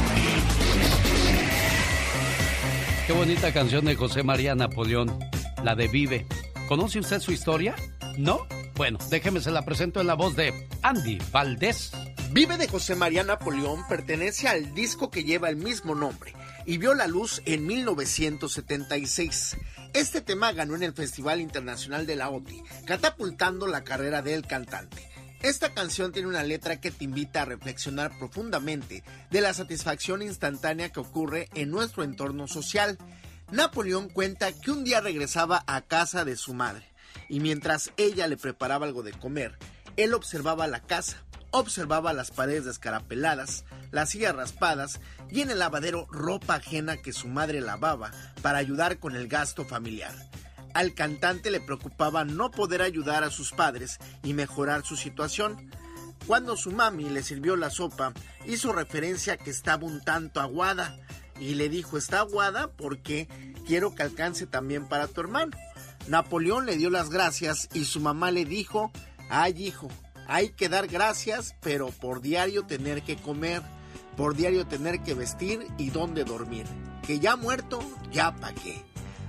Qué 3.06 3.14
bonita 3.14 3.54
canción 3.54 3.86
de 3.86 3.96
José 3.96 4.24
María 4.24 4.56
Napoleón, 4.56 5.20
la 5.64 5.76
de 5.76 5.88
Vive. 5.88 6.26
¿Conoce 6.68 6.98
usted 6.98 7.20
su 7.20 7.32
historia? 7.32 7.76
¿No? 8.18 8.40
Bueno, 8.82 8.98
déjeme 9.12 9.42
se 9.42 9.52
la 9.52 9.64
presento 9.64 10.02
en 10.02 10.08
la 10.08 10.16
voz 10.16 10.36
de 10.36 10.68
Andy 10.82 11.20
Valdés. 11.32 11.92
Vive 12.32 12.58
de 12.58 12.68
José 12.68 12.96
María 12.96 13.24
Napoleón 13.24 13.88
pertenece 13.88 14.48
al 14.48 14.74
disco 14.74 15.12
que 15.12 15.24
lleva 15.24 15.50
el 15.50 15.56
mismo 15.56 15.94
nombre 15.94 16.34
y 16.66 16.80
vio 16.80 16.96
la 16.96 17.06
luz 17.06 17.44
en 17.46 17.68
1976. 17.68 19.58
Este 19.94 20.22
tema 20.22 20.52
ganó 20.54 20.74
en 20.74 20.82
el 20.82 20.94
Festival 20.94 21.42
Internacional 21.42 22.08
de 22.08 22.16
la 22.16 22.32
OTI, 22.32 22.64
catapultando 22.88 23.68
la 23.68 23.84
carrera 23.84 24.24
del 24.24 24.48
cantante. 24.48 25.08
Esta 25.44 25.76
canción 25.76 26.12
tiene 26.12 26.30
una 26.30 26.42
letra 26.42 26.82
que 26.82 26.90
te 26.90 27.04
invita 27.04 27.44
a 27.44 27.46
reflexionar 27.46 28.18
profundamente 28.18 29.04
de 29.30 29.42
la 29.42 29.54
satisfacción 29.54 30.24
instantánea 30.24 30.90
que 30.90 31.02
ocurre 31.02 31.50
en 31.54 31.70
nuestro 31.70 32.04
entorno 32.04 32.48
social. 32.48 32.98
Napoleón 33.52 34.10
cuenta 34.10 34.52
que 34.52 34.72
un 34.72 34.84
día 34.84 35.02
regresaba 35.02 35.64
a 35.68 35.82
casa 35.82 36.26
de 36.26 36.36
su 36.36 36.56
madre 36.56 36.91
y 37.32 37.40
mientras 37.40 37.94
ella 37.96 38.28
le 38.28 38.36
preparaba 38.36 38.86
algo 38.86 39.04
de 39.04 39.14
comer, 39.14 39.58
él 39.96 40.14
observaba 40.14 40.68
la 40.68 40.82
casa, 40.82 41.24
observaba 41.52 42.12
las 42.12 42.30
paredes 42.30 42.66
descarapeladas, 42.66 43.64
las 43.90 44.10
sillas 44.10 44.36
raspadas 44.36 45.00
y 45.30 45.40
en 45.40 45.50
el 45.50 45.60
lavadero 45.60 46.08
ropa 46.12 46.56
ajena 46.56 46.98
que 46.98 47.14
su 47.14 47.30
madre 47.30 47.62
lavaba 47.62 48.12
para 48.42 48.58
ayudar 48.58 49.00
con 49.00 49.16
el 49.16 49.30
gasto 49.30 49.64
familiar. 49.64 50.14
Al 50.74 50.94
cantante 50.94 51.52
le 51.52 51.62
preocupaba 51.62 52.26
no 52.26 52.52
poder 52.52 52.82
ayudar 52.82 53.24
a 53.24 53.32
sus 53.32 53.54
padres 53.54 54.00
y 54.24 54.34
mejorar 54.34 54.84
su 54.84 54.98
situación. 54.98 55.72
Cuando 56.28 56.58
su 56.58 56.72
mami 56.72 57.10
le 57.10 57.24
sirvió 57.24 57.56
la 57.56 57.70
sopa, 57.70 58.12
hizo 58.46 58.74
referencia 58.74 59.34
a 59.34 59.38
que 59.38 59.52
estaba 59.52 59.88
un 59.88 60.02
tanto 60.02 60.42
aguada 60.42 60.98
y 61.40 61.56
le 61.56 61.70
dijo, 61.70 61.98
está 61.98 62.20
aguada 62.20 62.72
porque 62.72 63.30
quiero 63.66 63.96
que 63.96 64.04
alcance 64.04 64.48
también 64.48 64.90
para 64.90 65.08
tu 65.08 65.22
hermano. 65.22 65.52
Napoleón 66.08 66.66
le 66.66 66.78
dio 66.78 66.90
las 66.90 67.10
gracias 67.10 67.70
y 67.74 67.86
su 67.86 68.00
mamá 68.00 68.32
le 68.32 68.46
dijo, 68.46 68.92
ay 69.30 69.54
hijo, 69.68 69.88
hay 70.28 70.50
que 70.50 70.70
dar 70.70 70.88
gracias, 70.88 71.56
pero 71.62 71.88
por 71.90 72.22
diario 72.22 72.66
tener 72.66 73.04
que 73.04 73.18
comer, 73.18 73.62
por 74.18 74.36
diario 74.36 74.66
tener 74.66 75.02
que 75.02 75.14
vestir 75.14 75.68
y 75.78 75.90
dónde 75.90 76.24
dormir. 76.24 76.66
Que 77.06 77.20
ya 77.20 77.36
muerto, 77.36 77.80
ya 78.12 78.36
pagué. 78.36 78.84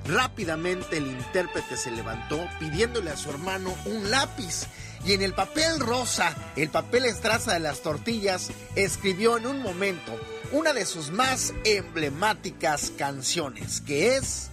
Rápidamente 0.06 0.98
el 0.98 1.06
intérprete 1.06 1.76
se 1.76 1.90
levantó 1.90 2.38
pidiéndole 2.58 3.10
a 3.10 3.16
su 3.16 3.30
hermano 3.30 3.74
un 3.86 4.10
lápiz 4.10 4.66
y 5.04 5.12
en 5.12 5.22
el 5.22 5.34
papel 5.34 5.80
rosa, 5.80 6.34
el 6.56 6.68
papel 6.68 7.04
estraza 7.06 7.54
de 7.54 7.60
las 7.60 7.82
tortillas, 7.82 8.50
escribió 8.76 9.36
en 9.36 9.46
un 9.46 9.62
momento 9.62 10.12
una 10.52 10.72
de 10.72 10.86
sus 10.86 11.10
más 11.10 11.52
emblemáticas 11.64 12.92
canciones, 12.96 13.80
que 13.80 14.16
es 14.16 14.51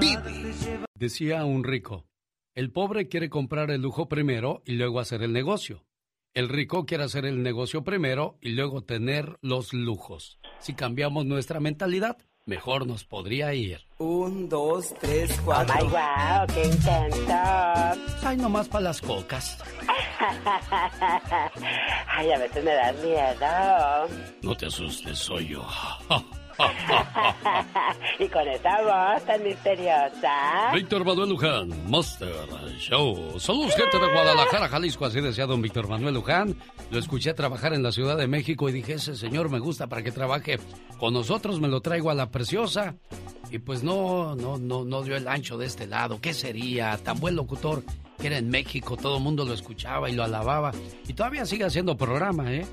Vive. 0.00 0.84
Decía 0.94 1.44
un 1.44 1.64
rico, 1.64 2.06
el 2.54 2.70
pobre 2.70 3.08
quiere 3.08 3.28
comprar 3.28 3.70
el 3.70 3.82
lujo 3.82 4.08
primero 4.08 4.62
y 4.64 4.74
luego 4.74 5.00
hacer 5.00 5.22
el 5.22 5.32
negocio. 5.32 5.84
El 6.34 6.48
rico 6.48 6.86
quiere 6.86 7.04
hacer 7.04 7.26
el 7.26 7.42
negocio 7.42 7.84
primero 7.84 8.38
y 8.40 8.50
luego 8.50 8.82
tener 8.82 9.38
los 9.40 9.72
lujos. 9.72 10.38
Si 10.58 10.74
cambiamos 10.74 11.26
nuestra 11.26 11.60
mentalidad, 11.60 12.18
mejor 12.46 12.86
nos 12.86 13.04
podría 13.04 13.54
ir. 13.54 13.86
Un, 13.98 14.48
dos, 14.48 14.94
tres, 15.00 15.40
cuatro. 15.44 15.74
¡Ay, 15.78 15.88
guau! 15.88 16.46
¡Qué 16.48 16.64
intento! 16.64 17.34
Ay, 18.24 18.36
nomás 18.36 18.68
para 18.68 18.84
las 18.84 19.00
cocas. 19.00 19.58
Ay, 22.08 22.30
a 22.30 22.38
veces 22.38 22.64
me 22.64 22.72
da 22.72 22.92
miedo. 22.92 24.08
No 24.42 24.56
te 24.56 24.66
asustes, 24.66 25.18
soy 25.18 25.48
yo. 25.48 25.66
y 28.18 28.28
con 28.28 28.48
esa 28.48 28.82
voz 28.82 29.24
tan 29.24 29.42
misteriosa. 29.42 30.72
Víctor 30.74 31.04
Manuel 31.04 31.30
Luján, 31.30 31.90
Master 31.90 32.28
Show. 32.78 33.38
Saludos, 33.38 33.74
gente 33.76 33.98
de 33.98 34.12
Guadalajara, 34.12 34.68
Jalisco. 34.68 35.04
Así 35.04 35.20
decía 35.20 35.46
don 35.46 35.62
Víctor 35.62 35.88
Manuel 35.88 36.14
Luján. 36.14 36.56
Lo 36.90 36.98
escuché 36.98 37.34
trabajar 37.34 37.74
en 37.74 37.82
la 37.82 37.92
Ciudad 37.92 38.16
de 38.16 38.26
México 38.26 38.68
y 38.68 38.72
dije, 38.72 38.94
ese 38.94 39.16
señor 39.16 39.50
me 39.50 39.58
gusta 39.58 39.88
para 39.88 40.02
que 40.02 40.12
trabaje 40.12 40.58
con 40.98 41.14
nosotros. 41.14 41.60
Me 41.60 41.68
lo 41.68 41.80
traigo 41.80 42.10
a 42.10 42.14
la 42.14 42.30
preciosa. 42.30 42.94
Y 43.50 43.58
pues 43.58 43.82
no, 43.82 44.34
no, 44.34 44.58
no, 44.58 44.84
no 44.84 45.02
dio 45.02 45.16
el 45.16 45.28
ancho 45.28 45.58
de 45.58 45.66
este 45.66 45.86
lado. 45.86 46.20
¿Qué 46.20 46.34
sería? 46.34 46.96
Tan 46.98 47.18
buen 47.20 47.36
locutor 47.36 47.82
que 48.18 48.26
era 48.28 48.38
en 48.38 48.48
México. 48.48 48.96
Todo 48.96 49.18
el 49.18 49.22
mundo 49.22 49.44
lo 49.44 49.54
escuchaba 49.54 50.08
y 50.10 50.12
lo 50.12 50.24
alababa. 50.24 50.72
Y 51.06 51.12
todavía 51.12 51.46
sigue 51.46 51.64
haciendo 51.64 51.96
programa, 51.96 52.52
¿eh? 52.52 52.66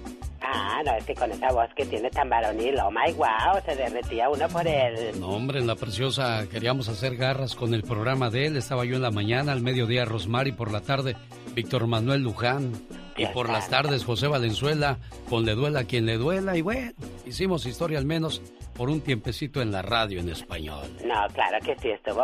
Ah, 0.44 0.82
no, 0.86 0.96
es 0.96 1.06
que 1.06 1.14
con 1.14 1.32
esa 1.32 1.52
voz 1.52 1.70
que 1.76 1.86
tiene 1.86 2.10
tan 2.10 2.30
varonil, 2.30 2.76
oh 2.80 2.90
my 2.90 3.14
wow, 3.14 3.62
se 3.64 3.76
derretía 3.76 4.30
uno 4.30 4.48
por 4.50 4.68
él. 4.68 5.20
No, 5.20 5.30
hombre, 5.30 5.60
en 5.60 5.68
la 5.68 5.76
preciosa 5.76 6.48
queríamos 6.50 6.90
hacer 6.90 7.16
garras 7.16 7.56
con 7.56 7.74
el 7.74 7.84
programa 7.84 8.30
de 8.30 8.48
él. 8.48 8.58
Estaba 8.58 8.84
yo 8.84 8.96
en 8.96 9.04
la 9.04 9.12
mañana, 9.12 9.52
al 9.52 9.62
mediodía 9.62 10.04
Rosmar 10.04 10.48
y 10.48 10.52
por 10.52 10.72
la 10.72 10.82
tarde 10.82 11.16
Víctor 11.54 11.88
Manuel 11.88 12.22
Luján. 12.22 12.72
Y 13.18 13.28
por 13.28 13.50
las 13.50 13.70
tardes 13.70 14.04
José 14.04 14.28
Valenzuela, 14.28 14.98
con 15.30 15.46
Le 15.46 15.54
Duela 15.54 15.82
a 15.82 15.84
quien 15.84 16.06
le 16.06 16.18
duela. 16.18 16.58
Y 16.58 16.62
bueno, 16.62 16.92
hicimos 17.26 17.66
historia 17.66 18.00
al 18.00 18.06
menos 18.06 18.42
por 18.82 18.90
un 18.90 19.00
tiempecito 19.02 19.62
en 19.62 19.72
la 19.72 19.84
radio 19.84 20.20
en 20.22 20.30
español. 20.30 20.88
No, 21.06 21.28
claro 21.36 21.60
que 21.64 21.76
sí, 21.78 21.90
estuvo 21.90 22.24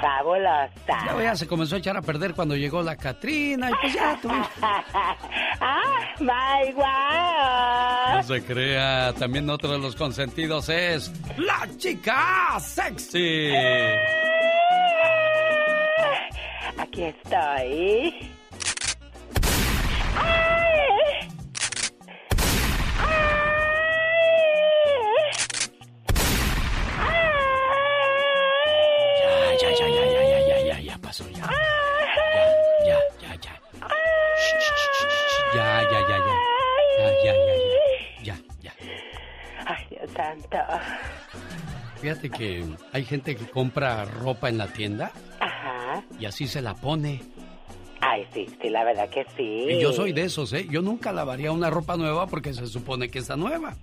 fabulosa. 0.00 1.04
Ya 1.04 1.14
vea, 1.14 1.36
se 1.36 1.46
comenzó 1.46 1.74
a 1.74 1.80
echar 1.80 1.98
a 1.98 2.00
perder 2.00 2.32
cuando 2.32 2.56
llegó 2.56 2.80
la 2.82 2.96
Catrina 2.96 3.68
y 3.68 3.74
pues 3.78 3.92
ya 3.92 4.18
tuvimos... 4.22 4.48
¡Ah, 4.62 6.14
my 6.18 6.72
wow! 6.72 8.16
No 8.16 8.22
se 8.22 8.42
crea, 8.42 9.12
también 9.18 9.50
otro 9.50 9.70
de 9.70 9.80
los 9.80 9.94
consentidos 9.96 10.70
es 10.70 11.12
la 11.36 11.68
chica 11.76 12.58
sexy. 12.58 13.52
Aquí 16.78 17.02
estoy. 17.02 18.14
Ya, 20.14 20.47
Fíjate 42.00 42.30
que 42.30 42.64
hay 42.92 43.04
gente 43.04 43.34
que 43.36 43.46
compra 43.48 44.04
ropa 44.04 44.48
en 44.48 44.58
la 44.58 44.68
tienda 44.68 45.10
Ajá. 45.40 46.02
y 46.18 46.26
así 46.26 46.46
se 46.46 46.62
la 46.62 46.74
pone. 46.74 47.22
Ay, 48.00 48.26
sí, 48.32 48.46
sí, 48.62 48.70
la 48.70 48.84
verdad 48.84 49.08
que 49.10 49.26
sí. 49.36 49.66
Y 49.68 49.80
yo 49.80 49.92
soy 49.92 50.12
de 50.12 50.22
esos, 50.22 50.52
¿eh? 50.52 50.66
Yo 50.70 50.82
nunca 50.82 51.12
lavaría 51.12 51.50
una 51.50 51.68
ropa 51.70 51.96
nueva 51.96 52.26
porque 52.28 52.54
se 52.54 52.66
supone 52.68 53.10
que 53.10 53.18
está 53.18 53.36
nueva. 53.36 53.76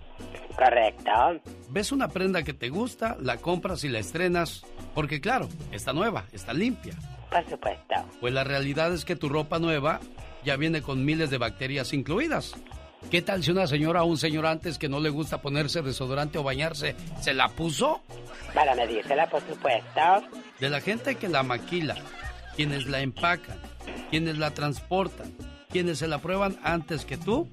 Correcto. 0.56 1.12
Ves 1.70 1.92
una 1.92 2.08
prenda 2.08 2.44
que 2.44 2.54
te 2.54 2.70
gusta, 2.70 3.18
la 3.20 3.38
compras 3.38 3.84
y 3.84 3.90
la 3.90 4.00
estrenas 4.00 4.66
porque 4.94 5.20
claro, 5.20 5.50
está 5.72 5.92
nueva, 5.92 6.26
está 6.32 6.54
limpia. 6.54 6.94
Por 7.30 7.44
supuesto. 7.50 7.96
Pues 8.22 8.34
la 8.34 8.46
realidad 8.46 8.94
es 8.94 9.04
que 9.04 9.18
tu 9.18 9.28
ropa 9.28 9.60
nueva 9.60 10.00
ya 10.46 10.56
viene 10.56 10.82
con 10.82 11.04
miles 11.04 11.30
de 11.30 11.38
bacterias 11.38 11.94
incluidas. 11.94 12.56
¿Qué 13.10 13.22
tal 13.22 13.44
si 13.44 13.52
una 13.52 13.68
señora 13.68 14.04
o 14.04 14.08
un 14.08 14.18
señor 14.18 14.46
antes 14.46 14.78
que 14.78 14.90
no 14.90 15.00
le 15.00 15.10
gusta 15.10 15.42
ponerse 15.42 15.82
desodorante 15.82 16.38
o 16.38 16.44
bañarse, 16.44 16.96
se 17.22 17.34
la 17.34 17.50
puso? 17.50 18.02
Para 18.54 18.76
medírsela, 18.76 19.30
por 19.30 19.42
supuesto. 19.48 20.02
De 20.60 20.70
la 20.70 20.82
gente 20.82 21.16
que 21.16 21.30
la 21.30 21.44
maquila, 21.44 21.96
quienes 22.56 22.88
la 22.88 23.02
empacan, 23.02 23.60
quienes 24.10 24.38
la 24.38 24.52
transportan, 24.52 25.36
quienes 25.70 26.00
se 26.00 26.08
la 26.08 26.18
prueban 26.18 26.58
antes 26.64 27.06
que 27.06 27.18
tú, 27.18 27.48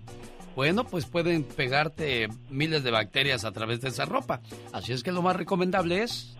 bueno, 0.54 0.84
pues 0.84 1.06
pueden 1.06 1.44
pegarte 1.44 2.28
miles 2.50 2.84
de 2.84 2.90
bacterias 2.90 3.44
a 3.44 3.52
través 3.52 3.80
de 3.80 3.88
esa 3.88 4.04
ropa. 4.04 4.40
Así 4.72 4.92
es 4.92 5.02
que 5.02 5.12
lo 5.12 5.22
más 5.22 5.36
recomendable 5.36 6.02
es... 6.02 6.36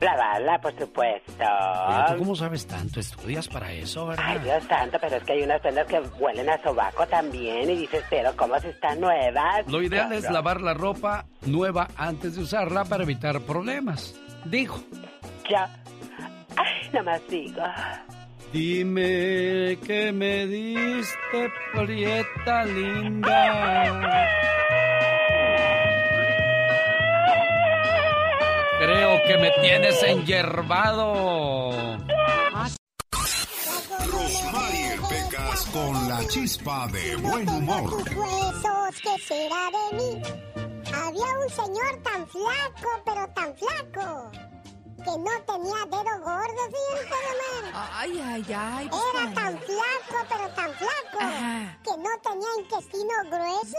Lavarla, 0.00 0.60
por 0.60 0.78
supuesto. 0.78 1.44
Oye, 1.88 2.04
¿tú 2.08 2.18
cómo 2.18 2.36
sabes 2.36 2.66
tanto? 2.66 3.00
¿Estudias 3.00 3.48
para 3.48 3.72
eso, 3.72 4.06
verdad? 4.06 4.24
Ay, 4.28 4.38
Dios 4.40 4.62
santo, 4.68 4.96
pero 5.00 5.16
es 5.16 5.24
que 5.24 5.32
hay 5.32 5.42
unas 5.42 5.60
prendas 5.60 5.86
que 5.86 5.98
huelen 6.20 6.48
a 6.48 6.62
sobaco 6.62 7.04
también 7.06 7.68
y 7.68 7.76
dices, 7.76 8.04
pero 8.08 8.34
¿cómo 8.36 8.58
se 8.60 8.70
están 8.70 9.00
nuevas? 9.00 9.66
Lo 9.66 9.82
ideal 9.82 10.12
es 10.12 10.30
lavar 10.30 10.60
la 10.60 10.74
ropa 10.74 11.26
nueva 11.46 11.88
antes 11.96 12.36
de 12.36 12.42
usarla 12.42 12.84
para 12.84 13.02
evitar 13.02 13.40
problemas. 13.40 14.14
Dijo. 14.44 14.80
Ya. 15.50 15.68
Ay, 16.56 16.90
nada 16.92 17.02
más 17.02 17.28
digo. 17.28 17.62
Dime 18.52 19.78
que 19.86 20.10
me 20.10 20.46
diste, 20.46 21.52
prieta 21.74 22.64
linda. 22.64 24.26
Creo 28.78 29.22
que 29.26 29.36
me 29.38 29.50
tienes 29.60 30.02
enyerbado. 30.02 31.98
Rosmarie 34.06 34.96
Pecas 35.10 35.66
con 35.72 36.08
la 36.08 36.26
chispa 36.28 36.86
de 36.88 37.16
buen 37.16 37.48
humor. 37.50 37.92
Huesos, 37.92 39.00
¿qué 39.02 39.18
será 39.26 39.70
de 39.70 39.96
mí? 39.96 40.22
Había 40.94 41.38
un 41.38 41.50
señor 41.50 42.02
tan 42.02 42.26
flaco, 42.28 43.02
pero 43.04 43.28
tan 43.34 43.54
flaco, 43.56 44.30
que 45.04 45.18
no 45.18 45.42
tenía 45.46 45.84
dedo 45.86 46.14
gordo, 46.24 46.62
fíjate 46.66 47.16
nomás. 47.64 47.90
Ay, 47.94 48.20
ay, 48.24 48.46
ay. 48.56 48.88
pues, 48.88 49.02
Era 49.14 49.34
tan 49.34 49.58
flaco, 49.58 50.26
pero 50.28 50.48
tan 50.54 50.74
flaco, 50.74 51.18
Ajá. 51.20 51.78
que 51.84 51.96
no 51.96 52.10
tenía 52.22 52.48
intestino 52.58 53.14
grueso. 53.30 53.76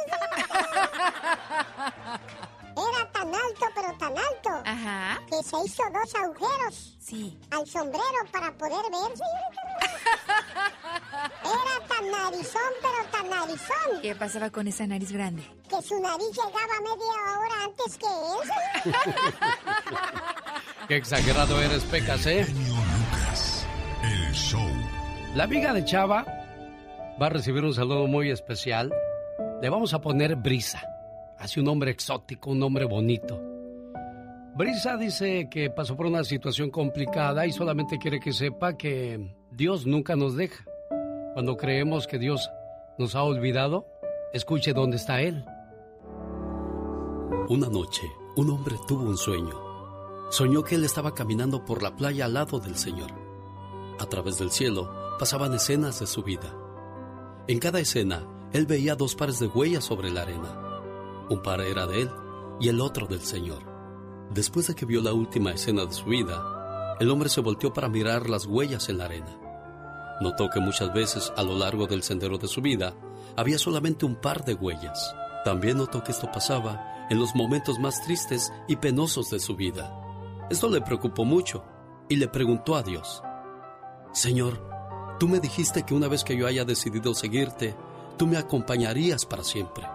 Era 2.71 3.11
tan 3.11 3.27
alto, 3.35 3.65
pero 3.75 3.97
tan 3.97 4.17
alto, 4.17 4.49
Ajá. 4.65 5.19
que 5.27 5.43
se 5.43 5.57
hizo 5.65 5.83
dos 5.91 6.15
agujeros 6.15 6.95
Sí. 6.99 7.37
al 7.51 7.67
sombrero 7.67 8.03
para 8.31 8.51
poder 8.53 8.83
verse. 8.91 9.23
Era 11.43 11.87
tan 11.87 12.11
narizón, 12.11 12.71
pero 12.81 13.05
tan 13.11 13.29
narizón, 13.29 14.01
¿Qué 14.01 14.15
pasaba 14.15 14.49
con 14.49 14.67
esa 14.67 14.87
nariz 14.87 15.11
grande? 15.11 15.43
que 15.69 15.81
su 15.81 15.99
nariz 15.99 16.29
llegaba 16.31 16.79
media 16.81 17.37
hora 17.37 17.63
antes 17.65 17.97
que 17.97 18.07
él. 18.07 18.93
Qué 20.89 20.95
exagerado 20.95 21.61
eres, 21.61 21.83
Pecas, 21.83 22.25
¿eh? 22.25 22.47
El 24.01 24.33
show. 24.33 24.59
La 25.35 25.43
amiga 25.43 25.71
de 25.71 25.85
Chava 25.85 26.25
va 27.21 27.27
a 27.27 27.29
recibir 27.29 27.63
un 27.63 27.75
saludo 27.75 28.07
muy 28.07 28.31
especial. 28.31 28.91
Le 29.61 29.69
vamos 29.69 29.93
a 29.93 30.01
poner 30.01 30.35
Brisa. 30.35 30.81
Hace 31.37 31.59
un 31.59 31.67
nombre 31.67 31.91
exótico, 31.91 32.49
un 32.49 32.57
nombre 32.57 32.85
bonito. 32.85 33.39
Brisa 34.55 34.97
dice 34.97 35.47
que 35.47 35.69
pasó 35.69 35.95
por 35.95 36.07
una 36.07 36.23
situación 36.23 36.71
complicada 36.71 37.45
y 37.45 37.51
solamente 37.51 37.99
quiere 37.99 38.19
que 38.19 38.33
sepa 38.33 38.75
que 38.75 39.35
Dios 39.51 39.85
nunca 39.85 40.15
nos 40.15 40.35
deja. 40.35 40.65
Cuando 41.33 41.55
creemos 41.55 42.07
que 42.07 42.17
Dios 42.17 42.49
nos 42.97 43.13
ha 43.13 43.21
olvidado, 43.21 43.85
escuche 44.33 44.73
dónde 44.73 44.97
está 44.97 45.21
Él. 45.21 45.45
Una 47.47 47.69
noche, 47.69 48.01
un 48.37 48.49
hombre 48.49 48.73
tuvo 48.87 49.03
un 49.03 49.17
sueño. 49.17 49.68
Soñó 50.29 50.63
que 50.63 50.75
él 50.75 50.83
estaba 50.83 51.15
caminando 51.15 51.65
por 51.65 51.81
la 51.81 51.95
playa 51.95 52.25
al 52.25 52.35
lado 52.35 52.59
del 52.59 52.75
Señor. 52.75 53.11
A 53.99 54.05
través 54.05 54.37
del 54.37 54.51
cielo 54.51 54.91
pasaban 55.17 55.53
escenas 55.53 55.99
de 55.99 56.07
su 56.07 56.23
vida. 56.23 56.55
En 57.47 57.57
cada 57.59 57.79
escena, 57.79 58.27
él 58.53 58.65
veía 58.67 58.95
dos 58.95 59.15
pares 59.15 59.39
de 59.39 59.47
huellas 59.47 59.83
sobre 59.83 60.11
la 60.11 60.21
arena. 60.21 60.55
Un 61.29 61.41
par 61.41 61.61
era 61.61 61.87
de 61.87 62.03
él 62.03 62.11
y 62.59 62.69
el 62.69 62.79
otro 62.79 63.07
del 63.07 63.21
Señor. 63.21 63.63
Después 64.31 64.67
de 64.67 64.75
que 64.75 64.85
vio 64.85 65.01
la 65.01 65.13
última 65.13 65.51
escena 65.51 65.85
de 65.85 65.93
su 65.93 66.05
vida, 66.05 66.95
el 66.99 67.09
hombre 67.09 67.29
se 67.29 67.41
volteó 67.41 67.73
para 67.73 67.89
mirar 67.89 68.29
las 68.29 68.45
huellas 68.45 68.87
en 68.89 68.99
la 68.99 69.05
arena. 69.05 69.35
Notó 70.21 70.49
que 70.49 70.59
muchas 70.59 70.93
veces 70.93 71.33
a 71.37 71.43
lo 71.43 71.57
largo 71.57 71.87
del 71.87 72.03
sendero 72.03 72.37
de 72.37 72.47
su 72.47 72.61
vida 72.61 72.93
había 73.35 73.57
solamente 73.57 74.05
un 74.05 74.15
par 74.15 74.45
de 74.45 74.53
huellas. 74.53 75.15
También 75.43 75.77
notó 75.77 76.03
que 76.03 76.11
esto 76.11 76.29
pasaba 76.31 77.07
en 77.09 77.19
los 77.19 77.35
momentos 77.35 77.79
más 77.79 78.03
tristes 78.03 78.51
y 78.67 78.75
penosos 78.75 79.29
de 79.29 79.39
su 79.39 79.55
vida. 79.55 80.08
Esto 80.49 80.67
le 80.67 80.81
preocupó 80.81 81.25
mucho 81.25 81.63
y 82.07 82.15
le 82.15 82.27
preguntó 82.27 82.75
a 82.75 82.81
Dios, 82.81 83.21
Señor, 84.13 84.59
tú 85.19 85.27
me 85.27 85.39
dijiste 85.39 85.83
que 85.83 85.93
una 85.93 86.07
vez 86.07 86.23
que 86.23 86.35
yo 86.35 86.47
haya 86.47 86.65
decidido 86.65 87.13
seguirte, 87.13 87.75
tú 88.17 88.25
me 88.25 88.37
acompañarías 88.37 89.27
para 89.27 89.43
siempre. 89.43 89.87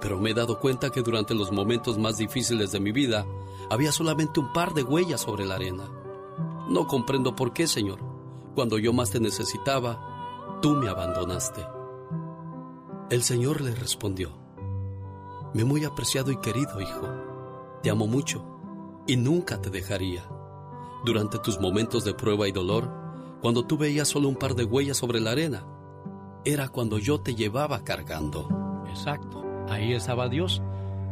Pero 0.00 0.18
me 0.18 0.30
he 0.30 0.34
dado 0.34 0.58
cuenta 0.58 0.90
que 0.90 1.02
durante 1.02 1.34
los 1.34 1.52
momentos 1.52 1.98
más 1.98 2.16
difíciles 2.16 2.72
de 2.72 2.80
mi 2.80 2.90
vida 2.90 3.24
había 3.70 3.92
solamente 3.92 4.40
un 4.40 4.52
par 4.52 4.74
de 4.74 4.82
huellas 4.82 5.20
sobre 5.20 5.46
la 5.46 5.54
arena. 5.54 5.88
No 6.68 6.88
comprendo 6.88 7.36
por 7.36 7.52
qué, 7.52 7.68
Señor. 7.68 8.00
Cuando 8.56 8.76
yo 8.76 8.92
más 8.92 9.10
te 9.10 9.20
necesitaba, 9.20 10.58
tú 10.60 10.74
me 10.74 10.88
abandonaste. 10.88 11.64
El 13.08 13.22
Señor 13.22 13.60
le 13.60 13.74
respondió, 13.76 14.32
Mi 15.54 15.62
muy 15.62 15.84
apreciado 15.84 16.32
y 16.32 16.38
querido 16.38 16.80
hijo, 16.80 17.08
te 17.82 17.90
amo 17.90 18.08
mucho 18.08 18.49
y 19.10 19.16
nunca 19.16 19.60
te 19.60 19.70
dejaría. 19.70 20.22
Durante 21.04 21.40
tus 21.40 21.58
momentos 21.58 22.04
de 22.04 22.14
prueba 22.14 22.46
y 22.46 22.52
dolor, 22.52 22.88
cuando 23.42 23.66
tú 23.66 23.76
veías 23.76 24.06
solo 24.06 24.28
un 24.28 24.36
par 24.36 24.54
de 24.54 24.62
huellas 24.62 24.98
sobre 24.98 25.18
la 25.18 25.32
arena, 25.32 25.66
era 26.44 26.68
cuando 26.68 26.96
yo 26.96 27.20
te 27.20 27.34
llevaba 27.34 27.82
cargando. 27.82 28.46
Exacto, 28.88 29.44
ahí 29.68 29.94
estaba 29.94 30.28
Dios. 30.28 30.62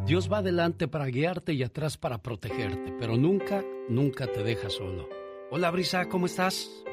Dios 0.06 0.32
va 0.32 0.38
adelante 0.38 0.86
para 0.86 1.06
guiarte 1.06 1.54
y 1.54 1.64
atrás 1.64 1.96
para 1.98 2.18
protegerte, 2.18 2.94
pero 3.00 3.16
nunca, 3.16 3.64
nunca 3.88 4.28
te 4.28 4.44
deja 4.44 4.70
solo. 4.70 5.08
Hola 5.50 5.72
Brisa, 5.72 6.08
¿cómo 6.08 6.26
estás? 6.26 6.84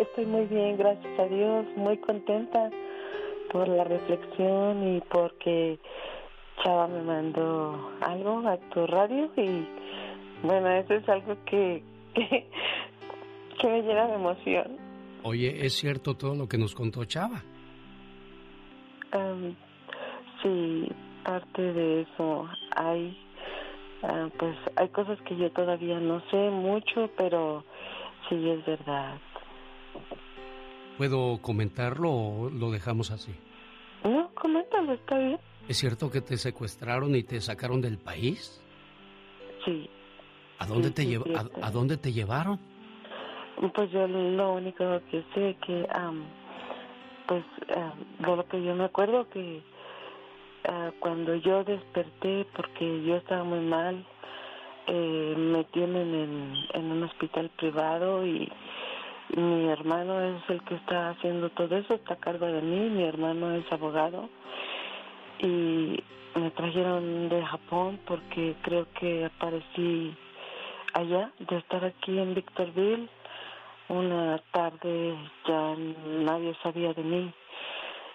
Estoy 0.00 0.24
muy 0.24 0.46
bien, 0.46 0.78
gracias 0.78 1.20
a 1.20 1.26
Dios, 1.26 1.66
muy 1.76 1.98
contenta 1.98 2.70
por 3.52 3.68
la 3.68 3.84
reflexión 3.84 4.96
y 4.96 5.00
porque 5.02 5.78
Chava 6.62 6.86
me 6.88 7.02
mandó 7.02 7.90
algo 8.00 8.46
a 8.46 8.56
tu 8.70 8.86
radio 8.86 9.30
y 9.36 9.66
bueno, 10.42 10.68
eso 10.70 10.94
es 10.94 11.08
algo 11.08 11.36
que, 11.44 11.82
que, 12.14 12.46
que 13.60 13.68
me 13.68 13.82
llena 13.82 14.06
de 14.06 14.14
emoción. 14.14 14.76
Oye, 15.22 15.64
¿es 15.64 15.74
cierto 15.74 16.14
todo 16.14 16.34
lo 16.34 16.48
que 16.48 16.58
nos 16.58 16.74
contó 16.74 17.04
Chava? 17.04 17.42
Am, 19.12 19.54
sí, 20.42 20.88
parte 21.24 21.62
de 21.62 22.02
eso 22.02 22.48
hay, 22.76 23.16
ah, 24.02 24.28
pues 24.38 24.56
hay 24.76 24.88
cosas 24.88 25.20
que 25.22 25.36
yo 25.36 25.50
todavía 25.52 25.98
no 26.00 26.22
sé 26.30 26.50
mucho, 26.50 27.10
pero 27.16 27.64
sí 28.28 28.48
es 28.48 28.64
verdad. 28.64 29.18
¿Puedo 30.96 31.40
comentarlo 31.40 32.10
o 32.10 32.50
lo 32.50 32.70
dejamos 32.70 33.10
así? 33.10 33.34
No, 34.04 34.30
coméntalo, 34.34 34.92
está 34.92 35.18
bien. 35.18 35.38
¿Es 35.70 35.78
cierto 35.78 36.10
que 36.10 36.20
te 36.20 36.36
secuestraron 36.36 37.14
y 37.14 37.22
te 37.22 37.40
sacaron 37.40 37.80
del 37.80 37.96
país? 37.96 38.60
Sí. 39.64 39.88
¿A 40.58 40.66
dónde, 40.66 40.88
Sí, 40.88 40.94
te, 40.94 41.02
sí, 41.02 41.08
lleva- 41.10 41.24
sí, 41.26 41.32
a, 41.36 41.42
está. 41.42 41.66
a 41.68 41.70
dónde 41.70 41.96
te 41.96 42.12
llevaron? 42.12 42.58
Pues 43.72 43.88
yo 43.92 44.08
lo 44.08 44.54
único 44.54 45.00
que 45.12 45.22
sé 45.32 45.56
que, 45.64 45.86
am, 45.92 46.24
pues, 47.28 47.44
de 47.68 48.36
lo 48.36 48.44
que 48.48 48.60
yo 48.64 48.74
me 48.74 48.82
acuerdo 48.82 49.28
que 49.28 49.62
ah, 50.64 50.90
cuando 50.98 51.36
yo 51.36 51.62
desperté, 51.62 52.48
porque 52.56 53.04
yo 53.04 53.18
estaba 53.18 53.44
muy 53.44 53.60
mal, 53.60 54.04
eh, 54.88 55.34
me 55.38 55.62
tienen 55.66 56.12
en, 56.16 56.54
en 56.74 56.84
un 56.90 57.04
hospital 57.04 57.48
privado 57.56 58.26
y 58.26 58.50
mi 59.36 59.68
hermano 59.68 60.20
es 60.20 60.42
el 60.50 60.64
que 60.64 60.74
está 60.74 61.10
haciendo 61.10 61.48
todo 61.50 61.76
eso, 61.76 61.94
está 61.94 62.14
a 62.14 62.18
cargo 62.18 62.46
de 62.46 62.60
mí, 62.60 62.90
mi 62.90 63.04
hermano 63.04 63.54
es 63.54 63.70
abogado 63.70 64.28
y 65.42 66.02
me 66.34 66.50
trajeron 66.52 67.28
de 67.28 67.44
Japón 67.44 68.00
porque 68.06 68.54
creo 68.62 68.86
que 68.98 69.24
aparecí 69.24 70.14
allá, 70.94 71.32
de 71.38 71.56
estar 71.56 71.84
aquí 71.84 72.18
en 72.18 72.34
Victorville. 72.34 73.08
Una 73.88 74.38
tarde 74.52 75.16
ya 75.46 75.74
nadie 76.24 76.54
sabía 76.62 76.92
de 76.92 77.02
mí. 77.02 77.34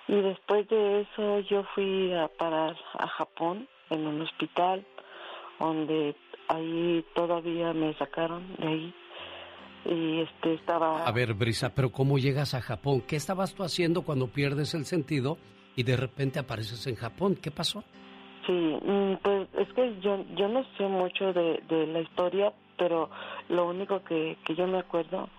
Y 0.08 0.22
después 0.22 0.68
de 0.70 1.02
eso 1.02 1.40
yo 1.42 1.64
fui 1.74 2.14
a 2.14 2.28
parar 2.28 2.76
a 2.98 3.08
Japón 3.08 3.68
en 3.90 4.08
un 4.08 4.22
hospital 4.22 4.86
donde 5.60 6.16
ahí 6.48 7.04
todavía 7.14 7.74
me 7.74 7.94
sacaron 7.96 8.56
de 8.58 8.68
ahí. 8.68 8.96
Y 9.86 10.22
este 10.22 10.54
estaba... 10.54 11.06
A 11.06 11.12
ver, 11.12 11.34
Brisa, 11.34 11.74
pero 11.76 11.92
¿cómo 11.92 12.18
llegas 12.18 12.54
a 12.54 12.62
Japón? 12.62 13.02
¿Qué 13.02 13.16
estabas 13.16 13.54
tú 13.54 13.64
haciendo 13.64 14.04
cuando 14.04 14.28
pierdes 14.28 14.74
el 14.74 14.86
sentido 14.86 15.38
y 15.76 15.84
de 15.84 15.98
repente 15.98 16.40
apareces 16.40 16.86
en 16.88 16.96
Japón? 16.96 17.38
¿Qué 17.42 17.52
pasó? 17.52 17.84
Sí, 18.46 18.52
mm, 18.52 19.16
pues 19.22 19.48
es 19.58 19.68
que 19.74 20.00
yo, 20.02 20.24
yo 20.36 20.48
no 20.48 20.64
sé 20.78 20.84
mucho 20.84 21.34
de, 21.34 21.64
de 21.68 21.88
la 21.88 22.02
historia, 22.02 22.54
pero 22.78 23.10
lo 23.50 23.68
único 23.68 24.04
que, 24.04 24.38
que 24.46 24.56
yo 24.56 24.68
me 24.68 24.80
acuerdo 24.80 25.30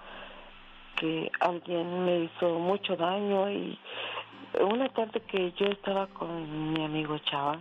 que 0.97 1.30
alguien 1.41 2.05
me 2.05 2.24
hizo 2.24 2.59
mucho 2.59 2.97
daño 2.97 3.51
y 3.51 3.78
una 4.61 4.89
tarde 4.89 5.20
que 5.20 5.53
yo 5.53 5.66
estaba 5.66 6.07
con 6.09 6.72
mi 6.72 6.84
amigo 6.84 7.18
Chava, 7.18 7.59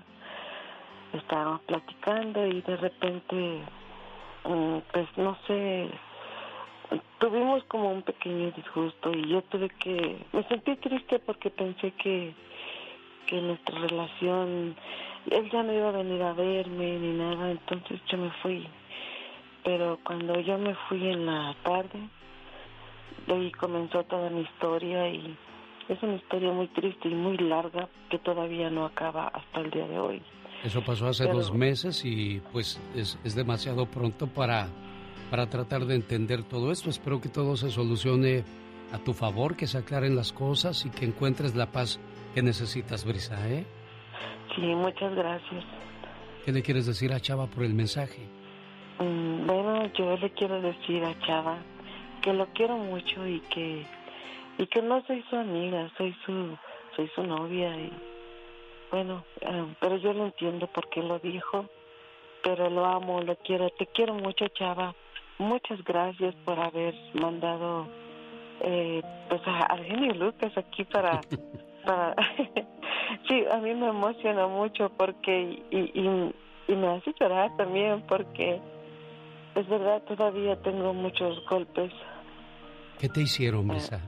estábamos 1.13 1.61
platicando 1.61 2.45
y 2.47 2.61
de 2.61 2.77
repente 2.77 3.61
mm, 4.45 4.77
pues 4.91 5.07
no 5.17 5.37
sé, 5.47 5.89
tuvimos 7.19 7.63
como 7.65 7.91
un 7.91 8.01
pequeño 8.01 8.51
disgusto 8.51 9.11
y 9.11 9.27
yo 9.29 9.41
tuve 9.43 9.69
que, 9.69 10.17
me 10.31 10.43
sentí 10.43 10.75
triste 10.77 11.19
porque 11.19 11.49
pensé 11.49 11.91
que, 11.91 12.33
que 13.27 13.41
nuestra 13.41 13.79
relación, 13.79 14.75
él 15.29 15.49
ya 15.51 15.63
no 15.63 15.73
iba 15.73 15.89
a 15.89 15.91
venir 15.91 16.21
a 16.21 16.33
verme 16.33 16.99
ni 16.99 17.13
nada, 17.13 17.51
entonces 17.51 17.99
yo 18.09 18.17
me 18.17 18.31
fui. 18.41 18.67
Pero 19.63 19.99
cuando 20.03 20.39
yo 20.39 20.57
me 20.57 20.75
fui 20.87 21.07
en 21.07 21.25
la 21.25 21.55
tarde, 21.63 21.99
de 23.27 23.33
ahí 23.33 23.51
comenzó 23.51 24.03
toda 24.03 24.29
mi 24.29 24.41
historia 24.41 25.09
y 25.09 25.35
es 25.89 26.01
una 26.01 26.15
historia 26.15 26.51
muy 26.51 26.67
triste 26.69 27.09
y 27.09 27.15
muy 27.15 27.37
larga 27.37 27.89
que 28.09 28.19
todavía 28.19 28.69
no 28.69 28.85
acaba 28.85 29.27
hasta 29.27 29.61
el 29.61 29.71
día 29.71 29.87
de 29.87 29.99
hoy. 29.99 30.21
Eso 30.63 30.83
pasó 30.83 31.07
hace 31.07 31.25
dos 31.27 31.53
meses 31.53 32.03
y 32.05 32.41
pues 32.51 32.81
es, 32.95 33.19
es 33.23 33.35
demasiado 33.35 33.85
pronto 33.85 34.27
para, 34.27 34.67
para 35.29 35.47
tratar 35.47 35.85
de 35.85 35.95
entender 35.95 36.43
todo 36.43 36.71
esto. 36.71 36.89
Espero 36.89 37.21
que 37.21 37.29
todo 37.29 37.55
se 37.55 37.69
solucione 37.69 38.43
a 38.91 38.99
tu 38.99 39.13
favor, 39.13 39.55
que 39.55 39.67
se 39.67 39.77
aclaren 39.77 40.15
las 40.15 40.31
cosas 40.31 40.85
y 40.85 40.89
que 40.89 41.05
encuentres 41.05 41.55
la 41.55 41.71
paz 41.71 41.99
que 42.35 42.43
necesitas, 42.43 43.05
Brisa, 43.05 43.35
¿eh? 43.49 43.65
Sí, 44.53 44.61
muchas 44.61 45.15
gracias. 45.15 45.63
¿Qué 46.43 46.51
le 46.51 46.61
quieres 46.61 46.85
decir 46.85 47.13
a 47.13 47.19
Chava 47.21 47.47
por 47.47 47.63
el 47.63 47.73
mensaje? 47.73 48.27
Mm, 48.99 49.47
bueno, 49.47 49.85
yo 49.93 50.17
le 50.17 50.29
quiero 50.31 50.61
decir 50.61 51.01
a 51.05 51.17
Chava 51.25 51.57
que 52.21 52.33
lo 52.33 52.45
quiero 52.47 52.77
mucho 52.77 53.25
y 53.25 53.39
que 53.39 53.85
y 54.57 54.67
que 54.67 54.81
no 54.81 55.01
soy 55.05 55.23
su 55.29 55.35
amiga, 55.37 55.89
soy 55.97 56.13
su 56.25 56.57
soy 56.97 57.09
su 57.15 57.23
novia 57.23 57.73
y 57.77 57.93
bueno, 58.91 59.23
eh, 59.39 59.65
pero 59.79 59.95
yo 59.95 60.11
lo 60.11 60.25
entiendo 60.25 60.67
porque 60.73 61.01
lo 61.01 61.19
dijo, 61.19 61.69
pero 62.43 62.69
lo 62.69 62.85
amo, 62.85 63.21
lo 63.21 63.37
quiero, 63.37 63.69
te 63.69 63.87
quiero 63.87 64.13
mucho, 64.13 64.45
Chava. 64.49 64.93
Muchas 65.37 65.81
gracias 65.85 66.35
por 66.43 66.59
haber 66.59 66.95
mandado 67.13 67.87
eh, 68.59 69.01
pues 69.29 69.41
a, 69.45 69.77
genio 69.77 70.13
Lucas 70.13 70.51
aquí 70.57 70.83
para 70.83 71.21
para 71.85 72.15
sí, 73.27 73.43
a 73.51 73.57
mí 73.57 73.73
me 73.73 73.87
emociona 73.87 74.47
mucho 74.47 74.89
porque 74.97 75.63
y, 75.71 75.77
y, 75.77 76.33
y 76.67 76.75
me 76.75 76.87
hace 76.87 77.13
llorar 77.19 77.55
también 77.57 78.01
porque 78.07 78.59
es 79.55 79.67
verdad 79.69 80.01
todavía 80.03 80.61
tengo 80.61 80.93
muchos 80.93 81.43
golpes. 81.49 81.91
¿Qué 82.99 83.09
te 83.09 83.21
hicieron, 83.21 83.67
Brisa? 83.67 84.01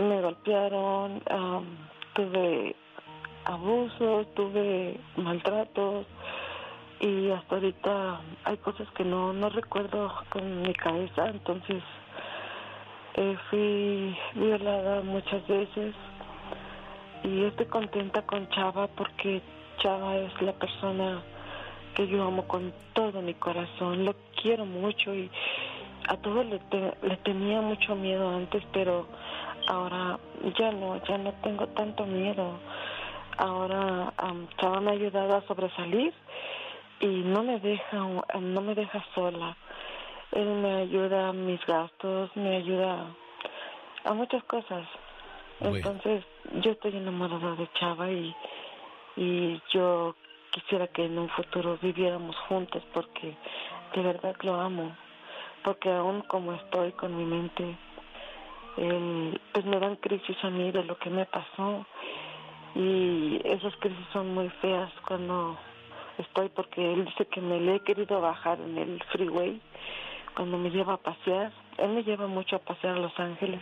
me 0.00 0.20
golpearon, 0.22 1.22
tuve 2.14 2.74
abusos, 3.44 4.26
tuve 4.34 4.98
maltratos 5.16 6.06
y 7.00 7.30
hasta 7.30 7.54
ahorita 7.54 8.20
hay 8.44 8.56
cosas 8.58 8.88
que 8.92 9.04
no, 9.04 9.32
no 9.32 9.48
recuerdo 9.48 10.12
con 10.30 10.62
mi 10.62 10.72
cabeza, 10.74 11.28
entonces 11.28 11.82
eh, 13.14 13.36
fui 13.48 14.16
violada 14.34 15.02
muchas 15.02 15.46
veces 15.46 15.94
y 17.24 17.44
estoy 17.44 17.66
contenta 17.66 18.22
con 18.22 18.48
Chava 18.50 18.86
porque 18.88 19.42
Chava 19.78 20.16
es 20.16 20.42
la 20.42 20.52
persona 20.52 21.22
que 21.94 22.06
yo 22.06 22.22
amo 22.24 22.46
con 22.46 22.72
todo 22.92 23.20
mi 23.20 23.34
corazón, 23.34 24.04
lo 24.04 24.14
quiero 24.40 24.64
mucho 24.64 25.14
y 25.14 25.30
a 26.08 26.16
todos 26.16 26.46
le, 26.46 26.58
tenía 27.18 27.60
mucho 27.60 27.94
miedo 27.94 28.30
antes, 28.30 28.62
pero 28.72 29.06
ahora 29.68 30.18
ya 30.58 30.72
no, 30.72 31.02
ya 31.04 31.18
no 31.18 31.32
tengo 31.42 31.66
tanto 31.68 32.06
miedo. 32.06 32.58
Ahora 33.38 34.12
um, 34.22 34.82
me 34.82 34.90
ha 34.90 34.94
ayudado 34.94 35.36
a 35.36 35.42
sobresalir 35.42 36.12
y 37.00 37.06
no 37.06 37.42
me 37.42 37.58
deja, 37.60 37.98
no 38.40 38.60
me 38.60 38.74
deja 38.74 39.04
sola. 39.14 39.56
Él 40.32 40.46
me 40.46 40.82
ayuda 40.82 41.28
a 41.28 41.32
mis 41.32 41.64
gastos, 41.66 42.30
me 42.36 42.56
ayuda 42.56 43.06
a 44.04 44.14
muchas 44.14 44.42
cosas. 44.44 44.86
Entonces, 45.60 46.24
yo 46.62 46.72
estoy 46.72 46.96
enamorada 46.96 47.54
de 47.54 47.68
Chava 47.78 48.10
y, 48.10 48.34
y 49.16 49.60
yo 49.72 50.14
quisiera 50.52 50.86
que 50.86 51.04
en 51.04 51.18
un 51.18 51.28
futuro 51.30 51.78
viviéramos 51.82 52.36
juntos 52.48 52.82
porque 52.94 53.36
de 53.94 54.02
verdad 54.02 54.36
lo 54.42 54.54
amo. 54.54 54.96
Porque 55.62 55.90
aún 55.90 56.22
como 56.22 56.54
estoy 56.54 56.92
con 56.92 57.16
mi 57.16 57.24
mente 57.24 57.76
pues 59.52 59.64
me 59.64 59.78
dan 59.78 59.96
crisis 59.96 60.36
a 60.42 60.50
mí 60.50 60.70
de 60.70 60.84
lo 60.84 60.96
que 60.98 61.10
me 61.10 61.26
pasó 61.26 61.84
y 62.74 63.40
esas 63.44 63.74
crisis 63.76 64.06
son 64.12 64.32
muy 64.32 64.48
feas 64.60 64.90
cuando 65.06 65.58
estoy 66.18 66.48
porque 66.50 66.92
él 66.92 67.04
dice 67.04 67.26
que 67.26 67.40
me 67.40 67.60
le 67.60 67.76
he 67.76 67.80
querido 67.80 68.20
bajar 68.20 68.60
en 68.60 68.78
el 68.78 69.02
freeway 69.12 69.60
cuando 70.34 70.58
me 70.58 70.70
lleva 70.70 70.94
a 70.94 70.98
pasear. 70.98 71.52
Él 71.78 71.90
me 71.90 72.02
lleva 72.02 72.26
mucho 72.26 72.56
a 72.56 72.58
pasear 72.60 72.96
a 72.96 73.00
Los 73.00 73.18
Ángeles. 73.18 73.60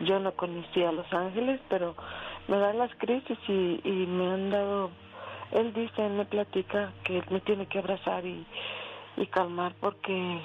Yo 0.00 0.18
no 0.18 0.32
conocía 0.32 0.90
a 0.90 0.92
Los 0.92 1.12
Ángeles, 1.12 1.60
pero 1.68 1.94
me 2.48 2.58
dan 2.58 2.78
las 2.78 2.94
crisis 2.96 3.38
y, 3.48 3.80
y 3.84 4.06
me 4.06 4.30
han 4.30 4.50
dado, 4.50 4.90
él 5.52 5.72
dice, 5.72 6.06
él 6.06 6.12
me 6.12 6.24
platica 6.24 6.92
que 7.04 7.22
me 7.30 7.40
tiene 7.40 7.66
que 7.66 7.78
abrazar 7.78 8.24
y, 8.24 8.46
y 9.16 9.26
calmar 9.26 9.74
porque 9.80 10.40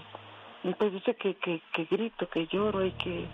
pues 0.77 0.93
dice 0.93 1.15
que, 1.15 1.35
que, 1.35 1.85
grito, 1.85 2.29
que 2.29 2.47
lloro 2.47 2.85
y 2.85 2.91
que... 2.93 3.27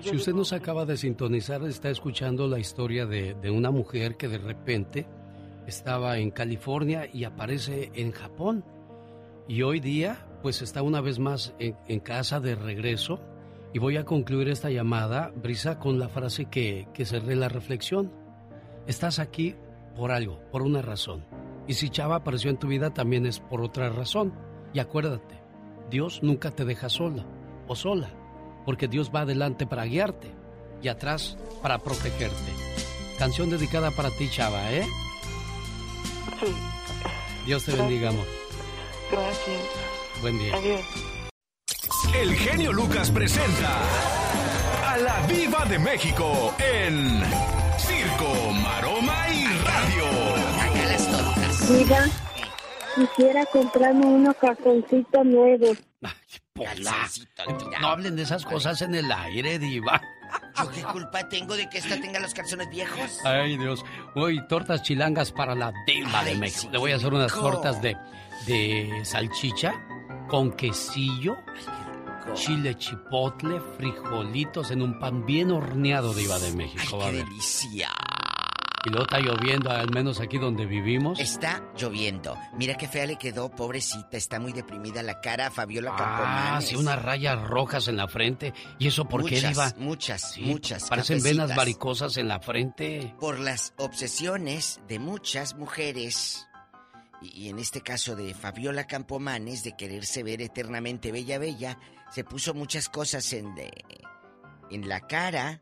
si 0.00 0.14
usted 0.14 0.32
nos 0.32 0.52
acaba 0.52 0.84
de 0.84 0.96
sintonizar, 0.96 1.60
está 1.64 1.90
escuchando 1.90 2.46
la 2.46 2.60
historia 2.60 3.06
de, 3.06 3.34
de, 3.34 3.50
una 3.50 3.72
mujer 3.72 4.16
que 4.16 4.28
de 4.28 4.38
repente 4.38 5.06
estaba 5.66 6.18
en 6.18 6.30
California 6.30 7.08
y 7.12 7.24
aparece 7.24 7.90
en 7.94 8.12
Japón. 8.12 8.64
Y 9.48 9.62
hoy 9.62 9.80
día, 9.80 10.25
pues 10.42 10.62
está 10.62 10.82
una 10.82 11.00
vez 11.00 11.18
más 11.18 11.54
en, 11.58 11.76
en 11.88 12.00
casa 12.00 12.40
de 12.40 12.54
regreso. 12.54 13.20
Y 13.72 13.78
voy 13.78 13.96
a 13.96 14.04
concluir 14.04 14.48
esta 14.48 14.70
llamada, 14.70 15.32
Brisa, 15.34 15.78
con 15.78 15.98
la 15.98 16.08
frase 16.08 16.46
que, 16.46 16.88
que 16.94 17.04
cerré 17.04 17.36
la 17.36 17.48
reflexión. 17.48 18.12
Estás 18.86 19.18
aquí 19.18 19.54
por 19.96 20.12
algo, 20.12 20.40
por 20.50 20.62
una 20.62 20.82
razón. 20.82 21.24
Y 21.66 21.74
si 21.74 21.90
Chava 21.90 22.16
apareció 22.16 22.50
en 22.50 22.58
tu 22.58 22.68
vida, 22.68 22.94
también 22.94 23.26
es 23.26 23.40
por 23.40 23.60
otra 23.60 23.88
razón. 23.90 24.34
Y 24.72 24.78
acuérdate, 24.78 25.40
Dios 25.90 26.22
nunca 26.22 26.50
te 26.50 26.64
deja 26.64 26.88
sola 26.88 27.26
o 27.66 27.74
sola, 27.74 28.10
porque 28.64 28.88
Dios 28.88 29.10
va 29.14 29.20
adelante 29.20 29.66
para 29.66 29.84
guiarte 29.84 30.32
y 30.82 30.88
atrás 30.88 31.36
para 31.62 31.78
protegerte. 31.78 32.52
Canción 33.18 33.50
dedicada 33.50 33.90
para 33.90 34.10
ti, 34.10 34.28
Chava, 34.30 34.72
¿eh? 34.72 34.84
Sí. 36.40 36.52
Dios 37.46 37.64
te 37.64 37.72
bendiga, 37.72 38.10
amor. 38.10 38.26
Gracias. 39.10 39.95
Buen 40.20 40.38
día. 40.38 40.54
Adiós. 40.56 40.80
El 42.14 42.34
genio 42.34 42.72
Lucas 42.72 43.10
presenta 43.10 43.80
a 44.86 44.96
la 44.98 45.26
Viva 45.26 45.64
de 45.66 45.78
México 45.78 46.54
en 46.58 47.22
Circo, 47.78 48.52
Maroma 48.52 49.28
y 49.28 49.46
Radio. 49.64 50.04
Viva 51.68 52.06
Quisiera 52.94 53.44
comprarme 53.46 54.06
unos 54.06 54.34
calzoncitos 54.36 55.26
nuevos. 55.26 55.76
no 57.80 57.88
hablen 57.88 58.16
de 58.16 58.22
esas 58.22 58.44
cosas 58.46 58.80
en 58.80 58.94
el 58.94 59.12
aire, 59.12 59.58
diva. 59.58 60.00
¿Yo 60.58 60.70
qué 60.70 60.82
culpa 60.82 61.28
tengo 61.28 61.54
de 61.56 61.68
que 61.68 61.76
esta 61.78 62.00
tenga 62.00 62.18
los 62.20 62.32
calzones 62.32 62.70
viejos? 62.70 63.20
Ay, 63.24 63.58
Dios. 63.58 63.84
Uy, 64.14 64.40
tortas 64.48 64.82
chilangas 64.82 65.30
para 65.30 65.54
la 65.54 65.72
diva 65.86 66.24
de 66.24 66.36
México. 66.36 66.72
Le 66.72 66.78
voy 66.78 66.92
a 66.92 66.96
hacer 66.96 67.12
unas 67.12 67.34
tortas 67.34 67.82
de, 67.82 67.96
de 68.46 69.04
salchicha 69.04 69.74
con 70.28 70.52
quesillo, 70.52 71.36
chile 72.34 72.76
chipotle, 72.76 73.60
frijolitos 73.76 74.70
en 74.70 74.82
un 74.82 74.98
pan 74.98 75.24
bien 75.24 75.50
horneado, 75.50 76.12
diva 76.14 76.38
de 76.38 76.52
México. 76.52 76.98
Ay, 77.02 77.10
qué 77.10 77.16
delicia. 77.18 77.90
Y 78.84 78.88
luego 78.88 79.02
está 79.02 79.18
lloviendo, 79.18 79.70
al 79.70 79.90
menos 79.90 80.20
aquí 80.20 80.38
donde 80.38 80.64
vivimos. 80.64 81.18
Está 81.18 81.60
lloviendo. 81.76 82.38
Mira 82.56 82.76
qué 82.76 82.86
fea 82.86 83.04
le 83.04 83.16
quedó, 83.16 83.50
pobrecita. 83.50 84.16
Está 84.16 84.38
muy 84.38 84.52
deprimida 84.52 85.02
la 85.02 85.20
cara 85.20 85.48
a 85.48 85.50
Fabiola 85.50 85.92
ah, 85.98 86.60
sí, 86.62 86.76
unas 86.76 87.02
rayas 87.02 87.42
rojas 87.42 87.88
en 87.88 87.96
la 87.96 88.06
frente. 88.06 88.54
¿Y 88.78 88.86
eso 88.86 89.08
por 89.08 89.24
qué, 89.24 89.40
iba? 89.40 89.72
Muchas, 89.76 90.38
muchas. 90.38 90.88
Parecen 90.88 91.20
venas 91.20 91.56
varicosas 91.56 92.16
en 92.16 92.28
la 92.28 92.38
frente. 92.38 93.12
Por 93.18 93.40
las 93.40 93.74
obsesiones 93.76 94.80
de 94.86 95.00
muchas 95.00 95.56
mujeres. 95.56 96.46
Y, 97.22 97.48
en 97.48 97.58
este 97.58 97.80
caso 97.80 98.14
de 98.14 98.34
Fabiola 98.34 98.86
Campomanes, 98.86 99.64
de 99.64 99.76
quererse 99.76 100.22
ver 100.22 100.42
eternamente 100.42 101.12
bella, 101.12 101.38
bella, 101.38 101.78
se 102.12 102.24
puso 102.24 102.54
muchas 102.54 102.88
cosas 102.88 103.32
en, 103.32 103.54
de, 103.54 103.70
en 104.70 104.88
la 104.88 105.00
cara 105.00 105.60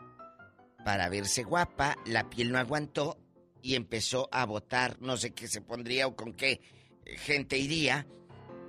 para 0.85 1.09
verse 1.09 1.45
guapa, 1.45 1.97
la 2.07 2.29
piel 2.29 2.53
no 2.53 2.59
aguantó 2.59 3.19
y 3.63 3.77
empezó 3.77 4.29
a 4.33 4.45
botar, 4.45 5.01
no 5.01 5.17
sé 5.17 5.33
qué 5.33 5.49
se 5.49 5.63
pondría 5.63 6.07
o 6.07 6.17
con 6.17 6.35
qué 6.35 6.61
gente 7.05 7.57
iría, 7.57 8.07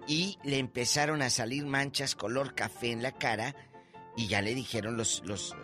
y 0.07 0.37
le 0.43 0.59
empezaron 0.59 1.21
a 1.21 1.29
salir 1.29 1.65
manchas 1.65 2.15
color 2.15 2.55
café 2.55 2.91
en 2.91 3.01
la 3.01 3.11
cara 3.11 3.55
y 4.15 4.27
ya 4.27 4.41
le 4.41 4.55
dijeron 4.55 4.97
los, 4.97 5.23
los 5.25 5.51
eh, 5.51 5.55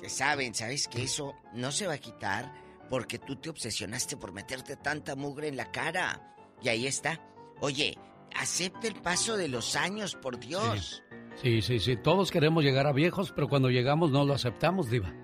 que 0.00 0.08
saben, 0.08 0.54
¿sabes? 0.54 0.86
Que 0.86 1.02
eso 1.02 1.34
no 1.54 1.72
se 1.72 1.86
va 1.86 1.94
a 1.94 1.98
quitar 1.98 2.52
porque 2.88 3.18
tú 3.18 3.36
te 3.36 3.50
obsesionaste 3.50 4.16
por 4.16 4.32
meterte 4.32 4.76
tanta 4.76 5.16
mugre 5.16 5.48
en 5.48 5.56
la 5.56 5.70
cara. 5.70 6.26
Y 6.62 6.68
ahí 6.68 6.86
está. 6.86 7.20
Oye, 7.60 7.96
acepte 8.34 8.88
el 8.88 8.94
paso 8.94 9.36
de 9.36 9.48
los 9.48 9.76
años, 9.76 10.14
por 10.14 10.38
Dios. 10.38 11.02
Sí, 11.42 11.62
sí, 11.62 11.78
sí. 11.78 11.96
Todos 11.96 12.30
queremos 12.30 12.64
llegar 12.64 12.86
a 12.86 12.92
viejos, 12.92 13.32
pero 13.32 13.48
cuando 13.48 13.70
llegamos 13.70 14.10
no 14.10 14.24
lo 14.24 14.34
aceptamos, 14.34 14.90
Diva. 14.90 15.14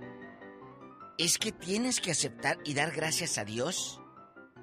Es 1.19 1.39
que 1.39 1.53
tienes 1.53 2.01
que 2.01 2.11
aceptar 2.11 2.59
y 2.65 2.75
dar 2.75 2.93
gracias 2.93 3.39
a 3.39 3.45
Dios 3.45 4.01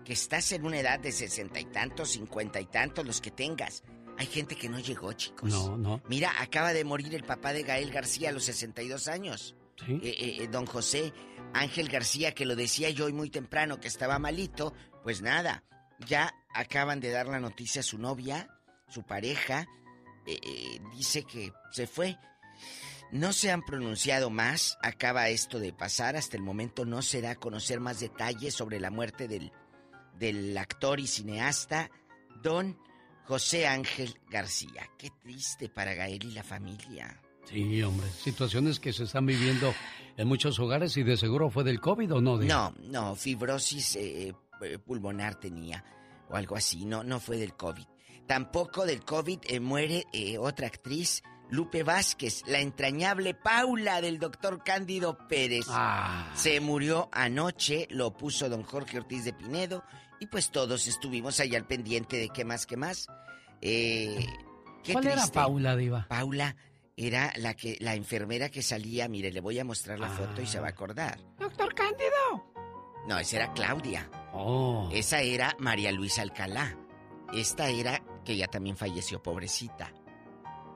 que 0.03 0.13
estás 0.13 0.51
en 0.51 0.65
una 0.65 0.79
edad 0.79 0.99
de 0.99 1.11
sesenta 1.11 1.59
y 1.59 1.65
tantos, 1.65 2.09
cincuenta 2.09 2.59
y 2.59 2.65
tantos, 2.65 3.05
los 3.05 3.21
que 3.21 3.31
tengas. 3.31 3.83
Hay 4.17 4.27
gente 4.27 4.55
que 4.55 4.69
no 4.69 4.79
llegó, 4.79 5.13
chicos. 5.13 5.49
No, 5.49 5.77
no. 5.77 6.01
Mira, 6.07 6.31
acaba 6.39 6.73
de 6.73 6.83
morir 6.83 7.15
el 7.15 7.23
papá 7.23 7.53
de 7.53 7.63
Gael 7.63 7.91
García 7.91 8.29
a 8.29 8.31
los 8.31 8.43
62 8.43 9.07
años. 9.07 9.55
Sí. 9.85 9.93
Eh, 9.93 9.99
eh, 10.03 10.37
eh, 10.41 10.47
don 10.51 10.65
José 10.65 11.13
Ángel 11.53 11.89
García, 11.89 12.33
que 12.33 12.45
lo 12.45 12.55
decía 12.55 12.89
yo 12.91 13.05
hoy 13.05 13.13
muy 13.13 13.29
temprano, 13.29 13.79
que 13.79 13.87
estaba 13.87 14.19
malito. 14.19 14.73
Pues 15.03 15.21
nada, 15.21 15.63
ya 16.05 16.33
acaban 16.53 16.99
de 16.99 17.11
dar 17.11 17.27
la 17.27 17.39
noticia 17.39 17.81
a 17.81 17.83
su 17.83 17.97
novia, 17.97 18.47
su 18.87 19.03
pareja. 19.03 19.67
eh, 20.25 20.37
eh, 20.41 20.79
dice 20.95 21.23
que 21.23 21.51
se 21.71 21.87
fue. 21.87 22.17
No 23.11 23.31
se 23.31 23.51
han 23.51 23.61
pronunciado 23.61 24.29
más, 24.29 24.77
acaba 24.81 25.29
esto 25.29 25.59
de 25.59 25.71
pasar, 25.71 26.15
hasta 26.15 26.35
el 26.37 26.41
momento 26.43 26.83
no 26.85 27.01
se 27.01 27.21
da 27.21 27.31
a 27.31 27.35
conocer 27.35 27.79
más 27.79 27.99
detalles 27.99 28.55
sobre 28.55 28.79
la 28.79 28.89
muerte 28.89 29.27
del, 29.27 29.51
del 30.17 30.57
actor 30.57 30.99
y 30.99 31.05
cineasta 31.05 31.91
don 32.41 32.77
José 33.25 33.67
Ángel 33.67 34.17
García. 34.31 34.89
Qué 34.97 35.09
triste 35.21 35.69
para 35.69 35.93
Gael 35.93 36.23
y 36.23 36.31
la 36.31 36.43
familia. 36.43 37.21
Sí, 37.45 37.83
hombre. 37.83 38.07
Situaciones 38.09 38.79
que 38.79 38.93
se 38.93 39.03
están 39.03 39.25
viviendo 39.25 39.73
en 40.17 40.27
muchos 40.27 40.57
hogares 40.59 40.97
y 40.97 41.03
de 41.03 41.17
seguro 41.17 41.49
fue 41.49 41.63
del 41.63 41.79
COVID 41.79 42.15
o 42.15 42.21
no, 42.21 42.37
Diva. 42.37 42.53
No, 42.53 42.75
no, 42.89 43.15
fibrosis 43.15 43.95
eh, 43.95 44.33
eh, 44.61 44.79
pulmonar 44.79 45.35
tenía 45.35 45.83
o 46.33 46.35
algo 46.35 46.55
así, 46.55 46.85
no, 46.85 47.03
no 47.03 47.19
fue 47.19 47.37
del 47.37 47.53
COVID. 47.53 47.85
Tampoco 48.27 48.85
del 48.85 49.05
COVID 49.05 49.39
eh, 49.43 49.59
muere 49.59 50.05
eh, 50.11 50.39
otra 50.39 50.65
actriz, 50.65 51.21
Lupe 51.51 51.83
Vázquez, 51.83 52.41
la 52.47 52.59
entrañable 52.59 53.35
Paula 53.35 54.01
del 54.01 54.17
doctor 54.17 54.63
Cándido 54.63 55.15
Pérez. 55.27 55.65
Ah. 55.69 56.31
Se 56.35 56.59
murió 56.59 57.09
anoche, 57.11 57.87
lo 57.91 58.17
puso 58.17 58.49
don 58.49 58.63
Jorge 58.63 58.97
Ortiz 58.97 59.25
de 59.25 59.33
Pinedo 59.33 59.83
y 60.19 60.25
pues 60.25 60.49
todos 60.49 60.87
estuvimos 60.87 61.39
ahí 61.39 61.55
al 61.55 61.67
pendiente 61.67 62.17
de 62.17 62.29
qué 62.29 62.45
más, 62.45 62.65
qué 62.65 62.77
más. 62.77 63.07
Eh, 63.61 64.25
qué 64.83 64.93
¿Cuál 64.93 65.07
era. 65.07 65.27
Paula, 65.27 65.75
Diva? 65.75 66.07
Paula 66.07 66.55
era 66.97 67.31
la 67.37 67.53
que 67.53 67.77
la 67.79 67.93
enfermera 67.93 68.49
que 68.49 68.63
salía, 68.63 69.07
mire, 69.07 69.31
le 69.31 69.39
voy 69.39 69.59
a 69.59 69.65
mostrar 69.65 69.99
la 69.99 70.09
foto 70.09 70.41
y 70.41 70.47
se 70.47 70.59
va 70.59 70.67
a 70.67 70.71
acordar. 70.71 71.19
Doctor 71.37 71.75
Cándido. 71.75 72.52
No, 73.07 73.17
esa 73.19 73.35
era 73.37 73.53
Claudia. 73.53 74.09
Oh. 74.33 74.89
Esa 74.91 75.21
era 75.21 75.55
María 75.59 75.91
Luisa 75.91 76.21
Alcalá. 76.21 76.77
Esta 77.33 77.69
era 77.69 78.01
que 78.23 78.37
ya 78.37 78.47
también 78.47 78.77
falleció, 78.77 79.21
pobrecita. 79.21 79.91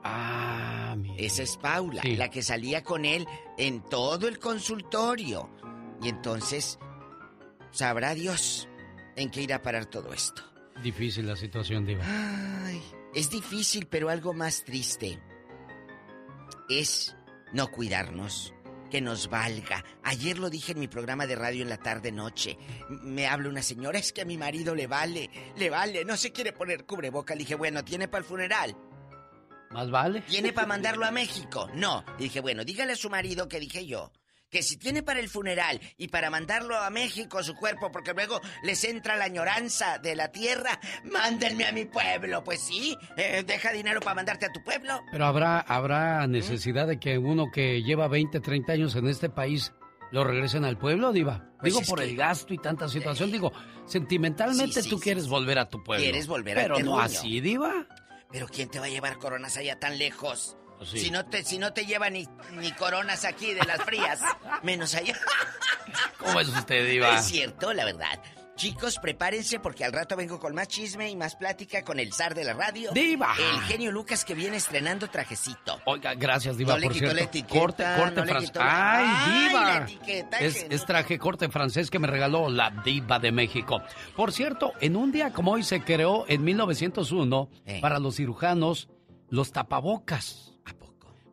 Ah, 0.04 0.94
mira. 0.98 1.14
Esa 1.18 1.42
es 1.42 1.56
Paula, 1.56 2.02
Sí. 2.02 2.16
la 2.16 2.28
que 2.30 2.42
salía 2.42 2.82
con 2.82 3.04
él 3.04 3.26
en 3.56 3.82
todo 3.82 4.28
el 4.28 4.38
consultorio. 4.38 5.50
Y 6.02 6.08
entonces, 6.08 6.78
sabrá 7.70 8.14
Dios 8.14 8.68
en 9.16 9.30
qué 9.30 9.42
irá 9.42 9.56
a 9.56 9.62
parar 9.62 9.86
todo 9.86 10.12
esto. 10.12 10.42
Difícil 10.82 11.26
la 11.26 11.34
situación, 11.36 11.84
Diva. 11.84 12.04
Ay, 12.06 12.80
es 13.14 13.30
difícil, 13.30 13.86
pero 13.86 14.08
algo 14.10 14.32
más 14.32 14.62
triste 14.64 15.18
es 16.68 17.16
no 17.52 17.68
cuidarnos, 17.68 18.54
que 18.90 19.00
nos 19.00 19.28
valga. 19.28 19.84
Ayer 20.02 20.38
lo 20.38 20.50
dije 20.50 20.72
en 20.72 20.80
mi 20.80 20.88
programa 20.88 21.26
de 21.26 21.36
radio 21.36 21.62
en 21.62 21.68
la 21.68 21.76
tarde 21.78 22.12
noche. 22.12 22.56
M- 22.88 23.00
Me 23.02 23.26
habla 23.26 23.48
una 23.48 23.62
señora, 23.62 23.98
es 23.98 24.12
que 24.12 24.22
a 24.22 24.24
mi 24.24 24.36
marido 24.38 24.74
le 24.74 24.86
vale, 24.86 25.30
le 25.56 25.70
vale, 25.70 26.04
no 26.04 26.16
se 26.16 26.32
quiere 26.32 26.52
poner 26.52 26.84
cubreboca. 26.86 27.34
Le 27.34 27.40
dije, 27.40 27.54
bueno, 27.54 27.84
¿tiene 27.84 28.08
para 28.08 28.20
el 28.20 28.24
funeral? 28.28 28.76
¿Más 29.70 29.90
vale? 29.90 30.22
¿Tiene 30.22 30.52
para 30.52 30.66
mandarlo 30.74 31.04
a 31.04 31.10
México? 31.10 31.68
No. 31.74 32.04
Le 32.18 32.24
dije, 32.24 32.40
bueno, 32.40 32.64
dígale 32.64 32.92
a 32.92 32.96
su 32.96 33.10
marido 33.10 33.48
que 33.48 33.60
dije 33.60 33.86
yo. 33.86 34.12
Que 34.50 34.62
si 34.62 34.78
tiene 34.78 35.02
para 35.02 35.20
el 35.20 35.28
funeral 35.28 35.78
y 35.98 36.08
para 36.08 36.30
mandarlo 36.30 36.76
a 36.78 36.88
México 36.88 37.42
su 37.42 37.54
cuerpo, 37.54 37.90
porque 37.92 38.14
luego 38.14 38.40
les 38.62 38.82
entra 38.84 39.16
la 39.16 39.26
añoranza 39.26 39.98
de 39.98 40.16
la 40.16 40.32
tierra, 40.32 40.80
mándenme 41.04 41.66
a 41.66 41.72
mi 41.72 41.84
pueblo. 41.84 42.42
Pues 42.44 42.60
sí, 42.60 42.96
eh, 43.16 43.44
deja 43.46 43.72
dinero 43.72 44.00
para 44.00 44.14
mandarte 44.14 44.46
a 44.46 44.52
tu 44.52 44.62
pueblo. 44.64 45.00
Pero 45.12 45.26
habrá, 45.26 45.60
habrá 45.60 46.26
necesidad 46.26 46.86
de 46.86 46.98
que 46.98 47.18
uno 47.18 47.50
que 47.52 47.82
lleva 47.82 48.08
20, 48.08 48.40
30 48.40 48.72
años 48.72 48.96
en 48.96 49.06
este 49.08 49.28
país 49.28 49.72
lo 50.12 50.24
regresen 50.24 50.64
al 50.64 50.78
pueblo, 50.78 51.12
Diva. 51.12 51.44
Pues 51.60 51.74
digo, 51.74 51.84
por 51.86 51.98
que- 51.98 52.06
el 52.06 52.16
gasto 52.16 52.54
y 52.54 52.58
tanta 52.58 52.88
situación. 52.88 53.30
Digo, 53.30 53.52
sentimentalmente 53.84 54.76
Sí, 54.76 54.82
sí, 54.84 54.88
tú 54.90 54.96
sí, 54.96 55.02
quieres 55.02 55.28
volver 55.28 55.58
a 55.58 55.68
tu 55.68 55.84
pueblo. 55.84 56.02
Quieres 56.02 56.26
volver 56.26 56.58
al 56.58 56.64
Pero 56.72 56.78
no 56.80 56.98
así, 57.00 57.40
Diva. 57.42 57.86
Pero 58.32 58.46
¿quién 58.48 58.70
te 58.70 58.78
va 58.78 58.86
a 58.86 58.88
llevar 58.90 59.18
coronas 59.18 59.56
allá 59.58 59.78
tan 59.78 59.98
lejos? 59.98 60.56
Sí. 60.84 60.98
Si 61.00 61.10
no 61.10 61.24
te, 61.26 61.44
si 61.44 61.58
no 61.58 61.72
te 61.72 61.84
lleva 61.86 62.08
ni, 62.10 62.28
ni 62.52 62.72
coronas 62.72 63.24
aquí 63.24 63.52
de 63.54 63.64
las 63.64 63.82
frías, 63.82 64.20
menos 64.62 64.94
allá. 64.94 65.14
¿Cómo 66.18 66.40
es 66.40 66.48
usted, 66.48 66.88
Diva? 66.88 67.18
Es 67.18 67.26
cierto, 67.26 67.72
la 67.72 67.84
verdad. 67.84 68.20
Chicos, 68.56 68.98
prepárense 69.00 69.60
porque 69.60 69.84
al 69.84 69.92
rato 69.92 70.16
vengo 70.16 70.40
con 70.40 70.52
más 70.52 70.66
chisme 70.66 71.08
y 71.08 71.14
más 71.14 71.36
plática 71.36 71.84
con 71.84 72.00
el 72.00 72.12
zar 72.12 72.34
de 72.34 72.42
la 72.42 72.54
radio. 72.54 72.90
¡Diva! 72.92 73.32
El 73.38 73.60
genio 73.62 73.92
Lucas 73.92 74.24
que 74.24 74.34
viene 74.34 74.56
estrenando 74.56 75.08
trajecito. 75.08 75.80
Oiga, 75.86 76.14
gracias, 76.14 76.56
Diva, 76.56 76.72
No 76.72 76.78
le 76.80 76.86
por 76.86 76.92
quitó 76.92 77.14
la 77.14 77.20
etiqueta, 77.22 77.60
corte, 77.60 77.84
corte 77.96 78.14
no 78.16 78.24
le 78.24 78.30
francés. 78.32 78.56
la- 78.56 78.96
¡Ay, 78.98 79.06
¡Ay, 79.06 79.48
Diva! 79.48 79.64
la 79.64 79.76
etiqueta, 79.84 80.38
es, 80.40 80.66
es 80.68 80.84
traje 80.86 81.18
corte 81.20 81.48
francés 81.50 81.88
que 81.88 82.00
me 82.00 82.08
regaló 82.08 82.48
la 82.50 82.70
Diva 82.84 83.20
de 83.20 83.30
México. 83.30 83.80
Por 84.16 84.32
cierto, 84.32 84.72
en 84.80 84.96
un 84.96 85.12
día 85.12 85.32
como 85.32 85.52
hoy 85.52 85.62
se 85.62 85.82
creó 85.84 86.24
en 86.26 86.42
1901 86.42 87.50
Eh. 87.64 87.78
para 87.80 88.00
los 88.00 88.16
cirujanos 88.16 88.88
los 89.30 89.52
tapabocas. 89.52 90.54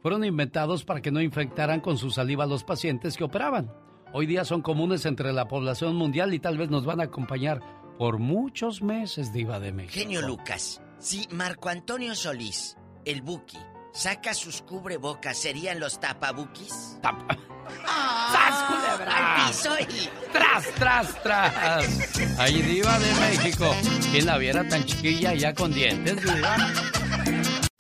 Fueron 0.06 0.24
inventados 0.24 0.84
para 0.86 1.02
que 1.02 1.10
no 1.10 1.20
infectaran 1.20 1.80
con 1.80 1.98
su 1.98 2.12
saliva 2.12 2.44
a 2.44 2.48
los 2.48 2.64
pacientes 2.64 3.18
que 3.18 3.24
operaban. 3.24 3.74
Hoy 4.14 4.28
día 4.28 4.46
son 4.46 4.62
comunes 4.62 5.04
entre 5.08 5.34
la 5.34 5.48
población 5.48 5.96
mundial 5.96 6.32
y 6.36 6.40
tal 6.40 6.60
vez 6.60 6.70
nos 6.70 6.86
van 6.86 7.02
a 7.02 7.06
acompañar 7.06 7.60
por 7.98 8.20
muchos 8.20 8.84
meses, 8.84 9.34
Diva 9.34 9.60
de 9.60 9.72
México. 9.72 9.96
Genio 9.96 10.22
Lucas, 10.22 10.80
si 11.00 11.28
Marco 11.32 11.70
Antonio 11.70 12.14
Solís, 12.14 12.78
el 13.04 13.24
Buki, 13.24 13.58
saca 13.94 14.36
sus 14.36 14.62
cubrebocas, 14.62 15.38
¿serían 15.40 15.80
los 15.80 16.00
tapabuquis? 16.00 17.00
Tap- 17.02 17.40
¡Ah! 17.88 18.30
¡Sas, 18.32 18.78
culebra! 19.00 19.38
¡Al 19.38 19.48
piso 19.48 19.72
y... 19.90 20.32
¡Tras, 20.32 20.66
tras, 20.76 21.24
tras! 21.24 22.40
Ahí 22.40 22.62
Diva 22.62 23.00
de 23.00 23.12
México. 23.22 23.74
¿Quién 24.12 24.28
la 24.28 24.38
viera 24.38 24.68
tan 24.70 24.84
chiquilla 24.86 25.34
ya 25.34 25.56
con 25.56 25.74
dientes, 25.74 26.22
Diva? 26.22 26.58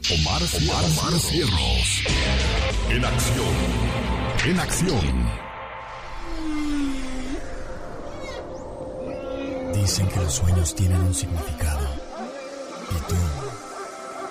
Omar, 0.08 0.39
Omar, 0.43 1.20
Cierros. 1.20 2.03
En 2.91 3.03
acción. 3.03 3.56
En 4.45 4.60
acción. 4.60 5.32
Dicen 9.74 10.08
que 10.10 10.20
los 10.20 10.34
sueños 10.36 10.76
tienen 10.76 11.01
un 11.01 11.14
significado. 11.14 11.88
¿Y 12.91 13.10
tú 13.10 13.16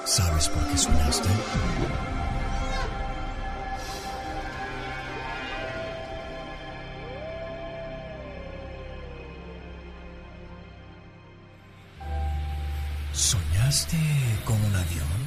sabes 0.04 0.48
por 0.48 0.64
qué 0.68 0.78
soñaste? 0.78 1.28
¿Soñaste 13.12 13.98
con 14.44 14.56
un 14.64 14.76
avión? 14.76 15.23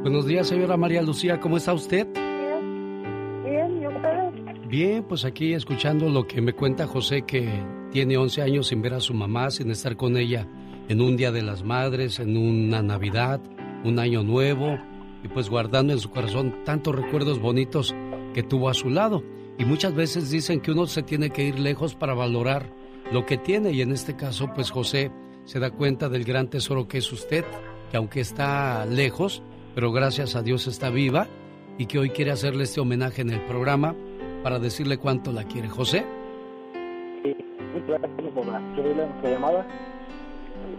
Buenos 0.03 0.28
días, 0.28 0.47
señora 0.47 0.78
María 0.78 1.01
Lucía, 1.01 1.39
¿cómo 1.39 1.57
está 1.57 1.74
usted? 1.74 2.07
Bien, 2.13 3.43
bien, 3.43 3.82
¿y 3.82 3.88
ustedes? 3.88 4.67
Bien, 4.67 5.03
pues 5.03 5.26
aquí 5.26 5.55
escuchando 5.55 6.07
lo 6.07 6.28
que 6.28 6.41
me 6.41 6.53
cuenta 6.53 6.86
José, 6.86 7.24
que 7.24 7.49
tiene 7.89 8.17
11 8.17 8.43
años 8.43 8.67
sin 8.67 8.84
ver 8.84 8.93
a 8.93 8.99
su 8.99 9.15
mamá, 9.15 9.49
sin 9.49 9.72
estar 9.72 9.97
con 9.97 10.15
ella 10.15 10.47
en 10.89 11.01
un 11.01 11.17
Día 11.17 11.32
de 11.32 11.41
las 11.41 11.63
Madres, 11.63 12.19
en 12.19 12.38
una 12.38 12.84
Navidad, 12.84 13.41
un 13.84 13.97
Año 13.97 14.22
Nuevo, 14.22 14.78
y 15.24 15.28
pues 15.28 15.49
guardando 15.49 15.93
en 15.93 15.99
su 15.99 16.11
corazón 16.11 16.63
tantos 16.65 16.95
recuerdos 16.95 17.39
bonitos 17.39 17.95
que 18.34 18.43
tuvo 18.43 18.69
a 18.69 18.73
su 18.73 18.89
lado. 18.89 19.23
Y 19.57 19.65
muchas 19.65 19.93
veces 19.93 20.32
dicen 20.32 20.61
que 20.61 20.71
uno 20.71 20.88
se 20.88 21.03
tiene 21.03 21.29
que 21.29 21.43
ir 21.43 21.59
lejos 21.59 21.95
para 21.95 22.13
valorar 22.13 22.69
lo 23.11 23.25
que 23.25 23.38
tiene, 23.38 23.71
y 23.71 23.82
en 23.82 23.91
este 23.91 24.15
caso, 24.15 24.51
pues 24.55 24.71
José 24.71 25.11
se 25.43 25.59
da 25.59 25.71
cuenta 25.71 26.07
del 26.07 26.23
gran 26.23 26.49
tesoro 26.49 26.88
que 26.88 26.99
es 26.99 27.11
usted, 27.11 27.43
que 27.89 27.97
aunque 27.97 28.21
está 28.21 28.86
lejos, 28.86 29.43
pero 29.75 29.91
gracias 29.91 30.36
a 30.36 30.41
Dios 30.41 30.67
está 30.67 30.89
viva 30.89 31.27
y 31.77 31.88
que 31.88 31.99
hoy 31.99 32.09
quiere 32.11 32.32
hacerle 32.32 32.63
este 32.63 32.79
homenaje 32.79 33.21
en 33.21 33.32
el 33.32 33.41
programa 33.41 33.95
para 34.43 34.59
decirle 34.59 34.97
cuánto 34.97 35.32
la 35.32 35.43
quiere. 35.43 35.67
José. 35.67 36.05
Sí, 37.23 37.36
muchas 37.73 38.01
gracias 38.01 38.34
por 38.34 38.45
la 38.47 38.59
llamada. 39.23 39.67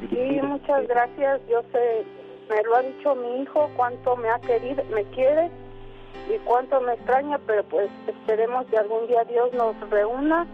Sí, 0.08 0.40
muchas 0.42 0.88
gracias. 0.88 1.40
Yo 1.50 1.62
sé, 1.72 2.04
me 2.48 2.62
lo 2.62 2.76
ha 2.76 2.82
dicho 2.82 3.14
mi 3.14 3.42
hijo, 3.42 3.70
cuánto 3.76 4.16
me 4.16 4.28
ha 4.28 4.38
querido, 4.40 4.82
me 4.94 5.04
quiere 5.10 5.50
y 6.28 6.38
cuánto 6.44 6.80
me 6.80 6.94
extraña, 6.94 7.38
pero 7.46 7.64
pues 7.64 7.90
esperemos 8.06 8.66
que 8.66 8.76
algún 8.76 9.06
día 9.06 9.24
Dios 9.24 9.52
nos 9.54 9.78
reúna, 9.90 10.46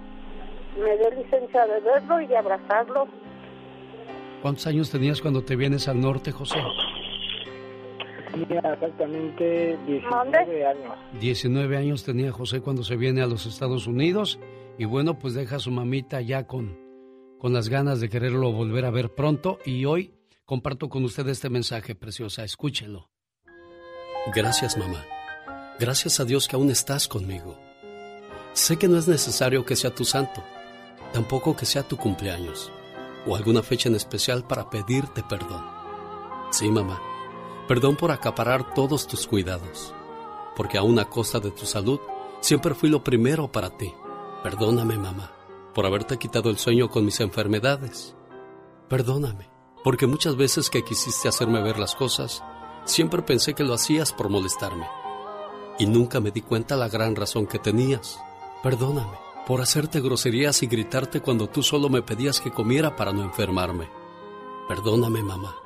me 0.77 0.97
dé 0.97 1.11
licencia 1.17 1.67
de 1.67 1.81
verlo 1.81 2.21
y 2.21 2.27
de 2.27 2.37
abrazarlo. 2.37 3.09
¿Cuántos 4.43 4.67
años 4.67 4.91
tenías 4.91 5.21
cuando 5.21 5.43
te 5.43 5.57
vienes 5.57 5.89
al 5.89 6.01
norte, 6.01 6.31
José? 6.31 6.59
Tenía 8.33 8.61
exactamente 8.61 9.79
19 9.87 10.67
años. 10.67 10.95
19 11.21 11.77
años 11.77 12.05
tenía 12.05 12.31
José 12.31 12.61
cuando 12.61 12.85
se 12.85 12.97
viene 12.97 13.21
a 13.21 13.27
los 13.27 13.47
Estados 13.47 13.87
Unidos 13.87 14.39
y 14.79 14.85
bueno, 14.85 15.19
pues 15.19 15.35
deja 15.35 15.57
a 15.57 15.61
su 15.61 15.73
mamita 15.73 16.21
ya 16.21 16.47
con, 16.47 16.79
con 17.39 17.53
las 17.53 17.69
ganas 17.69 18.01
de 18.01 18.09
quererlo 18.09 18.53
volver 18.53 18.85
a 18.85 18.91
ver 18.91 19.13
pronto 19.15 19.59
y 19.65 19.85
hoy 19.87 20.15
comparto 20.45 20.89
con 20.89 21.05
usted 21.05 21.27
este 21.29 21.51
mensaje, 21.51 21.95
preciosa, 21.95 22.45
escúchelo. 22.45 23.11
Gracias, 24.35 24.79
mamá. 24.79 25.05
Gracias 25.79 26.19
a 26.19 26.25
Dios 26.25 26.49
que 26.49 26.57
aún 26.57 26.71
estás 26.71 27.07
conmigo. 27.07 27.57
Sé 28.53 28.77
que 28.79 28.89
no 28.89 28.99
es 28.99 29.07
necesario 29.07 29.65
que 29.65 29.77
sea 29.77 29.95
tu 29.95 30.05
santo, 30.05 30.43
tampoco 31.13 31.55
que 31.55 31.67
sea 31.67 31.85
tu 31.85 31.97
cumpleaños 31.97 32.73
o 33.25 33.37
alguna 33.37 33.63
fecha 33.63 33.89
en 33.89 33.95
especial 33.95 34.45
para 34.45 34.69
pedirte 34.71 35.23
perdón. 35.23 35.65
Sí, 36.51 36.69
mamá, 36.69 37.01
perdón 37.69 37.95
por 37.95 38.11
acaparar 38.11 38.75
todos 38.75 39.07
tus 39.07 39.29
cuidados, 39.29 39.95
porque 40.57 40.79
aún 40.79 40.99
a 40.99 41.05
costa 41.05 41.39
de 41.39 41.53
tu 41.53 41.65
salud 41.65 42.01
siempre 42.41 42.75
fui 42.75 42.89
lo 42.89 43.05
primero 43.05 43.53
para 43.53 43.71
ti. 43.71 43.95
Perdóname, 44.43 44.99
mamá, 44.99 45.31
por 45.75 45.87
haberte 45.87 46.19
quitado 46.19 46.51
el 46.51 46.59
sueño 46.59 46.91
con 46.91 47.05
mis 47.05 47.21
enfermedades. 47.21 48.17
Perdóname, 48.89 49.49
porque 49.85 50.09
muchas 50.09 50.35
veces 50.35 50.71
que 50.71 50.83
quisiste 50.83 51.29
hacerme 51.29 51.63
ver 51.63 51.79
las 51.79 51.95
cosas, 51.95 52.43
siempre 52.85 53.23
pensé 53.23 53.55
que 53.55 53.63
lo 53.63 53.75
hacías 53.75 54.13
por 54.13 54.29
molestarme. 54.29 54.98
Y 55.79 55.87
nunca 55.87 56.21
me 56.21 56.31
di 56.31 56.43
cuenta 56.43 56.77
la 56.77 56.89
gran 56.89 57.15
razón 57.15 57.47
que 57.47 57.59
tenías. 57.59 58.19
Perdóname 58.63 59.29
por 59.49 59.63
hacerte 59.63 60.03
groserías 60.03 60.63
y 60.63 60.67
gritarte 60.67 61.23
cuando 61.23 61.49
tú 61.49 61.63
solo 61.63 61.89
me 61.89 62.03
pedías 62.03 62.39
que 62.39 62.51
comiera 62.51 62.97
para 62.97 63.15
no 63.15 63.23
enfermarme. 63.23 63.89
Perdóname, 64.69 65.23
mamá, 65.23 65.57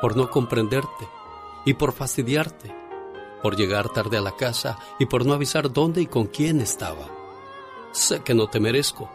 por 0.00 0.16
no 0.16 0.30
comprenderte 0.30 1.06
y 1.66 1.74
por 1.74 1.92
fastidiarte, 1.92 2.74
por 3.42 3.56
llegar 3.56 3.90
tarde 3.90 4.16
a 4.16 4.22
la 4.22 4.36
casa 4.36 4.78
y 4.98 5.04
por 5.04 5.26
no 5.26 5.34
avisar 5.34 5.70
dónde 5.70 6.00
y 6.00 6.06
con 6.06 6.28
quién 6.28 6.62
estaba. 6.62 7.10
Sé 7.92 8.22
que 8.22 8.32
no 8.32 8.46
te 8.46 8.58
merezco, 8.58 9.10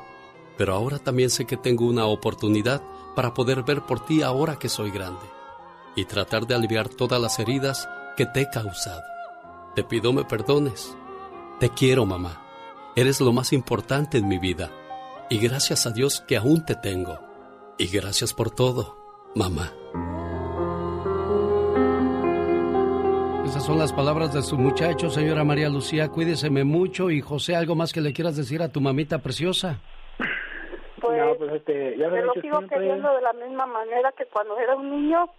pero 0.55 0.75
ahora 0.75 0.99
también 0.99 1.31
sé 1.31 1.45
que 1.45 1.57
tengo 1.57 1.87
una 1.87 2.05
oportunidad 2.05 2.83
para 3.15 3.33
poder 3.33 3.63
ver 3.63 3.87
por 3.87 4.05
ti 4.05 4.21
ahora 4.21 4.59
que 4.59 4.69
soy 4.69 4.91
grande 4.91 5.25
y 5.95 6.05
tratar 6.05 6.45
de 6.45 6.53
aliviar 6.53 6.89
todas 6.89 7.19
las 7.19 7.39
heridas 7.39 7.89
que 8.15 8.27
te 8.27 8.41
he 8.41 8.49
causado. 8.51 9.14
Te 9.75 9.83
pido 9.83 10.13
me 10.13 10.23
perdones. 10.23 10.97
Te 11.59 11.69
quiero, 11.69 12.05
mamá. 12.05 12.41
Eres 12.95 13.19
lo 13.19 13.31
más 13.33 13.51
importante 13.53 14.17
en 14.17 14.27
mi 14.27 14.39
vida. 14.39 14.69
Y 15.29 15.39
gracias 15.39 15.85
a 15.85 15.91
Dios 15.91 16.21
que 16.27 16.37
aún 16.37 16.65
te 16.65 16.75
tengo. 16.75 17.19
Y 17.77 17.87
gracias 17.87 18.33
por 18.33 18.51
todo, 18.51 18.95
mamá. 19.35 19.73
Esas 23.45 23.65
son 23.65 23.77
las 23.77 23.93
palabras 23.93 24.33
de 24.33 24.41
su 24.41 24.57
muchacho, 24.57 25.09
señora 25.09 25.43
María 25.43 25.69
Lucía. 25.69 26.09
Cuídeseme 26.09 26.63
mucho. 26.63 27.09
Y 27.09 27.21
José, 27.21 27.55
¿algo 27.55 27.75
más 27.75 27.91
que 27.93 28.01
le 28.01 28.13
quieras 28.13 28.35
decir 28.37 28.61
a 28.61 28.69
tu 28.69 28.81
mamita 28.81 29.19
preciosa? 29.19 29.79
Pues, 31.01 31.17
No, 31.19 31.35
pues, 31.35 31.53
este, 31.53 31.97
ya 31.97 32.07
lo 32.07 32.33
sigo 32.33 32.41
siempre. 32.57 32.77
queriendo 32.79 33.13
de 33.13 33.21
la 33.21 33.33
misma 33.33 33.65
manera 33.65 34.11
que 34.17 34.25
cuando 34.25 34.57
era 34.57 34.75
un 34.75 34.89
niño 34.89 35.29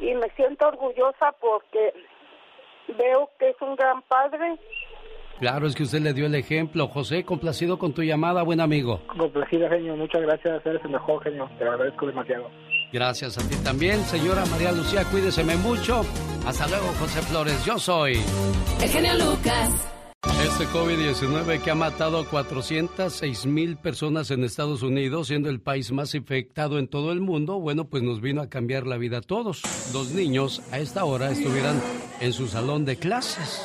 y 0.00 0.14
me 0.14 0.28
siento 0.36 0.68
orgullosa 0.68 1.32
porque 1.40 1.92
veo 2.92 3.30
que 3.38 3.50
es 3.50 3.56
un 3.60 3.76
gran 3.76 4.02
padre. 4.02 4.58
Claro, 5.38 5.66
es 5.66 5.74
que 5.74 5.82
usted 5.82 6.00
le 6.00 6.12
dio 6.12 6.26
el 6.26 6.34
ejemplo. 6.34 6.86
José, 6.88 7.24
complacido 7.24 7.78
con 7.78 7.92
tu 7.92 8.02
llamada, 8.02 8.42
buen 8.42 8.60
amigo. 8.60 9.00
Complacido, 9.08 9.68
genio. 9.68 9.96
Muchas 9.96 10.22
gracias. 10.22 10.64
Eres 10.64 10.84
el 10.84 10.90
mejor, 10.90 11.22
genio. 11.24 11.50
Te 11.58 11.64
lo 11.64 11.72
agradezco 11.72 12.06
demasiado. 12.06 12.48
Gracias 12.92 13.38
a 13.38 13.48
ti 13.48 13.56
también, 13.64 14.00
señora 14.04 14.44
María 14.50 14.70
Lucía. 14.70 15.02
Cuídeseme 15.10 15.56
mucho. 15.56 16.02
Hasta 16.46 16.68
luego, 16.68 16.86
José 17.00 17.22
Flores. 17.22 17.64
Yo 17.64 17.78
soy. 17.78 18.20
El 18.80 18.88
genio 18.88 19.14
Lucas. 19.14 19.91
Este 20.22 20.66
COVID-19 20.66 21.62
que 21.62 21.70
ha 21.72 21.74
matado 21.74 22.20
a 22.20 22.28
406 22.28 23.46
mil 23.46 23.76
personas 23.76 24.30
en 24.30 24.44
Estados 24.44 24.82
Unidos, 24.82 25.26
siendo 25.26 25.48
el 25.48 25.60
país 25.60 25.90
más 25.90 26.14
infectado 26.14 26.78
en 26.78 26.86
todo 26.86 27.10
el 27.10 27.20
mundo, 27.20 27.58
bueno, 27.58 27.86
pues 27.86 28.04
nos 28.04 28.20
vino 28.20 28.40
a 28.40 28.48
cambiar 28.48 28.86
la 28.86 28.96
vida 28.98 29.18
a 29.18 29.22
todos. 29.22 29.62
Los 29.92 30.12
niños 30.12 30.62
a 30.70 30.78
esta 30.78 31.04
hora 31.04 31.32
estuvieran 31.32 31.80
en 32.20 32.32
su 32.32 32.46
salón 32.46 32.84
de 32.84 32.96
clases. 32.96 33.60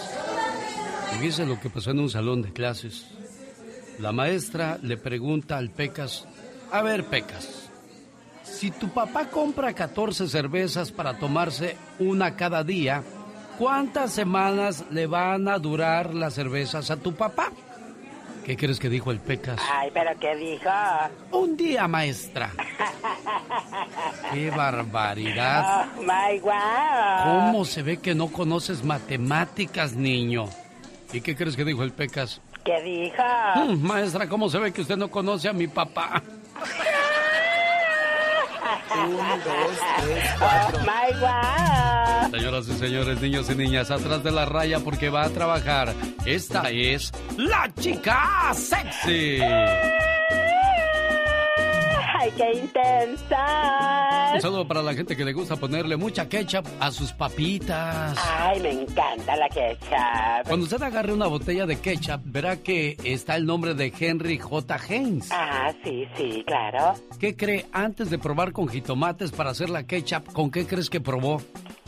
Fíjese 1.11 1.45
lo 1.45 1.59
que 1.59 1.69
pasó 1.69 1.91
en 1.91 1.99
un 1.99 2.09
salón 2.09 2.41
de 2.41 2.51
clases. 2.51 3.05
La 3.99 4.11
maestra 4.11 4.79
le 4.81 4.97
pregunta 4.97 5.57
al 5.57 5.69
Pecas, 5.69 6.25
a 6.71 6.81
ver 6.81 7.05
Pecas, 7.05 7.69
si 8.43 8.71
tu 8.71 8.89
papá 8.89 9.29
compra 9.29 9.73
14 9.73 10.27
cervezas 10.27 10.91
para 10.91 11.19
tomarse 11.19 11.77
una 11.99 12.35
cada 12.35 12.63
día, 12.63 13.03
¿cuántas 13.57 14.11
semanas 14.11 14.85
le 14.91 15.07
van 15.07 15.47
a 15.47 15.57
durar 15.57 16.13
las 16.13 16.33
cervezas 16.33 16.91
a 16.91 16.97
tu 16.97 17.13
papá? 17.13 17.51
¿Qué 18.45 18.55
crees 18.55 18.79
que 18.79 18.87
dijo 18.87 19.11
el 19.11 19.19
Pecas? 19.19 19.59
Ay, 19.69 19.89
pero 19.93 20.11
¿qué 20.21 20.33
dijo? 20.37 20.69
Un 21.31 21.57
día, 21.57 21.85
maestra. 21.85 22.51
¡Qué 24.33 24.49
barbaridad! 24.51 25.89
Oh, 25.97 26.01
my 26.01 26.39
wow. 26.39 26.53
¿Cómo 27.23 27.65
se 27.65 27.81
ve 27.81 27.97
que 27.97 28.15
no 28.15 28.29
conoces 28.29 28.85
matemáticas, 28.85 29.93
niño? 29.93 30.45
¿Y 31.11 31.19
qué 31.19 31.35
crees 31.35 31.57
que 31.57 31.65
dijo 31.65 31.83
el 31.83 31.91
Pecas? 31.91 32.39
¿Qué 32.63 32.81
dijo? 32.83 33.23
Mm, 33.55 33.85
maestra, 33.85 34.29
¿cómo 34.29 34.49
se 34.49 34.59
ve 34.59 34.71
que 34.71 34.81
usted 34.81 34.95
no 34.95 35.09
conoce 35.09 35.49
a 35.49 35.53
mi 35.53 35.67
papá? 35.67 36.23
Un, 38.95 39.18
dos, 39.18 39.77
tres, 40.03 40.26
cuatro. 40.39 40.80
Oh, 40.80 40.84
my. 40.84 42.31
Señoras 42.31 42.68
y 42.68 42.73
señores, 42.73 43.22
niños 43.22 43.49
y 43.49 43.56
niñas, 43.56 43.91
atrás 43.91 44.23
de 44.23 44.31
la 44.31 44.45
raya 44.45 44.80
porque 44.80 45.10
va 45.10 45.23
a 45.23 45.30
trabajar. 45.30 45.94
Esta 46.26 46.69
es 46.69 47.11
la 47.38 47.72
chica 47.80 48.52
sexy. 48.53 49.39
Ay, 52.27 52.33
qué 52.35 52.59
intensa. 52.59 54.31
Un 54.33 54.41
saludo 54.41 54.67
para 54.67 54.81
la 54.81 54.93
gente 54.93 55.15
que 55.15 55.23
le 55.23 55.31
gusta 55.31 55.55
ponerle 55.55 55.95
mucha 55.95 56.27
ketchup 56.27 56.65
a 56.79 56.91
sus 56.91 57.13
papitas. 57.13 58.17
Ay, 58.21 58.59
me 58.59 58.71
encanta 58.71 59.37
la 59.37 59.47
ketchup. 59.47 60.47
Cuando 60.47 60.65
usted 60.65 60.81
agarre 60.81 61.13
una 61.13 61.27
botella 61.27 61.65
de 61.65 61.79
ketchup, 61.79 62.21
verá 62.25 62.57
que 62.57 62.97
está 63.03 63.37
el 63.37 63.45
nombre 63.45 63.75
de 63.75 63.93
Henry 63.97 64.37
J. 64.39 64.77
Haynes. 64.89 65.29
Ah, 65.31 65.71
sí, 65.83 66.05
sí, 66.17 66.43
claro. 66.45 66.95
¿Qué 67.17 67.37
cree 67.37 67.65
antes 67.71 68.09
de 68.09 68.17
probar 68.17 68.51
con 68.51 68.67
jitomates 68.67 69.31
para 69.31 69.51
hacer 69.51 69.69
la 69.69 69.83
ketchup? 69.83 70.33
¿Con 70.33 70.51
qué 70.51 70.67
crees 70.67 70.89
que 70.89 70.99
probó? 70.99 71.41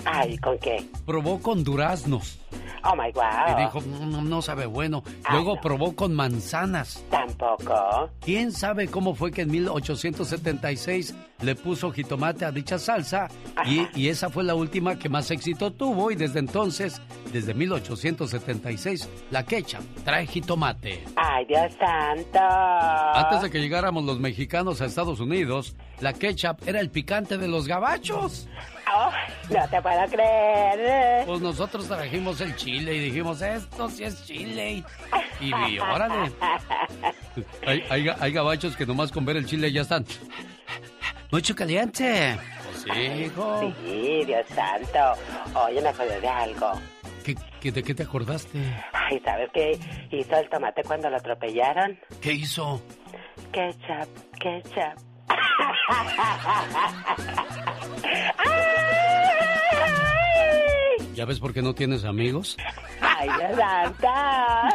Ay, 0.05 0.37
¿con 0.37 0.57
qué? 0.59 0.85
Probó 1.05 1.39
con 1.41 1.63
duraznos. 1.63 2.39
Oh 2.83 2.95
my 2.95 3.11
wow. 3.11 3.57
Y 3.57 3.61
dijo, 3.61 3.81
no, 3.81 4.21
no 4.21 4.41
sabe 4.41 4.65
bueno. 4.65 5.03
Luego 5.29 5.59
probó 5.61 5.95
con 5.95 6.13
manzanas. 6.13 7.03
Tampoco. 7.09 8.09
¿Quién 8.21 8.51
sabe 8.51 8.87
cómo 8.87 9.15
fue 9.15 9.31
que 9.31 9.41
en 9.41 9.51
1876 9.51 11.13
le 11.41 11.55
puso 11.55 11.91
jitomate 11.91 12.45
a 12.45 12.51
dicha 12.51 12.79
salsa? 12.79 13.27
Y, 13.65 13.87
y 13.93 14.07
esa 14.09 14.29
fue 14.29 14.43
la 14.43 14.55
última 14.55 14.97
que 14.97 15.09
más 15.09 15.29
éxito 15.31 15.71
tuvo. 15.71 16.11
Y 16.11 16.15
desde 16.15 16.39
entonces, 16.39 17.01
desde 17.33 17.53
1876, 17.53 19.09
la 19.31 19.43
ketchup 19.43 19.83
trae 20.05 20.25
jitomate. 20.25 21.03
Ay, 21.15 21.45
Dios 21.45 21.73
santo. 21.79 22.39
Antes 22.39 23.41
de 23.41 23.49
que 23.49 23.59
llegáramos 23.59 24.05
los 24.05 24.19
mexicanos 24.19 24.81
a 24.81 24.85
Estados 24.85 25.19
Unidos, 25.19 25.75
la 25.99 26.13
ketchup 26.13 26.57
era 26.65 26.79
el 26.79 26.89
picante 26.89 27.37
de 27.37 27.47
los 27.47 27.67
gabachos. 27.67 28.47
Oh, 28.95 29.11
no 29.49 29.69
te 29.69 29.81
puedo 29.81 30.05
creer. 30.07 31.25
Pues 31.25 31.41
nosotros 31.41 31.87
trajimos 31.87 32.41
el 32.41 32.55
chile 32.55 32.95
y 32.95 32.99
dijimos, 32.99 33.41
esto 33.41 33.89
sí 33.89 34.03
es 34.03 34.25
chile. 34.25 34.83
Y, 35.39 35.49
y 35.49 35.79
órale. 35.79 36.31
Hay, 37.65 37.83
hay, 37.89 38.09
hay 38.19 38.31
gabachos 38.33 38.75
que 38.75 38.85
nomás 38.85 39.11
con 39.11 39.23
ver 39.25 39.37
el 39.37 39.45
chile 39.45 39.71
ya 39.71 39.81
están. 39.81 40.05
Mucho 41.31 41.55
caliente. 41.55 42.37
Pues 42.65 42.81
sí, 42.83 43.23
hijo. 43.23 43.73
Sí, 43.85 44.23
Dios 44.25 44.45
santo. 44.53 45.21
Oye, 45.65 45.81
me 45.81 45.89
acordé 45.89 46.19
de 46.19 46.27
algo. 46.27 46.71
¿Qué, 47.23 47.35
qué, 47.61 47.71
de 47.71 47.83
qué 47.83 47.93
te 47.93 48.03
acordaste? 48.03 48.59
Ay, 48.91 49.19
¿sabes 49.23 49.49
qué 49.53 49.79
hizo 50.11 50.35
el 50.37 50.49
tomate 50.49 50.83
cuando 50.83 51.09
lo 51.09 51.17
atropellaron? 51.17 51.97
¿Qué 52.21 52.33
hizo? 52.33 52.81
Ketchup, 53.51 54.09
ketchup. 54.39 55.08
¿Ya 61.15 61.25
ves 61.25 61.39
por 61.39 61.53
qué 61.53 61.61
no 61.61 61.75
tienes 61.75 62.05
amigos? 62.05 62.55
¡Ay, 63.01 63.27
santa! 63.57 64.69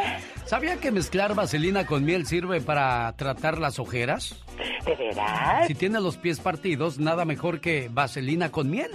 ¿Sabía 0.44 0.76
que 0.76 0.90
mezclar 0.90 1.35
vaselina 1.35 1.86
con 1.86 2.05
miel 2.05 2.26
sirve 2.26 2.60
para 2.60 3.10
tratar 3.16 3.56
las 3.59 3.78
ojeras? 3.78 4.36
¿De 4.85 4.94
veras? 4.94 5.66
Si 5.66 5.74
tiene 5.74 6.01
los 6.01 6.18
pies 6.18 6.40
partidos, 6.40 6.98
nada 6.98 7.24
mejor 7.24 7.60
que 7.60 7.89
vaselina 7.90 8.51
con 8.51 8.68
miel. 8.68 8.90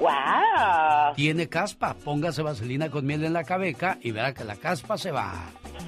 ¡Wow! 0.00 1.14
Tiene 1.14 1.48
caspa, 1.48 1.94
póngase 1.94 2.42
vaselina 2.42 2.90
con 2.90 3.06
miel 3.06 3.22
en 3.24 3.34
la 3.34 3.44
cabeza 3.44 3.98
y 4.00 4.10
verá 4.10 4.34
que 4.34 4.42
la 4.42 4.56
caspa 4.56 4.98
se 4.98 5.12
va. 5.12 5.34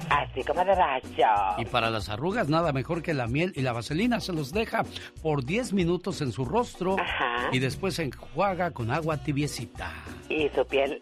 Así 0.09 0.43
como 0.43 0.63
de 0.63 0.75
rayo. 0.75 1.27
Y 1.57 1.65
para 1.65 1.89
las 1.89 2.09
arrugas, 2.09 2.47
nada 2.49 2.71
mejor 2.73 3.01
que 3.01 3.13
la 3.13 3.27
miel 3.27 3.51
y 3.55 3.61
la 3.61 3.73
vaselina. 3.73 4.19
Se 4.19 4.33
los 4.33 4.51
deja 4.51 4.83
por 5.21 5.43
10 5.45 5.73
minutos 5.73 6.21
en 6.21 6.31
su 6.31 6.45
rostro 6.45 6.95
Ajá. 6.99 7.49
y 7.51 7.59
después 7.59 7.95
se 7.95 8.03
enjuaga 8.03 8.71
con 8.71 8.91
agua 8.91 9.17
tibiecita. 9.17 9.91
Y 10.29 10.49
su 10.49 10.65
piel 10.65 10.99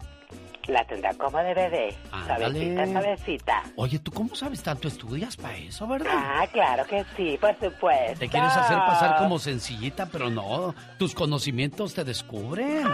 la 0.68 0.86
tendrá 0.86 1.14
como 1.16 1.38
de 1.40 1.54
bebé. 1.54 1.96
Ándale. 2.12 2.76
Suavecita, 2.76 2.86
suavecita. 2.88 3.64
Oye, 3.76 4.00
¿tú 4.00 4.12
cómo 4.12 4.34
sabes 4.36 4.64
tanto? 4.64 4.88
Estudias 4.88 5.36
para 5.36 5.58
eso, 5.58 5.86
¿verdad? 5.88 6.12
Ah, 6.16 6.48
claro 6.52 6.86
que 6.86 7.04
sí, 7.18 7.38
por 7.40 7.54
supuesto. 7.60 8.20
Te 8.20 8.30
quieres 8.30 8.56
hacer 8.56 8.78
pasar 8.78 9.18
como 9.18 9.40
sencillita, 9.40 10.06
pero 10.06 10.30
no. 10.30 10.74
Tus 10.98 11.14
conocimientos 11.14 11.94
te 11.94 12.04
descubren. 12.04 12.88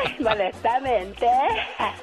Molestamente. 0.20 1.26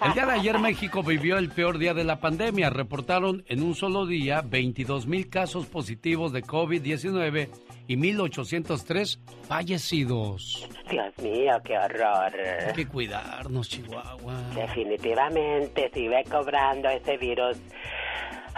El 0.06 0.14
día 0.14 0.26
de 0.26 0.32
ayer 0.34 0.60
México 0.60 1.03
vivió 1.03 1.38
el 1.38 1.49
peor 1.49 1.78
día 1.78 1.94
de 1.94 2.03
la 2.03 2.19
pandemia. 2.19 2.69
Reportaron 2.69 3.44
en 3.48 3.64
un 3.64 3.76
solo 3.76 4.06
día 4.06 4.41
22 4.41 5.07
mil 5.07 5.30
casos 5.30 5.65
positivos 5.65 6.32
de 6.32 6.44
COVID-19 6.44 7.49
y 7.88 7.95
1.803 7.95 9.19
fallecidos. 9.48 10.68
Dios 10.90 11.18
mío, 11.19 11.53
qué 11.64 11.78
horror. 11.78 12.34
Hay 12.68 12.74
que 12.74 12.88
cuidarnos, 12.88 13.69
Chihuahua. 13.69 14.34
Definitivamente, 14.56 15.90
sigue 15.94 16.24
cobrando 16.30 16.90
ese 16.90 17.18
virus. 17.18 17.57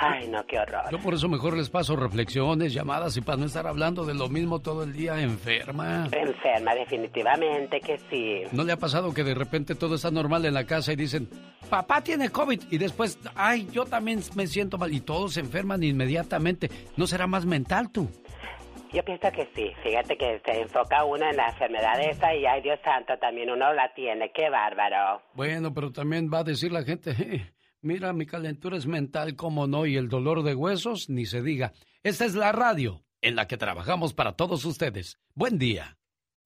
Ay, 0.02 0.28
no, 0.30 0.46
qué 0.46 0.58
horror. 0.60 0.84
Yo 0.92 1.00
por 1.00 1.14
eso 1.14 1.28
mejor 1.28 1.58
les 1.58 1.70
paso 1.70 1.96
reflexiones, 1.96 2.74
llamadas 2.74 3.18
y 3.18 3.22
para 3.22 3.38
no 3.38 3.46
estar 3.46 3.68
hablando 3.68 4.06
de 4.06 4.14
lo 4.14 4.30
mismo 4.30 4.60
todo 4.60 4.84
el 4.84 4.94
día 4.94 5.20
enferma. 5.22 6.08
Enferma, 6.12 6.74
definitivamente 6.74 7.82
que 7.82 7.98
sí. 8.10 8.44
¿No 8.52 8.64
le 8.64 8.72
ha 8.72 8.78
pasado 8.78 9.14
que 9.14 9.24
de 9.24 9.36
repente 9.36 9.76
todo 9.76 9.96
está 9.96 10.10
normal 10.10 10.46
en 10.46 10.54
la 10.54 10.66
casa 10.66 10.94
y 10.94 10.96
dicen, 10.96 11.30
papá 11.70 12.02
tiene 12.02 12.30
COVID 12.30 12.62
y 12.72 12.78
después, 12.78 13.20
ay, 13.36 13.68
yo 13.72 13.86
también 13.86 14.22
me 14.36 14.48
siento 14.48 14.78
mal 14.78 14.94
y 14.94 15.02
todos 15.02 15.34
se 15.34 15.42
enferman 15.42 15.84
inmediatamente? 15.84 16.70
¿No 16.96 17.06
será 17.06 17.28
más 17.28 17.46
mental 17.46 17.92
tú? 17.92 18.10
Yo 18.92 19.04
pienso 19.04 19.32
que 19.32 19.48
sí. 19.56 19.72
Fíjate 19.84 20.18
que 20.18 20.42
se 20.44 20.62
enfoca 20.62 21.04
uno 21.04 21.30
en 21.30 21.38
la 21.38 21.50
enfermedad 21.50 22.00
esa 22.02 22.34
y, 22.34 22.46
ay, 22.46 22.62
Dios 22.62 22.80
santo, 22.84 23.18
también 23.20 23.52
uno 23.52 23.72
la 23.74 23.94
tiene. 23.94 24.32
Qué 24.34 24.50
bárbaro. 24.50 25.22
Bueno, 25.36 25.74
pero 25.74 25.92
también 25.92 26.30
va 26.34 26.40
a 26.40 26.44
decir 26.44 26.72
la 26.72 26.84
gente, 26.84 27.12
mira, 27.81 28.14
mi 28.14 28.26
calentura 28.26 28.77
es 28.77 28.85
mental, 28.85 29.35
cómo 29.35 29.68
no, 29.68 29.85
y 29.85 29.95
el 29.95 30.10
dolor 30.10 30.43
de 30.43 30.56
huesos, 30.56 31.10
ni 31.10 31.26
se 31.26 31.41
diga. 31.41 31.73
Esta 32.03 32.26
es 32.26 32.35
la 32.35 32.51
radio 32.51 33.03
en 33.22 33.35
la 33.35 33.47
que 33.47 33.57
trabajamos 33.57 34.14
para 34.14 34.34
todos 34.34 34.65
ustedes. 34.65 35.19
Buen 35.34 35.57
día. 35.57 35.97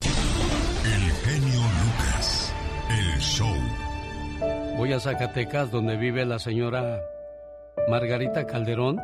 El 0.02 1.12
genio 1.12 1.62
Lucas, 1.84 2.54
el 2.90 3.20
show. 3.20 3.56
Voy 4.78 4.92
a 4.94 5.00
Zacatecas, 5.00 5.72
donde 5.72 5.98
vive 5.98 6.26
la 6.26 6.40
señora 6.40 7.00
Margarita 7.90 8.46
Calderón, 8.46 9.00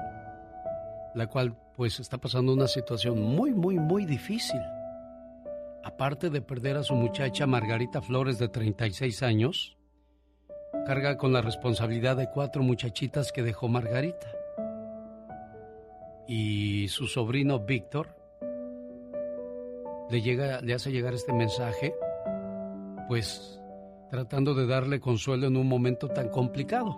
la 1.15 1.27
cual 1.27 1.55
pues 1.75 1.99
está 1.99 2.17
pasando 2.17 2.53
una 2.53 2.67
situación 2.67 3.21
muy, 3.21 3.51
muy, 3.51 3.77
muy 3.77 4.05
difícil. 4.05 4.59
Aparte 5.83 6.29
de 6.29 6.41
perder 6.41 6.77
a 6.77 6.83
su 6.83 6.93
muchacha 6.93 7.47
Margarita 7.47 8.01
Flores 8.01 8.37
de 8.37 8.49
36 8.49 9.23
años, 9.23 9.78
carga 10.89 11.17
con 11.17 11.31
la 11.31 11.43
responsabilidad 11.43 12.17
de 12.17 12.31
cuatro 12.31 12.63
muchachitas 12.63 13.31
que 13.31 13.43
dejó 13.43 13.67
Margarita. 13.67 14.25
Y 16.27 16.87
su 16.87 17.05
sobrino 17.05 17.59
Víctor 17.59 18.15
le, 20.09 20.23
llega, 20.23 20.61
le 20.61 20.73
hace 20.73 20.91
llegar 20.91 21.13
este 21.13 21.31
mensaje, 21.31 21.93
pues 23.07 23.61
tratando 24.09 24.55
de 24.55 24.65
darle 24.65 24.99
consuelo 24.99 25.45
en 25.45 25.57
un 25.57 25.67
momento 25.67 26.07
tan 26.07 26.29
complicado. 26.29 26.97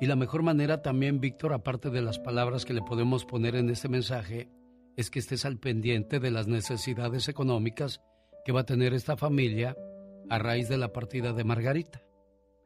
Y 0.00 0.06
la 0.06 0.16
mejor 0.16 0.42
manera 0.42 0.80
también, 0.80 1.20
Víctor, 1.20 1.52
aparte 1.52 1.90
de 1.90 2.00
las 2.00 2.18
palabras 2.18 2.64
que 2.64 2.72
le 2.72 2.80
podemos 2.80 3.26
poner 3.26 3.54
en 3.54 3.68
este 3.68 3.90
mensaje, 3.90 4.48
es 4.96 5.10
que 5.10 5.18
estés 5.18 5.44
al 5.44 5.58
pendiente 5.58 6.20
de 6.20 6.30
las 6.30 6.46
necesidades 6.46 7.28
económicas 7.28 8.00
que 8.46 8.52
va 8.52 8.60
a 8.60 8.66
tener 8.66 8.94
esta 8.94 9.18
familia 9.18 9.76
a 10.30 10.38
raíz 10.38 10.70
de 10.70 10.78
la 10.78 10.94
partida 10.94 11.34
de 11.34 11.44
Margarita. 11.44 12.03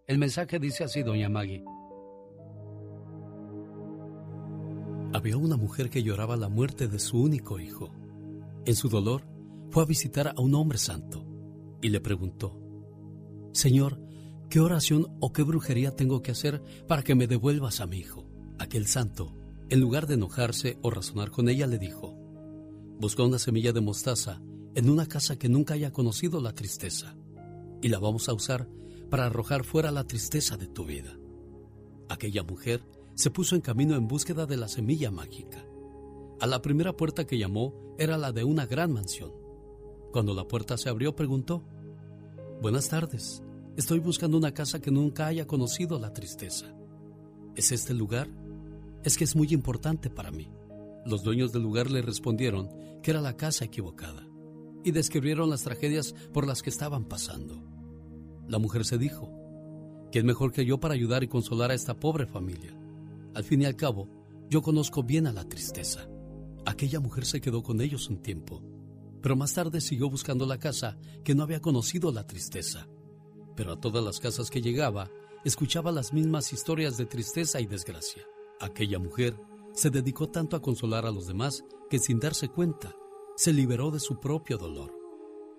El 0.09 0.17
mensaje 0.17 0.59
dice 0.59 0.85
así, 0.85 1.03
doña 1.03 1.29
Maggie. 1.29 1.63
Había 5.13 5.37
una 5.37 5.59
mujer 5.59 5.91
que 5.91 6.03
lloraba 6.03 6.39
la 6.39 6.49
muerte 6.49 6.89
de 6.89 6.99
su 6.99 7.21
único 7.21 7.61
hijo. 7.61 7.91
En 8.65 8.75
su 8.75 8.89
dolor, 8.89 9.29
fue 9.69 9.83
a 9.83 9.87
visitar 9.87 10.29
a 10.29 10.41
un 10.41 10.55
hombre 10.55 10.79
santo 10.79 11.27
y 11.83 11.91
le 11.91 12.01
preguntó, 12.01 12.59
Señor, 13.53 14.01
¿qué 14.49 14.61
oración 14.61 15.15
o 15.21 15.35
qué 15.35 15.43
brujería 15.43 15.95
tengo 15.95 16.23
que 16.23 16.31
hacer 16.31 16.63
para 16.87 17.03
que 17.03 17.15
me 17.15 17.27
devuelvas 17.27 17.81
a 17.81 17.87
mi 17.87 17.99
hijo? 17.99 18.27
Aquel 18.59 18.87
santo, 18.87 19.37
en 19.69 19.79
lugar 19.79 20.07
de 20.07 20.15
enojarse 20.15 20.79
o 20.81 20.89
razonar 20.89 21.31
con 21.31 21.51
ella, 21.51 21.67
le 21.67 21.79
dijo, 21.79 22.17
busca 22.99 23.25
una 23.25 23.39
semilla 23.39 23.75
de 23.75 23.83
mostaza 23.83 24.41
en 24.75 24.89
una 24.89 25.05
casa 25.05 25.37
que 25.37 25.51
nunca 25.51 25.75
haya 25.75 25.93
conocido 25.93 26.41
la 26.41 26.55
tristeza 26.55 27.15
y 27.83 27.89
la 27.89 27.99
vamos 27.99 28.31
a 28.31 28.33
usar 28.33 28.71
para 29.11 29.27
arrojar 29.27 29.65
fuera 29.65 29.91
la 29.91 30.05
tristeza 30.05 30.57
de 30.57 30.67
tu 30.67 30.85
vida. 30.85 31.19
Aquella 32.09 32.43
mujer 32.43 32.83
se 33.15 33.31
puso 33.31 33.55
en 33.55 33.61
camino 33.61 33.97
en 33.97 34.09
búsqueda 34.09 34.47
de 34.47 34.57
la 34.57 34.69
semilla 34.69 35.11
mágica. 35.11 35.65
A 36.41 36.47
la 36.47 36.63
primera 36.63 36.97
puerta 36.97 37.27
que 37.27 37.39
llamó 37.39 37.75
era 37.99 38.17
la 38.17 38.33
de 38.33 38.45
una 38.45 38.67
gran 38.67 38.93
mansión. 38.93 39.33
Cuando 40.13 40.35
la 40.35 40.47
puerta 40.47 40.79
se 40.79 40.89
abrió 40.89 41.17
preguntó, 41.17 41.65
Buenas 42.63 42.89
tardes, 42.89 43.43
estoy 43.77 43.99
buscando 43.99 44.37
una 44.37 44.55
casa 44.55 44.81
que 44.81 44.91
nunca 44.91 45.27
haya 45.27 45.47
conocido 45.47 45.99
la 45.99 46.13
tristeza. 46.13 46.67
¿Es 47.57 47.73
este 47.73 47.95
lugar? 47.95 48.29
Es 49.05 49.17
que 49.17 49.25
es 49.25 49.37
muy 49.37 49.49
importante 49.53 50.11
para 50.11 50.31
mí. 50.31 50.51
Los 51.05 51.23
dueños 51.23 51.53
del 51.53 51.63
lugar 51.63 51.91
le 51.91 52.03
respondieron 52.03 52.69
que 53.03 53.11
era 53.11 53.21
la 53.21 53.37
casa 53.37 53.65
equivocada 53.65 54.29
y 54.85 54.93
describieron 54.93 55.51
las 55.51 55.63
tragedias 55.63 56.15
por 56.33 56.47
las 56.47 56.63
que 56.63 56.71
estaban 56.71 57.05
pasando. 57.05 57.68
La 58.49 58.59
mujer 58.59 58.87
se 58.87 58.97
dijo, 58.97 59.31
¿quién 60.11 60.25
mejor 60.25 60.53
que 60.53 60.65
yo 60.65 60.81
para 60.81 60.95
ayudar 60.95 61.23
y 61.23 61.29
consolar 61.29 61.71
a 61.71 61.75
esta 61.75 61.95
pobre 61.95 62.27
familia? 62.27 62.75
Al 63.35 63.45
fin 63.45 63.61
y 63.61 63.67
al 63.67 63.77
cabo, 63.77 64.09
yo 64.49 64.63
conozco 64.63 65.03
bien 65.03 65.27
a 65.27 65.33
la 65.33 65.45
tristeza. 65.45 66.09
Aquella 66.65 66.99
mujer 66.99 67.27
se 67.27 67.43
quedó 67.43 67.63
con 67.63 67.83
ellos 67.83 68.09
un 68.09 68.23
tiempo, 68.23 68.63
pero 69.21 69.37
más 69.37 69.53
tarde 69.53 69.83
siguió 69.83 70.09
buscando 70.09 70.47
la 70.47 70.59
casa 70.59 70.97
que 71.25 71.35
no 71.35 71.43
había 71.43 71.61
conocido 71.61 72.11
la 72.11 72.27
tristeza. 72.27 72.89
Pero 73.55 73.73
a 73.73 73.81
todas 73.81 74.03
las 74.03 74.19
casas 74.19 74.49
que 74.49 74.63
llegaba, 74.63 75.11
escuchaba 75.45 75.93
las 75.93 76.15
mismas 76.15 76.53
historias 76.55 76.97
de 76.97 77.05
tristeza 77.05 77.61
y 77.61 77.67
desgracia. 77.67 78.23
Aquella 78.61 78.99
mujer 78.99 79.39
se 79.75 79.91
dedicó 79.91 80.31
tanto 80.31 80.57
a 80.57 80.63
consolar 80.63 81.05
a 81.05 81.11
los 81.11 81.27
demás 81.27 81.65
que 81.91 81.99
sin 81.99 82.19
darse 82.19 82.49
cuenta, 82.49 82.97
se 83.37 83.53
liberó 83.53 83.91
de 83.91 84.01
su 84.01 84.19
propio 84.19 84.57
dolor. 84.57 84.98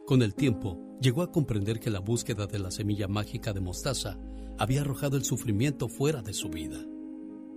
Con 0.09 0.23
el 0.23 0.33
tiempo, 0.33 0.97
llegó 0.99 1.21
a 1.21 1.31
comprender 1.31 1.79
que 1.79 1.91
la 1.91 1.99
búsqueda 1.99 2.47
de 2.47 2.57
la 2.57 2.71
semilla 2.71 3.07
mágica 3.07 3.53
de 3.53 3.61
mostaza 3.61 4.17
había 4.57 4.81
arrojado 4.81 5.17
el 5.17 5.23
sufrimiento 5.23 5.87
fuera 5.87 6.23
de 6.23 6.33
su 6.33 6.49
vida. 6.49 6.83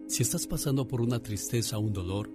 Si 0.07 0.23
estás 0.23 0.47
pasando 0.47 0.87
por 0.87 1.01
una 1.01 1.19
tristeza 1.23 1.79
o 1.79 1.81
un 1.81 1.95
dolor, 1.95 2.31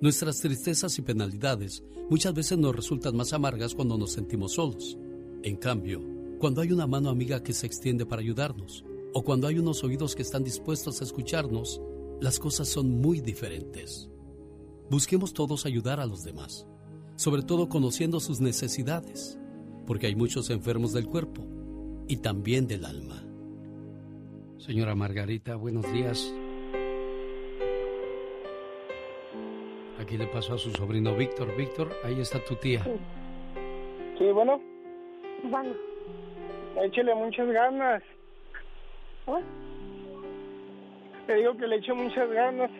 nuestras 0.00 0.40
tristezas 0.40 0.98
y 0.98 1.02
penalidades 1.02 1.84
muchas 2.08 2.32
veces 2.32 2.56
nos 2.56 2.74
resultan 2.74 3.14
más 3.14 3.34
amargas 3.34 3.74
cuando 3.74 3.98
nos 3.98 4.12
sentimos 4.12 4.52
solos. 4.52 4.96
En 5.42 5.56
cambio, 5.56 6.02
cuando 6.38 6.62
hay 6.62 6.72
una 6.72 6.86
mano 6.86 7.10
amiga 7.10 7.42
que 7.42 7.52
se 7.52 7.66
extiende 7.66 8.06
para 8.06 8.22
ayudarnos, 8.22 8.86
o 9.12 9.22
cuando 9.22 9.48
hay 9.48 9.58
unos 9.58 9.84
oídos 9.84 10.14
que 10.14 10.22
están 10.22 10.44
dispuestos 10.44 11.02
a 11.02 11.04
escucharnos, 11.04 11.82
las 12.22 12.38
cosas 12.38 12.68
son 12.68 13.02
muy 13.02 13.20
diferentes. 13.20 14.08
Busquemos 14.88 15.34
todos 15.34 15.66
ayudar 15.66 16.00
a 16.00 16.06
los 16.06 16.24
demás, 16.24 16.66
sobre 17.16 17.42
todo 17.42 17.68
conociendo 17.68 18.18
sus 18.18 18.40
necesidades, 18.40 19.38
porque 19.88 20.06
hay 20.06 20.14
muchos 20.14 20.50
enfermos 20.50 20.92
del 20.92 21.06
cuerpo 21.06 21.46
y 22.08 22.18
también 22.18 22.68
del 22.68 22.84
alma. 22.84 23.24
Señora 24.58 24.94
Margarita, 24.94 25.56
buenos 25.56 25.90
días. 25.90 26.30
Aquí 29.98 30.18
le 30.18 30.26
pasó 30.26 30.54
a 30.54 30.58
su 30.58 30.70
sobrino 30.72 31.16
Víctor. 31.16 31.56
Víctor, 31.56 31.90
ahí 32.04 32.20
está 32.20 32.38
tu 32.44 32.54
tía. 32.56 32.84
Sí, 34.18 34.24
bueno. 34.30 34.60
Bueno. 35.44 35.72
Échele 36.84 37.14
muchas 37.14 37.48
ganas. 37.48 38.02
Le 41.28 41.34
digo 41.34 41.56
que 41.56 41.66
le 41.66 41.76
eche 41.76 41.94
muchas 41.94 42.30
ganas. 42.30 42.70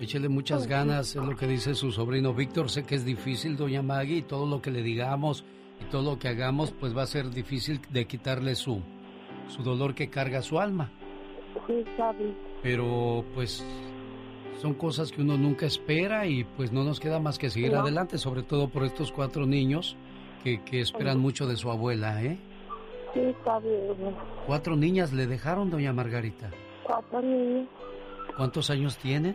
Échele 0.00 0.30
muchas 0.30 0.66
ganas, 0.66 1.16
es 1.16 1.22
lo 1.22 1.36
que 1.36 1.46
dice 1.46 1.74
su 1.74 1.92
sobrino 1.92 2.32
Víctor. 2.32 2.70
Sé 2.70 2.84
que 2.86 2.94
es 2.94 3.04
difícil, 3.04 3.58
doña 3.58 3.82
Maggie, 3.82 4.16
y 4.16 4.22
todo 4.22 4.46
lo 4.46 4.62
que 4.62 4.70
le 4.70 4.82
digamos 4.82 5.44
y 5.80 5.84
todo 5.90 6.02
lo 6.12 6.18
que 6.18 6.28
hagamos, 6.28 6.72
pues 6.72 6.96
va 6.96 7.02
a 7.02 7.06
ser 7.06 7.30
difícil 7.30 7.80
de 7.90 8.06
quitarle 8.06 8.54
su, 8.54 8.80
su 9.48 9.62
dolor 9.62 9.94
que 9.94 10.08
carga 10.10 10.42
su 10.42 10.58
alma. 10.60 10.90
Sí, 11.66 11.84
sabe. 11.96 12.34
Pero 12.62 13.24
pues 13.34 13.64
son 14.58 14.74
cosas 14.74 15.12
que 15.12 15.22
uno 15.22 15.36
nunca 15.36 15.66
espera 15.66 16.26
y 16.26 16.44
pues 16.44 16.72
no 16.72 16.82
nos 16.84 16.98
queda 17.00 17.18
más 17.20 17.38
que 17.38 17.50
seguir 17.50 17.72
No. 17.72 17.80
adelante, 17.80 18.18
sobre 18.18 18.42
todo 18.42 18.68
por 18.68 18.84
estos 18.84 19.12
cuatro 19.12 19.46
niños 19.46 19.96
que, 20.42 20.62
que 20.64 20.80
esperan 20.80 21.18
mucho 21.18 21.46
de 21.46 21.56
su 21.56 21.70
abuela, 21.70 22.22
¿eh? 22.22 22.38
Sí, 23.14 23.20
está 23.20 23.58
bien. 23.60 23.94
Cuatro 24.46 24.76
niñas 24.76 25.12
le 25.12 25.26
dejaron, 25.26 25.70
doña 25.70 25.92
Margarita. 25.92 26.50
Cuatro 26.84 27.20
niños. 27.22 27.66
¿Cuántos 28.36 28.68
años 28.70 28.96
tienen? 28.98 29.34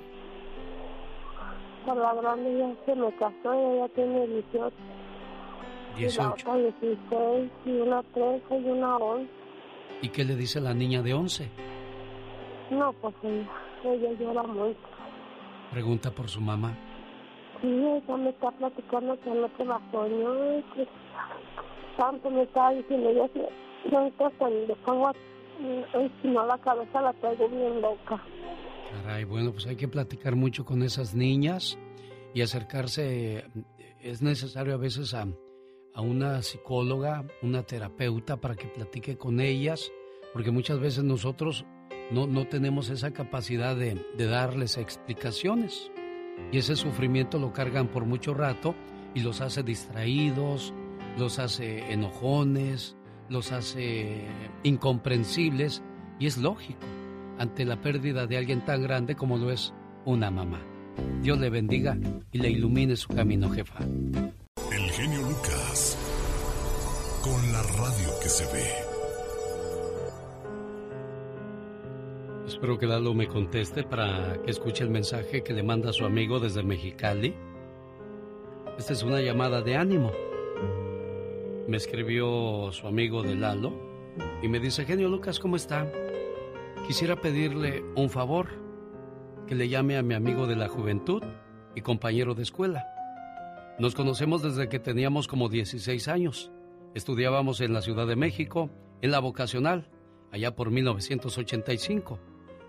Por 1.85 1.97
la 1.97 2.13
grande 2.13 2.57
ya 2.59 2.85
se 2.85 2.95
me 2.95 3.11
casó, 3.15 3.53
ella 3.53 3.87
tiene 3.95 4.27
18. 4.27 4.71
Y 5.97 6.01
la 6.01 6.07
18. 6.07 6.31
otra 6.31 6.57
16, 6.57 7.51
y 7.65 7.69
una 7.71 8.03
13 8.03 8.43
y 8.51 8.69
una 8.69 8.97
11. 8.97 9.29
¿Y 10.01 10.09
qué 10.09 10.25
le 10.25 10.35
dice 10.35 10.59
la 10.59 10.73
niña 10.73 11.01
de 11.01 11.13
11? 11.13 11.49
No, 12.71 12.93
pues 12.93 13.13
ella, 13.23 13.47
ella 13.83 14.11
llora 14.19 14.43
mucho. 14.43 14.79
Pregunta 15.71 16.11
por 16.11 16.27
su 16.27 16.41
mamá. 16.41 16.75
Sí, 17.61 17.67
ella 17.67 18.17
me 18.17 18.29
está 18.29 18.51
platicando 18.51 19.19
que 19.19 19.29
no 19.29 19.47
te 19.49 19.65
soñó 19.91 20.59
y 20.59 20.63
que 20.73 20.87
tanto 21.97 22.29
me 22.29 22.43
está 22.43 22.71
diciendo, 22.71 23.11
yo 23.11 23.97
ahorita 23.97 24.31
cuando 24.37 24.67
le 24.67 24.75
pongo 24.77 25.07
a 25.07 25.13
encima 25.93 26.45
la 26.45 26.57
cabeza 26.57 27.01
la 27.01 27.13
traigo 27.13 27.47
bien 27.49 27.81
loca. 27.81 28.21
Caray, 28.91 29.23
bueno, 29.23 29.51
pues 29.51 29.67
hay 29.67 29.75
que 29.75 29.87
platicar 29.87 30.35
mucho 30.35 30.65
con 30.65 30.83
esas 30.83 31.15
niñas 31.15 31.77
y 32.33 32.41
acercarse. 32.41 33.45
Es 33.99 34.21
necesario 34.21 34.73
a 34.73 34.77
veces 34.77 35.13
a, 35.13 35.27
a 35.93 36.01
una 36.01 36.41
psicóloga, 36.41 37.25
una 37.41 37.63
terapeuta 37.63 38.39
para 38.39 38.55
que 38.55 38.67
platique 38.67 39.17
con 39.17 39.39
ellas, 39.39 39.91
porque 40.33 40.51
muchas 40.51 40.79
veces 40.79 41.03
nosotros 41.03 41.65
no, 42.11 42.27
no 42.27 42.47
tenemos 42.47 42.89
esa 42.89 43.11
capacidad 43.11 43.75
de, 43.75 44.05
de 44.17 44.25
darles 44.25 44.77
explicaciones. 44.77 45.91
Y 46.51 46.57
ese 46.57 46.75
sufrimiento 46.75 47.39
lo 47.39 47.53
cargan 47.53 47.87
por 47.87 48.05
mucho 48.05 48.33
rato 48.33 48.75
y 49.13 49.21
los 49.21 49.41
hace 49.41 49.63
distraídos, 49.63 50.73
los 51.17 51.39
hace 51.39 51.91
enojones, 51.91 52.95
los 53.29 53.51
hace 53.51 54.25
incomprensibles 54.63 55.81
y 56.19 56.27
es 56.27 56.37
lógico 56.37 56.85
ante 57.37 57.65
la 57.65 57.81
pérdida 57.81 58.27
de 58.27 58.37
alguien 58.37 58.63
tan 58.63 58.83
grande 58.83 59.15
como 59.15 59.37
lo 59.37 59.51
es 59.51 59.73
una 60.05 60.29
mamá. 60.29 60.61
Dios 61.21 61.39
le 61.39 61.49
bendiga 61.49 61.97
y 62.31 62.37
le 62.37 62.49
ilumine 62.49 62.95
su 62.95 63.07
camino, 63.07 63.49
jefa. 63.49 63.79
Genio 65.01 65.21
Lucas. 65.23 65.97
Con 67.23 67.51
la 67.51 67.63
radio 67.63 68.19
que 68.21 68.29
se 68.29 68.45
ve. 68.53 68.67
Espero 72.45 72.77
que 72.77 72.85
Lalo 72.85 73.15
me 73.15 73.25
conteste 73.25 73.81
para 73.81 74.39
que 74.43 74.51
escuche 74.51 74.83
el 74.83 74.91
mensaje 74.91 75.41
que 75.41 75.53
le 75.53 75.63
manda 75.63 75.91
su 75.91 76.05
amigo 76.05 76.39
desde 76.39 76.61
Mexicali. 76.61 77.33
Esta 78.77 78.93
es 78.93 79.01
una 79.01 79.21
llamada 79.21 79.63
de 79.63 79.75
ánimo. 79.75 80.11
Me 81.67 81.77
escribió 81.77 82.71
su 82.71 82.85
amigo 82.85 83.23
de 83.23 83.33
Lalo 83.33 83.73
y 84.43 84.49
me 84.49 84.59
dice, 84.59 84.85
genio 84.85 85.09
Lucas, 85.09 85.39
¿cómo 85.39 85.55
está? 85.55 85.91
Quisiera 86.85 87.15
pedirle 87.15 87.83
un 87.95 88.11
favor, 88.11 88.49
que 89.47 89.55
le 89.55 89.67
llame 89.67 89.97
a 89.97 90.03
mi 90.03 90.13
amigo 90.13 90.45
de 90.45 90.57
la 90.57 90.67
juventud 90.67 91.23
y 91.73 91.81
compañero 91.81 92.35
de 92.35 92.43
escuela. 92.43 93.00
Nos 93.81 93.95
conocemos 93.95 94.43
desde 94.43 94.69
que 94.69 94.77
teníamos 94.77 95.27
como 95.27 95.49
16 95.49 96.07
años. 96.07 96.51
Estudiábamos 96.93 97.61
en 97.61 97.73
la 97.73 97.81
Ciudad 97.81 98.05
de 98.05 98.15
México, 98.15 98.69
en 99.01 99.09
la 99.09 99.17
vocacional, 99.17 99.89
allá 100.31 100.55
por 100.55 100.69
1985. 100.69 102.19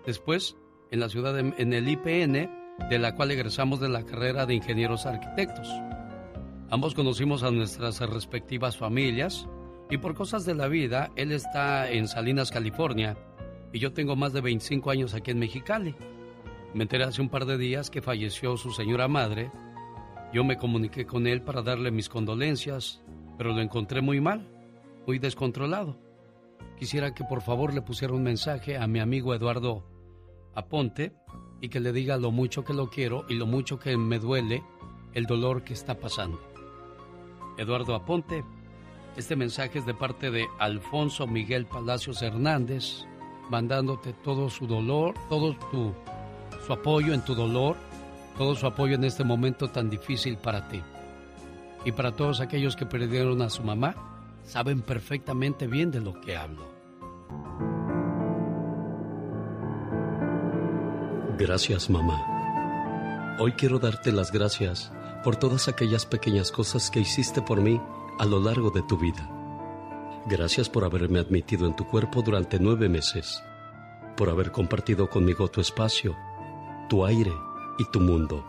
Después, 0.07 0.57
en 0.89 0.99
la 0.99 1.09
ciudad, 1.09 1.37
en 1.37 1.73
el 1.73 1.87
IPN, 1.87 2.49
de 2.89 2.97
la 2.97 3.13
cual 3.13 3.29
egresamos 3.29 3.79
de 3.79 3.89
la 3.89 4.03
carrera 4.07 4.47
de 4.47 4.55
ingenieros 4.55 5.05
arquitectos. 5.05 5.69
Ambos 6.71 6.95
conocimos 6.95 7.43
a 7.43 7.51
nuestras 7.51 7.99
respectivas 7.99 8.75
familias 8.75 9.47
y 9.91 9.99
por 9.99 10.15
cosas 10.15 10.45
de 10.45 10.55
la 10.55 10.67
vida, 10.67 11.11
él 11.15 11.31
está 11.31 11.91
en 11.91 12.07
Salinas, 12.07 12.49
California, 12.49 13.19
y 13.71 13.77
yo 13.77 13.93
tengo 13.93 14.15
más 14.15 14.33
de 14.33 14.41
25 14.41 14.89
años 14.89 15.13
aquí 15.13 15.29
en 15.29 15.37
Mexicali. 15.37 15.93
Me 16.73 16.85
enteré 16.85 17.03
hace 17.03 17.21
un 17.21 17.29
par 17.29 17.45
de 17.45 17.59
días 17.59 17.91
que 17.91 18.01
falleció 18.01 18.57
su 18.57 18.71
señora 18.71 19.07
madre. 19.07 19.51
Yo 20.33 20.43
me 20.43 20.57
comuniqué 20.57 21.05
con 21.05 21.27
él 21.27 21.43
para 21.43 21.61
darle 21.61 21.91
mis 21.91 22.09
condolencias, 22.09 23.03
pero 23.37 23.53
lo 23.53 23.61
encontré 23.61 24.01
muy 24.01 24.19
mal, 24.19 24.49
muy 25.05 25.19
descontrolado. 25.19 25.95
Quisiera 26.75 27.13
que 27.13 27.23
por 27.23 27.43
favor 27.43 27.71
le 27.71 27.83
pusiera 27.83 28.15
un 28.15 28.23
mensaje 28.23 28.77
a 28.77 28.87
mi 28.87 28.99
amigo 28.99 29.35
Eduardo 29.35 29.85
Aponte 30.55 31.13
y 31.61 31.69
que 31.69 31.79
le 31.79 31.93
diga 31.93 32.17
lo 32.17 32.31
mucho 32.31 32.63
que 32.63 32.73
lo 32.73 32.89
quiero 32.89 33.25
y 33.29 33.35
lo 33.35 33.45
mucho 33.45 33.77
que 33.77 33.95
me 33.95 34.17
duele 34.17 34.63
el 35.13 35.25
dolor 35.25 35.63
que 35.63 35.73
está 35.73 35.99
pasando. 35.99 36.41
Eduardo 37.59 37.93
Aponte, 37.93 38.43
este 39.15 39.35
mensaje 39.35 39.77
es 39.77 39.85
de 39.85 39.93
parte 39.93 40.31
de 40.31 40.47
Alfonso 40.57 41.27
Miguel 41.27 41.67
Palacios 41.67 42.23
Hernández, 42.23 43.05
mandándote 43.51 44.13
todo 44.13 44.49
su 44.49 44.65
dolor, 44.65 45.13
todo 45.29 45.55
su 46.65 46.73
apoyo 46.73 47.13
en 47.13 47.23
tu 47.23 47.35
dolor, 47.35 47.77
todo 48.37 48.55
su 48.55 48.65
apoyo 48.65 48.95
en 48.95 49.03
este 49.03 49.23
momento 49.23 49.69
tan 49.69 49.89
difícil 49.89 50.37
para 50.37 50.67
ti. 50.67 50.81
Y 51.85 51.91
para 51.91 52.13
todos 52.13 52.39
aquellos 52.39 52.75
que 52.75 52.85
perdieron 52.85 53.41
a 53.41 53.49
su 53.49 53.63
mamá, 53.63 53.95
saben 54.43 54.81
perfectamente 54.81 55.67
bien 55.67 55.91
de 55.91 56.01
lo 56.01 56.19
que 56.19 56.37
hablo. 56.37 56.71
Gracias, 61.37 61.89
mamá. 61.89 63.35
Hoy 63.39 63.53
quiero 63.53 63.79
darte 63.79 64.11
las 64.11 64.31
gracias 64.31 64.91
por 65.23 65.35
todas 65.35 65.67
aquellas 65.67 66.05
pequeñas 66.05 66.51
cosas 66.51 66.91
que 66.91 66.99
hiciste 66.99 67.41
por 67.41 67.61
mí 67.61 67.81
a 68.19 68.25
lo 68.25 68.39
largo 68.39 68.69
de 68.69 68.83
tu 68.83 68.97
vida. 68.97 69.29
Gracias 70.25 70.69
por 70.69 70.85
haberme 70.85 71.19
admitido 71.19 71.65
en 71.65 71.75
tu 71.75 71.85
cuerpo 71.85 72.21
durante 72.21 72.59
nueve 72.59 72.87
meses, 72.87 73.43
por 74.15 74.29
haber 74.29 74.51
compartido 74.51 75.09
conmigo 75.09 75.49
tu 75.49 75.59
espacio, 75.59 76.15
tu 76.87 77.05
aire 77.05 77.33
y 77.77 77.85
tu 77.85 77.99
mundo, 77.99 78.45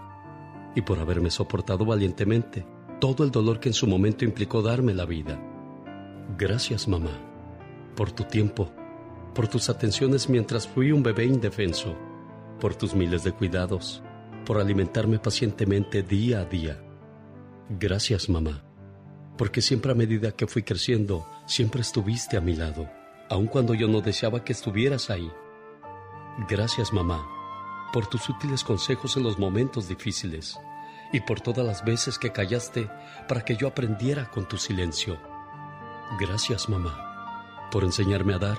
y 0.75 0.83
por 0.83 0.99
haberme 0.99 1.31
soportado 1.31 1.85
valientemente 1.85 2.67
todo 3.01 3.25
el 3.25 3.31
dolor 3.31 3.61
que 3.61 3.69
en 3.69 3.75
su 3.75 3.87
momento 3.87 4.25
implicó 4.25 4.63
darme 4.63 4.95
la 4.95 5.05
vida. 5.05 5.39
Gracias, 6.39 6.89
mamá, 6.89 7.11
por 7.95 8.13
tu 8.13 8.25
tiempo, 8.25 8.73
por 9.35 9.49
tus 9.49 9.69
atenciones 9.69 10.29
mientras 10.29 10.67
fui 10.67 10.93
un 10.93 11.03
bebé 11.03 11.27
indefenso, 11.27 11.95
por 12.61 12.75
tus 12.75 12.95
miles 12.95 13.25
de 13.25 13.33
cuidados, 13.33 14.03
por 14.47 14.59
alimentarme 14.59 15.19
pacientemente 15.19 16.03
día 16.03 16.41
a 16.41 16.45
día. 16.45 16.83
Gracias, 17.69 18.29
mamá, 18.29 18.65
porque 19.37 19.61
siempre 19.61 19.93
a 19.93 19.95
medida 19.95 20.33
que 20.33 20.47
fui 20.47 20.63
creciendo, 20.63 21.27
siempre 21.47 21.83
estuviste 21.83 22.37
a 22.37 22.41
mi 22.41 22.55
lado, 22.55 22.89
aun 23.29 23.47
cuando 23.47 23.75
yo 23.75 23.89
no 23.89 24.01
deseaba 24.01 24.45
que 24.45 24.53
estuvieras 24.53 25.11
ahí. 25.11 25.31
Gracias, 26.49 26.93
mamá, 26.93 27.27
por 27.95 28.09
tus 28.09 28.29
útiles 28.29 28.65
consejos 28.65 29.17
en 29.17 29.23
los 29.23 29.39
momentos 29.39 29.87
difíciles 29.87 30.59
y 31.13 31.21
por 31.21 31.41
todas 31.41 31.65
las 31.65 31.85
veces 31.85 32.19
que 32.19 32.33
callaste 32.33 32.91
para 33.29 33.45
que 33.45 33.55
yo 33.55 33.69
aprendiera 33.69 34.29
con 34.33 34.49
tu 34.49 34.57
silencio. 34.57 35.17
Gracias, 36.19 36.69
mamá, 36.69 37.69
por 37.71 37.85
enseñarme 37.85 38.35
a 38.35 38.39
dar 38.39 38.59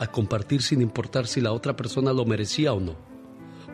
a 0.00 0.06
compartir 0.06 0.62
sin 0.62 0.80
importar 0.80 1.26
si 1.26 1.42
la 1.42 1.52
otra 1.52 1.76
persona 1.76 2.14
lo 2.14 2.24
merecía 2.24 2.72
o 2.72 2.80
no, 2.80 2.96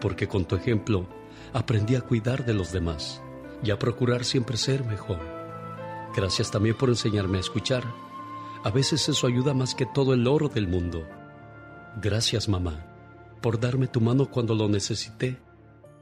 porque 0.00 0.26
con 0.26 0.46
tu 0.46 0.56
ejemplo 0.56 1.06
aprendí 1.52 1.94
a 1.94 2.00
cuidar 2.00 2.44
de 2.44 2.54
los 2.54 2.72
demás 2.72 3.22
y 3.62 3.70
a 3.70 3.78
procurar 3.78 4.24
siempre 4.24 4.56
ser 4.56 4.84
mejor. 4.84 5.20
Gracias 6.16 6.50
también 6.50 6.76
por 6.76 6.88
enseñarme 6.88 7.38
a 7.38 7.42
escuchar. 7.42 7.84
A 8.64 8.70
veces 8.70 9.08
eso 9.08 9.28
ayuda 9.28 9.54
más 9.54 9.76
que 9.76 9.86
todo 9.86 10.12
el 10.12 10.26
oro 10.26 10.48
del 10.48 10.66
mundo. 10.66 11.06
Gracias 12.02 12.48
mamá 12.48 12.87
por 13.40 13.60
darme 13.60 13.86
tu 13.86 14.00
mano 14.00 14.30
cuando 14.30 14.54
lo 14.54 14.68
necesité, 14.68 15.38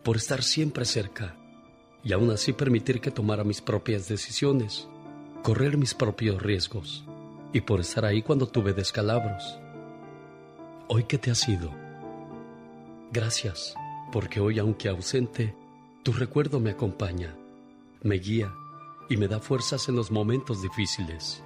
por 0.02 0.16
estar 0.16 0.42
siempre 0.42 0.84
cerca 0.84 1.36
y 2.02 2.12
aún 2.12 2.30
así 2.30 2.52
permitir 2.52 3.00
que 3.00 3.10
tomara 3.10 3.44
mis 3.44 3.60
propias 3.60 4.08
decisiones, 4.08 4.88
correr 5.42 5.76
mis 5.76 5.94
propios 5.94 6.40
riesgos 6.40 7.04
y 7.52 7.62
por 7.62 7.80
estar 7.80 8.04
ahí 8.04 8.22
cuando 8.22 8.46
tuve 8.46 8.72
descalabros. 8.72 9.58
Hoy 10.88 11.04
que 11.04 11.18
te 11.18 11.30
has 11.30 11.48
ido, 11.48 11.72
gracias, 13.12 13.74
porque 14.12 14.40
hoy 14.40 14.58
aunque 14.58 14.88
ausente, 14.88 15.54
tu 16.04 16.12
recuerdo 16.12 16.60
me 16.60 16.70
acompaña, 16.70 17.34
me 18.02 18.16
guía 18.16 18.52
y 19.08 19.16
me 19.16 19.26
da 19.26 19.40
fuerzas 19.40 19.88
en 19.88 19.96
los 19.96 20.10
momentos 20.10 20.62
difíciles. 20.62 21.42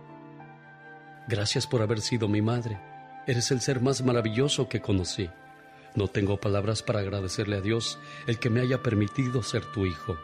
Gracias 1.29 1.67
por 1.67 1.81
haber 1.81 2.01
sido 2.01 2.29
mi 2.29 2.43
madre. 2.43 2.79
Eres 3.27 3.51
el 3.51 3.61
ser 3.61 3.81
más 3.81 4.03
maravilloso 4.03 4.69
que 4.69 4.81
conocí. 4.81 5.31
No 5.97 6.07
tengo 6.07 6.39
palabras 6.39 6.83
para 6.83 7.01
agradecerle 7.01 7.57
a 7.57 7.61
Dios 7.61 7.99
el 8.27 8.39
que 8.39 8.51
me 8.51 8.61
haya 8.61 8.83
permitido 8.83 9.43
ser 9.43 9.65
tu 9.65 9.87
hijo 9.87 10.17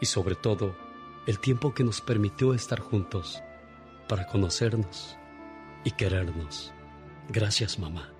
y 0.00 0.06
sobre 0.06 0.34
todo 0.34 0.76
el 1.26 1.38
tiempo 1.38 1.72
que 1.72 1.84
nos 1.84 2.00
permitió 2.00 2.52
estar 2.52 2.80
juntos 2.80 3.42
para 4.08 4.26
conocernos 4.26 5.16
y 5.84 5.92
querernos. 5.92 6.72
Gracias 7.28 7.78
mamá. 7.78 8.10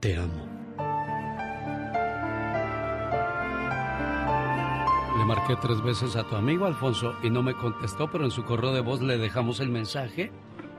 Te 0.00 0.16
amo. 0.16 0.46
Le 5.18 5.24
marqué 5.24 5.56
tres 5.56 5.82
veces 5.82 6.14
a 6.16 6.28
tu 6.28 6.36
amigo 6.36 6.66
Alfonso 6.66 7.14
y 7.22 7.30
no 7.30 7.42
me 7.42 7.54
contestó, 7.54 8.10
pero 8.10 8.24
en 8.24 8.30
su 8.30 8.44
correo 8.44 8.74
de 8.74 8.82
voz 8.82 9.00
le 9.00 9.16
dejamos 9.16 9.60
el 9.60 9.70
mensaje 9.70 10.30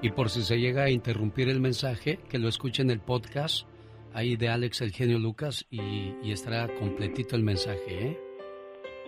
y 0.03 0.11
por 0.11 0.29
si 0.29 0.43
se 0.43 0.59
llega 0.59 0.83
a 0.83 0.89
interrumpir 0.91 1.49
el 1.49 1.59
mensaje, 1.59 2.19
que 2.29 2.37
lo 2.37 2.47
escuche 2.47 2.83
en 2.83 2.91
el 2.91 2.99
podcast 2.99 3.65
ahí 4.13 4.35
de 4.35 4.49
Alex 4.49 4.81
el 4.81 4.91
genio 4.91 5.19
Lucas 5.19 5.65
y, 5.69 6.31
estará 6.31 6.67
completito 6.75 7.35
el 7.35 7.43
mensaje, 7.43 8.07
¿eh? 8.07 8.19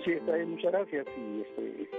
Sí, 0.05 0.11
está 0.11 0.35
bien, 0.35 0.51
muchas 0.51 0.71
gracias 0.71 1.05
y 1.17 1.41
este, 1.41 1.89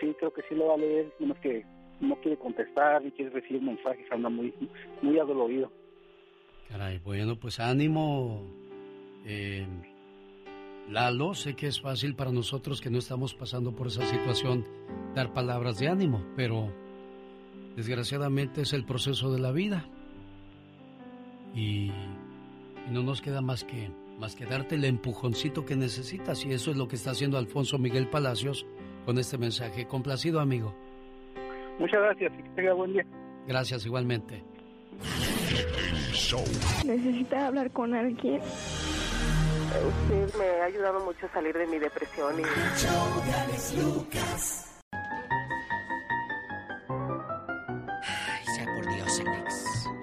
sí, 0.00 0.14
creo 0.18 0.32
que 0.32 0.42
sí 0.48 0.54
lo 0.54 0.68
va 0.68 0.74
a 0.74 0.78
leer, 0.78 1.12
menos 1.18 1.38
que 1.38 1.64
no 2.00 2.16
quiere 2.20 2.38
contestar 2.38 3.02
ni 3.02 3.10
quiere 3.12 3.30
recibir 3.30 3.62
mensajes, 3.62 4.06
anda 4.10 4.28
muy, 4.28 4.54
muy 5.02 5.18
adolorido. 5.18 5.70
Caray, 6.68 6.98
bueno, 6.98 7.36
pues 7.36 7.60
ánimo. 7.60 8.42
Eh, 9.26 9.66
Lalo, 10.88 11.34
sé 11.34 11.54
que 11.54 11.66
es 11.66 11.80
fácil 11.80 12.16
para 12.16 12.32
nosotros 12.32 12.80
que 12.80 12.90
no 12.90 12.98
estamos 12.98 13.34
pasando 13.34 13.74
por 13.74 13.88
esa 13.88 14.04
situación 14.06 14.64
dar 15.14 15.32
palabras 15.32 15.78
de 15.78 15.88
ánimo, 15.88 16.24
pero 16.36 16.72
desgraciadamente 17.76 18.62
es 18.62 18.72
el 18.72 18.84
proceso 18.84 19.32
de 19.32 19.40
la 19.40 19.52
vida. 19.52 19.84
Y, 21.54 21.90
no 22.90 23.02
nos 23.02 23.22
queda 23.22 23.40
más 23.40 23.64
que, 23.64 23.90
más 24.18 24.34
que 24.34 24.44
darte 24.46 24.74
el 24.74 24.84
empujoncito 24.84 25.64
que 25.64 25.76
necesitas 25.76 26.44
y 26.44 26.52
eso 26.52 26.70
es 26.70 26.76
lo 26.76 26.88
que 26.88 26.96
está 26.96 27.12
haciendo 27.12 27.38
Alfonso 27.38 27.78
Miguel 27.78 28.08
Palacios 28.08 28.66
con 29.06 29.18
este 29.18 29.38
mensaje. 29.38 29.86
Complacido, 29.86 30.40
amigo. 30.40 30.74
Muchas 31.78 32.00
gracias 32.00 32.32
y 32.38 32.42
que 32.42 32.48
tenga 32.50 32.74
buen 32.74 32.92
día. 32.92 33.06
Gracias 33.46 33.86
igualmente. 33.86 34.42
Necesita 36.84 37.46
hablar 37.46 37.70
con 37.70 37.94
alguien. 37.94 38.40
Usted 39.70 40.34
me 40.38 40.46
ha 40.60 40.64
ayudado 40.64 41.04
mucho 41.04 41.26
a 41.26 41.32
salir 41.32 41.56
de 41.56 41.66
mi 41.66 41.78
depresión 41.78 42.40
y... 42.40 42.42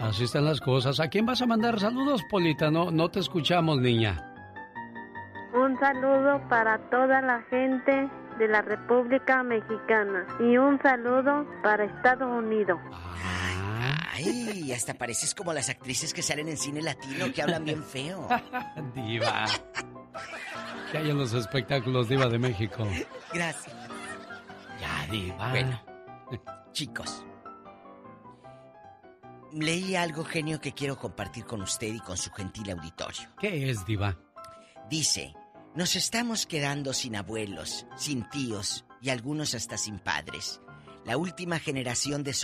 Así 0.07 0.23
están 0.23 0.45
las 0.45 0.61
cosas. 0.61 1.01
¿A 1.01 1.09
quién 1.09 1.25
vas 1.25 1.41
a 1.41 1.45
mandar 1.45 1.81
saludos, 1.81 2.23
Polita? 2.29 2.71
No, 2.71 2.91
no 2.91 3.09
te 3.09 3.19
escuchamos, 3.19 3.81
niña. 3.81 4.23
Un 5.53 5.77
saludo 5.79 6.41
para 6.47 6.77
toda 6.89 7.21
la 7.21 7.41
gente 7.49 8.09
de 8.39 8.47
la 8.47 8.61
República 8.61 9.43
Mexicana 9.43 10.25
y 10.39 10.57
un 10.57 10.81
saludo 10.81 11.45
para 11.61 11.84
Estados 11.84 12.31
Unidos. 12.31 12.79
Ay, 14.13 14.71
hasta 14.71 14.93
pareces 14.93 15.35
como 15.35 15.51
las 15.51 15.69
actrices 15.69 16.13
que 16.13 16.21
salen 16.21 16.47
en 16.47 16.57
cine 16.57 16.81
latino 16.81 17.25
que 17.34 17.41
hablan 17.41 17.65
bien 17.65 17.84
feo. 17.84 18.29
diva. 18.95 19.45
Que 20.89 20.99
hay 20.99 21.09
en 21.09 21.17
los 21.17 21.34
espectáculos 21.34 22.07
Diva 22.07 22.27
de 22.27 22.39
México. 22.39 22.88
Gracias. 23.34 23.75
Ya, 24.79 25.11
Diva. 25.11 25.49
Bueno, 25.49 25.81
chicos. 26.71 27.25
Leí 29.59 29.95
algo 29.95 30.23
genio 30.23 30.61
que 30.61 30.73
quiero 30.73 30.97
compartir 30.99 31.45
con 31.45 31.63
usted 31.63 31.93
y 31.93 31.99
con 31.99 32.15
su 32.15 32.29
gentil 32.31 32.69
auditorio. 32.69 33.27
¿Qué 33.39 33.69
es, 33.69 33.85
Diva? 33.88 34.15
Dice, 34.88 35.34
nos 35.73 35.95
estamos 35.95 36.45
quedando 36.45 36.93
sin 36.93 37.15
abuelos, 37.15 37.88
sin 37.95 38.29
tíos 38.29 38.85
y 39.01 39.09
algunos 39.09 39.55
hasta 39.55 39.77
sin 39.77 39.97
padres. 39.97 40.61
La 41.05 41.17
última 41.17 41.57
generación 41.57 42.23
de, 42.23 42.35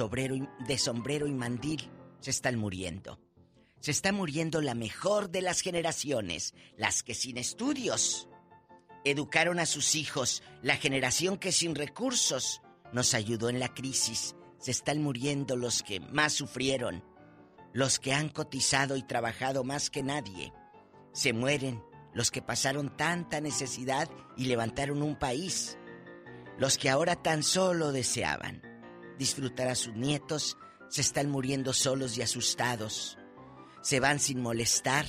de 0.68 0.78
sombrero 0.78 1.28
y 1.28 1.34
mandil 1.34 1.92
se 2.20 2.32
están 2.32 2.58
muriendo. 2.58 3.20
Se 3.80 3.92
está 3.92 4.12
muriendo 4.12 4.62
la 4.62 4.74
mejor 4.74 5.30
de 5.30 5.42
las 5.42 5.62
generaciones, 5.62 6.56
las 6.78 7.04
que 7.04 7.14
sin 7.14 7.38
estudios 7.38 8.28
educaron 9.04 9.60
a 9.60 9.68
sus 9.68 9.94
hijos, 9.94 10.42
la 10.64 10.78
generación 10.78 11.38
que 11.38 11.52
sin 11.52 11.76
recursos 11.76 12.62
nos 12.92 13.14
ayudó 13.14 13.50
en 13.50 13.60
la 13.60 13.74
crisis. 13.74 14.36
Se 14.64 14.72
están 14.72 15.04
muriendo 15.04 15.56
los 15.56 15.84
que 15.84 16.00
más 16.00 16.34
sufrieron, 16.34 17.04
los 17.74 18.00
que 18.00 18.14
han 18.14 18.30
cotizado 18.30 18.98
y 18.98 19.04
trabajado 19.04 19.64
más 19.64 19.92
que 19.92 20.02
nadie. 20.02 20.52
Se 21.12 21.34
mueren 21.34 21.84
los 22.16 22.32
que 22.32 22.42
pasaron 22.42 22.98
tanta 22.98 23.42
necesidad 23.42 24.10
y 24.36 24.46
levantaron 24.46 25.04
un 25.04 25.16
país 25.16 25.78
los 26.58 26.80
que 26.80 26.90
ahora 26.90 27.16
tan 27.16 27.44
solo 27.44 27.92
deseaban 27.92 28.74
disfrutar 29.18 29.68
a 29.68 29.76
sus 29.76 29.94
nietos 29.96 30.58
se 30.90 31.02
están 31.02 31.30
muriendo 31.30 31.74
solos 31.74 32.18
y 32.18 32.22
asustados. 32.22 33.18
Se 33.82 34.00
van 34.00 34.20
sin 34.20 34.42
molestar 34.42 35.06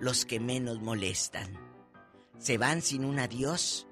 los 0.00 0.24
que 0.24 0.40
menos 0.40 0.80
molestan. 0.80 1.58
Se 2.38 2.58
van 2.58 2.82
sin 2.82 3.04
un 3.04 3.18
adiós 3.18 3.86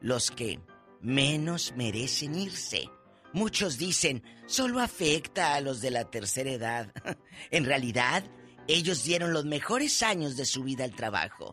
los 0.00 0.30
que 0.30 0.60
menos 1.00 1.74
merecen 1.76 2.34
irse. 2.34 2.90
Muchos 3.34 3.78
dicen, 3.78 4.22
solo 4.46 4.78
afecta 4.78 5.54
a 5.54 5.60
los 5.60 5.80
de 5.80 5.90
la 5.90 6.04
tercera 6.04 6.52
edad. 6.52 6.92
en 7.50 7.64
realidad, 7.64 8.22
ellos 8.68 9.02
dieron 9.02 9.32
los 9.32 9.44
mejores 9.44 10.04
años 10.04 10.36
de 10.36 10.46
su 10.46 10.62
vida 10.62 10.84
al 10.84 10.94
trabajo, 10.94 11.52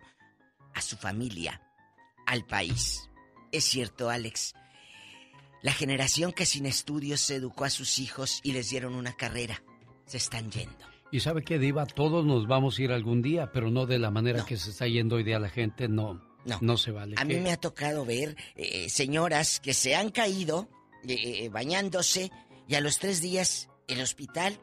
a 0.75 0.81
su 0.83 0.95
familia, 0.95 1.59
al 2.27 2.45
país. 2.45 3.09
Es 3.51 3.63
cierto, 3.63 4.11
Alex, 4.11 4.53
la 5.63 5.73
generación 5.73 6.33
que 6.33 6.45
sin 6.45 6.67
estudios 6.67 7.19
se 7.19 7.37
educó 7.37 7.65
a 7.65 7.71
sus 7.71 7.97
hijos 7.97 8.41
y 8.43 8.51
les 8.51 8.69
dieron 8.69 8.93
una 8.93 9.13
carrera, 9.13 9.63
se 10.05 10.17
están 10.17 10.51
yendo. 10.51 10.85
Y 11.11 11.21
sabe 11.21 11.43
que 11.43 11.57
Diva, 11.57 11.87
todos 11.87 12.23
nos 12.23 12.47
vamos 12.47 12.77
a 12.77 12.83
ir 12.83 12.91
algún 12.91 13.23
día, 13.23 13.51
pero 13.51 13.71
no 13.71 13.87
de 13.87 13.97
la 13.97 14.11
manera 14.11 14.45
que 14.45 14.55
se 14.55 14.69
está 14.69 14.85
yendo 14.85 15.15
hoy 15.15 15.23
día 15.23 15.39
la 15.39 15.49
gente, 15.49 15.87
no. 15.87 16.29
No, 16.45 16.59
no 16.61 16.77
se 16.77 16.91
vale. 16.91 17.15
A 17.17 17.25
mí 17.25 17.37
me 17.37 17.51
ha 17.51 17.57
tocado 17.57 18.05
ver 18.05 18.35
eh, 18.55 18.87
señoras 18.89 19.59
que 19.59 19.73
se 19.73 19.95
han 19.95 20.09
caído 20.09 20.69
eh, 21.07 21.45
eh, 21.45 21.49
bañándose 21.49 22.31
y 22.67 22.75
a 22.75 22.81
los 22.81 22.99
tres 22.99 23.21
días 23.21 23.69
el 23.87 24.01
hospital 24.01 24.59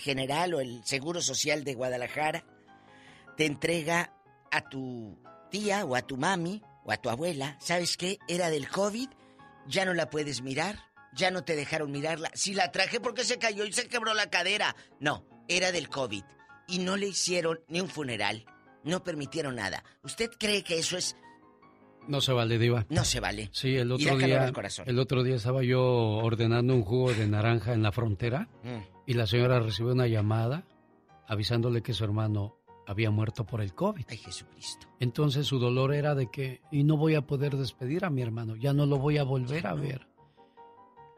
general 0.00 0.54
o 0.54 0.60
el 0.60 0.84
Seguro 0.84 1.20
Social 1.20 1.64
de 1.64 1.74
Guadalajara 1.74 2.44
te 3.36 3.46
entrega 3.46 4.14
a 4.52 4.68
tu 4.68 5.18
tía 5.50 5.84
o 5.84 5.96
a 5.96 6.02
tu 6.02 6.16
mami 6.16 6.62
o 6.84 6.92
a 6.92 6.98
tu 6.98 7.10
abuela, 7.10 7.58
¿sabes 7.60 7.96
qué? 7.96 8.20
Era 8.28 8.48
del 8.48 8.68
COVID 8.68 9.08
ya 9.68 9.84
no 9.84 9.94
la 9.94 10.10
puedes 10.10 10.42
mirar, 10.42 10.78
ya 11.12 11.30
no 11.30 11.44
te 11.44 11.56
dejaron 11.56 11.90
mirarla. 11.90 12.30
Si 12.34 12.54
la 12.54 12.70
traje 12.72 13.00
porque 13.00 13.24
se 13.24 13.38
cayó 13.38 13.64
y 13.64 13.72
se 13.72 13.88
quebró 13.88 14.14
la 14.14 14.30
cadera. 14.30 14.76
No, 15.00 15.26
era 15.48 15.72
del 15.72 15.88
COVID. 15.88 16.24
Y 16.68 16.78
no 16.78 16.96
le 16.96 17.08
hicieron 17.08 17.60
ni 17.68 17.80
un 17.80 17.88
funeral. 17.88 18.44
No 18.84 19.02
permitieron 19.02 19.56
nada. 19.56 19.84
¿Usted 20.02 20.30
cree 20.38 20.62
que 20.62 20.78
eso 20.78 20.96
es... 20.96 21.16
No 22.08 22.20
se 22.20 22.32
vale, 22.32 22.58
Diva. 22.58 22.86
No 22.88 23.04
se 23.04 23.20
vale. 23.20 23.48
Sí, 23.52 23.76
el 23.76 23.92
otro 23.92 24.16
día. 24.16 24.52
El 24.86 24.98
otro 24.98 25.22
día 25.22 25.36
estaba 25.36 25.62
yo 25.62 25.82
ordenando 25.82 26.74
un 26.74 26.82
jugo 26.82 27.12
de 27.12 27.26
naranja 27.26 27.72
en 27.72 27.82
la 27.82 27.92
frontera 27.92 28.48
mm. 28.62 29.06
y 29.06 29.14
la 29.14 29.26
señora 29.26 29.60
recibió 29.60 29.92
una 29.92 30.06
llamada 30.06 30.64
avisándole 31.26 31.82
que 31.82 31.92
su 31.92 32.04
hermano 32.04 32.56
había 32.86 33.10
muerto 33.10 33.44
por 33.44 33.60
el 33.60 33.74
COVID. 33.74 34.04
Ay, 34.08 34.18
Jesucristo. 34.18 34.86
Entonces 35.00 35.46
su 35.46 35.58
dolor 35.58 35.92
era 35.92 36.14
de 36.14 36.30
que, 36.30 36.60
y 36.70 36.84
no 36.84 36.96
voy 36.96 37.16
a 37.16 37.26
poder 37.26 37.56
despedir 37.56 38.04
a 38.04 38.10
mi 38.10 38.22
hermano, 38.22 38.54
ya 38.56 38.72
no 38.72 38.86
lo 38.86 38.98
voy 38.98 39.18
a 39.18 39.24
volver 39.24 39.66
a 39.66 39.74
ver. 39.74 40.06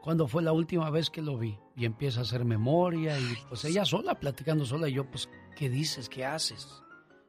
¿cuándo 0.01 0.27
fue 0.27 0.41
la 0.41 0.51
última 0.51 0.89
vez 0.89 1.09
que 1.09 1.21
lo 1.21 1.37
vi? 1.37 1.57
Y 1.75 1.85
empieza 1.85 2.21
a 2.21 2.23
hacer 2.23 2.45
memoria 2.45 3.19
y 3.19 3.37
pues 3.47 3.63
ella 3.65 3.85
sola, 3.85 4.19
platicando 4.19 4.65
sola 4.65 4.89
y 4.89 4.93
yo, 4.93 5.09
pues, 5.09 5.29
¿qué 5.55 5.69
dices? 5.69 6.09
¿Qué 6.09 6.25
haces? 6.25 6.67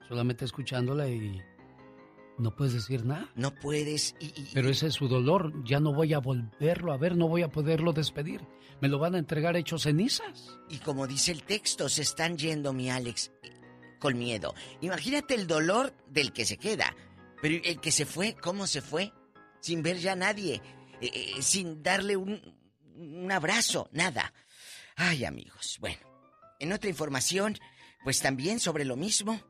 Solamente 0.09 0.45
escuchándola 0.45 1.09
y 1.09 1.41
no 2.39 2.55
puedes 2.55 2.73
decir 2.74 3.05
nada. 3.05 3.28
No 3.35 3.55
puedes. 3.55 4.15
Y, 4.20 4.31
Pero 4.55 4.70
ese 4.70 4.86
es 4.89 4.94
su 4.94 5.09
dolor. 5.09 5.52
Ya 5.65 5.78
no 5.81 5.93
voy 5.93 6.15
a 6.15 6.19
volverlo 6.19 6.93
a 6.93 6.97
ver, 6.97 7.16
no 7.16 7.28
voy 7.28 7.43
a 7.43 7.48
poderlo 7.51 7.93
despedir. 7.93 8.40
Me 8.81 8.89
lo 8.89 8.98
van 8.98 9.15
a 9.15 9.19
entregar 9.19 9.57
hecho 9.57 9.78
cenizas. 9.78 10.59
Y 10.70 10.78
como 10.78 11.07
dice 11.07 11.32
el 11.32 11.43
texto, 11.43 11.89
se 11.89 12.02
están 12.02 12.39
yendo, 12.39 12.73
mi 12.73 12.90
Alex, 12.90 13.31
con 13.98 14.19
miedo. 14.19 14.55
Imagínate 14.81 15.35
el 15.35 15.47
dolor 15.47 15.93
del 16.09 16.32
que 16.32 16.47
se 16.47 16.57
queda. 16.57 16.97
Pero 17.43 17.61
el 17.65 17.78
que 17.81 17.90
se 17.93 18.07
fue, 18.07 18.35
¿cómo 18.40 18.66
se 18.66 18.81
fue? 18.81 19.12
Sin 19.61 19.82
ver 19.82 19.98
ya 19.98 20.12
a 20.12 20.16
nadie. 20.16 20.62
eh, 21.02 21.11
eh, 21.36 21.43
sin 21.43 21.82
darle 21.82 22.16
un, 22.16 22.40
un 22.97 23.31
abrazo, 23.32 23.89
nada. 23.93 24.32
Ay, 24.97 25.24
amigos. 25.24 25.77
Bueno, 25.81 26.01
en 26.59 26.73
otra 26.73 26.89
información, 26.90 27.57
pues 28.05 28.20
también 28.20 28.61
sobre 28.61 28.85
lo 28.85 28.97
mismo. 28.97 29.40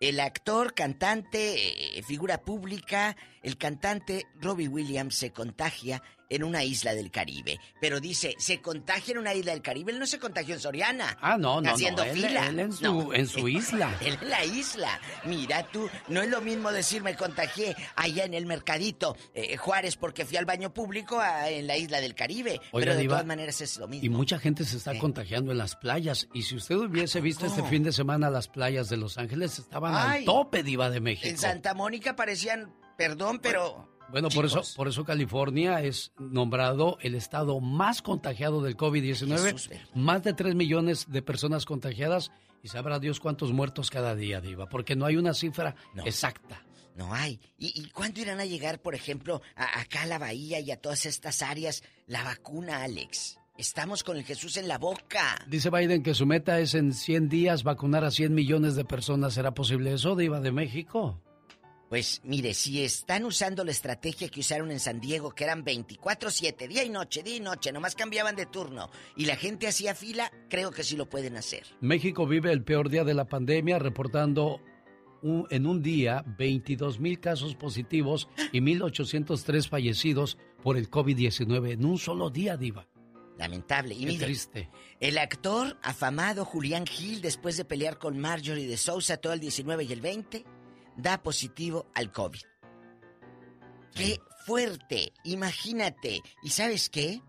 El 0.00 0.20
actor, 0.20 0.74
cantante, 0.74 1.98
eh, 1.98 2.02
figura 2.04 2.38
pública, 2.42 3.16
el 3.42 3.58
cantante 3.58 4.26
Robbie 4.40 4.68
Williams 4.68 5.16
se 5.16 5.32
contagia 5.32 6.02
en 6.30 6.44
una 6.44 6.64
isla 6.64 6.94
del 6.94 7.10
Caribe. 7.10 7.58
Pero 7.80 8.00
dice, 8.00 8.34
se 8.38 8.60
contagia 8.60 9.12
en 9.12 9.18
una 9.18 9.34
isla 9.34 9.52
del 9.52 9.62
Caribe. 9.62 9.92
Él 9.92 9.98
no 9.98 10.06
se 10.06 10.18
contagió 10.18 10.54
en 10.54 10.60
Soriana. 10.60 11.16
Ah, 11.20 11.36
no, 11.38 11.60
no, 11.60 11.70
Haciendo 11.72 12.04
no. 12.04 12.10
Él, 12.10 12.16
fila. 12.16 12.46
él 12.48 12.58
en 12.60 12.72
su, 12.72 12.82
No. 12.84 13.14
en 13.14 13.26
su 13.26 13.48
isla. 13.48 13.96
Él 14.00 14.18
en 14.20 14.28
la 14.30 14.44
isla. 14.44 15.00
Mira 15.24 15.62
tú, 15.70 15.88
no 16.08 16.22
es 16.22 16.28
lo 16.28 16.40
mismo 16.40 16.70
decir 16.72 17.02
me 17.02 17.14
contagié 17.16 17.74
allá 17.96 18.24
en 18.24 18.34
el 18.34 18.46
mercadito 18.46 19.16
eh, 19.34 19.56
Juárez 19.56 19.96
porque 19.96 20.24
fui 20.24 20.36
al 20.36 20.44
baño 20.44 20.72
público 20.74 21.18
a- 21.20 21.48
en 21.48 21.66
la 21.66 21.76
isla 21.76 22.00
del 22.00 22.14
Caribe. 22.14 22.60
Oiga, 22.72 22.84
Pero 22.86 22.94
de 22.94 23.00
Diva, 23.02 23.14
todas 23.14 23.26
maneras 23.26 23.60
es 23.60 23.76
lo 23.78 23.88
mismo. 23.88 24.04
Y 24.06 24.08
mucha 24.10 24.38
gente 24.38 24.64
se 24.64 24.76
está 24.76 24.98
contagiando 24.98 25.52
en 25.52 25.58
las 25.58 25.76
playas. 25.76 26.28
Y 26.34 26.42
si 26.42 26.56
usted 26.56 26.76
hubiese 26.76 27.20
visto 27.20 27.46
este 27.46 27.62
fin 27.64 27.82
de 27.82 27.92
semana 27.92 28.30
las 28.30 28.48
playas 28.48 28.88
de 28.88 28.96
Los 28.96 29.18
Ángeles, 29.18 29.58
estaban 29.58 29.94
Ay. 29.94 30.20
al 30.20 30.24
tope, 30.24 30.62
Diva 30.62 30.90
de 30.90 31.00
México. 31.00 31.28
En 31.28 31.38
Santa 31.38 31.74
Mónica 31.74 32.14
parecían, 32.16 32.74
perdón, 32.96 33.38
pero... 33.40 33.88
Bueno, 34.10 34.28
por 34.30 34.46
eso, 34.46 34.62
por 34.76 34.88
eso 34.88 35.04
California 35.04 35.82
es 35.82 36.12
nombrado 36.18 36.96
el 37.02 37.14
estado 37.14 37.60
más 37.60 38.00
contagiado 38.02 38.62
del 38.62 38.76
COVID-19. 38.76 39.38
Jesús, 39.38 39.68
ven. 39.68 39.80
Más 39.94 40.22
de 40.22 40.32
3 40.32 40.54
millones 40.54 41.06
de 41.10 41.20
personas 41.22 41.64
contagiadas 41.66 42.30
y 42.62 42.68
sabrá 42.68 42.98
Dios 42.98 43.20
cuántos 43.20 43.52
muertos 43.52 43.90
cada 43.90 44.14
día, 44.14 44.40
Diva, 44.40 44.66
porque 44.68 44.96
no 44.96 45.04
hay 45.06 45.16
una 45.16 45.34
cifra 45.34 45.74
exacta. 46.04 46.64
No 46.96 47.14
hay. 47.14 47.38
¿Y, 47.58 47.80
y 47.80 47.90
cuándo 47.90 48.20
irán 48.20 48.40
a 48.40 48.44
llegar, 48.44 48.80
por 48.80 48.94
ejemplo, 48.96 49.40
a- 49.54 49.80
acá 49.80 50.02
a 50.02 50.06
la 50.06 50.18
bahía 50.18 50.58
y 50.58 50.70
a 50.72 50.80
todas 50.80 51.06
estas 51.06 51.42
áreas 51.42 51.84
la 52.06 52.24
vacuna, 52.24 52.82
Alex? 52.82 53.38
Estamos 53.56 54.02
con 54.04 54.16
el 54.16 54.24
Jesús 54.24 54.56
en 54.56 54.66
la 54.68 54.78
boca. 54.78 55.44
Dice 55.48 55.70
Biden 55.70 56.02
que 56.02 56.14
su 56.14 56.26
meta 56.26 56.58
es 56.60 56.74
en 56.74 56.92
100 56.94 57.28
días 57.28 57.62
vacunar 57.62 58.04
a 58.04 58.10
100 58.10 58.32
millones 58.34 58.74
de 58.74 58.84
personas. 58.84 59.34
¿Será 59.34 59.52
posible 59.52 59.92
eso, 59.92 60.16
Diva 60.16 60.40
de 60.40 60.50
México? 60.52 61.20
Pues 61.88 62.20
mire, 62.22 62.52
si 62.52 62.84
están 62.84 63.24
usando 63.24 63.64
la 63.64 63.70
estrategia 63.70 64.28
que 64.28 64.40
usaron 64.40 64.70
en 64.70 64.78
San 64.78 65.00
Diego, 65.00 65.30
que 65.34 65.44
eran 65.44 65.64
24-7, 65.64 66.68
día 66.68 66.84
y 66.84 66.90
noche, 66.90 67.22
día 67.22 67.36
y 67.36 67.40
noche, 67.40 67.72
nomás 67.72 67.94
cambiaban 67.94 68.36
de 68.36 68.44
turno, 68.44 68.90
y 69.16 69.24
la 69.24 69.36
gente 69.36 69.66
hacía 69.68 69.94
fila, 69.94 70.30
creo 70.50 70.70
que 70.70 70.84
sí 70.84 70.96
lo 70.96 71.08
pueden 71.08 71.36
hacer. 71.38 71.64
México 71.80 72.26
vive 72.26 72.52
el 72.52 72.62
peor 72.62 72.90
día 72.90 73.04
de 73.04 73.14
la 73.14 73.24
pandemia, 73.26 73.78
reportando 73.78 74.60
un- 75.22 75.46
en 75.50 75.66
un 75.66 75.82
día 75.82 76.22
22 76.38 77.00
mil 77.00 77.20
casos 77.20 77.54
positivos 77.56 78.28
y 78.52 78.60
1.803 78.60 79.66
fallecidos 79.68 80.36
por 80.62 80.76
el 80.76 80.90
COVID-19 80.90 81.72
en 81.72 81.86
un 81.86 81.98
solo 81.98 82.28
día, 82.28 82.56
Diva. 82.58 82.86
Lamentable. 83.38 83.94
Y 83.94 84.00
Qué 84.00 84.06
mire, 84.06 84.24
triste. 84.26 84.68
el 85.00 85.16
actor 85.16 85.78
afamado 85.82 86.44
Julián 86.44 86.84
Gil, 86.86 87.20
después 87.22 87.56
de 87.56 87.64
pelear 87.64 87.96
con 87.98 88.18
Marjorie 88.18 88.66
de 88.66 88.76
Sousa 88.76 89.16
todo 89.16 89.32
el 89.32 89.40
19 89.40 89.84
y 89.84 89.92
el 89.92 90.00
20, 90.00 90.44
da 90.98 91.22
positivo 91.22 91.86
al 91.94 92.12
COVID. 92.12 92.40
¡Qué 93.94 94.20
fuerte! 94.44 95.12
Imagínate. 95.24 96.20
¿Y 96.42 96.50
sabes 96.50 96.90
qué? 96.90 97.22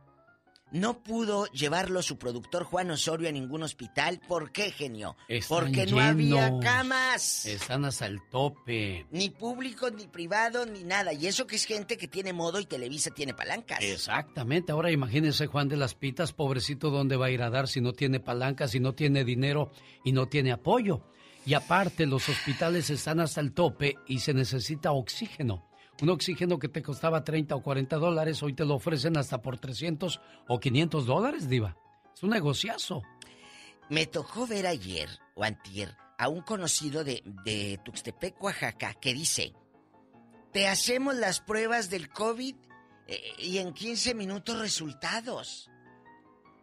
No 0.71 1.01
pudo 1.01 1.47
llevarlo 1.47 2.03
su 2.03 2.19
productor 2.19 2.63
Juan 2.63 2.91
Osorio 2.91 3.27
a 3.27 3.31
ningún 3.31 3.63
hospital. 3.63 4.21
¿Por 4.27 4.51
qué, 4.51 4.71
genio? 4.71 5.17
Están 5.27 5.57
Porque 5.57 5.87
no 5.87 5.99
había 5.99 6.59
camas. 6.59 7.47
Están 7.47 7.85
hasta 7.85 8.05
el 8.05 8.21
tope. 8.29 9.07
Ni 9.09 9.31
público, 9.31 9.89
ni 9.89 10.05
privado, 10.05 10.67
ni 10.67 10.83
nada. 10.83 11.11
Y 11.11 11.25
eso 11.25 11.47
que 11.47 11.55
es 11.55 11.65
gente 11.65 11.97
que 11.97 12.07
tiene 12.07 12.33
modo 12.33 12.59
y 12.59 12.67
Televisa 12.67 13.09
tiene 13.09 13.33
palancas. 13.33 13.79
Exactamente. 13.81 14.71
Ahora 14.71 14.91
imagínese 14.91 15.47
Juan 15.47 15.69
de 15.69 15.77
las 15.77 15.95
Pitas, 15.95 16.33
pobrecito, 16.33 16.91
¿dónde 16.91 17.17
va 17.17 17.27
a 17.27 17.31
ir 17.31 17.41
a 17.41 17.49
dar 17.49 17.67
si 17.67 17.81
no 17.81 17.93
tiene 17.93 18.19
palanca, 18.19 18.67
si 18.67 18.79
no 18.79 18.93
tiene 18.93 19.23
dinero 19.23 19.71
y 20.03 20.11
no 20.11 20.27
tiene 20.27 20.51
apoyo? 20.51 21.01
Y 21.49 21.55
aparte, 21.55 22.05
los 22.05 22.29
hospitales 22.29 22.91
están 22.91 23.19
hasta 23.19 23.41
el 23.41 23.53
tope 23.53 23.95
y 24.05 24.19
se 24.19 24.35
necesita 24.35 24.91
oxígeno. 24.91 25.67
Un 25.99 26.11
oxígeno 26.11 26.59
que 26.59 26.69
te 26.69 26.83
costaba 26.83 27.23
30 27.23 27.55
o 27.55 27.63
40 27.63 27.95
dólares, 27.95 28.43
hoy 28.43 28.53
te 28.53 28.65
lo 28.65 28.75
ofrecen 28.75 29.17
hasta 29.17 29.41
por 29.41 29.57
300 29.57 30.21
o 30.47 30.59
500 30.59 31.07
dólares, 31.07 31.49
Diva. 31.49 31.75
Es 32.13 32.21
un 32.21 32.29
negociazo. 32.29 33.01
Me 33.89 34.05
tocó 34.05 34.45
ver 34.45 34.67
ayer 34.67 35.09
o 35.33 35.43
antier 35.43 35.97
a 36.19 36.29
un 36.29 36.41
conocido 36.41 37.03
de, 37.03 37.23
de 37.43 37.79
Tuxtepec, 37.83 38.39
Oaxaca, 38.43 38.93
que 38.93 39.15
dice, 39.15 39.55
te 40.53 40.67
hacemos 40.67 41.15
las 41.15 41.39
pruebas 41.39 41.89
del 41.89 42.09
COVID 42.09 42.55
eh, 43.07 43.21
y 43.39 43.57
en 43.57 43.73
15 43.73 44.13
minutos 44.13 44.59
resultados. 44.59 45.67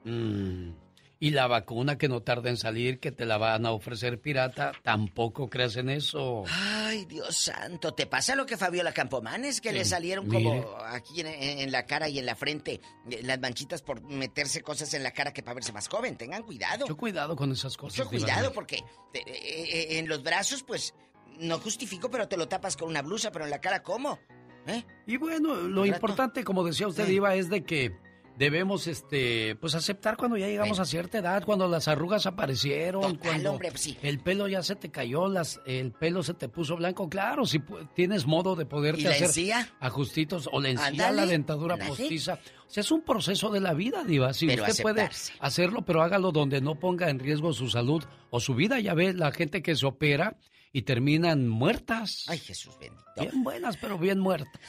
Mm. 0.05 0.86
Y 1.19 1.31
la 1.31 1.47
vacuna 1.47 1.97
que 1.97 2.09
no 2.09 2.21
tarda 2.23 2.51
en 2.51 2.59
salir, 2.59 3.01
que 3.01 3.11
te 3.11 3.25
la 3.25 3.39
van 3.39 3.65
a 3.65 3.73
ofrecer 3.73 4.21
pirata, 4.21 4.73
tampoco 4.83 5.49
creas 5.49 5.77
en 5.77 5.89
eso. 5.89 6.45
Ay, 6.51 7.07
Dios 7.07 7.35
santo, 7.35 7.95
¿te 7.95 8.05
pasa 8.07 8.37
lo 8.37 8.45
que 8.45 8.59
Fabiola 8.59 8.93
Campomanes? 8.93 9.63
Que 9.63 9.71
Sí, 9.71 9.77
le 9.77 9.85
salieron 9.87 10.29
mire. 10.29 10.45
como 10.45 10.77
aquí 10.85 11.21
en, 11.23 11.27
en 11.29 11.73
la 11.73 11.87
cara 11.87 12.11
y 12.11 12.19
en 12.19 12.27
la 12.27 12.37
frente 12.37 12.83
eh, 13.11 13.23
las 13.23 13.41
manchitas 13.41 13.81
por 13.81 14.03
meterse 14.03 14.61
cosas 14.61 14.93
en 14.93 15.03
la 15.03 15.13
cara 15.13 15.33
que 15.33 15.43
para 15.43 15.55
verse 15.55 15.73
más 15.73 15.89
joven. 15.89 16.17
Tengan 16.17 16.43
cuidado. 16.43 16.81
Mucho 16.81 16.99
cuidado 16.99 17.35
con 17.35 17.51
esas 17.51 17.79
cosas. 17.79 17.99
Mucho 17.99 18.11
cuidado 18.11 18.53
porque 18.53 18.77
eh, 19.15 19.23
eh, 19.27 19.99
en 19.99 20.09
los 20.09 20.23
brazos, 20.23 20.63
pues, 20.65 20.93
no 21.39 21.59
justifico, 21.59 22.11
pero 22.11 22.29
te 22.29 22.37
lo 22.37 22.47
tapas 22.47 22.77
con 22.77 22.91
una 22.91 23.01
blusa, 23.01 23.33
pero 23.33 23.47
en 23.47 23.51
la 23.51 23.61
cara, 23.63 23.83
¿cómo? 23.83 24.19
¿Eh? 24.67 24.85
Y 25.07 25.17
bueno, 25.17 25.55
lo 25.55 25.87
importante, 25.87 26.45
como 26.45 26.63
decía 26.63 26.89
usted. 26.89 27.09
Iba, 27.09 27.35
es 27.37 27.49
de 27.49 27.65
que 27.65 27.97
debemos, 28.37 28.87
este, 28.87 29.57
pues 29.57 29.75
aceptar 29.75 30.17
cuando 30.17 30.37
ya 30.37 30.47
llegamos 30.47 30.71
Bueno. 30.71 30.83
a 30.83 30.87
cierta 30.87 31.19
edad, 31.19 31.45
cuando 31.45 31.69
las 31.69 31.89
arrugas 31.89 32.27
aparecieron, 32.27 33.03
Total, 33.03 33.19
cuando 33.19 33.53
hombre, 33.53 33.71
pues 33.71 33.81
sí. 33.83 33.99
el 34.03 34.19
pelo 34.21 34.49
ya 34.49 34.63
se 34.63 34.77
te 34.77 34.91
cayó, 34.91 35.29
las, 35.29 35.61
el 35.67 35.93
pelo 35.93 36.23
se 36.23 36.35
te 36.35 36.49
puso 36.49 36.77
blanco. 36.77 37.09
Claro, 37.09 37.47
si 37.47 37.61
tienes 37.95 38.27
modo 38.27 38.57
de 38.57 38.67
poderte 38.67 39.01
¿Y 39.03 39.05
la 39.05 39.11
hacer 39.11 39.27
encía? 39.27 39.69
ajustitos 39.81 40.49
o 40.53 40.61
la 40.61 40.71
encía, 40.71 41.11
la 41.13 41.27
dentadura 41.27 41.77
postiza. 41.77 42.39
O 42.67 42.71
sea, 42.71 42.81
es 42.83 42.91
un 42.91 43.03
proceso 43.03 43.51
de 43.51 43.61
la 43.61 43.75
vida, 43.75 44.05
Diva. 44.05 44.33
Si 44.33 44.47
Pero 44.47 44.65
usted 44.65 44.83
puede 44.83 45.09
hacerlo, 45.41 45.83
pero 45.83 46.03
hágalo 46.03 46.33
donde 46.33 46.61
no 46.61 46.75
ponga 46.75 47.09
en 47.11 47.19
riesgo 47.19 47.53
su 47.53 47.69
salud 47.69 48.03
o 48.31 48.41
su 48.41 48.55
vida. 48.55 48.81
Ya 48.81 48.95
ves, 48.95 49.15
la 49.15 49.31
gente 49.33 49.63
que 49.63 49.77
se 49.77 49.87
opera 49.87 50.37
y 50.77 50.83
terminan 50.83 51.49
muertas. 51.49 52.25
Ay, 52.29 52.39
Jesús 52.39 52.79
bendito. 52.79 53.03
Bien 53.17 53.43
buenas, 53.43 53.79
pero 53.79 53.97
bien 53.99 54.19
muertas. 54.19 54.61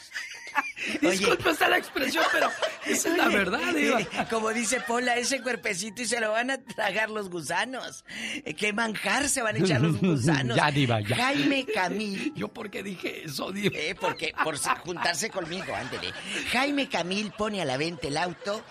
Disculpe 1.01 1.49
esta 1.49 1.67
la 1.67 1.77
expresión, 1.77 2.23
pero 2.31 2.49
esa 2.85 3.09
es 3.09 3.17
la 3.17 3.27
verdad, 3.27 3.73
Diva. 3.75 3.99
Como 4.29 4.53
dice 4.53 4.79
Pola, 4.79 5.17
ese 5.17 5.41
cuerpecito 5.41 6.01
y 6.01 6.05
se 6.05 6.21
lo 6.21 6.31
van 6.31 6.49
a 6.51 6.63
tragar 6.63 7.09
los 7.09 7.29
gusanos. 7.29 8.05
Eh, 8.45 8.53
¿Qué 8.53 8.71
manjar 8.71 9.27
se 9.27 9.41
van 9.41 9.57
a 9.57 9.59
echar 9.59 9.81
los 9.81 9.97
gusanos? 10.01 10.55
Ya, 10.55 10.71
Diva, 10.71 11.01
ya. 11.01 11.17
Jaime 11.17 11.65
Camil. 11.65 12.31
¿Yo 12.37 12.47
por 12.47 12.69
qué 12.71 12.83
dije 12.83 13.25
eso, 13.25 13.51
Diva? 13.51 13.77
Eh, 13.77 13.93
porque 13.99 14.33
por 14.45 14.57
se- 14.57 14.69
juntarse 14.77 15.29
conmigo, 15.29 15.75
ándele. 15.75 16.13
Jaime 16.53 16.87
Camil 16.87 17.31
pone 17.37 17.61
a 17.61 17.65
la 17.65 17.75
venta 17.75 18.07
el 18.07 18.15
auto 18.15 18.63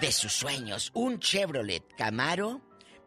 de 0.00 0.10
sus 0.10 0.32
sueños, 0.32 0.90
un 0.94 1.20
Chevrolet 1.20 1.84
Camaro 1.98 2.62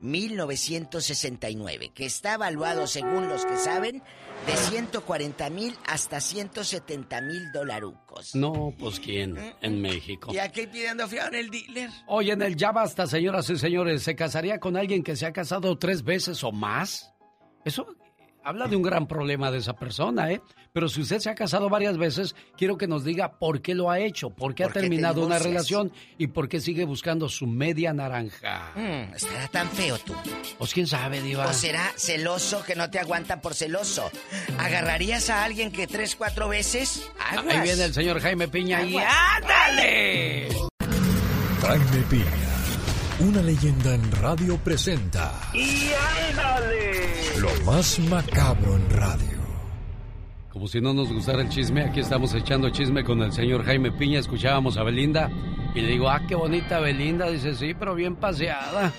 1969, 0.06 1.92
que 1.94 2.06
está 2.06 2.36
evaluado, 2.36 2.88
según 2.88 3.28
los 3.28 3.46
que 3.46 3.58
saben, 3.58 4.02
de 4.46 4.56
140 4.56 5.50
mil 5.50 5.76
hasta 5.86 6.22
170 6.22 7.22
mil 7.22 7.52
dolarucos. 7.52 8.36
No, 8.36 8.74
pues 8.78 9.00
quién, 9.00 9.38
en 9.62 9.82
México. 9.82 10.32
¿Y 10.34 10.38
aquí 10.38 10.68
pidiendo 10.68 11.08
fiado 11.08 11.30
en 11.30 11.36
el 11.36 11.50
dealer? 11.50 11.90
Oye, 12.08 12.34
en 12.34 12.42
el 12.42 12.56
ya 12.56 12.72
basta, 12.72 13.08
señoras 13.08 13.50
y 13.50 13.58
señores, 13.58 14.04
¿se 14.04 14.16
casaría 14.16 14.60
con 14.60 14.78
alguien 14.78 15.04
que 15.04 15.16
se 15.16 15.26
ha 15.26 15.34
casado 15.34 15.78
tres 15.78 16.04
veces 16.04 16.44
o 16.44 16.52
más? 16.52 17.12
Eso 17.66 17.88
habla 18.46 18.68
de 18.68 18.76
un 18.76 18.84
gran 18.84 19.08
problema 19.08 19.52
de 19.52 19.58
esa 19.58 19.74
persona, 19.74 20.32
¿eh? 20.32 20.42
Pero 20.72 20.88
si 20.88 21.02
usted 21.02 21.20
se 21.20 21.30
ha 21.30 21.36
casado 21.36 21.68
varias 21.68 21.98
veces, 21.98 22.36
quiero 22.56 22.78
que 22.78 22.88
nos 22.88 23.04
diga 23.04 23.40
por 23.40 23.62
qué 23.62 23.74
lo 23.74 23.90
ha 23.90 24.00
hecho, 24.00 24.30
por 24.30 24.54
qué 24.54 24.64
ha 24.64 24.68
¿Por 24.68 24.74
qué 24.74 24.80
te 24.80 24.82
terminado 24.82 25.26
una 25.26 25.40
relación 25.40 25.92
y 26.18 26.28
por 26.28 26.48
qué 26.48 26.62
sigue 26.62 26.86
buscando 26.86 27.28
su 27.28 27.48
media 27.48 27.92
naranja. 27.92 28.72
Mm, 28.76 29.16
estará 29.16 29.48
tan 29.48 29.70
feo 29.70 29.98
tú. 29.98 30.14
Pues 30.58 30.74
quién 30.74 30.86
sabe, 30.86 31.22
Diva. 31.22 31.48
¿O 31.48 31.54
será 31.54 31.92
celoso 31.96 32.64
que 32.64 32.76
no 32.76 32.90
te 32.90 33.00
aguantan 33.00 33.42
por 33.42 33.56
celoso? 33.56 34.12
¿Agarrarías 34.60 35.30
a 35.30 35.44
alguien 35.44 35.72
que 35.72 35.88
tres, 35.88 36.16
cuatro 36.16 36.48
veces? 36.48 37.10
Aguas. 37.20 37.56
Ahí 37.56 37.62
viene 37.62 37.84
el 37.86 37.94
señor 37.94 38.20
Jaime 38.20 38.48
Piña 38.48 38.84
y. 38.84 38.96
¡ándale! 38.98 40.50
Jaime 41.62 42.04
Piña, 42.10 42.55
una 43.20 43.42
leyenda 43.42 43.96
en 43.96 44.12
radio 44.12 44.58
presenta. 44.58 45.32
¡Y 45.54 45.92
ándale! 46.30 47.40
Lo 47.40 47.50
más 47.66 47.98
macabro 48.00 48.76
en 48.76 48.90
radio. 48.90 49.36
Como 50.50 50.68
si 50.68 50.82
no 50.82 50.94
nos 50.94 51.12
gustara 51.12 51.42
el 51.42 51.50
chisme, 51.50 51.84
aquí 51.84 52.02
estamos 52.02 52.34
echando 52.34 52.70
chisme 52.70 53.04
con 53.04 53.22
el 53.22 53.32
señor 53.32 53.64
Jaime 53.64 53.92
Piña. 53.92 54.20
Escuchábamos 54.20 54.78
a 54.78 54.84
Belinda 54.84 55.30
y 55.74 55.82
le 55.82 55.88
digo, 55.90 56.10
ah, 56.10 56.22
qué 56.28 56.36
bonita 56.36 56.80
Belinda. 56.80 57.30
Dice, 57.30 57.56
sí, 57.56 57.74
pero 57.74 57.96
bien 57.96 58.16
paseada. 58.16 58.92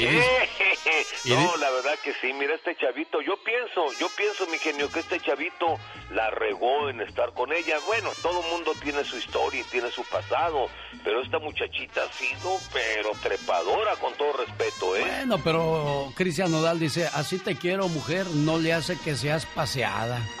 No, 1.26 1.56
la 1.56 1.70
verdad 1.70 1.98
que 2.02 2.12
sí. 2.20 2.32
Mira, 2.32 2.54
este 2.54 2.76
chavito, 2.76 3.20
yo 3.20 3.36
pienso, 3.44 3.92
yo 4.00 4.08
pienso, 4.16 4.46
mi 4.46 4.58
genio, 4.58 4.90
que 4.90 5.00
este 5.00 5.20
chavito 5.20 5.78
la 6.10 6.30
regó 6.30 6.88
en 6.88 7.00
estar 7.02 7.32
con 7.34 7.52
ella. 7.52 7.78
Bueno, 7.86 8.10
todo 8.22 8.42
mundo 8.42 8.72
tiene 8.82 9.04
su 9.04 9.16
historia 9.16 9.60
y 9.60 9.64
tiene 9.64 9.90
su 9.90 10.02
pasado, 10.04 10.68
pero 11.04 11.20
esta 11.22 11.38
muchachita 11.38 12.02
ha 12.04 12.12
sido, 12.12 12.58
pero 12.72 13.10
trepadora, 13.22 13.96
con 13.96 14.14
todo 14.14 14.32
respeto, 14.32 14.96
¿eh? 14.96 15.04
Bueno, 15.06 15.38
pero 15.44 16.12
Cristian 16.16 16.50
Nodal 16.50 16.78
dice, 16.78 17.08
así 17.12 17.38
te 17.38 17.56
quiero, 17.56 17.88
mujer, 17.88 18.26
no 18.28 18.58
le 18.58 18.72
hace 18.72 18.98
que 18.98 19.14
seas 19.16 19.46
paseada. 19.46 20.20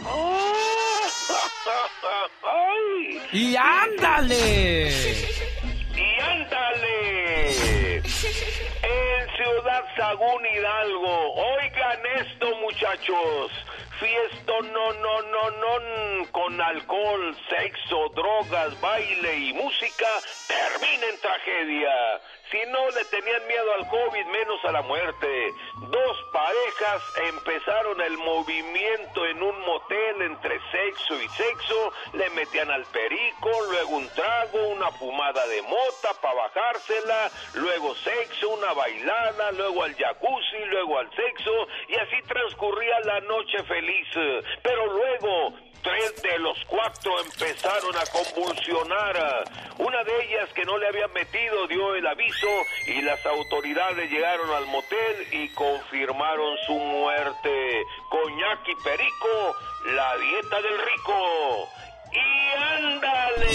¡Ay! 2.42 3.22
¡Y 3.32 3.56
ándale! 3.56 4.90
¡Y 5.96 6.20
ándale! 6.20 7.96
En 7.96 9.36
Ciudad 9.36 9.84
Sagún 9.96 10.46
Hidalgo, 10.46 11.34
oigan 11.34 12.00
esto 12.16 12.54
muchachos, 12.56 13.52
fiesta 13.98 14.40
no, 14.72 14.92
no, 14.92 15.22
no, 15.22 15.50
no, 15.50 16.32
con 16.32 16.60
alcohol, 16.60 17.36
sexo, 17.48 18.08
drogas, 18.14 18.78
baile 18.80 19.36
y 19.36 19.52
música, 19.52 20.06
termina 20.46 21.06
en 21.06 21.20
tragedia. 21.20 22.20
Si 22.50 22.58
no 22.66 22.90
le 22.90 23.04
tenían 23.04 23.46
miedo 23.46 23.72
al 23.74 23.86
COVID, 23.86 24.26
menos 24.26 24.64
a 24.64 24.72
la 24.72 24.82
muerte. 24.82 25.54
Dos 25.76 26.16
parejas 26.32 27.02
empezaron 27.28 28.00
el 28.00 28.18
movimiento 28.18 29.24
en 29.26 29.40
un 29.40 29.60
motel 29.60 30.22
entre 30.22 30.58
sexo 30.72 31.22
y 31.22 31.28
sexo, 31.28 31.92
le 32.12 32.28
metían 32.30 32.70
al 32.72 32.84
perico, 32.86 33.50
luego 33.70 33.96
un 33.96 34.08
trago, 34.08 34.68
una 34.68 34.90
fumada 34.92 35.46
de 35.46 35.62
mota 35.62 36.12
para 36.20 36.34
bajársela, 36.34 37.30
luego 37.54 37.94
sexo, 37.94 38.48
una 38.50 38.72
bailada, 38.72 39.52
luego 39.52 39.84
al 39.84 39.94
jacuzzi, 39.94 40.64
luego 40.66 40.98
al 40.98 41.10
sexo, 41.14 41.68
y 41.88 41.94
así 41.94 42.16
transcurría 42.26 42.98
la 43.04 43.20
noche 43.20 43.62
feliz. 43.62 44.08
Pero 44.62 44.86
luego 44.86 45.69
tres 45.82 46.22
de 46.22 46.38
los 46.38 46.58
cuatro 46.66 47.12
empezaron 47.20 47.96
a 47.96 48.06
convulsionar. 48.12 49.44
Una 49.78 50.04
de 50.04 50.24
ellas 50.24 50.48
que 50.54 50.64
no 50.64 50.78
le 50.78 50.88
habían 50.88 51.12
metido 51.12 51.66
dio 51.66 51.94
el 51.94 52.06
aviso 52.06 52.48
y 52.86 53.02
las 53.02 53.24
autoridades 53.26 54.10
llegaron 54.10 54.50
al 54.50 54.66
motel 54.66 55.26
y 55.32 55.48
confirmaron 55.50 56.56
su 56.66 56.74
muerte. 56.74 57.84
Coñac 58.10 58.68
y 58.68 58.74
perico, 58.82 59.56
la 59.86 60.16
dieta 60.16 60.62
del 60.62 60.78
rico. 60.78 61.68
Y 62.12 62.62
ándale. 62.78 63.48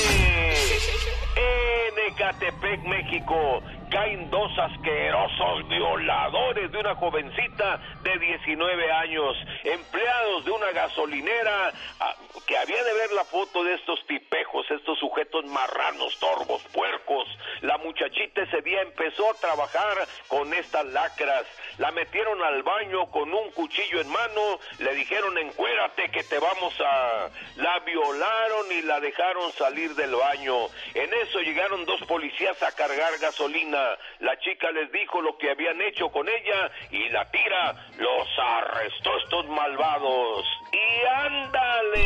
En 1.35 2.13
Ecatepec, 2.13 2.83
México, 2.83 3.61
caen 3.89 4.29
dos 4.29 4.51
asquerosos 4.57 5.67
violadores 5.67 6.71
de 6.71 6.77
una 6.77 6.95
jovencita 6.95 7.79
de 8.03 8.17
19 8.17 8.91
años, 8.91 9.37
empleados 9.63 10.45
de 10.45 10.51
una 10.51 10.71
gasolinera 10.71 11.73
ah, 11.99 12.15
que 12.45 12.57
había 12.57 12.83
de 12.83 12.93
ver 12.93 13.11
la 13.13 13.23
foto 13.23 13.63
de 13.63 13.73
estos 13.75 14.05
tipejos, 14.07 14.69
estos 14.69 14.99
sujetos 14.99 15.45
marranos, 15.45 16.17
torvos, 16.19 16.61
puercos. 16.73 17.27
La 17.61 17.77
muchachita 17.77 18.43
ese 18.43 18.61
día 18.61 18.81
empezó 18.81 19.29
a 19.31 19.33
trabajar 19.35 19.97
con 20.27 20.53
estas 20.53 20.85
lacras. 20.87 21.45
La 21.77 21.91
metieron 21.91 22.41
al 22.43 22.63
baño 22.63 23.09
con 23.11 23.33
un 23.33 23.51
cuchillo 23.51 24.01
en 24.01 24.09
mano, 24.09 24.59
le 24.79 24.93
dijeron 24.95 25.37
encuérate 25.37 26.09
que 26.11 26.23
te 26.23 26.39
vamos 26.39 26.73
a... 26.81 27.29
La 27.57 27.79
violaron 27.79 28.71
y 28.71 28.81
la 28.81 28.99
dejaron 28.99 29.51
salir 29.53 29.95
del 29.95 30.15
baño. 30.15 30.55
En 30.93 31.13
eso 31.13 31.39
llegaron 31.39 31.85
dos 31.85 32.01
policías 32.03 32.61
a 32.63 32.71
cargar 32.73 33.17
gasolina. 33.19 33.74
La 34.19 34.39
chica 34.39 34.71
les 34.71 34.91
dijo 34.91 35.21
lo 35.21 35.37
que 35.37 35.51
habían 35.51 35.81
hecho 35.81 36.09
con 36.09 36.27
ella 36.27 36.71
y 36.91 37.09
la 37.09 37.29
tira 37.31 37.75
los 37.97 38.27
arrestó 38.39 39.17
estos 39.17 39.47
malvados. 39.47 40.45
Y 40.71 41.05
ándale. 41.05 42.05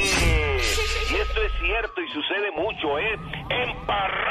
Y 1.11 1.15
esto 1.15 1.41
es 1.41 1.51
cierto 1.61 2.01
y 2.01 2.09
sucede 2.09 2.51
mucho, 2.51 2.99
¿eh? 2.99 3.17
En 3.49 3.85
Parral. 3.85 4.29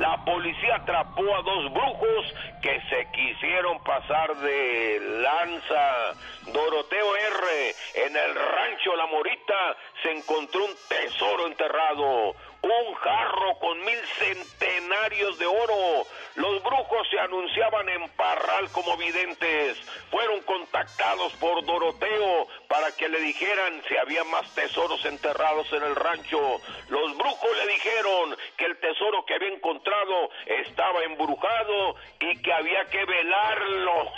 La 0.00 0.16
policía 0.24 0.76
atrapó 0.76 1.22
a 1.36 1.42
dos 1.42 1.72
brujos 1.74 2.34
que 2.62 2.80
se 2.88 3.06
quisieron 3.12 3.78
pasar 3.84 4.34
de 4.34 4.98
lanza. 5.20 6.14
Doroteo 6.46 7.16
R. 7.16 7.74
En 8.06 8.16
el 8.16 8.34
rancho 8.34 8.96
La 8.96 9.06
Morita 9.08 9.76
se 10.02 10.12
encontró 10.12 10.64
un 10.64 10.74
tesoro 10.88 11.46
enterrado. 11.48 12.34
Un 12.62 12.94
jarro 12.94 13.58
con 13.58 13.80
mil 13.84 13.98
centenarios 14.18 15.38
de 15.38 15.46
oro. 15.46 16.06
Los 16.34 16.62
brujos 16.62 17.08
se 17.10 17.18
anunciaban 17.18 17.88
en 17.88 18.08
Parral 18.10 18.70
como 18.72 18.96
videntes. 18.98 19.78
Fueron 20.10 20.40
contactados 20.42 21.32
por 21.34 21.64
Doroteo 21.64 22.48
para 22.68 22.92
que 22.92 23.08
le 23.08 23.18
dijeran 23.20 23.82
si 23.88 23.96
había 23.96 24.24
más 24.24 24.54
tesoros 24.54 25.04
enterrados 25.06 25.72
en 25.72 25.82
el 25.82 25.96
rancho. 25.96 26.60
Los 26.88 27.16
brujos 27.16 27.50
le 27.56 27.72
dijeron 27.72 28.36
que 28.58 28.66
el 28.66 28.78
tesoro 28.78 29.24
que 29.24 29.34
había 29.34 29.54
encontrado 29.54 30.30
estaba 30.46 31.02
embrujado 31.04 31.96
y 32.20 32.42
que 32.42 32.52
había 32.52 32.84
que 32.90 33.04
velarlo. 33.06 34.12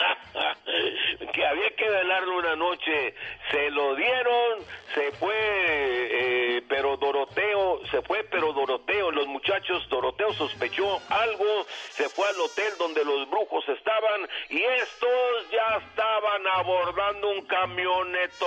que 1.32 1.46
había 1.46 1.70
que 1.76 1.88
velarlo 1.88 2.38
una 2.38 2.56
noche. 2.56 3.14
Se 3.50 3.70
lo 3.70 3.94
dieron, 3.94 4.64
se 4.94 5.12
fue, 5.12 5.34
eh, 5.34 6.62
pero 6.68 6.96
Doroteo, 6.96 7.80
se 7.90 8.02
fue, 8.02 8.24
pero 8.24 8.52
Doroteo, 8.52 9.10
los 9.10 9.26
muchachos, 9.26 9.88
Doroteo 9.88 10.32
sospechó 10.34 11.00
algo, 11.08 11.66
se 11.90 12.08
fue 12.08 12.28
al 12.28 12.40
hotel 12.40 12.72
donde 12.78 13.04
los 13.04 13.28
brujos 13.28 13.68
estaban 13.68 14.28
y 14.48 14.62
estos 14.62 15.50
ya 15.50 15.80
estaban 15.88 16.46
abordando 16.54 17.30
un 17.30 17.46
camioneto 17.46 18.46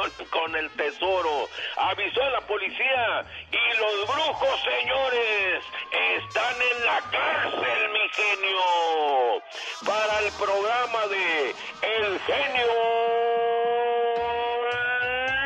con 0.30 0.54
el 0.56 0.70
tesoro. 0.70 1.48
Avisó 1.76 2.22
a 2.22 2.30
la 2.30 2.40
policía 2.42 3.24
y 3.50 3.78
los 3.78 4.06
brujos, 4.06 4.60
señores, 4.62 5.64
están 6.16 6.54
en 6.54 6.86
la 6.86 7.00
cárcel, 7.10 7.89
genio. 8.12 9.42
Para 9.86 10.20
el 10.20 10.32
programa 10.32 11.06
de 11.08 11.54
El 11.82 12.18
genio 12.20 12.66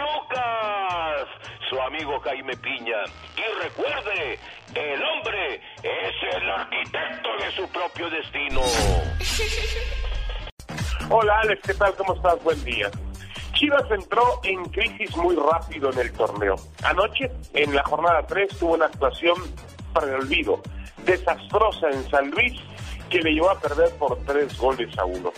Lucas, 0.01 1.29
su 1.69 1.81
amigo 1.81 2.21
Jaime 2.21 2.57
Piña. 2.57 3.05
Y 3.37 3.63
recuerde, 3.63 4.39
el 4.75 5.03
hombre 5.03 5.61
es 5.83 6.35
el 6.35 6.51
arquitecto 6.51 7.29
de 7.39 7.51
su 7.53 7.69
propio 7.69 8.11
destino. 8.11 8.61
Hola 11.11 11.41
Alex, 11.43 11.61
¿qué 11.67 11.75
tal? 11.75 11.95
¿Cómo 11.97 12.15
estás? 12.15 12.43
Buen 12.43 12.65
día. 12.65 12.91
Chivas 13.53 13.89
entró 13.91 14.41
en 14.43 14.65
crisis 14.65 15.17
muy 15.17 15.37
rápido 15.37 15.93
en 15.93 15.99
el 15.99 16.13
torneo. 16.13 16.57
Anoche, 16.83 17.31
en 17.53 17.75
la 17.75 17.85
jornada 17.85 18.27
3, 18.27 18.59
tuvo 18.59 18.75
una 18.75 18.87
actuación 18.87 19.37
para 19.93 20.09
el 20.09 20.15
olvido, 20.15 20.61
desastrosa 21.05 21.91
en 21.91 22.09
San 22.11 22.31
Luis, 22.31 22.55
que 23.11 23.21
le 23.21 23.33
llevó 23.33 23.51
a 23.51 23.61
perder 23.61 23.95
por 23.97 24.19
tres 24.25 24.57
goles 24.59 24.97
a 24.99 25.05
uno. 25.05 25.33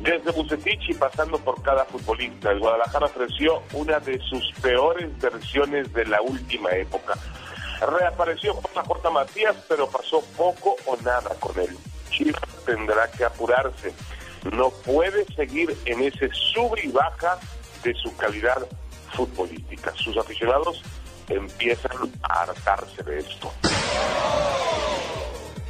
Desde 0.00 0.30
Bucetich 0.32 0.88
y 0.88 0.94
pasando 0.94 1.38
por 1.38 1.60
cada 1.62 1.84
futbolista, 1.84 2.50
el 2.50 2.58
Guadalajara 2.58 3.06
ofreció 3.06 3.62
una 3.74 4.00
de 4.00 4.18
sus 4.20 4.50
peores 4.62 5.16
versiones 5.18 5.92
de 5.92 6.06
la 6.06 6.22
última 6.22 6.70
época. 6.70 7.14
Reapareció 7.80 8.54
J. 8.54 9.10
Matías, 9.10 9.56
pero 9.68 9.88
pasó 9.90 10.22
poco 10.36 10.76
o 10.86 10.96
nada 11.02 11.30
con 11.38 11.58
él. 11.58 11.76
Chivas 12.10 12.40
tendrá 12.64 13.10
que 13.10 13.24
apurarse. 13.24 13.92
No 14.52 14.70
puede 14.70 15.26
seguir 15.34 15.76
en 15.84 16.02
ese 16.02 16.30
sub 16.32 16.74
y 16.82 16.88
baja 16.88 17.38
de 17.82 17.94
su 17.94 18.16
calidad 18.16 18.66
futbolística. 19.12 19.92
Sus 19.96 20.16
aficionados 20.16 20.82
empiezan 21.28 22.10
a 22.22 22.42
hartarse 22.42 23.02
de 23.02 23.18
esto. 23.18 23.52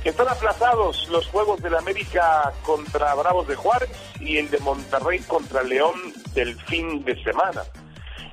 Están 0.04 0.28
aplazados 0.28 1.08
los 1.10 1.26
Juegos 1.26 1.60
del 1.60 1.74
América 1.74 2.54
contra 2.64 3.14
Bravos 3.14 3.46
de 3.46 3.54
Juárez 3.54 3.90
y 4.18 4.38
el 4.38 4.48
de 4.50 4.58
Monterrey 4.60 5.18
contra 5.20 5.62
León 5.62 5.94
del 6.32 6.58
fin 6.62 7.04
de 7.04 7.22
semana. 7.22 7.62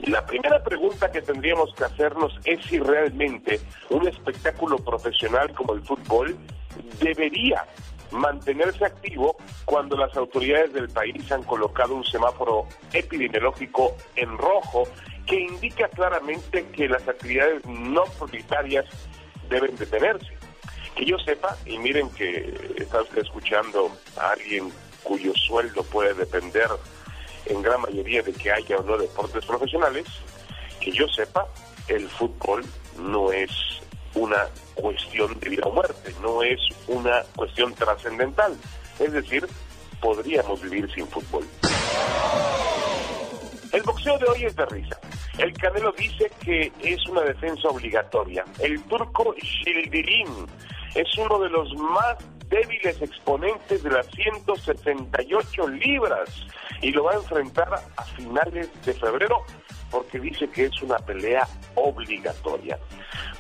La 0.06 0.26
primera 0.26 0.64
pregunta 0.64 1.11
que 1.11 1.22
tendríamos 1.22 1.73
que 1.76 1.84
hacernos 1.84 2.39
es 2.45 2.64
si 2.65 2.80
realmente 2.80 3.60
un 3.89 4.07
espectáculo 4.07 4.77
profesional 4.77 5.53
como 5.53 5.73
el 5.73 5.81
fútbol 5.81 6.38
debería 7.02 7.65
mantenerse 8.11 8.85
activo 8.85 9.35
cuando 9.65 9.98
las 9.98 10.15
autoridades 10.15 10.72
del 10.72 10.88
país 10.88 11.30
han 11.34 11.44
colocado 11.44 11.95
un 11.95 12.06
semáforo 12.06 12.65
epidemiológico 12.94 13.94
en 14.15 14.38
rojo 14.38 14.84
que 15.26 15.41
indica 15.41 15.89
claramente 15.89 16.65
que 16.69 16.88
las 16.88 17.06
actividades 17.10 17.65
no 17.65 18.03
prioritarias 18.06 18.85
deben 19.49 19.76
detenerse. 19.76 20.37
Que 20.98 21.06
yo 21.06 21.18
sepa, 21.19 21.56
y 21.65 21.78
miren 21.78 22.10
que 22.10 22.74
está 22.78 23.02
usted 23.03 23.19
escuchando 23.19 23.91
a 24.18 24.32
alguien 24.32 24.72
cuyo 25.03 25.32
sueldo 25.36 25.84
puede 25.84 26.14
depender 26.15 26.68
en 27.45 27.61
gran 27.61 27.82
mayoría 27.82 28.22
de 28.24 28.34
que 28.34 28.52
haya 28.52 28.78
o 28.78 28.84
no 28.84 28.98
deportes 28.98 29.45
profesionales, 29.45 30.06
que 30.82 30.91
yo 30.91 31.07
sepa, 31.07 31.48
el 31.88 32.10
fútbol 32.10 32.65
no 32.99 33.32
es 33.32 33.52
una 34.15 34.48
cuestión 34.74 35.40
de 35.40 35.49
vida 35.49 35.64
o 35.65 35.72
muerte, 35.72 36.14
no 36.22 36.41
es 36.41 36.60
una 36.88 37.24
cuestión 37.36 37.74
trascendental. 37.76 38.57
Es 38.99 39.14
decir, 39.14 39.48
podríamos 40.02 40.61
vivir 40.61 40.91
sin 40.94 41.07
fútbol. 41.07 41.45
El 43.72 43.84
boxeo 43.84 44.18
de 44.18 44.26
hoy 44.26 44.45
es 44.45 44.56
de 44.56 44.65
risa. 44.65 44.99
El 45.38 45.53
Canelo 45.53 45.91
dice 45.91 46.32
que 46.44 46.72
es 46.82 47.06
una 47.07 47.22
defensa 47.22 47.68
obligatoria. 47.68 48.44
El 48.60 48.82
turco 48.84 49.36
Shildirim 49.36 50.48
es 50.98 51.15
uno 51.19 51.38
de 51.40 51.49
los 51.49 51.72
más 51.76 52.18
débiles 52.49 52.99
exponentes 53.02 53.84
de 53.84 53.91
las 53.91 54.07
168 54.07 55.68
libras 55.68 56.28
y 56.82 56.91
lo 56.91 57.03
va 57.03 57.11
a 57.11 57.15
enfrentar 57.18 57.72
a 57.95 58.03
finales 58.03 58.69
de 58.84 58.94
febrero 58.94 59.44
porque 59.91 60.19
dice 60.19 60.49
que 60.49 60.65
es 60.65 60.82
una 60.82 60.98
pelea 60.98 61.48
obligatoria. 61.76 62.80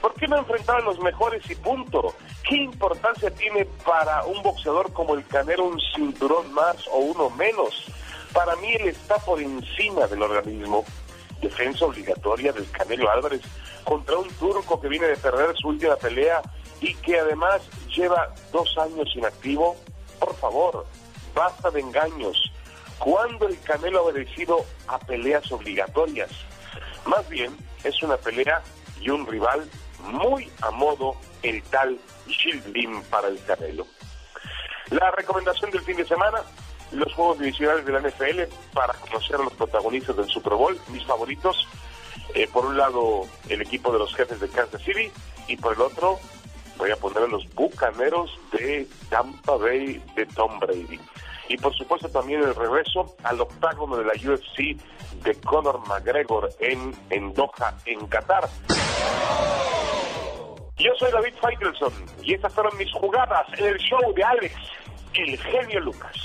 ¿Por 0.01 0.13
qué 0.13 0.27
no 0.27 0.37
enfrentar 0.37 0.77
a 0.77 0.81
los 0.81 0.99
mejores 0.99 1.49
y 1.49 1.55
punto? 1.55 2.13
¿Qué 2.47 2.57
importancia 2.57 3.31
tiene 3.31 3.65
para 3.83 4.23
un 4.25 4.41
boxeador 4.43 4.93
como 4.93 5.15
el 5.15 5.25
Canelo 5.25 5.65
un 5.65 5.79
cinturón 5.95 6.53
más 6.53 6.87
o 6.89 6.99
uno 6.99 7.31
menos? 7.31 7.85
Para 8.33 8.55
mí 8.57 8.71
él 8.79 8.89
está 8.89 9.17
por 9.17 9.41
encima 9.41 10.05
del 10.05 10.21
organismo. 10.21 10.85
Defensa 11.41 11.85
obligatoria 11.85 12.53
del 12.53 12.69
Canelo 12.69 13.09
Álvarez 13.09 13.41
contra 13.83 14.17
un 14.17 14.29
turco 14.35 14.79
que 14.79 14.89
viene 14.89 15.07
de 15.07 15.17
perder 15.17 15.55
su 15.57 15.69
última 15.69 15.95
pelea 15.95 16.41
y 16.81 16.93
que 16.95 17.19
además 17.19 17.61
lleva 17.95 18.33
dos 18.51 18.77
años 18.77 19.07
inactivo. 19.15 19.75
Por 20.19 20.35
favor, 20.35 20.85
basta 21.33 21.71
de 21.71 21.81
engaños. 21.81 22.51
¿Cuándo 22.99 23.47
el 23.47 23.59
Canelo 23.61 23.99
ha 23.99 24.03
obedecido 24.03 24.65
a 24.87 24.97
peleas 24.99 25.51
obligatorias? 25.51 26.31
Más 27.05 27.27
bien, 27.29 27.55
es 27.83 28.01
una 28.01 28.17
pelea 28.17 28.61
y 28.99 29.09
un 29.09 29.25
rival 29.25 29.69
muy 29.99 30.51
a 30.61 30.71
modo 30.71 31.15
el 31.43 31.61
tal 31.63 31.99
Shieldin 32.27 33.01
para 33.03 33.27
el 33.27 33.43
Canelo. 33.45 33.85
La 34.89 35.11
recomendación 35.11 35.69
del 35.71 35.81
fin 35.81 35.97
de 35.97 36.05
semana, 36.07 36.41
los 36.91 37.13
juegos 37.13 37.39
divisionales 37.39 37.85
de 37.85 37.91
la 37.91 37.99
NFL 37.99 38.53
para 38.73 38.93
conocer 38.93 39.35
a 39.35 39.43
los 39.43 39.53
protagonistas 39.53 40.15
del 40.15 40.27
Super 40.29 40.53
Bowl, 40.53 40.79
mis 40.89 41.05
favoritos. 41.05 41.67
Eh, 42.33 42.47
por 42.51 42.65
un 42.65 42.77
lado, 42.77 43.27
el 43.49 43.61
equipo 43.61 43.91
de 43.91 43.99
los 43.99 44.13
jefes 44.15 44.39
de 44.39 44.49
Kansas 44.49 44.81
City 44.81 45.11
y 45.47 45.57
por 45.57 45.73
el 45.73 45.81
otro, 45.81 46.19
voy 46.77 46.91
a 46.91 46.95
poner 46.95 47.23
a 47.23 47.27
los 47.27 47.43
bucaneros 47.53 48.31
de 48.51 48.87
Tampa 49.09 49.55
Bay 49.57 50.01
de 50.15 50.25
Tom 50.27 50.59
Brady. 50.59 50.99
Y 51.49 51.57
por 51.57 51.73
supuesto 51.75 52.09
también 52.09 52.41
el 52.41 52.53
regreso 52.53 53.15
al 53.23 53.39
octágono 53.39 53.97
de 53.97 54.05
la 54.05 54.13
UFC 54.13 54.77
de 55.23 55.35
Conor 55.41 55.79
McGregor 55.87 56.49
en, 56.59 56.93
en 57.09 57.33
Doha, 57.33 57.77
en 57.85 58.05
Qatar. 58.07 58.49
Yo 60.77 60.91
soy 60.99 61.11
David 61.11 61.33
Faitelson 61.41 61.93
y 62.21 62.33
estas 62.35 62.53
fueron 62.53 62.77
mis 62.77 62.91
jugadas 62.93 63.47
en 63.57 63.65
el 63.65 63.77
show 63.77 64.13
de 64.13 64.23
Alex, 64.23 64.55
el 65.13 65.37
genio 65.37 65.79
Lucas. 65.79 66.15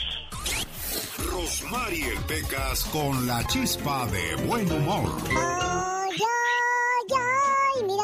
Rosmarie 1.31 2.15
Pecas 2.29 2.85
con 2.93 3.27
la 3.27 3.43
chispa 3.47 4.07
de 4.07 4.37
buen 4.47 4.71
humor. 4.71 5.11
Ay, 5.31 6.19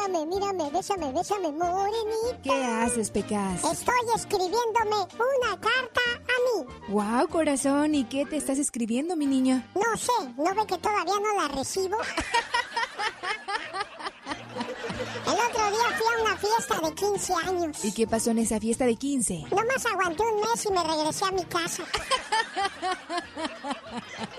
mírame, 0.09 0.25
mírame, 0.25 0.69
bésame, 0.71 1.11
bésame, 1.11 1.51
morenita. 1.51 2.41
¿Qué 2.43 2.51
haces, 2.51 3.09
Pecas? 3.11 3.63
Estoy 3.63 3.95
escribiéndome 4.15 4.95
una 4.95 5.59
carta 5.59 6.01
a 6.17 6.37
mí. 6.45 6.65
Wow, 6.89 7.27
corazón, 7.29 7.95
¿y 7.95 8.05
qué 8.05 8.25
te 8.25 8.37
estás 8.37 8.57
escribiendo, 8.57 9.15
mi 9.15 9.25
niña? 9.25 9.69
No 9.75 9.97
sé, 9.97 10.11
¿no 10.37 10.55
ve 10.55 10.65
que 10.67 10.77
todavía 10.77 11.19
no 11.19 11.41
la 11.41 11.47
recibo? 11.49 11.97
El 15.25 15.33
otro 15.33 15.71
día 15.71 15.97
fui 15.97 16.07
a 16.07 16.21
una 16.23 16.37
fiesta 16.37 16.79
de 16.81 16.93
15 16.95 17.33
años. 17.47 17.85
¿Y 17.85 17.91
qué 17.93 18.07
pasó 18.07 18.31
en 18.31 18.39
esa 18.39 18.59
fiesta 18.59 18.85
de 18.85 18.95
15? 18.95 19.45
Nomás 19.51 19.85
aguanté 19.85 20.23
un 20.23 20.41
mes 20.41 20.65
y 20.65 20.71
me 20.71 20.83
regresé 20.83 21.25
a 21.25 21.31
mi 21.31 21.45
casa. 21.45 21.83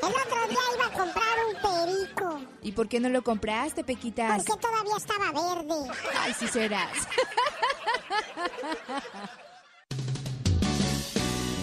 El 0.02 0.08
otro 0.08 0.48
día 0.48 0.58
iba 0.74 0.86
a 0.86 0.90
comprar 0.90 1.36
un 1.48 1.54
perico. 1.62 2.40
¿Y 2.62 2.72
por 2.72 2.88
qué 2.88 3.00
no 3.00 3.08
lo 3.08 3.22
compraste, 3.22 3.84
Pequitas? 3.84 4.44
Porque 4.44 4.60
todavía 4.60 4.96
estaba 4.96 5.30
verde. 5.32 5.90
Ay, 6.18 6.32
sí 6.38 6.48
serás. 6.48 7.08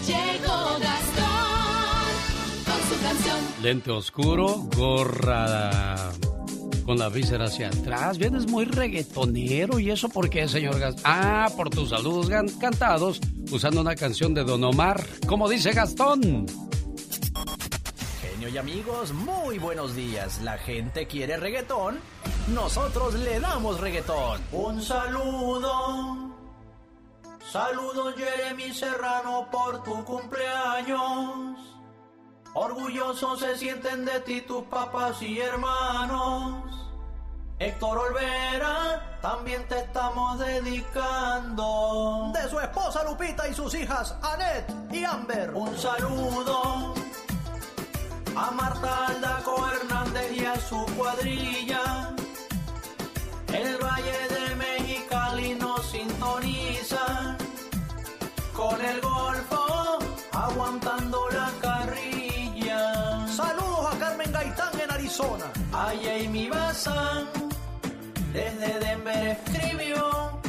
Llegó 0.06 0.78
Gastón 0.78 2.14
con 2.64 2.80
su 2.88 3.02
canción. 3.02 3.38
Lente 3.62 3.90
oscuro, 3.90 4.68
gorra 4.76 6.12
con 6.88 6.98
la 6.98 7.10
víscera 7.10 7.44
hacia 7.44 7.68
atrás. 7.68 8.16
Vienes 8.16 8.50
muy 8.50 8.64
reggaetonero. 8.64 9.78
¿Y 9.78 9.90
eso 9.90 10.08
por 10.08 10.30
qué, 10.30 10.48
señor 10.48 10.78
Gastón? 10.78 11.02
Ah, 11.04 11.46
por 11.54 11.68
tus 11.68 11.90
saludos 11.90 12.30
cantados 12.58 13.20
usando 13.52 13.82
una 13.82 13.94
canción 13.94 14.32
de 14.32 14.42
Don 14.42 14.64
Omar. 14.64 15.04
Como 15.26 15.50
dice 15.50 15.72
Gastón. 15.72 16.46
Genio 18.22 18.48
y 18.48 18.56
amigos, 18.56 19.12
muy 19.12 19.58
buenos 19.58 19.94
días. 19.94 20.40
La 20.40 20.56
gente 20.56 21.06
quiere 21.06 21.36
reggaetón, 21.36 21.98
nosotros 22.54 23.12
le 23.16 23.38
damos 23.38 23.78
reggaetón. 23.80 24.40
Un 24.52 24.80
saludo. 24.80 26.34
Saludos 27.52 28.14
Jeremy 28.16 28.72
Serrano 28.72 29.46
por 29.52 29.82
tu 29.82 30.02
cumpleaños. 30.04 31.77
Orgullosos 32.60 33.38
se 33.38 33.56
sienten 33.56 34.04
de 34.04 34.18
ti 34.20 34.40
tus 34.40 34.64
papás 34.64 35.22
y 35.22 35.38
hermanos. 35.38 36.64
Héctor 37.60 37.98
Olvera, 37.98 39.16
también 39.22 39.62
te 39.68 39.78
estamos 39.78 40.40
dedicando. 40.40 42.32
De 42.34 42.50
su 42.50 42.58
esposa 42.58 43.04
Lupita 43.04 43.46
y 43.46 43.54
sus 43.54 43.72
hijas 43.74 44.16
Annette 44.22 44.72
y 44.92 45.04
Amber. 45.04 45.54
Un 45.54 45.78
saludo 45.78 46.94
a 48.34 48.50
Marta 48.50 49.06
Aldaco 49.06 49.64
Hernández 49.68 50.32
y 50.32 50.44
a 50.44 50.58
su 50.58 50.84
cuadrilla. 50.96 52.12
El 53.52 53.78
Valle 53.78 54.28
de 54.34 54.56
Mexicali 54.56 55.54
nos 55.54 55.86
sintoniza 55.86 57.36
con 58.52 58.84
el 58.84 59.00
Golfo 59.00 59.98
aguantando 60.32 61.28
la 61.30 61.37
Gaitán 65.18 65.28
en 65.28 65.42
Arizona. 65.42 65.52
A 65.72 65.92
Jamie 66.02 66.50
Bazán 66.50 67.28
desde 68.32 68.78
Denver 68.78 69.38
escribió. 69.44 70.40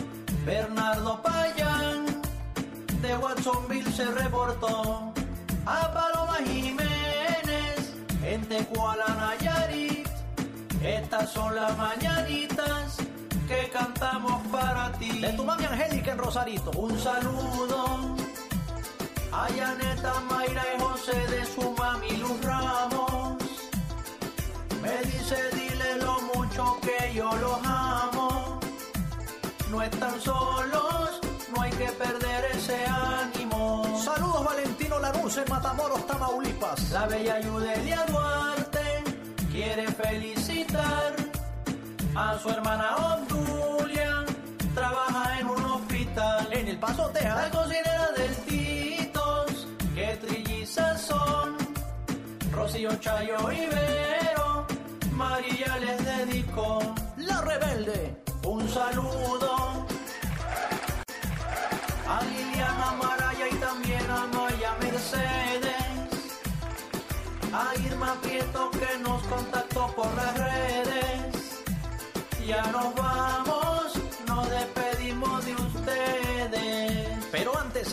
Bernardo 0.46 1.22
Payán 1.22 2.06
de 3.02 3.18
Watsonville 3.18 3.92
se 3.92 4.06
reportó. 4.06 5.14
A 5.66 5.94
Paloma 5.94 6.38
Jiménez 6.46 7.94
en 8.24 8.42
Tecuala, 8.48 9.06
Nayarit. 9.08 10.08
Estas 10.82 11.32
son 11.32 11.56
las 11.56 11.78
mañanitas 11.78 12.98
que 13.48 13.70
cantamos 13.72 14.42
para 14.48 14.92
ti. 14.94 15.20
De 15.20 15.34
tu 15.34 15.44
mami 15.44 15.66
Angélica 15.66 16.12
en 16.12 16.18
Rosarito. 16.18 16.72
Un 16.72 16.98
saludo 17.00 18.16
a 19.32 19.50
Yaneta, 19.50 20.20
Mayra 20.30 20.64
y 20.76 20.82
José 20.82 21.28
de 21.28 21.46
su 21.46 21.72
mami 21.72 22.18
Luz 22.18 22.42
Ramos. 22.44 23.09
Me 24.82 24.98
dice, 25.12 25.38
dile 25.54 25.96
lo 25.98 26.20
mucho 26.34 26.78
que 26.82 27.14
yo 27.14 27.30
los 27.38 27.60
amo. 27.64 28.60
No 29.70 29.82
están 29.82 30.20
solos, 30.22 31.20
no 31.54 31.62
hay 31.62 31.72
que 31.72 31.88
perder 31.92 32.46
ese 32.54 32.86
ánimo. 32.86 34.00
Saludos 34.04 34.44
Valentino 34.46 35.00
Lanús 35.00 35.38
en 35.38 35.46
Matamoros, 35.50 36.06
Tamaulipas. 36.08 36.92
La 36.92 37.06
bella 37.08 37.40
Yudelia 37.42 38.06
Duarte 38.08 39.04
quiere 39.52 39.88
felicitar 39.92 41.14
a 42.16 42.38
su 42.40 42.50
hermana 42.50 42.96
Obdulia. 42.96 44.26
Trabaja 44.74 45.40
en 45.40 45.48
un 45.48 45.64
hospital. 45.66 46.48
En 46.52 46.68
El 46.68 46.80
Paso, 46.80 47.10
Texas. 47.10 47.36
La 47.36 47.50
cocinera 47.52 48.12
del 48.14 48.36
Titos, 48.48 49.68
que 49.94 50.18
trillizas 50.26 51.02
son. 51.02 51.58
Rocío 52.52 52.94
Chayo 52.98 53.52
y 53.52 53.68
Vero, 53.68 54.29
María 55.20 55.78
les 55.82 56.00
dedicó. 56.06 56.80
La 57.18 57.42
rebelde, 57.42 58.16
un 58.46 58.62
saludo. 58.70 59.86
A 62.08 62.18
Liliana 62.24 62.92
Maraya 63.02 63.48
y 63.52 63.56
también 63.56 64.10
a 64.10 64.22
Maya 64.28 64.72
Mercedes. 64.82 65.76
A 67.52 67.66
Irma 67.86 68.14
Prieto 68.22 68.72
que 68.72 68.92
nos 69.00 69.22
contactó 69.24 69.94
por 69.94 70.10
las 70.16 70.34
redes. 70.38 71.64
Ya 72.48 72.64
nos 72.72 72.96
vamos, 72.96 73.59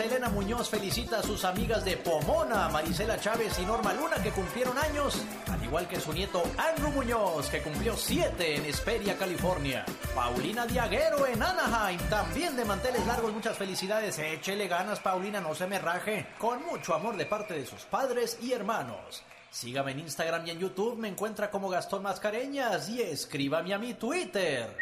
Selena 0.07 0.29
Muñoz 0.29 0.71
felicita 0.71 1.19
a 1.19 1.23
sus 1.25 1.45
amigas 1.45 1.85
de 1.85 1.97
Pomona, 1.97 2.69
Marisela 2.69 3.19
Chávez 3.19 3.59
y 3.59 3.67
Norma 3.67 3.93
Luna, 3.93 4.23
que 4.23 4.31
cumplieron 4.31 4.79
años, 4.79 5.21
al 5.51 5.61
igual 5.65 5.89
que 5.89 5.99
su 5.99 6.13
nieto 6.13 6.45
Andrew 6.57 6.93
Muñoz, 6.93 7.49
que 7.49 7.61
cumplió 7.61 7.97
siete 7.97 8.55
en 8.55 8.67
Esperia, 8.67 9.19
California. 9.19 9.85
Paulina 10.15 10.65
Diaguero 10.65 11.27
en 11.27 11.43
Anaheim, 11.43 11.99
también 12.09 12.55
de 12.55 12.65
manteles 12.65 13.05
largos, 13.05 13.33
muchas 13.33 13.59
felicidades. 13.59 14.17
Échele 14.21 14.69
ganas, 14.69 15.01
Paulina, 15.01 15.41
no 15.41 15.57
se 15.57 15.67
me 15.67 15.81
raje. 15.81 16.29
Con 16.39 16.65
mucho 16.65 16.95
amor 16.95 17.17
de 17.17 17.27
parte 17.27 17.55
de 17.55 17.67
sus 17.67 17.83
padres 17.83 18.39
y 18.41 18.53
hermanos. 18.53 19.25
Sígame 19.51 19.91
en 19.91 20.01
Instagram 20.01 20.47
y 20.47 20.51
en 20.51 20.61
YouTube, 20.61 20.99
me 20.99 21.09
encuentra 21.09 21.51
como 21.51 21.69
Gastón 21.69 22.05
Mascareñas 22.05 22.89
y 22.91 23.03
escríbame 23.03 23.75
a 23.75 23.79
mi 23.79 23.95
Twitter, 23.95 24.73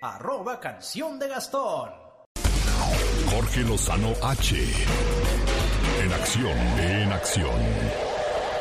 arroba 0.00 0.58
canción 0.58 1.18
de 1.18 1.28
Gastón. 1.28 1.99
Jorge 3.30 3.60
Lozano 3.62 4.12
H. 4.22 4.56
En 6.02 6.12
acción, 6.12 6.58
en 6.78 7.12
acción. 7.12 7.60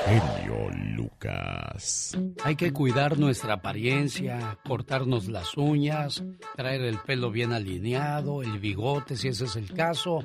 Genio 0.05 0.69
Lucas. 0.95 2.17
Hay 2.43 2.55
que 2.55 2.73
cuidar 2.73 3.19
nuestra 3.19 3.53
apariencia, 3.55 4.57
cortarnos 4.65 5.27
las 5.27 5.55
uñas, 5.57 6.23
traer 6.55 6.81
el 6.81 6.97
pelo 6.99 7.31
bien 7.31 7.53
alineado, 7.53 8.41
el 8.41 8.59
bigote 8.59 9.15
si 9.15 9.27
ese 9.27 9.45
es 9.45 9.55
el 9.55 9.73
caso. 9.73 10.23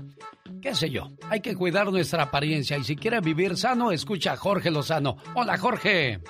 ¿Qué 0.63 0.75
sé 0.75 0.91
yo? 0.91 1.11
Hay 1.29 1.41
que 1.41 1.55
cuidar 1.55 1.91
nuestra 1.91 2.25
apariencia 2.25 2.79
y 2.79 2.85
si 2.85 2.97
quiere 2.97 3.21
vivir 3.21 3.57
sano, 3.57 3.93
escucha 3.93 4.33
a 4.33 4.37
Jorge 4.37 4.71
Lozano. 4.71 5.17
Hola 5.35 5.59
Jorge. 5.59 6.21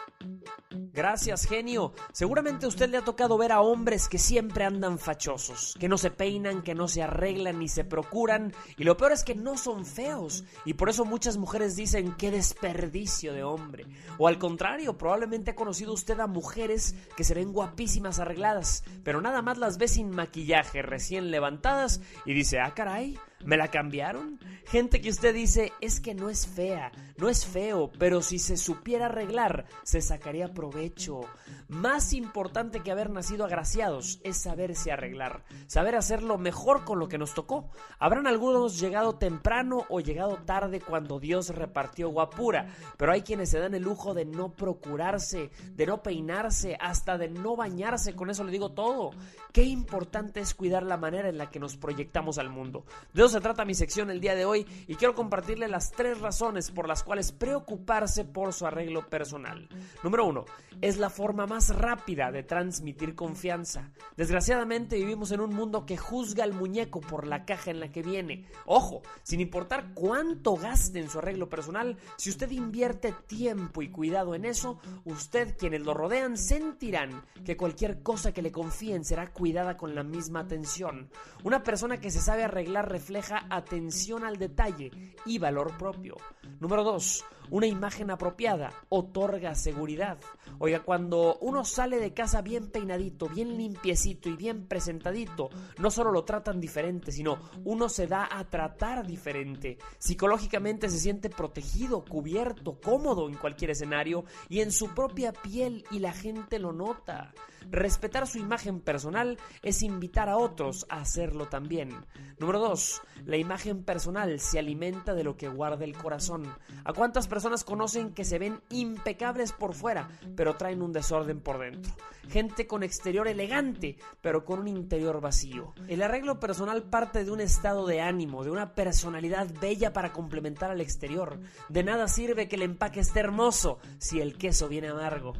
Gracias, 0.94 1.48
genio. 1.48 1.92
Seguramente 2.12 2.66
a 2.66 2.68
usted 2.68 2.88
le 2.88 2.98
ha 2.98 3.04
tocado 3.04 3.36
ver 3.36 3.50
a 3.50 3.60
hombres 3.60 4.08
que 4.08 4.16
siempre 4.16 4.64
andan 4.64 5.00
fachosos, 5.00 5.76
que 5.80 5.88
no 5.88 5.98
se 5.98 6.12
peinan, 6.12 6.62
que 6.62 6.76
no 6.76 6.86
se 6.86 7.02
arreglan 7.02 7.58
ni 7.58 7.68
se 7.68 7.82
procuran, 7.82 8.54
y 8.78 8.84
lo 8.84 8.96
peor 8.96 9.10
es 9.10 9.24
que 9.24 9.34
no 9.34 9.58
son 9.58 9.84
feos, 9.84 10.44
y 10.64 10.74
por 10.74 10.88
eso 10.88 11.04
muchas 11.04 11.36
mujeres 11.36 11.74
dicen 11.74 12.14
qué 12.16 12.30
desperdicio 12.30 13.32
de 13.32 13.42
hombre. 13.42 13.86
O 14.18 14.28
al 14.28 14.38
contrario, 14.38 14.96
probablemente 14.96 15.50
ha 15.50 15.56
conocido 15.56 15.92
usted 15.92 16.20
a 16.20 16.28
mujeres 16.28 16.94
que 17.16 17.24
se 17.24 17.34
ven 17.34 17.52
guapísimas 17.52 18.20
arregladas, 18.20 18.84
pero 19.02 19.20
nada 19.20 19.42
más 19.42 19.58
las 19.58 19.78
ve 19.78 19.88
sin 19.88 20.10
maquillaje, 20.10 20.80
recién 20.82 21.32
levantadas, 21.32 22.02
y 22.24 22.34
dice, 22.34 22.60
ah, 22.60 22.72
caray. 22.72 23.18
¿Me 23.44 23.58
la 23.58 23.68
cambiaron? 23.68 24.38
Gente 24.66 25.02
que 25.02 25.10
usted 25.10 25.34
dice 25.34 25.72
es 25.82 26.00
que 26.00 26.14
no 26.14 26.30
es 26.30 26.46
fea, 26.46 26.90
no 27.18 27.28
es 27.28 27.44
feo, 27.44 27.92
pero 27.98 28.22
si 28.22 28.38
se 28.38 28.56
supiera 28.56 29.06
arreglar, 29.06 29.66
se 29.82 30.00
sacaría 30.00 30.54
provecho. 30.54 31.20
Más 31.68 32.14
importante 32.14 32.80
que 32.80 32.90
haber 32.90 33.10
nacido 33.10 33.44
agraciados 33.44 34.20
es 34.24 34.38
saberse 34.38 34.92
arreglar, 34.92 35.44
saber 35.66 35.94
hacerlo 35.94 36.38
mejor 36.38 36.84
con 36.84 36.98
lo 36.98 37.08
que 37.08 37.18
nos 37.18 37.34
tocó. 37.34 37.70
Habrán 37.98 38.26
algunos 38.26 38.80
llegado 38.80 39.16
temprano 39.16 39.84
o 39.90 40.00
llegado 40.00 40.38
tarde 40.44 40.80
cuando 40.80 41.20
Dios 41.20 41.50
repartió 41.50 42.08
guapura, 42.08 42.74
pero 42.96 43.12
hay 43.12 43.22
quienes 43.22 43.50
se 43.50 43.58
dan 43.58 43.74
el 43.74 43.82
lujo 43.82 44.14
de 44.14 44.24
no 44.24 44.52
procurarse, 44.54 45.50
de 45.74 45.86
no 45.86 46.02
peinarse, 46.02 46.78
hasta 46.80 47.18
de 47.18 47.28
no 47.28 47.56
bañarse, 47.56 48.14
con 48.14 48.30
eso 48.30 48.44
le 48.44 48.52
digo 48.52 48.72
todo. 48.72 49.10
Qué 49.52 49.62
importante 49.62 50.40
es 50.40 50.54
cuidar 50.54 50.82
la 50.82 50.96
manera 50.96 51.28
en 51.28 51.38
la 51.38 51.50
que 51.50 51.60
nos 51.60 51.76
proyectamos 51.76 52.38
al 52.38 52.48
mundo. 52.48 52.84
Eso 53.14 53.33
se 53.34 53.40
trata 53.40 53.64
mi 53.64 53.74
sección 53.74 54.10
el 54.10 54.20
día 54.20 54.36
de 54.36 54.44
hoy 54.44 54.64
y 54.86 54.94
quiero 54.94 55.16
compartirle 55.16 55.66
las 55.66 55.90
tres 55.90 56.20
razones 56.20 56.70
por 56.70 56.86
las 56.86 57.02
cuales 57.02 57.32
preocuparse 57.32 58.24
por 58.24 58.52
su 58.52 58.64
arreglo 58.64 59.08
personal. 59.08 59.68
Número 60.04 60.24
uno, 60.24 60.44
es 60.80 60.98
la 60.98 61.10
forma 61.10 61.44
más 61.46 61.74
rápida 61.74 62.30
de 62.30 62.44
transmitir 62.44 63.16
confianza. 63.16 63.90
Desgraciadamente 64.16 64.94
vivimos 64.94 65.32
en 65.32 65.40
un 65.40 65.52
mundo 65.52 65.84
que 65.84 65.96
juzga 65.96 66.44
al 66.44 66.52
muñeco 66.52 67.00
por 67.00 67.26
la 67.26 67.44
caja 67.44 67.72
en 67.72 67.80
la 67.80 67.90
que 67.90 68.02
viene. 68.02 68.46
Ojo, 68.66 69.02
sin 69.24 69.40
importar 69.40 69.94
cuánto 69.94 70.54
gaste 70.54 71.00
en 71.00 71.10
su 71.10 71.18
arreglo 71.18 71.48
personal, 71.48 71.96
si 72.16 72.30
usted 72.30 72.52
invierte 72.52 73.12
tiempo 73.26 73.82
y 73.82 73.90
cuidado 73.90 74.36
en 74.36 74.44
eso, 74.44 74.78
usted, 75.04 75.56
quienes 75.56 75.82
lo 75.82 75.92
rodean, 75.92 76.36
sentirán 76.36 77.24
que 77.44 77.56
cualquier 77.56 78.00
cosa 78.00 78.32
que 78.32 78.42
le 78.42 78.52
confíen 78.52 79.04
será 79.04 79.32
cuidada 79.32 79.76
con 79.76 79.96
la 79.96 80.04
misma 80.04 80.40
atención. 80.40 81.10
Una 81.42 81.64
persona 81.64 81.98
que 81.98 82.12
se 82.12 82.20
sabe 82.20 82.44
arreglar 82.44 82.88
refleja 82.88 83.13
atención 83.50 84.24
al 84.24 84.36
detalle 84.36 84.90
y 85.26 85.38
valor 85.38 85.76
propio. 85.78 86.16
Número 86.60 86.84
2. 86.84 87.24
Una 87.50 87.66
imagen 87.66 88.10
apropiada 88.10 88.72
otorga 88.88 89.54
seguridad. 89.54 90.18
Oiga, 90.58 90.80
cuando 90.80 91.36
uno 91.40 91.64
sale 91.64 91.98
de 91.98 92.14
casa 92.14 92.40
bien 92.40 92.70
peinadito, 92.70 93.28
bien 93.28 93.56
limpiecito 93.56 94.28
y 94.28 94.36
bien 94.36 94.66
presentadito, 94.66 95.50
no 95.78 95.90
solo 95.90 96.10
lo 96.10 96.24
tratan 96.24 96.60
diferente, 96.60 97.12
sino 97.12 97.38
uno 97.64 97.88
se 97.88 98.06
da 98.06 98.28
a 98.30 98.44
tratar 98.48 99.06
diferente. 99.06 99.78
Psicológicamente 99.98 100.88
se 100.88 100.98
siente 100.98 101.28
protegido, 101.28 102.04
cubierto, 102.04 102.80
cómodo 102.80 103.28
en 103.28 103.36
cualquier 103.36 103.70
escenario 103.70 104.24
y 104.48 104.60
en 104.60 104.72
su 104.72 104.94
propia 104.94 105.32
piel 105.32 105.84
y 105.90 105.98
la 105.98 106.12
gente 106.12 106.58
lo 106.58 106.72
nota. 106.72 107.34
Respetar 107.70 108.26
su 108.26 108.38
imagen 108.38 108.80
personal 108.80 109.38
es 109.62 109.82
invitar 109.82 110.28
a 110.28 110.36
otros 110.36 110.86
a 110.88 111.00
hacerlo 111.00 111.48
también. 111.48 111.90
Número 112.38 112.58
2. 112.58 113.02
La 113.24 113.36
imagen 113.36 113.84
personal 113.84 114.38
se 114.38 114.58
alimenta 114.58 115.14
de 115.14 115.24
lo 115.24 115.36
que 115.36 115.48
guarda 115.48 115.84
el 115.84 115.96
corazón. 115.96 116.46
¿A 116.84 116.92
cuántas 116.92 117.26
personas 117.26 117.33
conocen 117.64 118.12
que 118.12 118.24
se 118.24 118.38
ven 118.38 118.60
impecables 118.70 119.52
por 119.52 119.74
fuera, 119.74 120.08
pero 120.36 120.56
traen 120.56 120.82
un 120.82 120.92
desorden 120.92 121.40
por 121.40 121.58
dentro? 121.58 121.92
Gente 122.28 122.66
con 122.66 122.82
exterior 122.82 123.28
elegante, 123.28 123.96
pero 124.20 124.44
con 124.44 124.60
un 124.60 124.68
interior 124.68 125.20
vacío. 125.20 125.74
El 125.88 126.02
arreglo 126.02 126.40
personal 126.40 126.84
parte 126.84 127.24
de 127.24 127.30
un 127.30 127.40
estado 127.40 127.86
de 127.86 128.00
ánimo, 128.00 128.44
de 128.44 128.50
una 128.50 128.74
personalidad 128.74 129.48
bella 129.60 129.92
para 129.92 130.12
complementar 130.12 130.70
al 130.70 130.80
exterior. 130.80 131.38
De 131.68 131.82
nada 131.82 132.08
sirve 132.08 132.48
que 132.48 132.56
el 132.56 132.62
empaque 132.62 133.00
esté 133.00 133.20
hermoso 133.20 133.78
si 133.98 134.20
el 134.20 134.38
queso 134.38 134.68
viene 134.68 134.88
amargo. 134.88 135.34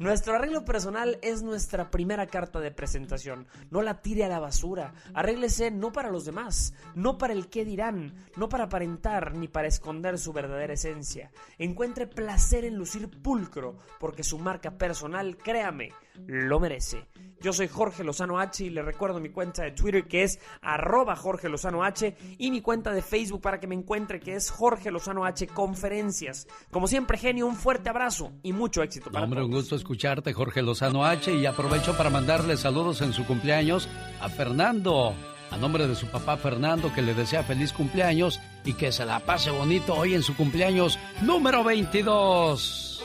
Nuestro 0.00 0.34
arreglo 0.34 0.64
personal 0.64 1.18
es 1.20 1.42
nuestra 1.42 1.90
primera 1.90 2.26
carta 2.26 2.58
de 2.58 2.70
presentación. 2.70 3.46
No 3.70 3.82
la 3.82 4.00
tire 4.00 4.24
a 4.24 4.28
la 4.28 4.38
basura. 4.38 4.94
Arréglese 5.12 5.70
no 5.70 5.92
para 5.92 6.10
los 6.10 6.24
demás, 6.24 6.72
no 6.94 7.18
para 7.18 7.34
el 7.34 7.50
qué 7.50 7.66
dirán, 7.66 8.14
no 8.34 8.48
para 8.48 8.64
aparentar 8.64 9.34
ni 9.34 9.46
para 9.46 9.68
esconder 9.68 10.16
su 10.16 10.32
verdadera 10.32 10.72
esencia. 10.72 11.30
Encuentre 11.58 12.06
placer 12.06 12.64
en 12.64 12.76
lucir 12.76 13.10
pulcro, 13.10 13.76
porque 13.98 14.24
su 14.24 14.38
marca 14.38 14.78
personal, 14.78 15.36
créame, 15.36 15.90
lo 16.26 16.60
merece. 16.60 17.06
Yo 17.42 17.54
soy 17.54 17.68
Jorge 17.68 18.04
Lozano 18.04 18.38
H 18.38 18.64
y 18.64 18.68
le 18.68 18.82
recuerdo 18.82 19.18
mi 19.18 19.30
cuenta 19.30 19.62
de 19.62 19.70
Twitter 19.70 20.06
que 20.06 20.24
es 20.24 20.38
arroba 20.60 21.16
Jorge 21.16 21.48
Lozano 21.48 21.82
H 21.82 22.14
y 22.36 22.50
mi 22.50 22.60
cuenta 22.60 22.92
de 22.92 23.00
Facebook 23.00 23.40
para 23.40 23.58
que 23.58 23.66
me 23.66 23.74
encuentre 23.74 24.20
que 24.20 24.34
es 24.34 24.50
Jorge 24.50 24.90
Lozano 24.90 25.24
H 25.24 25.46
Conferencias. 25.46 26.46
Como 26.70 26.86
siempre, 26.86 27.16
genio, 27.16 27.46
un 27.46 27.56
fuerte 27.56 27.88
abrazo 27.88 28.32
y 28.42 28.52
mucho 28.52 28.82
éxito 28.82 29.10
para 29.10 29.24
Hombre, 29.24 29.42
un 29.42 29.52
gusto 29.52 29.74
escucharte, 29.74 30.34
Jorge 30.34 30.60
Lozano 30.60 31.02
H. 31.02 31.34
Y 31.34 31.46
aprovecho 31.46 31.96
para 31.96 32.10
mandarle 32.10 32.58
saludos 32.58 33.00
en 33.00 33.14
su 33.14 33.26
cumpleaños 33.26 33.88
a 34.20 34.28
Fernando. 34.28 35.14
A 35.50 35.56
nombre 35.56 35.86
de 35.86 35.94
su 35.94 36.08
papá 36.08 36.36
Fernando, 36.36 36.92
que 36.92 37.00
le 37.00 37.14
desea 37.14 37.42
feliz 37.42 37.72
cumpleaños 37.72 38.38
y 38.66 38.74
que 38.74 38.92
se 38.92 39.06
la 39.06 39.18
pase 39.18 39.50
bonito 39.50 39.94
hoy 39.94 40.14
en 40.14 40.22
su 40.22 40.36
cumpleaños 40.36 40.98
número 41.22 41.64
22. 41.64 43.02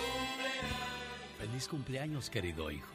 Feliz 1.40 1.68
cumpleaños, 1.70 2.30
querido 2.30 2.70
hijo. 2.70 2.95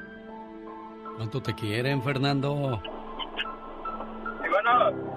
¿Cuánto 1.17 1.41
te 1.41 1.53
quieren, 1.53 2.01
Fernando? 2.01 2.81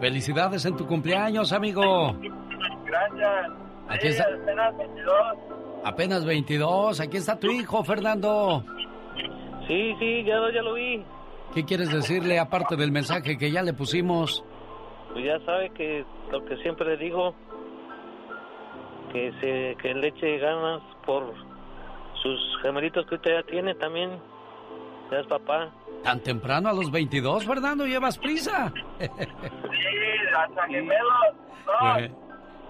Felicidades 0.01 0.65
en 0.65 0.77
tu 0.77 0.87
cumpleaños, 0.87 1.53
amigo. 1.53 2.15
Gracias. 2.85 3.51
Aquí 3.89 4.09
Sí, 4.09 4.09
está. 4.09 4.25
apenas 4.43 4.77
22. 4.77 5.16
Apenas 5.85 6.25
22. 6.25 7.01
Aquí 7.01 7.16
está 7.19 7.39
tu 7.39 7.51
hijo, 7.51 7.85
Fernando. 7.85 8.65
Sí, 9.66 9.95
sí, 9.99 10.25
ya, 10.25 10.37
lo- 10.37 10.51
ya 10.51 10.62
lo 10.62 10.75
vi. 10.75 11.03
¿Qué 11.55 11.65
quieres 11.65 11.91
decirle 11.93 12.39
aparte 12.39 12.77
del 12.77 12.91
mensaje 12.93 13.39
que 13.39 13.51
ya 13.51 13.62
le 13.62 13.73
pusimos? 13.73 14.45
Pues 15.12 15.25
ya 15.25 15.39
sabe 15.45 15.71
que 15.71 16.05
lo 16.33 16.45
que 16.45 16.57
siempre 16.59 16.87
le 16.89 16.97
digo, 16.97 17.35
que 19.12 19.33
se 19.41 19.77
que 19.81 19.95
le 19.95 20.09
eche 20.09 20.39
ganas 20.39 20.83
por 21.07 21.33
sus 22.23 22.41
gemelitos 22.62 23.07
que 23.07 23.15
usted 23.15 23.31
ya 23.41 23.43
tiene 23.45 23.75
también. 23.77 24.11
Es 25.10 25.26
papá. 25.26 25.70
¿Tan 26.02 26.20
temprano 26.20 26.68
a 26.68 26.72
los 26.72 26.90
22, 26.90 27.44
Fernando? 27.44 27.86
¿Llevas 27.86 28.18
prisa? 28.18 28.72
Sí, 28.98 29.09
hasta. 30.36 30.66
No. 30.66 30.82
Pues, 31.81 32.10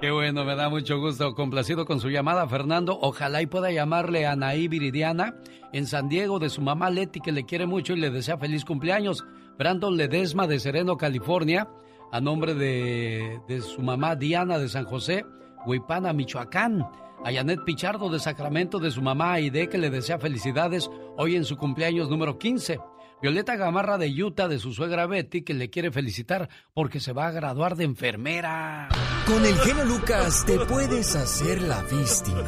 qué 0.00 0.10
bueno, 0.10 0.44
me 0.44 0.54
da 0.54 0.68
mucho 0.68 0.98
gusto. 0.98 1.34
Complacido 1.34 1.84
con 1.84 2.00
su 2.00 2.10
llamada, 2.10 2.46
Fernando. 2.46 2.98
Ojalá 3.00 3.42
y 3.42 3.46
pueda 3.46 3.70
llamarle 3.70 4.26
a 4.26 4.32
Anaí 4.32 4.68
Viridiana 4.68 5.34
en 5.72 5.86
San 5.86 6.08
Diego 6.08 6.38
de 6.38 6.50
su 6.50 6.62
mamá 6.62 6.90
Leti, 6.90 7.20
que 7.20 7.32
le 7.32 7.44
quiere 7.44 7.66
mucho 7.66 7.94
y 7.94 8.00
le 8.00 8.10
desea 8.10 8.38
feliz 8.38 8.64
cumpleaños. 8.64 9.24
Brandon 9.58 9.96
Ledesma 9.96 10.46
de 10.46 10.60
Sereno, 10.60 10.96
California, 10.96 11.68
a 12.12 12.20
nombre 12.20 12.54
de, 12.54 13.40
de 13.48 13.60
su 13.60 13.82
mamá 13.82 14.14
Diana 14.16 14.58
de 14.58 14.68
San 14.68 14.84
José, 14.84 15.24
Huipana, 15.66 16.12
Michoacán. 16.12 16.86
A 17.22 17.32
Janet 17.32 17.64
Pichardo 17.64 18.08
de 18.08 18.18
Sacramento 18.18 18.78
de 18.78 18.90
su 18.90 19.02
mamá 19.02 19.34
Aide, 19.34 19.68
que 19.68 19.78
le 19.78 19.90
desea 19.90 20.18
felicidades 20.18 20.90
hoy 21.16 21.36
en 21.36 21.44
su 21.44 21.56
cumpleaños 21.56 22.08
número 22.08 22.38
15. 22.38 22.80
Violeta 23.22 23.56
Gamarra 23.56 23.96
de 23.96 24.22
Utah 24.22 24.48
de 24.48 24.58
su 24.58 24.74
suegra 24.74 25.06
Betty, 25.06 25.42
que 25.42 25.54
le 25.54 25.70
quiere 25.70 25.90
felicitar 25.90 26.50
porque 26.74 27.00
se 27.00 27.12
va 27.12 27.28
a 27.28 27.30
graduar 27.30 27.76
de 27.76 27.84
enfermera. 27.84 28.88
Con 29.26 29.42
el 29.44 29.56
genio 29.60 29.84
Lucas 29.84 30.44
te 30.44 30.58
puedes 30.58 31.16
hacer 31.16 31.62
la 31.62 31.82
víctima. 31.84 32.42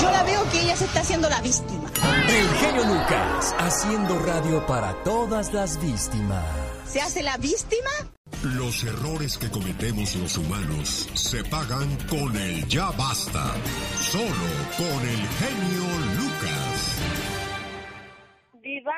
Yo 0.00 0.10
la 0.10 0.22
veo 0.24 0.42
que 0.50 0.60
ella 0.62 0.76
se 0.76 0.84
está 0.84 1.00
haciendo 1.00 1.30
la 1.30 1.40
víctima. 1.40 1.90
El 2.28 2.48
genio 2.58 2.84
Lucas, 2.84 3.54
haciendo 3.58 4.18
radio 4.18 4.66
para 4.66 5.02
todas 5.02 5.54
las 5.54 5.80
víctimas. 5.80 6.44
¿Se 6.84 7.00
hace 7.00 7.22
la 7.22 7.38
víctima? 7.38 7.90
Los 8.42 8.82
errores 8.84 9.38
que 9.38 9.48
cometemos 9.50 10.16
los 10.16 10.36
humanos 10.36 11.08
se 11.14 11.44
pagan 11.44 11.96
con 12.08 12.36
el 12.36 12.66
ya 12.66 12.90
basta. 12.98 13.54
Solo 14.02 14.50
con 14.76 15.00
el 15.08 15.22
genio 15.38 15.86
Lucas. 16.18 17.00
Diva, 18.54 18.94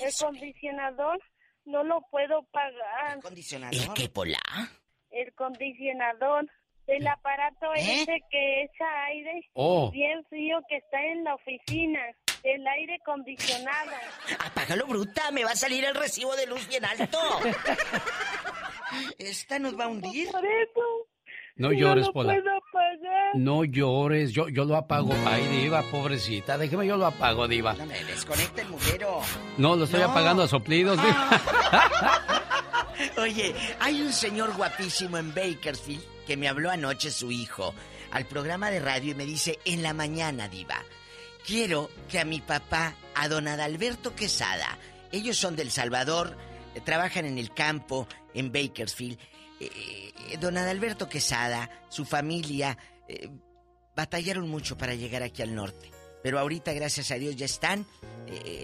el 0.00 0.12
condicionador 0.20 1.18
no 1.64 1.82
lo 1.82 2.00
puedo 2.10 2.42
pagar. 2.52 3.18
¿El 3.72 3.92
qué, 3.94 4.08
Pola? 4.08 4.38
El 5.10 5.32
condicionador 5.34 6.48
del 6.86 7.06
aparato 7.06 7.74
¿Eh? 7.74 8.02
ese 8.02 8.20
que 8.30 8.62
echa 8.62 9.04
aire 9.06 9.50
Oh. 9.54 9.90
bien 9.90 10.24
frío 10.26 10.60
que 10.68 10.76
está 10.76 11.02
en 11.04 11.24
la 11.24 11.34
oficina. 11.34 12.00
El 12.42 12.66
aire 12.66 12.96
acondicionado. 13.00 13.90
Apágalo, 14.44 14.86
bruta, 14.86 15.30
me 15.30 15.44
va 15.44 15.52
a 15.52 15.56
salir 15.56 15.84
el 15.84 15.94
recibo 15.94 16.34
de 16.36 16.46
luz 16.46 16.66
bien 16.68 16.84
alto. 16.84 17.18
Esta 19.18 19.58
nos 19.58 19.78
va 19.78 19.84
a 19.84 19.88
hundir. 19.88 20.30
Por 20.30 20.44
eso. 20.44 20.80
No 21.56 21.70
llores, 21.72 22.06
lo 22.06 22.12
Pola. 22.12 22.32
puedo. 22.34 22.52
No 23.34 23.64
llores, 23.64 24.32
yo, 24.32 24.48
yo 24.48 24.64
lo 24.64 24.76
apago. 24.76 25.14
Ay, 25.26 25.46
Diva, 25.48 25.82
pobrecita, 25.90 26.58
déjeme 26.58 26.86
yo 26.86 26.96
lo 26.96 27.06
apago, 27.06 27.46
Diva. 27.46 27.74
No 27.74 27.86
me 27.86 28.02
desconecta 28.04 28.62
el 28.62 28.68
muguero. 28.68 29.20
No, 29.58 29.76
lo 29.76 29.84
estoy 29.84 30.00
No. 30.00 30.06
Ah. 30.08 30.10
apagando 30.10 30.42
a 30.42 30.48
soplidos, 30.48 30.98
Diva. 31.02 31.40
Oye, 33.18 33.54
hay 33.80 34.00
un 34.02 34.12
señor 34.12 34.54
guapísimo 34.56 35.18
en 35.18 35.34
Bakersfield 35.34 36.02
que 36.26 36.36
me 36.36 36.48
habló 36.48 36.70
anoche 36.70 37.10
su 37.10 37.30
hijo 37.30 37.74
al 38.10 38.26
programa 38.26 38.70
de 38.70 38.80
radio 38.80 39.12
y 39.12 39.14
me 39.14 39.24
dice, 39.24 39.58
en 39.64 39.82
la 39.82 39.92
mañana, 39.94 40.48
diva, 40.48 40.82
quiero 41.46 41.90
que 42.08 42.18
a 42.18 42.24
mi 42.24 42.40
papá, 42.40 42.94
a 43.14 43.28
don 43.28 43.48
Adalberto 43.48 44.14
Quesada, 44.14 44.78
ellos 45.10 45.36
son 45.36 45.56
del 45.56 45.70
Salvador, 45.70 46.36
eh, 46.74 46.80
trabajan 46.80 47.26
en 47.26 47.38
el 47.38 47.52
campo, 47.52 48.08
en 48.34 48.50
Bakersfield, 48.50 49.18
eh, 49.60 49.68
eh, 50.30 50.38
don 50.40 50.56
Adalberto 50.56 51.08
Quesada, 51.08 51.70
su 51.88 52.04
familia, 52.04 52.76
batallaron 53.94 54.48
mucho 54.48 54.78
para 54.78 54.94
llegar 54.94 55.22
aquí 55.22 55.42
al 55.42 55.54
norte. 55.54 55.90
Pero 56.22 56.38
ahorita, 56.38 56.72
gracias 56.72 57.10
a 57.10 57.16
Dios, 57.16 57.36
ya 57.36 57.44
están 57.44 57.86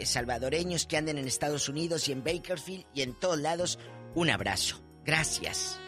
salvadoreños 0.05 0.87
que 0.87 0.97
anden 0.97 1.19
en 1.19 1.27
Estados 1.27 1.69
Unidos 1.69 2.09
y 2.09 2.13
en 2.13 2.25
Bakersfield 2.25 2.87
y 2.95 3.03
en 3.03 3.19
todos 3.19 3.39
lados. 3.39 3.79
Un 4.15 4.31
abrazo. 4.31 4.81
Gracias. 5.05 5.79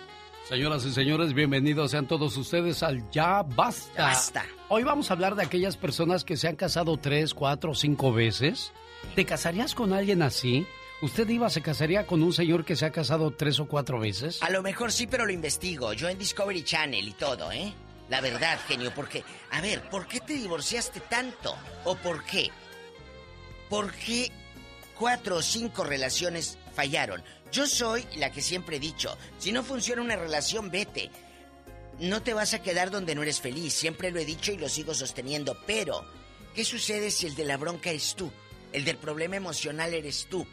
Señoras 0.50 0.84
y 0.84 0.92
señores, 0.92 1.32
bienvenidos 1.32 1.92
sean 1.92 2.08
todos 2.08 2.36
ustedes 2.36 2.82
al 2.82 3.08
Ya 3.12 3.44
Basta. 3.44 4.02
Basta. 4.02 4.44
Hoy 4.68 4.82
vamos 4.82 5.08
a 5.08 5.14
hablar 5.14 5.36
de 5.36 5.44
aquellas 5.44 5.76
personas 5.76 6.24
que 6.24 6.36
se 6.36 6.48
han 6.48 6.56
casado 6.56 6.96
tres, 6.96 7.34
cuatro, 7.34 7.72
cinco 7.72 8.12
veces. 8.12 8.72
¿Te 9.14 9.24
casarías 9.24 9.76
con 9.76 9.92
alguien 9.92 10.22
así? 10.22 10.66
¿Usted 11.02 11.28
iba, 11.28 11.48
se 11.50 11.62
casaría 11.62 12.04
con 12.04 12.20
un 12.20 12.32
señor 12.32 12.64
que 12.64 12.74
se 12.74 12.84
ha 12.84 12.90
casado 12.90 13.30
tres 13.30 13.60
o 13.60 13.68
cuatro 13.68 14.00
veces? 14.00 14.42
A 14.42 14.50
lo 14.50 14.60
mejor 14.60 14.90
sí, 14.90 15.06
pero 15.06 15.24
lo 15.24 15.30
investigo. 15.30 15.92
Yo 15.92 16.08
en 16.08 16.18
Discovery 16.18 16.64
Channel 16.64 17.06
y 17.06 17.12
todo, 17.12 17.52
¿eh? 17.52 17.72
La 18.08 18.20
verdad, 18.20 18.58
genio, 18.66 18.92
porque... 18.92 19.22
A 19.52 19.60
ver, 19.60 19.88
¿por 19.88 20.08
qué 20.08 20.18
te 20.18 20.32
divorciaste 20.32 20.98
tanto? 20.98 21.54
¿O 21.84 21.94
por 21.94 22.24
qué? 22.24 22.50
¿Por 23.68 23.92
qué 23.92 24.32
cuatro 24.98 25.36
o 25.36 25.42
cinco 25.42 25.84
relaciones 25.84 26.58
fallaron? 26.74 27.22
Yo 27.52 27.66
soy 27.66 28.04
la 28.16 28.30
que 28.30 28.42
siempre 28.42 28.76
he 28.76 28.80
dicho, 28.80 29.16
si 29.38 29.52
no 29.52 29.62
funciona 29.62 30.02
una 30.02 30.16
relación, 30.16 30.70
vete. 30.70 31.10
No 31.98 32.22
te 32.22 32.32
vas 32.32 32.54
a 32.54 32.62
quedar 32.62 32.90
donde 32.90 33.14
no 33.14 33.22
eres 33.22 33.40
feliz, 33.40 33.74
siempre 33.74 34.10
lo 34.10 34.20
he 34.20 34.24
dicho 34.24 34.52
y 34.52 34.56
lo 34.56 34.68
sigo 34.68 34.94
sosteniendo, 34.94 35.56
pero 35.66 36.04
¿qué 36.54 36.64
sucede 36.64 37.10
si 37.10 37.26
el 37.26 37.34
de 37.34 37.44
la 37.44 37.56
bronca 37.56 37.90
es 37.90 38.14
tú? 38.14 38.30
El 38.72 38.84
del 38.84 38.96
problema 38.96 39.36
emocional 39.36 39.92
eres 39.92 40.26
tú. 40.30 40.46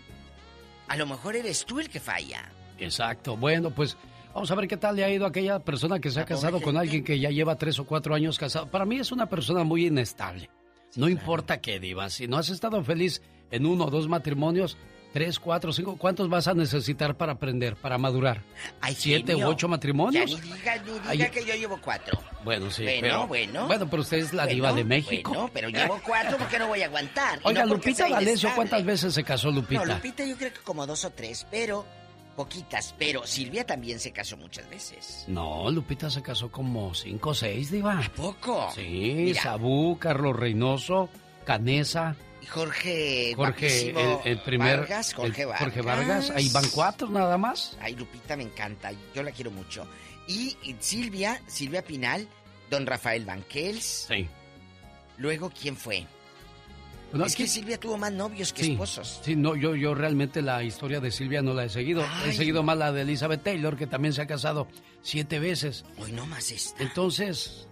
A 0.87 0.97
lo 0.97 1.05
mejor 1.05 1.35
eres 1.35 1.65
tú 1.65 1.79
el 1.79 1.89
que 1.89 1.99
falla. 1.99 2.51
Exacto. 2.79 3.37
Bueno, 3.37 3.69
pues 3.71 3.95
vamos 4.33 4.49
a 4.49 4.55
ver 4.55 4.67
qué 4.67 4.77
tal 4.77 4.95
le 4.95 5.03
ha 5.03 5.09
ido 5.11 5.25
a 5.25 5.29
aquella 5.29 5.59
persona 5.59 5.99
que 5.99 6.09
se 6.09 6.19
ha 6.19 6.25
casado 6.25 6.61
con 6.61 6.77
alguien 6.77 7.03
que 7.03 7.19
ya 7.19 7.29
lleva 7.29 7.55
tres 7.55 7.77
o 7.79 7.85
cuatro 7.85 8.15
años 8.15 8.39
casado. 8.39 8.69
Para 8.69 8.85
mí 8.85 8.99
es 8.99 9.11
una 9.11 9.27
persona 9.27 9.63
muy 9.63 9.85
inestable. 9.85 10.49
no 10.95 11.07
importa 11.09 11.61
qué, 11.61 11.79
Diva. 11.79 12.09
Si 12.09 12.27
no 12.27 12.37
has 12.37 12.49
estado 12.49 12.83
feliz 12.83 13.21
en 13.51 13.65
uno 13.65 13.85
o 13.85 13.91
dos 13.91 14.07
matrimonios, 14.07 14.77
tres, 15.17 15.39
cuatro, 15.39 15.73
cinco, 15.73 15.97
¿cuántos 15.97 16.29
vas 16.29 16.47
a 16.47 16.53
necesitar 16.53 17.17
para 17.17 17.31
aprender, 17.33 17.75
para 17.75 17.97
madurar? 17.97 18.43
Ay, 18.79 18.93
¿Siete 18.93 19.35
u 19.35 19.47
ocho 19.47 19.67
matrimonios? 19.67 20.29
Ya 20.29 20.37
ni 20.37 20.41
diga, 20.51 20.75
ni 20.77 20.91
diga 20.91 21.09
Ay, 21.09 21.31
que 21.31 21.43
yo 21.43 21.55
llevo 21.55 21.79
cuatro. 21.81 22.19
Bueno, 22.43 22.69
sí, 22.69 22.83
Bueno, 22.83 22.99
pero... 23.01 23.27
bueno. 23.27 23.65
Bueno, 23.65 23.89
pero 23.89 24.03
usted 24.03 24.17
es 24.19 24.31
la 24.31 24.45
diva 24.45 24.71
de 24.73 24.83
México. 24.83 25.31
Bueno, 25.31 25.49
pero 25.51 25.69
llevo 25.69 25.99
cuatro 26.05 26.37
porque 26.37 26.59
no 26.59 26.67
voy 26.67 26.83
a 26.83 26.85
aguantar. 26.85 27.39
Oiga, 27.41 27.65
no 27.65 27.73
Lupita 27.73 28.07
D'Alessio. 28.07 28.51
¿cuántas 28.53 28.85
veces 28.85 29.11
se 29.15 29.23
casó 29.23 29.49
Lupita? 29.49 29.83
No, 29.85 29.95
Lupita 29.95 30.23
yo 30.23 30.37
creo 30.37 30.53
que 30.53 30.59
como 30.59 30.85
dos 30.85 31.03
o 31.03 31.09
tres, 31.09 31.47
pero 31.49 31.83
poquitas. 32.35 32.93
Pero 32.99 33.25
Silvia 33.25 33.65
también 33.65 33.99
se 33.99 34.11
casó 34.11 34.37
muchas 34.37 34.69
veces. 34.69 35.25
No, 35.27 35.71
Lupita 35.71 36.11
se 36.11 36.21
casó 36.21 36.51
como 36.51 36.93
cinco 36.93 37.31
o 37.31 37.33
seis, 37.33 37.71
diva. 37.71 37.97
¿A 38.05 38.09
poco? 38.11 38.69
Sí, 38.75 39.13
Mira. 39.15 39.41
Sabú, 39.41 39.97
Carlos 39.97 40.35
Reynoso, 40.35 41.09
Canesa. 41.43 42.15
Jorge... 42.47 43.31
El, 43.31 44.19
el 44.25 44.39
primer... 44.41 44.79
Vargas, 44.79 45.13
Jorge 45.13 45.41
el- 45.41 45.47
Vargas. 45.47 45.63
Jorge 45.63 45.81
Vargas. 45.81 46.29
Ahí 46.31 46.49
van 46.49 46.65
cuatro 46.73 47.09
nada 47.09 47.37
más. 47.37 47.77
Ay, 47.79 47.95
Lupita 47.95 48.35
me 48.35 48.43
encanta, 48.43 48.91
yo 49.13 49.23
la 49.23 49.31
quiero 49.31 49.51
mucho. 49.51 49.87
Y, 50.27 50.57
y 50.63 50.75
Silvia, 50.79 51.41
Silvia 51.47 51.81
Pinal, 51.83 52.27
don 52.69 52.85
Rafael 52.85 53.25
Banquels. 53.25 54.07
Sí. 54.09 54.27
Luego, 55.17 55.49
¿quién 55.49 55.75
fue? 55.75 56.05
Es 57.25 57.35
que 57.37 57.47
Silvia 57.47 57.79
tuvo 57.79 57.97
más 57.97 58.11
novios 58.11 58.51
que 58.51 58.63
Sí, 58.63 58.71
esposos. 58.73 59.21
Sí, 59.23 59.35
no, 59.37 59.55
yo, 59.55 59.75
yo 59.75 59.95
realmente 59.95 60.41
la 60.41 60.61
historia 60.63 60.99
de 60.99 61.09
Silvia 61.09 61.41
no 61.41 61.53
la 61.53 61.63
he 61.63 61.69
seguido. 61.69 62.05
Ay. 62.05 62.31
He 62.31 62.33
seguido 62.33 62.63
más 62.63 62.77
la 62.77 62.91
de 62.91 63.03
Elizabeth 63.03 63.43
Taylor, 63.43 63.77
que 63.77 63.87
también 63.87 64.13
se 64.13 64.21
ha 64.21 64.27
casado 64.27 64.67
siete 65.01 65.39
veces. 65.39 65.85
Hoy 65.97 66.11
no 66.11 66.25
más 66.27 66.51
esta. 66.51 66.83
Entonces, 66.83 67.65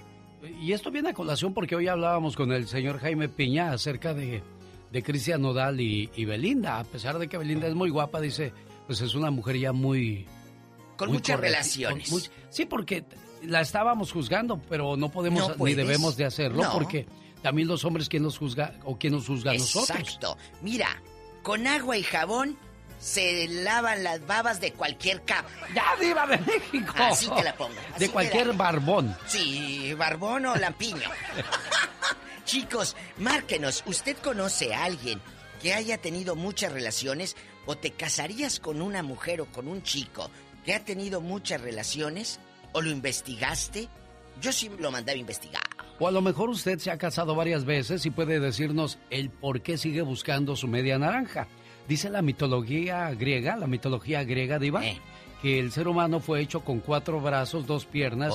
y 0.61 0.71
esto 0.71 0.89
viene 0.89 1.09
a 1.09 1.13
colación 1.13 1.53
porque 1.53 1.75
hoy 1.75 1.89
hablábamos 1.89 2.37
con 2.37 2.53
el 2.53 2.65
señor 2.69 2.99
Jaime 3.01 3.27
Piña 3.27 3.73
acerca 3.73 4.13
de, 4.13 4.41
de 4.95 5.03
Cristian 5.03 5.41
Nodal 5.41 5.81
y, 5.81 6.09
y 6.15 6.23
Belinda. 6.23 6.79
A 6.79 6.85
pesar 6.85 7.19
de 7.19 7.27
que 7.27 7.37
Belinda 7.37 7.67
es 7.67 7.75
muy 7.75 7.89
guapa, 7.89 8.21
dice, 8.21 8.53
pues 8.87 9.01
es 9.01 9.13
una 9.13 9.29
mujer 9.29 9.57
ya 9.57 9.73
muy... 9.73 10.25
Con 10.95 11.09
muy 11.09 11.17
muchas 11.17 11.37
relaciones. 11.37 12.09
con 12.09 12.19
muy- 12.19 12.29
sí, 12.49 12.65
porque 12.65 13.03
la 13.43 13.59
estábamos 13.59 14.13
juzgando, 14.13 14.61
pero 14.69 14.95
no 14.95 15.09
podemos 15.11 15.49
No 15.57 15.65
ni 15.65 15.73
debemos 15.73 16.15
de 16.15 16.23
hacerlo 16.23 16.63
No. 16.63 16.71
porque 16.71 17.05
también 17.41 17.67
los 17.67 17.83
hombres, 17.83 18.07
¿quién 18.07 18.23
los 18.23 18.37
juzga 18.37 18.75
o 18.85 18.97
quién 18.97 19.11
nos 19.11 19.27
juzga 19.27 19.51
a 19.51 19.55
nosotros? 19.55 19.99
Exacto. 19.99 20.37
Mira, 20.61 20.87
con 21.43 21.67
agua 21.67 21.97
y 21.97 22.03
jabón 22.03 22.57
se 22.97 23.49
lavan 23.49 24.01
las 24.05 24.25
babas 24.25 24.61
de 24.61 24.71
cualquier 24.71 25.23
capa. 25.23 25.49
¡Ya, 25.75 25.83
diva 25.99 26.25
de 26.25 26.37
México! 26.37 26.93
Así 26.97 27.29
te 27.29 27.43
la 27.43 27.53
pongo. 27.53 27.73
así 27.93 28.05
De 28.05 28.09
cualquier 28.11 28.53
barbón. 28.53 29.13
Sí, 29.27 29.93
barbón 29.95 30.45
o 30.45 30.55
lampiño. 30.55 31.01
Chicos, 32.45 32.95
márquenos. 33.17 33.83
¿Usted 33.87 34.15
conoce 34.17 34.73
a 34.73 34.83
alguien 34.85 35.19
que 35.61 35.73
haya 35.73 35.97
tenido 35.97 36.35
muchas 36.35 36.71
relaciones 36.71 37.35
o 37.65 37.75
te 37.75 37.91
casarías 37.91 38.59
con 38.59 38.81
una 38.81 39.03
mujer 39.03 39.41
o 39.41 39.45
con 39.47 39.67
un 39.67 39.81
chico 39.83 40.29
que 40.63 40.73
ha 40.73 40.83
tenido 40.83 41.21
muchas 41.21 41.61
relaciones 41.61 42.39
o 42.73 42.81
lo 42.81 42.89
investigaste? 42.91 43.89
Yo 44.41 44.51
sí 44.51 44.69
lo 44.79 44.91
mandé 44.91 45.13
a 45.13 45.15
investigar. 45.15 45.63
O 45.97 46.07
a 46.07 46.11
lo 46.11 46.21
mejor 46.21 46.49
usted 46.49 46.77
se 46.79 46.91
ha 46.91 46.97
casado 46.97 47.35
varias 47.35 47.63
veces 47.65 48.05
y 48.05 48.11
puede 48.11 48.39
decirnos 48.39 48.99
el 49.09 49.29
por 49.29 49.61
qué 49.61 49.77
sigue 49.77 50.01
buscando 50.01 50.55
su 50.55 50.67
media 50.67 50.99
naranja. 50.99 51.47
Dice 51.87 52.09
la 52.09 52.21
mitología 52.21 53.09
griega, 53.11 53.55
la 53.55 53.67
mitología 53.67 54.23
griega, 54.23 54.59
Diva, 54.59 54.85
Eh. 54.85 54.99
que 55.41 55.59
el 55.59 55.71
ser 55.71 55.87
humano 55.87 56.19
fue 56.19 56.41
hecho 56.41 56.61
con 56.65 56.79
cuatro 56.79 57.21
brazos, 57.21 57.65
dos 57.65 57.85
piernas 57.85 58.33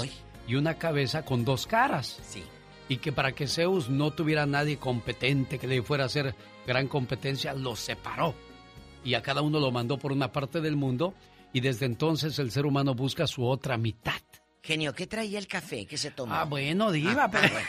y 0.49 0.55
una 0.55 0.79
cabeza 0.79 1.25
con 1.25 1.45
dos 1.45 1.67
caras. 1.67 2.19
Sí. 2.27 2.43
Y 2.91 2.99
que 2.99 3.13
para 3.13 3.33
que 3.33 3.47
Zeus 3.47 3.89
no 3.89 4.11
tuviera 4.11 4.45
nadie 4.45 4.77
competente 4.77 5.59
que 5.59 5.67
le 5.67 5.81
fuera 5.83 6.05
a 6.05 6.07
hacer 6.09 6.35
gran 6.67 6.89
competencia, 6.89 7.55
los 7.55 7.79
separó. 7.81 8.35
Y 9.05 9.15
a 9.15 9.23
cada 9.23 9.41
uno 9.41 9.59
lo 9.61 9.71
mandó 9.71 9.97
por 9.97 10.13
una 10.13 10.31
parte 10.33 10.61
del 10.61 10.77
mundo 10.77 11.15
y 11.55 11.61
desde 11.61 11.87
entonces 11.87 12.39
el 12.39 12.51
ser 12.51 12.67
humano 12.67 12.95
busca 12.95 13.27
su 13.27 13.47
otra 13.47 13.79
mitad. 13.79 14.21
Genio, 14.63 14.93
¿qué 14.93 15.07
traía 15.07 15.39
el 15.39 15.47
café 15.47 15.87
que 15.87 15.97
se 15.97 16.11
tomó? 16.11 16.35
Ah, 16.35 16.45
bueno, 16.45 16.91
diva, 16.93 17.25
Ah, 17.25 17.31
pero... 17.31 17.47
ah, 17.47 17.51
bueno. 17.51 17.69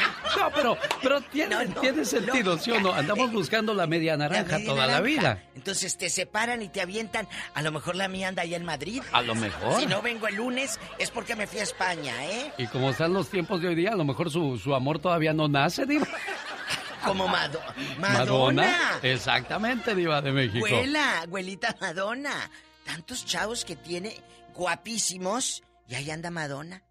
No, 0.36 0.50
pero, 0.54 0.78
pero 1.02 1.20
tiene, 1.22 1.54
No, 1.54 1.64
no, 1.64 1.80
tiene 1.80 2.04
sentido, 2.04 2.56
¿sí 2.56 2.70
o 2.70 2.80
no? 2.80 2.92
Andamos 2.92 3.32
buscando 3.32 3.74
la 3.74 3.86
media 3.86 4.16
naranja 4.16 4.52
La 4.52 4.58
media 4.58 4.70
toda 4.70 4.86
la 4.86 5.00
vida. 5.00 5.42
Entonces 5.54 5.96
te 5.98 6.08
separan 6.08 6.62
y 6.62 6.68
te 6.68 6.80
avientan. 6.80 7.26
A 7.54 7.62
lo 7.62 7.72
mejor 7.72 7.96
la 7.96 8.06
mía 8.08 8.28
anda 8.28 8.42
allá 8.42 8.56
en 8.56 8.64
Madrid. 8.64 9.02
A 9.12 9.22
lo 9.22 9.34
mejor. 9.34 9.80
Si 9.80 9.86
no 9.86 10.00
vengo 10.02 10.28
el 10.28 10.36
lunes 10.36 10.78
es 10.98 11.10
porque 11.10 11.34
me 11.36 11.46
fui 11.46 11.58
a 11.60 11.64
España, 11.64 12.24
¿eh? 12.26 12.52
Y 12.58 12.66
como 12.68 12.90
están 12.90 13.12
los 13.12 13.28
tiempos 13.28 13.60
de 13.60 13.68
hoy 13.68 13.74
día, 13.74 13.90
a 13.92 13.96
lo 13.96 14.04
mejor 14.04 14.30
su, 14.30 14.56
su 14.56 14.74
amor 14.74 14.98
todavía 15.00 15.32
no 15.32 15.48
nace, 15.48 15.84
diva. 15.84 16.06
Como 17.04 17.26
Mado- 17.28 17.60
Madonna. 17.98 18.98
Exactamente, 19.02 19.94
diva 19.94 20.20
de 20.20 20.32
México. 20.32 20.66
Abuela, 20.66 21.22
abuelita 21.22 21.74
Madonna. 21.80 22.50
Tantos 22.84 23.24
chavos 23.24 23.64
que 23.64 23.74
tiene 23.74 24.14
guapísimos 24.54 25.62
y 25.88 25.94
ahí 25.94 26.10
anda 26.10 26.30
Madonna. 26.30 26.82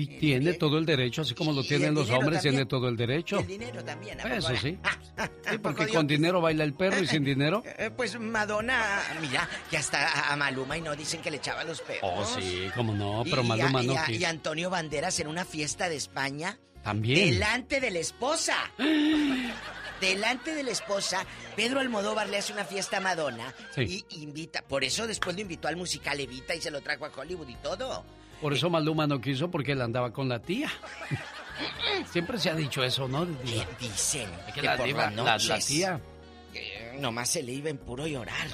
Y 0.00 0.06
tiene 0.18 0.52
todo 0.54 0.78
el 0.78 0.86
derecho, 0.86 1.22
así 1.22 1.34
como 1.34 1.52
lo 1.52 1.62
tienen 1.64 1.92
los 1.94 2.08
hombres, 2.10 2.38
también. 2.38 2.54
tiene 2.54 2.66
todo 2.66 2.88
el 2.88 2.96
derecho. 2.96 3.36
Y 3.38 3.40
el 3.40 3.46
dinero 3.48 3.84
también. 3.84 4.20
¿a 4.20 4.34
Eso 4.36 4.50
no? 4.52 4.56
sí. 4.60 4.78
¿A 5.16 5.26
Sí, 5.50 5.58
porque 5.58 5.88
con 5.88 6.06
dinero 6.06 6.40
baila 6.40 6.62
el 6.64 6.74
perro 6.74 7.00
y 7.02 7.06
sin 7.06 7.24
dinero. 7.24 7.62
Eh, 7.78 7.90
Pues 7.96 8.18
Madonna, 8.20 9.02
mira, 9.20 9.48
ya 9.72 9.80
está 9.80 10.30
a 10.32 10.36
Maluma 10.36 10.76
y 10.78 10.82
no 10.82 10.94
dicen 10.94 11.20
que 11.20 11.30
le 11.30 11.38
echaba 11.38 11.64
los 11.64 11.80
perros. 11.80 12.00
Oh, 12.02 12.24
sí, 12.40 12.68
cómo 12.76 12.92
no, 12.94 13.22
pero 13.24 13.42
Y 13.42 13.46
a- 13.46 13.48
Maluma 13.48 13.82
y 13.82 13.86
no 13.88 13.98
a- 13.98 14.04
quiso. 14.06 14.20
y 14.20 14.24
Antonio 14.24 14.70
Banderas 14.70 15.18
en 15.20 15.26
una 15.26 15.44
fiesta 15.44 15.88
de 15.88 15.96
España. 15.96 16.58
También. 16.84 17.30
Delante 17.32 17.80
de 17.80 17.90
la 17.90 17.98
esposa. 17.98 18.54
Delante 20.00 20.54
de 20.54 20.62
la 20.62 20.70
esposa, 20.70 21.26
Pedro 21.56 21.80
Almodóvar 21.80 22.28
le 22.28 22.36
hace 22.38 22.52
una 22.52 22.64
fiesta 22.64 22.98
a 22.98 23.00
Madonna 23.00 23.52
Sí. 23.74 24.04
y 24.10 24.22
invita. 24.22 24.62
Por 24.62 24.84
eso 24.84 25.08
después 25.08 25.34
lo 25.34 25.42
invitó 25.42 25.66
al 25.66 25.76
musical 25.76 26.20
Evita 26.20 26.54
y 26.54 26.60
se 26.60 26.70
lo 26.70 26.80
trajo 26.80 27.04
a 27.04 27.10
Hollywood 27.14 27.48
y 27.48 27.56
todo. 27.56 28.04
Por 28.40 28.52
eso 28.54 28.70
Maluma 28.70 29.06
no 29.06 29.20
quiso 29.20 29.50
porque 29.50 29.72
él 29.72 29.82
andaba 29.82 30.12
con 30.12 30.28
la 30.28 30.38
tía. 30.40 30.70
Siempre 32.10 32.38
se 32.38 32.50
ha 32.50 32.54
dicho 32.54 32.82
eso, 32.84 33.08
¿no? 33.08 33.26
Diva? 33.26 33.64
Dicen 33.80 34.28
que 34.54 34.60
que 34.60 34.62
la, 34.62 34.76
por 34.76 34.86
diva- 34.86 35.06
las 35.06 35.16
la- 35.16 35.22
la 35.24 35.32
noches, 35.32 35.66
tía. 35.66 36.00
eh, 36.54 36.96
nomás 37.00 37.28
se 37.30 37.42
le 37.42 37.52
iba 37.52 37.68
en 37.70 37.78
puro 37.78 38.06
llorar. 38.06 38.46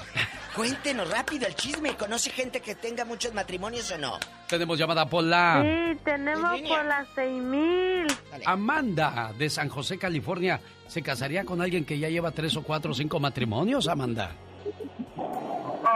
Cuéntenos 0.55 1.09
rápido 1.09 1.45
el 1.47 1.53
chisme. 1.55 1.95
¿Conoce 1.95 2.31
gente 2.31 2.61
que 2.61 2.73
tenga 2.75 3.05
muchos 3.05 3.33
matrimonios 3.33 3.91
o 3.91 3.97
no? 3.97 4.17
Tenemos 4.47 4.79
llamada 4.79 5.05
por 5.07 5.23
la 5.23 5.61
Sí, 5.63 5.99
tenemos 6.03 6.61
por 6.61 6.85
las 6.85 7.07
seis 7.13 7.41
mil. 7.43 8.07
Amanda 8.45 9.33
de 9.37 9.49
San 9.49 9.69
José, 9.69 9.97
California. 9.99 10.59
¿Se 10.87 11.01
casaría 11.01 11.43
con 11.45 11.61
alguien 11.61 11.85
que 11.85 11.99
ya 11.99 12.09
lleva 12.09 12.31
tres 12.31 12.55
o 12.57 12.63
cuatro 12.63 12.91
o 12.91 12.95
cinco 12.95 13.19
matrimonios, 13.19 13.87
Amanda? 13.87 14.31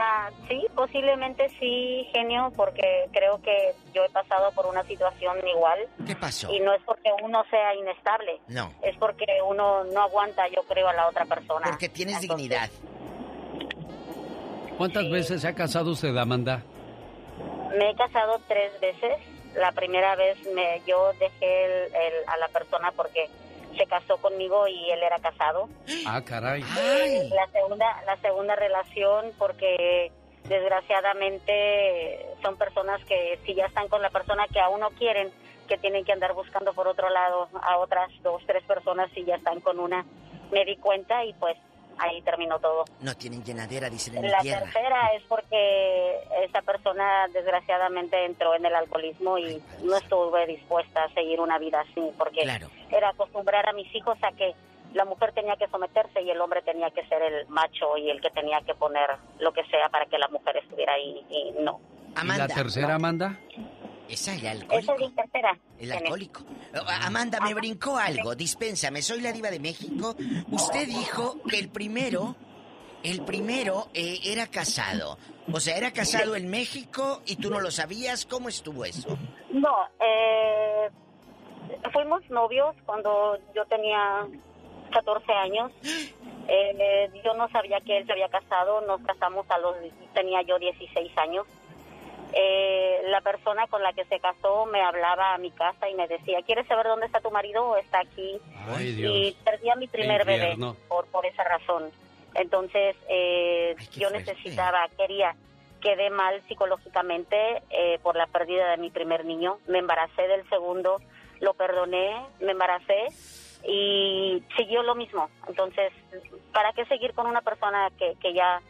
Ah, 0.02 0.30
sí, 0.48 0.66
posiblemente 0.74 1.46
sí, 1.60 2.08
genio, 2.12 2.50
porque 2.56 3.06
creo 3.12 3.40
que 3.42 3.74
yo 3.92 4.02
he 4.02 4.08
pasado 4.10 4.50
por 4.52 4.64
una 4.66 4.82
situación 4.84 5.36
igual. 5.46 5.78
¿Qué 6.06 6.16
pasó? 6.16 6.50
Y 6.52 6.60
no 6.60 6.72
es 6.72 6.82
porque 6.84 7.10
uno 7.22 7.44
sea 7.50 7.74
inestable, 7.74 8.40
No, 8.48 8.72
es 8.82 8.96
porque 8.96 9.26
uno 9.46 9.84
no 9.84 10.00
aguanta, 10.02 10.48
yo 10.48 10.62
creo, 10.62 10.88
a 10.88 10.94
la 10.94 11.06
otra 11.08 11.26
persona. 11.26 11.66
porque 11.66 11.88
tienes 11.90 12.20
dignidad. 12.22 12.70
¿Cuántas 14.78 15.10
veces 15.10 15.42
se 15.42 15.48
ha 15.48 15.54
casado 15.54 15.90
usted, 15.90 16.16
Amanda? 16.16 16.62
Me 17.76 17.90
he 17.90 17.94
casado 17.94 18.40
tres 18.48 18.72
veces. 18.80 19.18
La 19.54 19.72
primera 19.72 20.16
vez 20.16 20.38
me, 20.54 20.80
yo 20.86 21.12
dejé 21.18 21.64
el- 21.66 21.94
el- 21.94 22.28
a 22.28 22.36
la 22.38 22.48
persona 22.48 22.90
porque 22.96 23.28
se 23.76 23.86
casó 23.86 24.16
conmigo 24.18 24.66
y 24.66 24.90
él 24.90 25.02
era 25.02 25.18
casado. 25.18 25.68
Ah, 26.06 26.22
caray. 26.24 26.62
La 27.30 27.46
segunda, 27.52 28.02
la 28.04 28.16
segunda 28.18 28.56
relación 28.56 29.32
porque 29.38 30.12
desgraciadamente 30.48 32.26
son 32.42 32.56
personas 32.56 33.04
que 33.04 33.38
si 33.44 33.54
ya 33.54 33.66
están 33.66 33.88
con 33.88 34.02
la 34.02 34.10
persona 34.10 34.46
que 34.52 34.60
aún 34.60 34.80
no 34.80 34.90
quieren, 34.90 35.30
que 35.68 35.78
tienen 35.78 36.04
que 36.04 36.12
andar 36.12 36.34
buscando 36.34 36.72
por 36.74 36.88
otro 36.88 37.08
lado 37.10 37.48
a 37.62 37.78
otras 37.78 38.10
dos, 38.22 38.42
tres 38.46 38.64
personas 38.64 39.10
si 39.14 39.24
ya 39.24 39.36
están 39.36 39.60
con 39.60 39.78
una. 39.78 40.04
Me 40.50 40.64
di 40.64 40.76
cuenta 40.76 41.24
y 41.24 41.32
pues 41.34 41.56
ahí 42.00 42.20
terminó 42.22 42.58
todo. 42.58 42.84
No 43.00 43.14
tienen 43.14 43.44
llenadera, 43.44 43.88
dicen 43.90 44.16
en 44.16 44.22
mi 44.22 44.28
La 44.28 44.38
tierra. 44.40 44.62
tercera 44.62 45.06
es 45.14 45.22
porque 45.28 46.18
esta 46.44 46.62
persona 46.62 47.28
desgraciadamente 47.32 48.24
entró 48.24 48.54
en 48.54 48.64
el 48.66 48.74
alcoholismo 48.74 49.38
y 49.38 49.62
no 49.82 49.96
estuve 49.96 50.46
dispuesta 50.46 51.04
a 51.04 51.12
seguir 51.14 51.40
una 51.40 51.58
vida 51.58 51.80
así 51.80 52.10
porque 52.18 52.42
era 52.90 53.08
acostumbrar 53.10 53.68
a 53.68 53.72
mis 53.72 53.94
hijos 53.94 54.18
a 54.22 54.32
que 54.32 54.54
la 54.94 55.04
mujer 55.04 55.32
tenía 55.32 55.56
que 55.56 55.68
someterse 55.68 56.20
y 56.22 56.30
el 56.30 56.40
hombre 56.40 56.62
tenía 56.62 56.90
que 56.90 57.06
ser 57.06 57.22
el 57.22 57.46
macho 57.48 57.96
y 57.96 58.10
el 58.10 58.20
que 58.20 58.30
tenía 58.30 58.60
que 58.62 58.74
poner 58.74 59.08
lo 59.38 59.52
que 59.52 59.64
sea 59.66 59.88
para 59.88 60.06
que 60.06 60.18
la 60.18 60.28
mujer 60.28 60.56
estuviera 60.56 60.94
ahí 60.94 61.24
y 61.30 61.52
no. 61.62 61.80
¿Y 62.22 62.26
la 62.26 62.48
tercera, 62.48 62.96
Amanda? 62.96 63.38
Esa 64.10 64.32
el 64.34 64.38
Esa 64.40 64.50
alcohólico. 64.50 65.04
es 65.06 65.14
tercera. 65.14 65.58
El 65.78 65.92
alcohólico. 65.92 66.40
Oh, 66.74 66.90
Amanda, 67.06 67.38
me 67.40 67.54
brincó 67.54 67.96
algo. 67.96 68.34
Dispénsame, 68.34 69.02
soy 69.02 69.20
la 69.20 69.32
diva 69.32 69.50
de 69.50 69.60
México. 69.60 70.16
Usted 70.50 70.86
dijo 70.88 71.36
que 71.48 71.58
el 71.58 71.68
primero, 71.68 72.34
el 73.02 73.22
primero 73.24 73.88
eh, 73.94 74.18
era 74.24 74.46
casado. 74.48 75.16
O 75.52 75.60
sea, 75.60 75.76
era 75.76 75.92
casado 75.92 76.34
en 76.36 76.48
México 76.50 77.22
y 77.26 77.36
tú 77.36 77.50
no 77.50 77.60
lo 77.60 77.70
sabías. 77.70 78.26
¿Cómo 78.26 78.48
estuvo 78.48 78.84
eso? 78.84 79.16
No, 79.52 79.76
eh, 80.00 80.90
fuimos 81.92 82.28
novios 82.30 82.74
cuando 82.86 83.36
yo 83.54 83.64
tenía 83.66 84.26
14 84.92 85.32
años. 85.32 85.72
Eh, 86.48 87.10
yo 87.24 87.34
no 87.34 87.48
sabía 87.50 87.80
que 87.80 87.98
él 87.98 88.06
se 88.06 88.12
había 88.12 88.28
casado, 88.28 88.80
nos 88.80 89.00
casamos 89.02 89.46
a 89.50 89.58
los, 89.58 89.76
tenía 90.14 90.42
yo 90.42 90.58
16 90.58 91.16
años. 91.18 91.46
Eh, 92.32 93.02
la 93.06 93.20
persona 93.20 93.66
con 93.66 93.82
la 93.82 93.92
que 93.92 94.04
se 94.04 94.20
casó 94.20 94.66
me 94.66 94.80
hablaba 94.80 95.34
a 95.34 95.38
mi 95.38 95.50
casa 95.50 95.88
y 95.88 95.94
me 95.94 96.06
decía, 96.06 96.42
¿quieres 96.42 96.66
saber 96.66 96.86
dónde 96.86 97.06
está 97.06 97.20
tu 97.20 97.30
marido? 97.30 97.76
Está 97.76 98.00
aquí. 98.00 98.38
Ay, 98.68 98.96
Y 98.98 99.36
perdí 99.44 99.70
a 99.70 99.76
mi 99.76 99.88
primer 99.88 100.24
bebé 100.24 100.56
por, 100.88 101.06
por 101.06 101.26
esa 101.26 101.44
razón. 101.44 101.90
Entonces, 102.34 102.96
eh, 103.08 103.74
yo 103.96 104.10
necesitaba, 104.10 104.88
quería, 104.96 105.34
quedé 105.80 106.10
mal 106.10 106.40
psicológicamente 106.46 107.62
eh, 107.70 107.98
por 108.02 108.16
la 108.16 108.26
pérdida 108.26 108.70
de 108.70 108.76
mi 108.76 108.90
primer 108.90 109.24
niño. 109.24 109.58
Me 109.66 109.78
embaracé 109.78 110.22
del 110.28 110.48
segundo, 110.48 111.00
lo 111.40 111.54
perdoné, 111.54 112.24
me 112.40 112.52
embaracé 112.52 113.06
y 113.64 114.42
siguió 114.56 114.82
lo 114.82 114.94
mismo. 114.94 115.28
Entonces, 115.48 115.92
¿para 116.52 116.72
qué 116.72 116.84
seguir 116.86 117.12
con 117.14 117.26
una 117.26 117.42
persona 117.42 117.90
que, 117.98 118.14
que 118.20 118.32
ya 118.32 118.60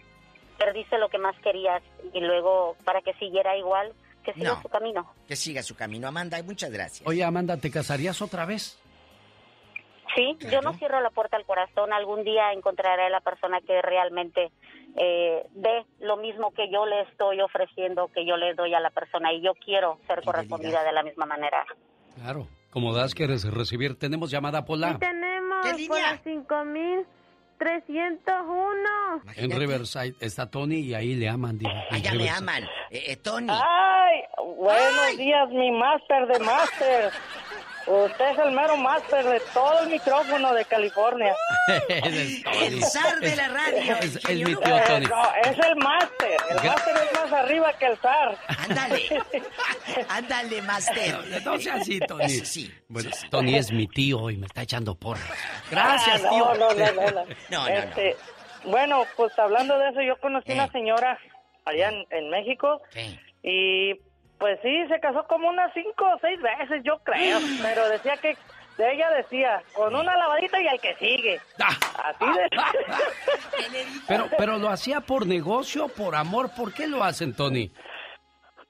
perdiste 0.60 0.98
lo 0.98 1.08
que 1.08 1.18
más 1.18 1.34
querías 1.40 1.82
y 2.12 2.20
luego 2.20 2.76
para 2.84 3.00
que 3.00 3.14
siguiera 3.14 3.56
igual, 3.56 3.92
que 4.24 4.34
siga 4.34 4.50
No. 4.54 4.62
su 4.62 4.68
camino? 4.68 5.10
Que 5.26 5.34
siga 5.34 5.62
su 5.62 5.74
camino. 5.74 6.06
Amanda, 6.06 6.40
muchas 6.42 6.70
gracias. 6.70 7.08
Oye, 7.08 7.24
Amanda, 7.24 7.56
¿te 7.56 7.70
casarías 7.70 8.20
otra 8.20 8.44
vez? 8.44 8.78
Sí, 10.14 10.36
yo 10.50 10.60
no 10.60 10.74
cierro 10.74 11.00
la 11.00 11.10
puerta 11.10 11.36
al 11.36 11.46
corazón. 11.46 11.92
Algún 11.92 12.24
día 12.24 12.52
encontraré 12.52 13.04
a 13.06 13.10
la 13.10 13.20
persona 13.20 13.60
que 13.60 13.80
realmente 13.80 14.50
eh, 14.96 15.46
ve 15.52 15.86
lo 16.00 16.16
mismo 16.16 16.52
que 16.52 16.68
yo 16.70 16.84
le 16.84 17.02
estoy 17.02 17.40
ofreciendo, 17.40 18.08
que 18.08 18.26
yo 18.26 18.36
le 18.36 18.54
doy 18.54 18.74
a 18.74 18.80
la 18.80 18.90
persona 18.90 19.32
y 19.32 19.40
yo 19.40 19.54
quiero 19.54 19.98
ser 20.08 20.22
correspondida 20.24 20.82
de 20.82 20.92
la 20.92 21.02
misma 21.04 21.26
manera. 21.26 21.64
Claro. 22.16 22.48
Como 22.70 22.92
das, 22.94 23.14
quieres 23.14 23.44
recibir. 23.52 23.98
Tenemos 23.98 24.30
llamada 24.30 24.64
Pola. 24.64 24.98
Tenemos 24.98 25.66
por 25.88 26.00
las 26.00 26.20
cinco 26.22 26.64
mil 27.60 27.82
trescientos 27.84 28.34
uno. 28.46 29.22
En 29.36 29.50
Riverside 29.58 30.14
está 30.20 30.50
Tony 30.50 30.76
y 30.80 30.94
ahí 30.94 31.14
le 31.14 31.28
aman, 31.28 31.58
diva. 31.58 31.84
En 31.90 31.96
Allá 31.96 32.10
me 32.12 32.18
Riverside. 32.18 32.38
aman. 32.38 32.64
Eh, 32.90 33.02
eh, 33.08 33.16
Tony. 33.16 33.48
¡Ay! 33.50 34.20
Buenos 34.56 35.16
días, 35.16 35.48
mi 35.50 35.70
máster 35.72 36.26
de 36.26 36.38
máster. 36.40 37.10
Usted 37.90 38.30
es 38.30 38.38
el 38.38 38.52
mero 38.52 38.76
máster 38.76 39.24
de 39.24 39.40
todo 39.52 39.80
el 39.80 39.88
micrófono 39.90 40.54
de 40.54 40.64
California. 40.66 41.34
el, 41.88 42.44
El 42.62 42.84
zar 42.84 43.18
de 43.18 43.34
la 43.34 43.48
radio. 43.48 43.96
Es, 43.96 44.16
es 44.16 44.28
mi 44.28 44.44
tío 44.54 44.80
Tony. 44.86 45.06
Eh, 45.06 45.08
no, 45.08 45.34
es 45.50 45.58
el 45.58 45.76
máster. 45.76 46.36
El 46.50 46.56
Gra- 46.58 46.68
máster 46.74 46.94
es 46.96 47.12
más 47.20 47.32
arriba 47.32 47.72
que 47.78 47.86
el 47.86 47.96
zar. 47.98 48.38
Ándale. 48.68 49.02
Ándale, 50.08 50.62
máster. 50.62 51.42
No 51.44 51.58
sea 51.58 51.74
así, 51.74 51.98
Tony. 52.00 52.28
Sí. 52.28 52.72
Bueno, 52.88 53.10
Tony 53.30 53.56
es 53.56 53.72
mi 53.72 53.88
tío 53.88 54.30
y 54.30 54.36
me 54.36 54.46
está 54.46 54.62
echando 54.62 54.94
porras. 54.94 55.24
Gracias, 55.70 56.22
Ah, 56.24 56.28
tío. 56.30 56.38
no, 56.38 56.54
no, 56.54 56.74
no, 56.74 56.92
no, 56.92 57.10
no. 57.10 57.24
No, 57.24 57.24
no, 57.50 57.68
Este, 57.68 58.16
Bueno, 58.64 59.04
pues 59.16 59.36
hablando 59.38 59.76
de 59.78 59.88
eso, 59.90 60.00
yo 60.02 60.16
conocí 60.20 60.52
Eh. 60.52 60.54
una 60.54 60.70
señora 60.70 61.18
allá 61.64 61.88
en, 61.88 62.04
en 62.10 62.30
México 62.30 62.80
y 63.42 63.94
pues 64.40 64.58
sí, 64.62 64.86
se 64.88 64.98
casó 64.98 65.24
como 65.28 65.48
unas 65.48 65.72
cinco 65.74 66.04
o 66.12 66.18
seis 66.20 66.40
veces, 66.42 66.82
yo 66.82 66.98
creo, 67.04 67.38
pero 67.62 67.88
decía 67.88 68.16
que 68.16 68.36
de 68.78 68.94
ella 68.94 69.10
decía, 69.10 69.62
con 69.74 69.94
una 69.94 70.16
lavadita 70.16 70.60
y 70.60 70.66
al 70.66 70.80
que 70.80 70.94
sigue. 70.96 71.38
Así 72.02 72.24
de... 72.24 72.48
Pero, 74.08 74.24
pero 74.38 74.58
lo 74.58 74.70
hacía 74.70 75.00
por 75.02 75.26
negocio, 75.26 75.88
por 75.88 76.14
amor. 76.16 76.50
¿Por 76.56 76.72
qué 76.72 76.86
lo 76.88 77.04
hacen, 77.04 77.36
Tony? 77.36 77.70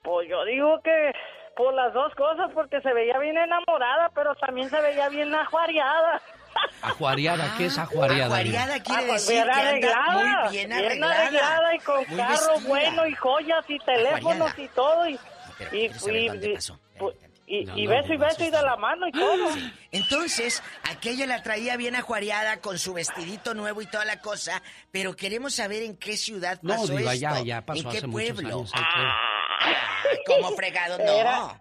Pues 0.02 0.28
yo 0.28 0.44
digo 0.44 0.80
que 0.82 1.12
por 1.56 1.72
las 1.74 1.92
dos 1.94 2.12
cosas, 2.16 2.50
porque 2.54 2.80
se 2.80 2.92
veía 2.92 3.18
bien 3.18 3.38
enamorada, 3.38 4.10
pero 4.14 4.34
también 4.34 4.68
se 4.68 4.80
veía 4.80 5.08
bien 5.08 5.32
ajuareada. 5.34 6.20
Ajuareada, 6.82 7.54
¿qué 7.56 7.66
es 7.66 7.78
ajuareada? 7.78 8.24
Ajuareada 8.38 8.82
quiere 8.82 9.02
Ah, 9.02 9.06
pues 9.06 9.26
decir 9.28 9.44
bien 9.44 9.46
que 9.46 9.60
anda 9.60 9.70
arreglada, 9.70 10.42
muy 10.42 10.50
bien 10.56 10.72
arreglada. 10.72 11.74
y 11.74 11.78
con 11.78 11.96
muy 11.96 12.16
carro 12.16 12.52
vestida. 12.54 12.68
bueno 12.68 13.06
y 13.06 13.14
joyas 13.14 13.64
y 13.68 13.78
teléfonos 13.78 14.58
y 14.58 14.68
todo 14.68 15.08
y 15.08 15.18
Pero 15.70 15.76
y, 15.76 15.88
saber 15.94 16.16
y- 16.22 16.28
dónde 16.28 16.50
y- 16.50 16.54
pasó. 16.54 16.80
y- 17.46 17.64
No, 17.64 17.76
y 17.76 17.84
no, 17.84 17.90
beso 17.90 18.12
y 18.14 18.18
no, 18.18 18.24
beso 18.26 18.44
y 18.44 18.50
de 18.50 18.62
la 18.62 18.76
mano 18.76 19.08
y 19.08 19.12
todo. 19.12 19.48
Entonces, 19.90 20.62
aquella 20.90 21.26
la 21.26 21.42
traía 21.42 21.76
bien 21.76 21.96
ajuareada 21.96 22.60
con 22.60 22.78
su 22.78 22.92
vestidito 22.94 23.54
nuevo 23.54 23.82
y 23.82 23.86
toda 23.86 24.04
la 24.04 24.20
cosa, 24.20 24.62
pero 24.92 25.16
queremos 25.16 25.54
saber 25.54 25.82
en 25.82 25.96
qué 25.96 26.16
ciudad 26.16 26.58
No, 26.62 26.74
pasó 26.74 26.96
Diva, 26.96 27.12
esto. 27.14 27.22
ya, 27.22 27.40
ya 27.42 27.66
pasó 27.66 27.80
¿En 27.82 27.90
qué 27.90 27.98
hace 27.98 28.08
pueblo? 28.08 28.48
años. 28.48 28.70
hay 28.74 28.82
Ah, 28.84 29.16
¿Cómo 30.26 30.50
fregado? 30.52 30.96
No. 30.98 31.04
Era, 31.04 31.60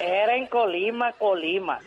era 0.00 0.36
en 0.36 0.46
Colima, 0.46 1.12
Colima. 1.14 1.78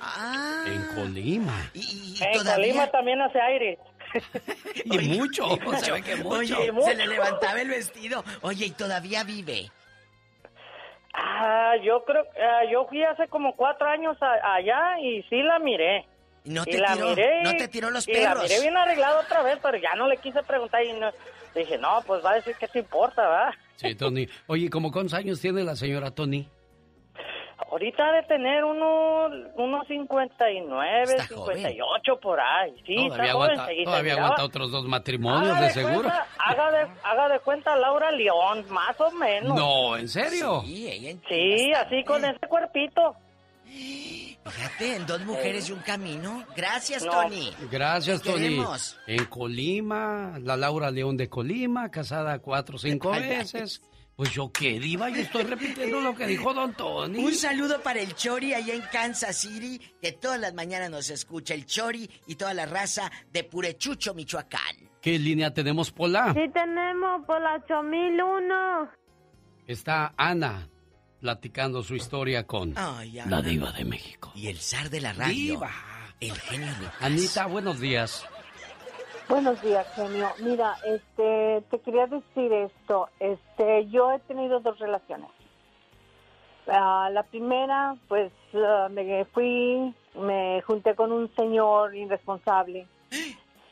que- 0.65 0.71
En 0.73 0.83
Colima. 0.95 1.71
en 1.73 2.31
todavía- 2.33 2.55
Colima 2.55 2.87
también 2.91 3.21
hace 3.21 3.39
aire. 3.41 3.79
Y 4.85 4.97
mucho, 5.17 5.47
mucho. 5.65 5.95
Oye, 6.25 6.71
se 6.83 6.95
le 6.95 7.07
levantaba 7.07 7.61
el 7.61 7.69
vestido. 7.69 8.23
Oye, 8.41 8.65
y 8.67 8.71
todavía 8.71 9.23
vive. 9.23 9.71
Ah, 11.13 11.73
yo 11.83 12.03
creo, 12.05 12.23
ah, 12.41 12.63
yo 12.71 12.85
fui 12.87 13.03
hace 13.03 13.27
como 13.27 13.55
cuatro 13.55 13.87
años 13.89 14.17
a- 14.21 14.55
allá 14.55 14.99
y 15.01 15.23
sí 15.23 15.41
la 15.41 15.59
miré. 15.59 16.05
No 16.45 16.61
y 16.65 16.71
te 16.71 16.77
la 16.79 16.93
tiró, 16.93 17.09
miré, 17.09 17.43
no 17.43 17.55
te 17.57 17.67
tiró 17.67 17.89
los 17.89 18.07
y 18.07 18.13
la 18.13 18.29
perros. 18.29 18.43
miré 18.43 18.61
bien 18.61 18.77
arreglada 18.77 19.19
otra 19.19 19.41
vez, 19.43 19.59
pero 19.61 19.77
ya 19.77 19.93
no 19.95 20.07
le 20.07 20.17
quise 20.17 20.41
preguntar 20.43 20.83
y 20.83 20.93
no, 20.93 21.11
dije, 21.53 21.77
no, 21.77 22.01
pues 22.07 22.23
va 22.23 22.31
a 22.31 22.35
decir 22.35 22.55
que 22.55 22.67
te 22.67 22.79
importa, 22.79 23.21
¿verdad? 23.27 23.53
Sí, 23.75 23.95
Tony. 23.95 24.27
Oye, 24.47 24.69
¿cómo 24.69 24.91
cuántos 24.91 25.13
años 25.15 25.39
tiene 25.41 25.63
la 25.63 25.75
señora 25.75 26.11
Tony? 26.11 26.47
Ahorita 27.71 28.07
ha 28.07 28.11
de 28.13 28.23
tener 28.23 28.63
unos, 28.63 29.31
unos 29.55 29.87
59, 29.87 31.03
Está 31.03 31.27
joven. 31.35 31.57
58 31.57 32.19
por 32.21 32.39
ahí. 32.39 32.73
Sí, 32.87 32.95
Todavía 32.95 33.25
está 33.25 33.33
joven. 33.33 33.51
aguanta, 33.51 33.83
todavía 33.83 34.03
miraba- 34.13 34.21
aguanta 34.27 34.43
otros 34.45 34.71
dos 34.71 34.85
matrimonios, 34.85 35.51
Haga 35.51 35.59
de 35.61 35.67
de 35.67 35.73
seguro. 35.73 36.01
cuenta- 36.09 36.27
haga, 36.39 36.71
de, 36.71 36.87
haga 37.03 37.29
de 37.29 37.39
cuenta 37.41 37.75
Laura 37.75 38.11
León, 38.11 38.65
más 38.69 38.99
o 39.01 39.11
menos. 39.11 39.55
No, 39.57 39.97
¿en 39.97 40.07
serio? 40.07 40.61
Sí, 40.65 41.71
así 41.73 42.03
con 42.05 42.23
ese 42.25 42.47
cuerpito. 42.47 43.15
Fíjate, 44.45 44.95
en 44.95 45.05
dos 45.05 45.21
mujeres 45.25 45.69
y 45.69 45.73
un 45.73 45.79
camino. 45.79 46.43
Gracias, 46.55 47.03
No. 47.05 47.11
Tony. 47.11 47.53
Gracias, 47.69 48.21
Tony. 48.21 48.35
queremos. 48.39 48.97
En 49.05 49.25
Colima, 49.25 50.39
la 50.41 50.57
Laura 50.57 50.89
León 50.89 51.17
de 51.17 51.29
Colima, 51.29 51.89
casada 51.91 52.39
cuatro 52.39 52.77
o 52.77 52.79
cinco 52.79 53.11
veces. 53.11 53.81
Pues 54.19 54.33
yo 54.33 54.51
qué 54.51 54.81
diva, 54.81 55.09
yo 55.09 55.21
estoy 55.21 55.43
repitiendo 55.43 56.01
lo 56.01 56.13
que 56.13 56.27
dijo 56.27 56.53
Don 56.53 56.73
Tony. 56.73 57.23
Un 57.23 57.33
saludo 57.33 57.81
para 57.81 58.01
el 58.01 58.13
Chori 58.15 58.53
allá 58.53 58.73
en 58.73 58.81
Kansas 58.91 59.37
City, 59.37 59.79
que 60.01 60.11
todas 60.11 60.37
las 60.37 60.53
mañanas 60.53 60.89
nos 60.89 61.09
escucha 61.09 61.53
el 61.53 61.65
Chori 61.65 62.09
y 62.27 62.35
toda 62.35 62.53
la 62.53 62.65
raza 62.65 63.09
de 63.31 63.45
Purechucho, 63.45 64.13
Michoacán. 64.13 64.89
¿Qué 65.01 65.17
línea 65.17 65.53
tenemos, 65.53 65.93
Pola? 65.93 66.33
Sí 66.33 66.51
tenemos 66.53 67.25
por 67.25 67.41
la 67.41 67.63
8001. 67.63 68.89
Está 69.65 70.13
Ana 70.17 70.67
platicando 71.21 71.81
su 71.81 71.95
historia 71.95 72.45
con 72.45 72.73
Ay, 72.75 73.21
la 73.25 73.41
diva 73.41 73.71
de 73.71 73.85
México. 73.85 74.33
Y 74.35 74.47
el 74.47 74.57
zar 74.57 74.89
de 74.89 74.99
la 74.99 75.13
radio. 75.13 75.53
Diva. 75.53 75.71
El 76.19 76.37
genio 76.37 76.67
Lucas. 76.77 76.95
Anita, 76.99 77.45
buenos 77.45 77.79
días. 77.79 78.27
Buenos 79.29 79.61
días, 79.61 79.85
genio. 79.93 80.33
Mira, 80.39 80.79
este, 80.83 81.61
te 81.69 81.79
quería 81.81 82.07
decir 82.07 82.51
esto. 82.51 83.09
Este, 83.19 83.85
yo 83.89 84.11
he 84.11 84.17
tenido 84.21 84.59
dos 84.59 84.79
relaciones. 84.79 85.29
Ah, 86.67 87.09
la 87.11 87.21
primera, 87.21 87.95
pues, 88.07 88.31
ah, 88.55 88.87
me 88.89 89.25
fui, 89.25 89.93
me 90.15 90.63
junté 90.63 90.95
con 90.95 91.11
un 91.11 91.29
señor 91.35 91.95
irresponsable. 91.95 92.87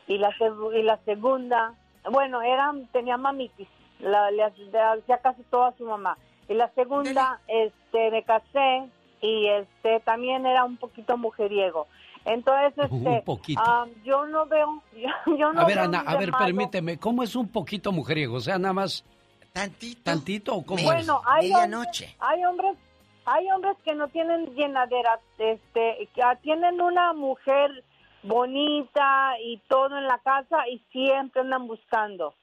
Y 0.06 0.18
la, 0.18 0.32
y 0.74 0.82
la 0.84 0.96
segunda, 0.98 1.74
bueno, 2.08 2.40
era, 2.40 2.72
tenía 2.92 3.16
mamitis. 3.16 3.68
La, 3.98 4.30
le 4.30 4.44
hac- 4.44 4.70
le 4.70 4.80
hacía 4.80 5.18
casi 5.18 5.42
todo 5.50 5.64
a 5.64 5.72
su 5.76 5.84
mamá. 5.84 6.16
Y 6.48 6.54
la 6.54 6.68
segunda, 6.70 7.40
este, 7.48 8.12
me 8.12 8.22
casé 8.22 8.88
y 9.20 9.48
este, 9.48 9.98
también 10.00 10.46
era 10.46 10.62
un 10.62 10.76
poquito 10.76 11.16
mujeriego. 11.16 11.88
Entonces, 12.28 12.74
Un 12.90 13.06
este, 13.06 13.22
poquito. 13.22 13.60
ah, 13.64 13.86
yo 14.04 14.26
no 14.26 14.46
veo, 14.46 14.82
yo, 14.92 15.36
yo 15.36 15.52
no 15.52 15.60
a 15.60 15.64
ver, 15.64 15.76
veo 15.76 15.84
Ana, 15.84 16.00
a 16.00 16.16
ver, 16.16 16.30
permíteme, 16.32 16.98
¿cómo 16.98 17.22
es 17.22 17.34
un 17.34 17.48
poquito 17.48 17.90
mujeriego? 17.92 18.36
O 18.36 18.40
sea, 18.40 18.58
nada 18.58 18.74
más... 18.74 19.04
¿Tantito? 19.52 20.02
¿Tantito 20.04 20.54
o 20.54 20.64
cómo 20.64 20.82
Bueno, 20.84 21.20
es? 21.20 21.26
hay 21.26 21.52
hombres, 21.52 22.16
hay 22.20 22.44
hombres, 22.44 22.76
hay 23.24 23.50
hombres 23.50 23.76
que 23.82 23.94
no 23.94 24.06
tienen 24.08 24.54
llenadera, 24.54 25.18
este, 25.38 26.08
que 26.14 26.22
tienen 26.42 26.80
una 26.80 27.12
mujer 27.14 27.82
bonita 28.22 29.32
y 29.42 29.58
todo 29.68 29.96
en 29.96 30.06
la 30.06 30.18
casa 30.18 30.68
y 30.68 30.78
siempre 30.92 31.40
andan 31.40 31.66
buscando. 31.66 32.34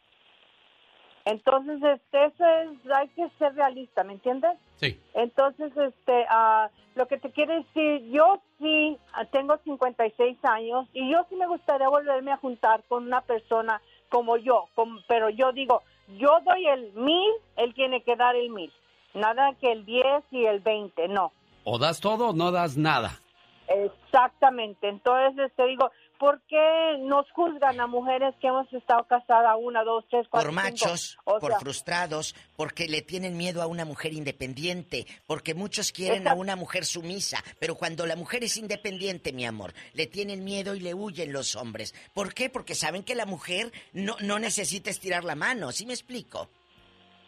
Entonces, 1.26 1.82
este, 1.82 2.26
eso 2.26 2.46
es, 2.46 2.92
hay 2.92 3.08
que 3.10 3.30
ser 3.38 3.56
realista, 3.56 4.04
¿me 4.04 4.14
entiendes? 4.14 4.58
Sí. 4.78 5.00
Entonces, 5.14 5.76
este, 5.78 6.26
ah, 6.30 6.70
lo 6.96 7.08
que 7.08 7.18
te 7.18 7.32
quiero 7.32 7.54
decir, 7.56 8.10
yo 8.12 8.42
sí 8.60 8.98
ah, 9.14 9.26
tengo 9.26 9.58
56 9.64 10.38
años 10.44 10.88
y 10.94 11.12
yo 11.12 11.26
sí 11.30 11.36
me 11.36 11.48
gustaría 11.48 11.90
volverme 11.90 12.32
a 12.32 12.38
juntar 12.38 12.84
con 12.88 13.06
una 13.06 13.22
persona 13.22 13.82
como 14.10 14.38
yo, 14.38 14.68
pero 15.08 15.30
yo 15.30 15.52
digo, 15.52 15.82
yo 16.18 16.40
doy 16.46 16.68
el 16.68 16.94
mil, 16.94 17.32
él 17.58 17.74
tiene 17.74 18.02
que 18.02 18.16
dar 18.16 18.36
el 18.36 18.50
mil. 18.50 18.72
Nada 19.14 19.54
que 19.60 19.72
el 19.72 19.86
10 19.86 20.06
y 20.32 20.46
el 20.46 20.60
20, 20.60 21.08
no. 21.08 21.32
O 21.64 21.80
das 21.80 22.00
todo 22.00 22.30
o 22.30 22.34
no 22.34 22.52
das 22.52 22.78
nada. 22.78 23.20
Exactamente. 23.68 24.88
Entonces, 24.88 25.52
te 25.56 25.66
digo, 25.66 25.92
¿por 26.20 26.42
qué 26.48 26.98
nos 27.02 27.30
juzgan 27.32 27.80
a 27.80 27.88
mujeres 27.88 28.34
que 28.42 28.48
hemos 28.48 28.72
estado 28.74 29.06
casadas 29.06 29.56
una, 29.60 29.84
dos, 29.84 30.06
tres, 30.10 30.28
cuatro, 30.30 30.52
Por 30.52 30.62
cinco? 30.64 30.86
machos, 30.86 31.18
O 31.24 31.40
por 31.40 31.52
sea, 31.52 31.60
frustrados, 31.60 32.36
porque 32.56 32.88
le 32.88 33.02
tienen 33.02 33.38
miedo 33.38 33.62
a 33.62 33.68
una 33.68 33.86
mujer 33.86 34.14
independiente, 34.14 35.06
porque 35.28 35.54
muchos 35.54 35.92
quieren 35.92 36.28
a 36.28 36.34
una 36.34 36.56
mujer 36.56 36.86
sumisa, 36.86 37.44
pero 37.60 37.76
cuando 37.76 38.06
la 38.06 38.16
mujer 38.16 38.44
es 38.44 38.58
independiente, 38.58 39.34
mi 39.34 39.46
amor, 39.46 39.74
le 39.94 40.08
tienen 40.08 40.44
miedo 40.44 40.76
y 40.76 40.80
le 40.80 40.94
huyen 40.94 41.34
los 41.34 41.56
hombres. 41.56 41.94
¿Por 42.14 42.34
qué? 42.34 42.50
Porque 42.50 42.76
saben 42.76 43.04
que 43.04 43.16
la 43.16 43.26
mujer 43.26 43.72
no, 43.94 44.16
no 44.22 44.40
necesita 44.40 44.90
estirar 44.90 45.24
la 45.24 45.36
mano, 45.36 45.72
¿sí 45.72 45.86
me 45.86 45.94
explico? 45.94 46.50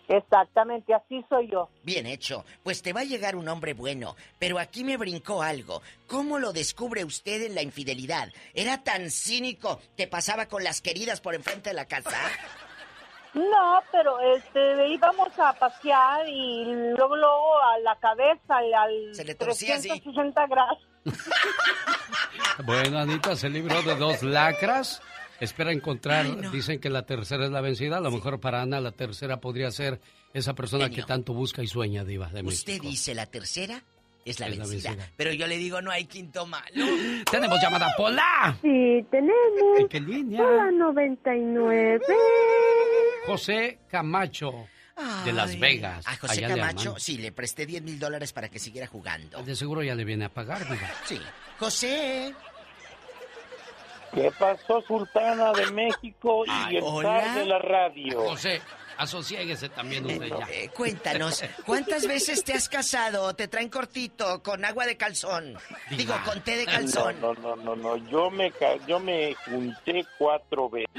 Exactamente, 0.07 0.93
así 0.93 1.23
soy 1.27 1.49
yo. 1.49 1.69
Bien 1.83 2.05
hecho, 2.05 2.45
pues 2.63 2.81
te 2.81 2.93
va 2.93 3.01
a 3.01 3.05
llegar 3.05 3.35
un 3.35 3.47
hombre 3.49 3.73
bueno, 3.73 4.15
pero 4.39 4.57
aquí 4.57 4.83
me 4.83 4.97
brincó 4.97 5.41
algo. 5.41 5.81
¿Cómo 6.07 6.39
lo 6.39 6.53
descubre 6.53 7.03
usted 7.03 7.43
en 7.43 7.55
la 7.55 7.61
infidelidad? 7.61 8.29
¿Era 8.53 8.83
tan 8.83 9.09
cínico 9.11 9.81
que 9.97 10.07
pasaba 10.07 10.45
con 10.45 10.63
las 10.63 10.81
queridas 10.81 11.19
por 11.19 11.35
enfrente 11.35 11.71
de 11.71 11.75
la 11.75 11.85
casa? 11.85 12.17
No, 13.33 13.81
pero 13.91 14.19
este 14.35 14.87
íbamos 14.87 15.37
a 15.37 15.53
pasear 15.53 16.27
y 16.27 16.65
luego 16.95 17.15
luego 17.15 17.61
a 17.61 17.79
la 17.79 17.95
cabeza 17.97 18.57
al, 18.57 18.73
al 18.73 19.15
Se 19.15 19.25
le 19.25 19.35
torcía 19.35 19.75
así. 19.75 19.89
360 19.89 20.47
grados. 20.47 20.79
Bueno, 22.65 22.97
Anita 22.97 23.35
se 23.35 23.49
libró 23.49 23.81
de 23.83 23.95
dos 23.95 24.23
lacras. 24.23 25.01
Espera 25.39 25.71
encontrar, 25.71 26.51
dicen 26.51 26.79
que 26.79 26.89
la 26.89 27.05
tercera 27.05 27.45
es 27.45 27.51
la 27.51 27.61
vencida. 27.61 27.97
A 27.97 28.01
lo 28.01 28.11
mejor 28.11 28.39
para 28.39 28.61
Ana 28.61 28.79
la 28.79 28.91
tercera 28.91 29.39
podría 29.39 29.71
ser 29.71 29.99
esa 30.33 30.53
persona 30.55 30.89
que 30.89 31.03
tanto 31.03 31.33
busca 31.33 31.61
y 31.63 31.67
sueña, 31.67 32.03
Diva 32.03 32.27
de 32.27 32.43
México. 32.43 32.71
Usted 32.71 32.81
dice 32.81 33.13
la 33.13 33.27
tercera 33.27 33.83
es 34.25 34.39
la 34.39 34.47
Es 34.47 34.57
la 34.57 34.65
vencida, 34.65 35.11
pero 35.15 35.31
yo 35.31 35.47
le 35.47 35.57
digo 35.57 35.81
no 35.81 35.91
hay 35.91 36.05
quinto 36.05 36.45
malo. 36.45 36.65
Tenemos 37.31 37.61
llamada 37.61 37.93
Pola. 37.95 38.57
Sí, 38.61 39.05
tenemos. 39.09 39.79
¿En 39.79 39.87
qué 39.87 39.99
línea? 40.01 40.43
Hola 40.43 40.71
99. 40.71 42.01
José 43.25 43.79
Camacho 43.89 44.67
de 45.23 45.31
Las 45.31 45.51
Ay. 45.51 45.59
Vegas. 45.59 46.07
A 46.07 46.17
José 46.17 46.41
Camacho, 46.41 46.95
sí, 46.97 47.17
le 47.17 47.31
presté 47.31 47.65
10 47.65 47.83
mil 47.83 47.99
dólares 47.99 48.33
para 48.33 48.49
que 48.49 48.59
siguiera 48.59 48.87
jugando. 48.87 49.41
De 49.43 49.55
seguro 49.55 49.83
ya 49.83 49.95
le 49.95 50.03
viene 50.03 50.25
a 50.25 50.29
pagar, 50.29 50.63
Diva. 50.63 50.89
Sí. 51.05 51.19
José. 51.59 52.33
¿Qué 54.13 54.31
pasó, 54.37 54.81
Sultana 54.81 55.51
de 55.53 55.71
México 55.71 56.43
y 56.45 56.49
Ay, 56.49 56.77
el 56.77 56.83
hola. 56.83 57.35
de 57.35 57.45
la 57.45 57.59
radio? 57.59 58.21
José, 58.29 58.61
asociéguese 58.97 59.69
también 59.69 60.05
usted 60.05 60.27
ya. 60.27 60.47
Eh, 60.51 60.69
cuéntanos, 60.69 61.43
¿cuántas 61.65 62.07
veces 62.07 62.43
te 62.43 62.53
has 62.53 62.67
casado? 62.69 63.35
¿Te 63.35 63.47
traen 63.47 63.69
cortito 63.69 64.41
con 64.41 64.63
agua 64.65 64.85
de 64.85 64.97
calzón? 64.97 65.55
Digo, 65.91 66.15
con 66.25 66.41
té 66.41 66.57
de 66.57 66.65
calzón. 66.65 67.19
No, 67.21 67.33
no, 67.33 67.55
no, 67.55 67.75
no, 67.75 67.75
no. 67.75 68.09
Yo 68.09 68.31
me, 68.31 68.51
ca- 68.51 68.77
yo 68.87 68.99
me 68.99 69.35
junté 69.45 70.05
cuatro 70.17 70.69
veces. 70.69 70.89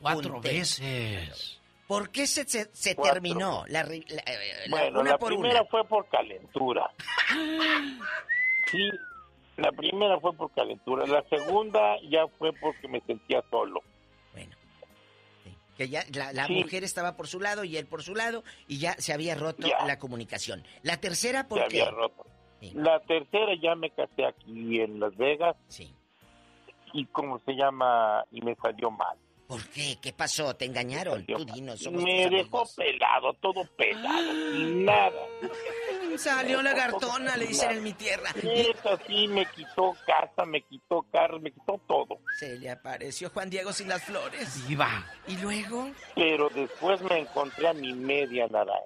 Cuatro 0.00 0.32
Junté. 0.34 0.48
veces. 0.52 1.56
¿Por 1.86 2.10
qué 2.10 2.26
se, 2.26 2.44
se, 2.48 2.70
se 2.72 2.94
Cuatro. 2.94 3.14
terminó 3.14 3.64
la, 3.68 3.82
la- 3.84 3.94
eh, 3.94 4.04
la- 4.08 4.22
Bueno, 4.70 5.00
una 5.00 5.10
la 5.12 5.18
por 5.18 5.28
primera 5.30 5.60
una? 5.62 5.70
fue 5.70 5.84
por 5.86 6.08
calentura. 6.08 6.90
Sí, 8.70 8.88
la 9.56 9.72
primera 9.72 10.18
fue 10.20 10.32
por 10.34 10.50
calentura. 10.52 11.06
La 11.06 11.22
segunda 11.28 11.96
ya 12.08 12.26
fue 12.38 12.52
porque 12.54 12.88
me 12.88 13.00
sentía 13.02 13.42
solo. 13.50 13.82
Que 15.76 15.88
ya 15.88 16.02
la, 16.14 16.32
la 16.34 16.46
Sí. 16.46 16.52
mujer 16.54 16.84
estaba 16.84 17.16
por 17.16 17.26
su 17.26 17.40
lado 17.40 17.64
y 17.64 17.78
él 17.78 17.86
por 17.86 18.02
su 18.02 18.14
lado 18.14 18.44
y 18.68 18.78
ya 18.78 18.92
se 18.98 19.14
había 19.14 19.34
roto 19.34 19.66
Ya. 19.66 19.86
la 19.86 19.98
comunicación. 19.98 20.62
La 20.82 20.98
tercera, 20.98 21.48
¿por 21.48 21.58
Se 21.58 21.64
había 21.64 21.90
roto. 21.90 22.26
La 22.74 23.00
tercera 23.00 23.54
ya 23.62 23.74
me 23.74 23.88
casé 23.90 24.26
aquí 24.26 24.78
en 24.80 25.00
Las 25.00 25.16
Vegas. 25.16 25.56
Sí. 25.68 25.94
Y 26.92 27.06
como 27.06 27.38
se 27.46 27.52
llama, 27.54 28.24
y 28.30 28.42
me 28.42 28.54
salió 28.56 28.90
mal. 28.90 29.16
¿Por 29.50 29.66
qué? 29.70 29.98
¿Qué 30.00 30.12
pasó? 30.12 30.54
¿Te 30.54 30.64
engañaron? 30.64 31.26
Tú 31.26 31.44
dinos, 31.44 31.80
somos 31.80 32.04
Me 32.04 32.28
tus 32.28 32.38
dejó 32.38 32.64
pelado, 32.76 33.32
todo 33.40 33.64
pelado, 33.76 34.32
nada. 34.54 35.26
Salió 36.18 36.62
lagartona, 36.62 37.36
le 37.36 37.48
dicen 37.48 37.72
en 37.72 37.82
mi 37.82 37.92
tierra. 37.92 38.30
Eso 38.40 38.96
sí, 39.08 39.26
me 39.26 39.44
quitó 39.46 39.96
casa, 40.06 40.46
me 40.46 40.60
quitó 40.62 41.02
carro, 41.10 41.40
me 41.40 41.50
quitó 41.50 41.80
todo. 41.88 42.20
Se 42.38 42.60
le 42.60 42.70
apareció 42.70 43.28
Juan 43.30 43.50
Diego 43.50 43.72
sin 43.72 43.88
las 43.88 44.04
flores. 44.04 44.70
Iba. 44.70 45.04
¿Y 45.26 45.36
luego? 45.38 45.90
Pero 46.14 46.48
después 46.50 47.02
me 47.02 47.18
encontré 47.18 47.66
a 47.66 47.72
mi 47.72 47.92
media 47.92 48.46
naranja. 48.46 48.84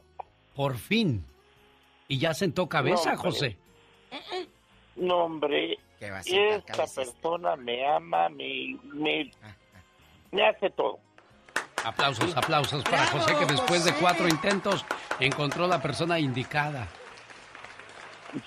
Por 0.56 0.78
fin. 0.78 1.26
¿Y 2.08 2.18
ya 2.18 2.32
sentó 2.32 2.70
cabeza, 2.70 3.12
No. 3.12 3.18
José? 3.18 3.58
No, 4.96 5.24
hombre, 5.24 5.78
¿Qué 5.98 6.10
va 6.10 6.20
a 6.20 6.22
sentar 6.22 6.58
esta 6.58 6.72
cabeza 6.72 7.02
persona 7.02 7.54
me 7.56 7.86
ama, 7.86 8.30
me, 8.30 8.78
me, 8.94 9.30
Ah, 9.42 9.54
me 10.34 10.46
hace 10.46 10.70
todo. 10.70 10.98
Aplausos, 11.84 12.36
aplausos 12.36 12.82
para 12.84 13.02
¡Bravo, 13.02 13.18
José, 13.20 13.36
que 13.38 13.46
después 13.46 13.84
de 13.84 13.92
cuatro 13.94 14.26
intentos 14.26 14.84
encontró 15.20 15.66
la 15.66 15.80
persona 15.82 16.18
indicada. 16.18 16.88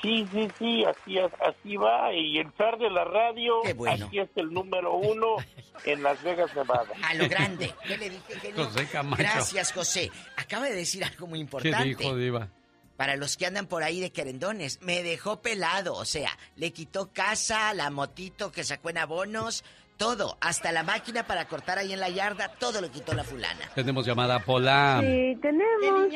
Sí, 0.02 0.28
sí, 0.34 0.48
sí, 0.60 0.84
así, 0.84 1.18
así 1.20 1.78
va. 1.78 2.14
Y 2.14 2.40
el 2.40 2.52
zar 2.58 2.78
de 2.78 2.90
la 2.90 3.06
radio, 3.06 3.62
bueno. 3.76 4.08
aquí 4.08 4.20
es 4.20 4.30
el 4.36 4.52
número 4.52 4.96
uno 4.96 5.38
en 5.86 6.04
Las 6.04 6.22
Vegas, 6.24 6.54
Nevada. 6.56 6.90
A 7.04 7.14
lo 7.14 7.30
grande. 7.30 7.74
¿Qué 7.88 7.98
le 7.98 8.10
dije, 8.10 8.40
genio? 8.42 8.66
José 8.66 8.88
Camacho. 8.88 9.24
Gracias, 9.24 9.72
José. 9.72 10.12
Acaba 10.36 10.66
de 10.66 10.76
decir 10.76 11.06
algo 11.06 11.28
muy 11.28 11.40
¿Qué 11.40 11.44
importante. 11.44 11.84
dijo, 11.84 12.16
Diva? 12.16 12.50
Para 12.98 13.16
los 13.16 13.38
que 13.38 13.46
andan 13.46 13.68
por 13.68 13.84
ahí 13.84 14.02
de 14.02 14.12
querendones, 14.12 14.82
me 14.82 15.04
dejó 15.04 15.42
pelado. 15.42 15.94
O 15.94 16.06
sea, 16.06 16.32
le 16.56 16.74
quitó 16.74 17.14
casa, 17.14 17.74
la 17.74 17.90
motito 17.92 18.52
que 18.52 18.64
sacó 18.64 18.90
en 18.90 18.98
abonos, 18.98 19.64
todo. 19.98 20.38
Hasta 20.42 20.72
la 20.72 20.84
máquina 20.84 21.26
para 21.28 21.48
cortar 21.48 21.78
ahí 21.80 21.94
en 21.94 22.00
la 22.00 22.10
yarda, 22.10 22.50
todo 22.60 22.82
lo 22.82 22.90
quitó 22.92 23.14
la 23.14 23.24
fulana. 23.24 23.66
Tenemos 23.76 24.06
llamada 24.06 24.40
Pola. 24.40 25.00
Sí, 25.02 25.38
tenemos. 25.42 26.14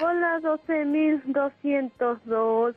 Hola, 0.00 0.38
12.212. 0.42 2.74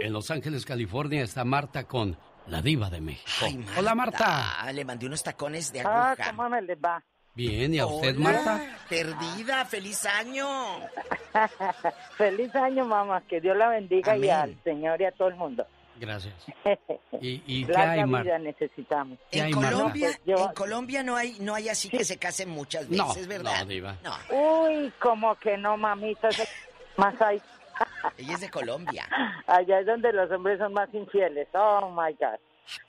En 0.00 0.12
Los 0.12 0.30
Ángeles, 0.30 0.64
California, 0.64 1.22
está 1.22 1.44
Marta 1.44 1.84
con 1.84 2.16
la 2.46 2.60
diva 2.62 2.90
de 2.90 3.00
México. 3.00 3.46
Hola, 3.78 3.94
Marta. 3.94 4.60
Ah, 4.62 4.72
le 4.72 4.84
mandé 4.84 5.06
unos 5.06 5.22
tacones 5.22 5.72
de 5.72 5.80
Ah, 5.80 6.12
aguja. 6.12 6.30
¿cómo 6.30 6.48
me 6.48 6.62
les 6.62 6.78
va? 6.78 7.02
Bien, 7.34 7.74
¿y 7.74 7.78
a 7.80 7.86
usted, 7.86 8.10
Hola, 8.16 8.20
Marta? 8.20 8.60
Perdida, 8.88 9.64
feliz 9.64 10.04
año. 10.06 10.46
Feliz 12.16 12.54
año, 12.54 12.84
mamá. 12.84 13.22
Que 13.22 13.40
Dios 13.40 13.56
la 13.56 13.68
bendiga 13.68 14.16
y 14.16 14.30
al 14.30 14.56
Señor 14.62 15.00
y 15.00 15.04
a 15.06 15.10
todo 15.12 15.26
el 15.28 15.34
mundo. 15.34 15.66
Gracias. 15.96 16.34
¿Y, 17.20 17.42
y 17.46 17.64
qué 17.64 17.76
hay, 17.76 17.96
vida 18.02 18.06
Marta? 18.06 18.38
necesitamos. 18.38 19.18
¿Qué 19.30 19.40
En? 19.40 19.52
Colombia, 19.52 20.08
Pues 20.08 20.38
yo- 20.38 20.46
en 20.48 20.54
Colombia 20.54 21.02
no 21.02 21.16
hay, 21.16 21.38
no 21.40 21.54
hay 21.54 21.68
así 21.68 21.88
que 21.88 22.04
se 22.04 22.18
casen 22.18 22.48
muchas 22.50 22.88
No, 22.90 23.08
veces, 23.08 23.26
¿verdad? 23.28 23.60
no, 23.60 23.66
diva. 23.66 23.96
No, 24.02 24.12
Uy, 24.30 24.92
como 24.98 25.34
que 25.36 25.56
no, 25.56 25.76
mamita. 25.76 26.28
Más 26.96 27.20
hay. 27.22 27.40
ella 28.18 28.34
es 28.34 28.40
de 28.40 28.50
Colombia. 28.50 29.08
Allá 29.46 29.80
es 29.80 29.86
donde 29.86 30.12
los 30.12 30.30
hombres 30.30 30.58
son 30.58 30.72
más 30.72 30.92
infieles. 30.92 31.48
Oh, 31.54 31.90
my 31.90 32.12
God. 32.14 32.38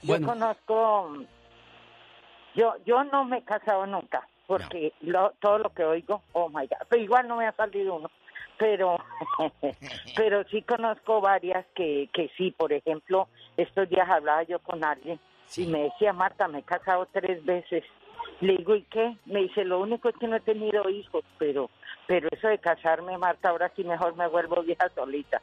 Yo 0.01 0.21
conozco... 0.25 1.11
Yo, 2.55 2.73
yo 2.85 3.03
no 3.03 3.25
me 3.25 3.39
he 3.39 3.43
casado 3.43 3.85
nunca, 3.85 4.25
porque 4.47 4.93
lo- 5.01 5.31
todo 5.41 5.57
lo 5.57 5.69
que 5.73 5.83
oigo, 5.83 6.23
oh, 6.33 6.47
my 6.49 6.65
God. 6.67 6.87
Pero 6.89 7.01
igual 7.03 7.27
no 7.27 7.35
me 7.35 7.47
ha 7.47 7.51
salido 7.51 7.95
uno. 7.95 8.09
Pero, 8.57 8.97
pero 10.15 10.43
sí 10.45 10.61
conozco 10.61 11.21
varias 11.21 11.65
que, 11.75 12.09
que 12.13 12.29
sí, 12.37 12.51
por 12.51 12.71
ejemplo, 12.71 13.27
estos 13.57 13.89
días 13.89 14.09
hablaba 14.09 14.43
yo 14.43 14.59
con 14.59 14.83
alguien 14.83 15.19
y 15.57 15.65
me 15.67 15.83
decía, 15.83 16.13
Marta, 16.13 16.47
me 16.47 16.59
he 16.59 16.63
casado 16.63 17.07
tres 17.11 17.43
veces. 17.45 17.83
Le 18.41 18.57
digo, 18.57 18.75
¿y 18.75 18.83
qué? 18.83 19.17
Me 19.25 19.41
dice, 19.41 19.63
lo 19.63 19.79
único 19.79 20.09
es 20.09 20.15
que 20.17 20.27
no 20.27 20.37
he 20.37 20.41
tenido 20.41 20.89
hijos, 20.89 21.23
pero 21.37 21.69
pero 22.07 22.29
eso 22.31 22.47
de 22.47 22.59
casarme, 22.59 23.17
Marta, 23.17 23.49
ahora 23.49 23.71
sí 23.75 23.83
mejor 23.83 24.15
me 24.15 24.27
vuelvo 24.27 24.61
vieja 24.61 24.89
solita. 24.93 25.41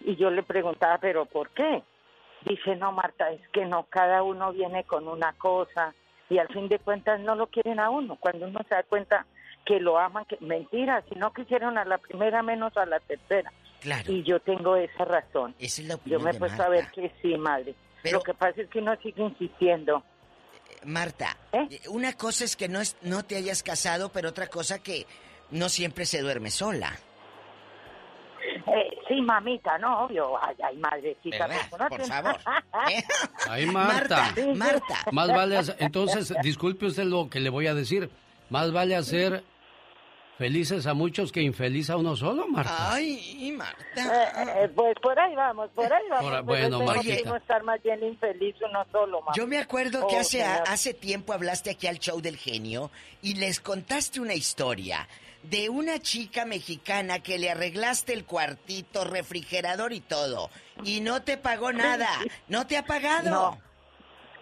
Y 0.00 0.16
yo 0.16 0.30
le 0.30 0.42
preguntaba, 0.42 0.98
¿pero 0.98 1.26
por 1.26 1.50
qué? 1.50 1.82
Dice, 2.44 2.76
no, 2.76 2.92
Marta, 2.92 3.30
es 3.30 3.46
que 3.48 3.66
no, 3.66 3.84
cada 3.84 4.22
uno 4.22 4.52
viene 4.52 4.84
con 4.84 5.08
una 5.08 5.32
cosa 5.34 5.94
y 6.30 6.38
al 6.38 6.48
fin 6.48 6.68
de 6.68 6.78
cuentas 6.78 7.20
no 7.20 7.34
lo 7.34 7.48
quieren 7.48 7.80
a 7.80 7.90
uno. 7.90 8.16
Cuando 8.16 8.46
uno 8.46 8.60
se 8.68 8.74
da 8.74 8.82
cuenta 8.84 9.26
que 9.68 9.78
lo 9.80 9.98
aman, 9.98 10.24
que 10.24 10.38
mentira, 10.40 11.04
si 11.08 11.14
no 11.16 11.32
quisieron 11.32 11.76
a 11.76 11.84
la 11.84 11.98
primera 11.98 12.42
menos 12.42 12.74
a 12.78 12.86
la 12.86 12.98
tercera. 13.00 13.52
Claro. 13.80 14.10
Y 14.10 14.22
yo 14.24 14.40
tengo 14.40 14.74
esa 14.76 15.04
razón. 15.04 15.54
Esa 15.58 15.82
es 15.82 15.88
la 15.88 15.94
Yo 15.94 16.00
opinión 16.00 16.24
me 16.24 16.30
he 16.30 16.32
de 16.32 16.38
puesto 16.38 16.62
a 16.62 16.68
ver 16.70 16.84
Marta. 16.84 17.00
que 17.00 17.12
sí, 17.22 17.36
madre. 17.36 17.74
Pero- 18.02 18.18
Lo 18.18 18.22
que 18.24 18.32
pasa 18.34 18.62
es 18.62 18.68
que 18.70 18.78
uno 18.78 18.96
sigue 19.02 19.22
insistiendo. 19.22 20.02
Marta, 20.84 21.36
¿Eh? 21.52 21.68
una 21.90 22.14
cosa 22.14 22.44
es 22.44 22.56
que 22.56 22.68
no, 22.68 22.80
es, 22.80 22.96
no 23.02 23.24
te 23.24 23.36
hayas 23.36 23.62
casado, 23.62 24.10
pero 24.10 24.30
otra 24.30 24.46
cosa 24.46 24.78
que 24.82 25.06
no 25.50 25.68
siempre 25.68 26.06
se 26.06 26.22
duerme 26.22 26.50
sola. 26.50 26.92
Eh, 28.66 28.98
sí, 29.08 29.20
mamita, 29.20 29.76
no, 29.78 30.04
obvio. 30.04 30.42
Ay, 30.42 30.54
ay, 30.64 30.76
madrecita. 30.78 31.46
¿Verdad? 31.46 31.62
pues, 31.70 31.80
no 31.82 31.88
Por 31.88 32.04
favor. 32.06 32.36
¿Eh? 32.90 33.02
Ay, 33.50 33.66
Marta. 33.66 34.16
Marta, 34.34 34.46
Marta. 34.54 34.94
Más 35.12 35.28
vale 35.28 35.56
hacer- 35.58 35.76
entonces, 35.80 36.32
disculpe 36.42 36.86
usted 36.86 37.04
lo 37.04 37.28
que 37.28 37.40
le 37.40 37.50
voy 37.50 37.66
a 37.66 37.74
decir. 37.74 38.10
Más 38.50 38.72
vale 38.72 38.94
hacer 38.96 39.42
felices 40.38 40.86
a 40.86 40.94
muchos 40.94 41.32
que 41.32 41.42
infeliz 41.42 41.90
a 41.90 41.96
uno 41.96 42.16
solo, 42.16 42.46
Marta. 42.48 42.92
Ay, 42.94 43.52
Marta. 43.56 43.82
Eh, 43.96 44.64
eh, 44.64 44.68
pues 44.74 44.94
por 45.02 45.18
ahí 45.18 45.34
vamos, 45.34 45.68
por 45.74 45.92
ahí 45.92 46.02
vamos. 46.08 46.30
Por- 46.32 46.42
bueno, 46.44 46.80
Marquita. 46.84 47.36
estar 47.36 47.62
más 47.64 47.82
bien 47.82 48.02
infeliz 48.04 48.54
uno 48.66 48.86
solo. 48.92 49.20
Yo 49.34 49.46
me 49.46 49.58
acuerdo 49.58 50.06
que 50.06 50.16
Oh, 50.16 50.20
hace, 50.20 50.40
señor. 50.42 50.62
hace 50.68 50.94
tiempo 50.94 51.32
hablaste 51.32 51.70
aquí 51.70 51.86
al 51.88 51.98
show 51.98 52.20
del 52.22 52.36
genio 52.36 52.90
y 53.20 53.34
les 53.34 53.60
contaste 53.60 54.20
una 54.20 54.34
historia 54.34 55.08
de 55.42 55.68
una 55.68 55.98
chica 56.00 56.44
mexicana 56.44 57.20
que 57.20 57.38
le 57.38 57.50
arreglaste 57.50 58.12
el 58.12 58.24
cuartito, 58.24 59.04
refrigerador 59.04 59.92
y 59.92 60.00
todo. 60.00 60.50
Y 60.84 61.00
no 61.00 61.22
te 61.22 61.36
pagó 61.36 61.72
nada. 61.72 62.08
¿No 62.48 62.66
te 62.66 62.76
ha 62.76 62.84
pagado? 62.84 63.30
No. 63.30 63.67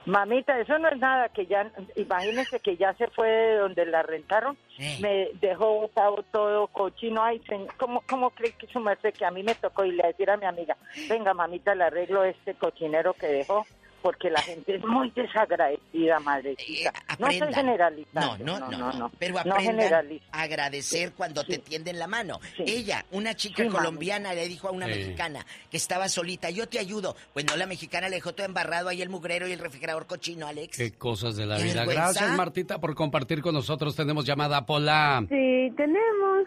Mamita, 0.07 0.59
eso 0.61 0.79
no 0.79 0.89
es 0.89 0.99
nada, 0.99 1.29
que 1.31 1.47
ya, 1.47 1.69
imagínese 1.97 2.61
que 2.61 2.77
ya 2.77 2.95
se 2.95 3.09
fue 3.09 3.29
de 3.29 3.57
donde 3.57 3.85
la 3.87 4.05
rentaron, 4.05 4.57
me 5.01 5.31
dejó 5.41 5.81
botado 5.81 6.25
todo 6.31 6.69
cochino, 6.69 7.25
ay, 7.25 7.43
¿cómo, 7.77 8.03
¿cómo 8.09 8.31
cree 8.31 8.53
que 8.53 8.69
su 8.69 8.79
merced 8.79 9.13
que 9.13 9.25
a 9.25 9.33
mí 9.33 9.43
me 9.43 9.57
tocó 9.57 9.85
y 9.85 9.91
le 9.91 10.05
decir 10.05 10.31
a 10.31 10.37
mi 10.37 10.47
amiga, 10.47 10.77
venga 11.09 11.35
mamita, 11.35 11.75
le 11.75 11.85
arreglo 11.85 12.23
este 12.23 12.55
cochinero 12.55 13.15
que 13.15 13.27
dejó? 13.27 13.67
Porque 14.07 14.31
la 14.31 14.41
gente 14.41 14.77
es 14.77 14.85
muy 14.85 15.11
desagradecida, 15.11 16.21
madrecita. 16.21 16.93
no 17.19 17.27
estoy 17.27 17.35
Eh, 17.39 17.41
aprendan. 17.43 17.55
generalizando. 17.55 18.39
No, 18.45 18.59
no, 18.61 18.71
no, 18.71 18.93
no. 18.93 19.11
Pero 19.19 19.35
no 19.35 19.41
aprendan 19.41 19.63
generalizo. 19.65 20.25
a 20.31 20.43
agradecer 20.43 21.13
cuando 21.13 21.43
te 21.43 21.59
tienden 21.59 21.99
la 21.99 22.07
mano. 22.07 22.39
Ella, 22.59 23.05
una 23.11 23.35
chica 23.35 23.65
Sí, 23.65 23.69
mami. 23.69 23.77
colombiana, 23.79 24.33
le 24.33 24.47
dijo 24.47 24.69
a 24.69 24.71
una 24.71 24.87
Sí. 24.87 24.93
mexicana 24.93 25.45
que 25.71 25.77
estaba 25.77 26.09
solita, 26.09 26.51
yo 26.51 26.69
te 26.69 26.79
ayudo. 26.79 27.17
Pues 27.33 27.45
no, 27.47 27.57
la 27.57 27.67
mexicana 27.67 28.09
le 28.09 28.17
dejó 28.17 28.33
todo 28.33 28.47
embarrado 28.47 28.89
ahí 28.91 29.03
el 29.03 29.09
mugrero 29.09 29.49
y 29.49 29.53
el 29.53 29.59
refrigerador 29.59 30.07
cochino, 30.07 30.47
Alex. 30.47 30.77
Qué 30.77 30.93
cosas 30.93 31.35
de 31.37 31.47
la 31.47 31.57
¿Qué 31.57 31.65
vida. 31.65 31.75
vergüenza? 31.85 32.03
Gracias, 32.13 32.31
Martita, 32.37 32.79
por 32.79 32.95
compartir 32.95 33.43
con 33.43 33.55
nosotros. 33.55 33.97
Tenemos 33.97 34.25
llamada 34.25 34.65
Pola. 34.67 35.21
Sí, 35.29 35.73
tenemos. 35.77 36.47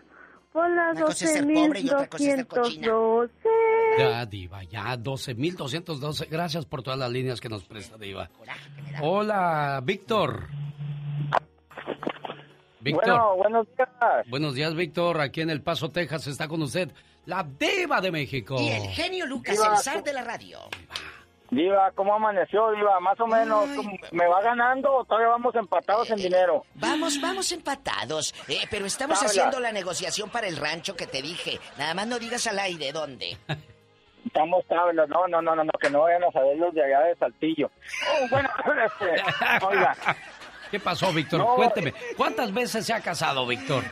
Hola, 0.54 0.92
Una 0.92 1.02
cosa 1.02 1.26
es 1.26 1.34
ser 1.34 1.54
pobre 1.54 1.80
y 1.82 1.86
otra 1.90 2.08
cosa 2.08 2.24
es 2.24 2.36
ser 2.36 2.48
cochina. 2.48 2.88
12.212. 2.88 3.30
Ya, 4.00 4.26
Diva, 4.26 4.64
ya, 4.64 4.98
12.212. 4.98 6.28
Gracias 6.30 6.66
por 6.66 6.82
todas 6.82 6.98
las 6.98 7.12
líneas 7.12 7.40
que 7.40 7.50
nos 7.50 7.64
presta, 7.64 7.98
Diva. 7.98 8.30
Hola, 9.02 9.82
Víctor. 9.84 10.48
Víctor. 12.80 13.06
Bueno, 13.06 13.36
buenos 13.36 13.68
días. 13.76 13.90
Buenos 14.28 14.56
días, 14.56 14.74
Víctor. 14.74 15.22
Aquí 15.22 15.42
en 15.42 15.50
El 15.50 15.62
Paso, 15.62 15.90
Texas, 15.90 16.28
está 16.28 16.48
con 16.48 16.62
usted 16.62 16.92
la 17.26 17.44
Diva 17.44 18.02
de 18.02 18.12
México. 18.12 18.56
Y 18.60 18.70
el 18.70 18.88
genio 18.90 19.28
Lucas, 19.28 19.56
Diva, 19.56 19.74
el 19.74 19.78
zar 19.78 20.04
de 20.04 20.14
la 20.14 20.24
radio. 20.24 20.60
Diva, 20.72 20.96
¿cómo 21.96 22.14
amaneció, 22.16 22.72
Diva? 22.72 23.00
Más 23.00 23.20
o 23.20 23.28
menos, 23.28 23.66
¿cómo- 23.76 23.92
¿me 24.12 24.28
va 24.28 24.42
ganando 24.42 24.94
o 24.94 25.04
todavía 25.06 25.30
vamos 25.30 25.56
empatados 25.56 26.10
en 26.12 26.18
dinero? 26.18 26.64
Vamos, 26.76 27.20
vamos 27.22 27.52
empatados. 27.52 28.34
Eh, 28.48 28.62
pero 28.70 28.86
estamos 28.86 29.18
Habla. 29.18 29.30
haciendo 29.30 29.60
la 29.60 29.72
negociación 29.72 30.30
para 30.30 30.48
el 30.48 30.58
rancho 30.58 30.96
que 30.96 31.08
te 31.08 31.22
dije. 31.22 31.60
Nada 31.78 31.94
más 31.94 32.08
no 32.08 32.20
digas 32.20 32.46
al 32.48 32.60
aire 32.60 32.92
dónde. 32.92 33.38
Estamos 34.26 34.64
tablas, 34.68 35.10
no, 35.10 35.28
no, 35.28 35.42
no, 35.42 35.56
no, 35.56 35.64
no, 35.64 35.72
que 35.82 35.90
no 35.90 36.02
vayan 36.02 36.24
a 36.24 36.32
saber 36.32 36.58
los 36.58 36.74
de 36.74 36.84
allá 36.84 37.00
de 37.02 37.16
Saltillo. 37.16 37.72
Oh, 38.12 38.28
bueno, 38.30 38.50
este, 38.86 39.66
oiga, 39.66 39.96
¿Qué 40.70 40.80
pasó, 40.80 41.12
Víctor? 41.12 41.40
No. 41.40 41.56
Cuénteme. 41.56 41.94
¿Cuántas 42.16 42.54
veces 42.54 42.86
se 42.86 42.94
ha 42.94 43.02
casado, 43.02 43.48
Víctor? 43.48 43.84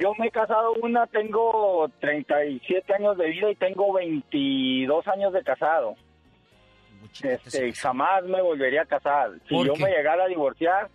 yo 0.00 0.12
me 0.18 0.26
he 0.26 0.30
casado 0.32 0.72
una, 0.82 1.06
tengo 1.06 1.88
37 2.00 2.92
años 2.94 3.16
de 3.16 3.26
vida 3.28 3.50
y 3.52 3.54
tengo 3.54 3.92
22 3.92 5.06
años 5.06 5.32
de 5.32 5.44
casado. 5.44 5.94
Este, 7.22 7.72
jamás 7.74 8.24
me 8.24 8.40
volvería 8.40 8.82
a 8.82 8.86
casar. 8.86 9.30
Si 9.48 9.54
¿Por 9.54 9.66
yo 9.66 9.74
qué? 9.74 9.84
me 9.84 9.90
llegara 9.90 10.24
a 10.24 10.28
divorciar, 10.28 10.88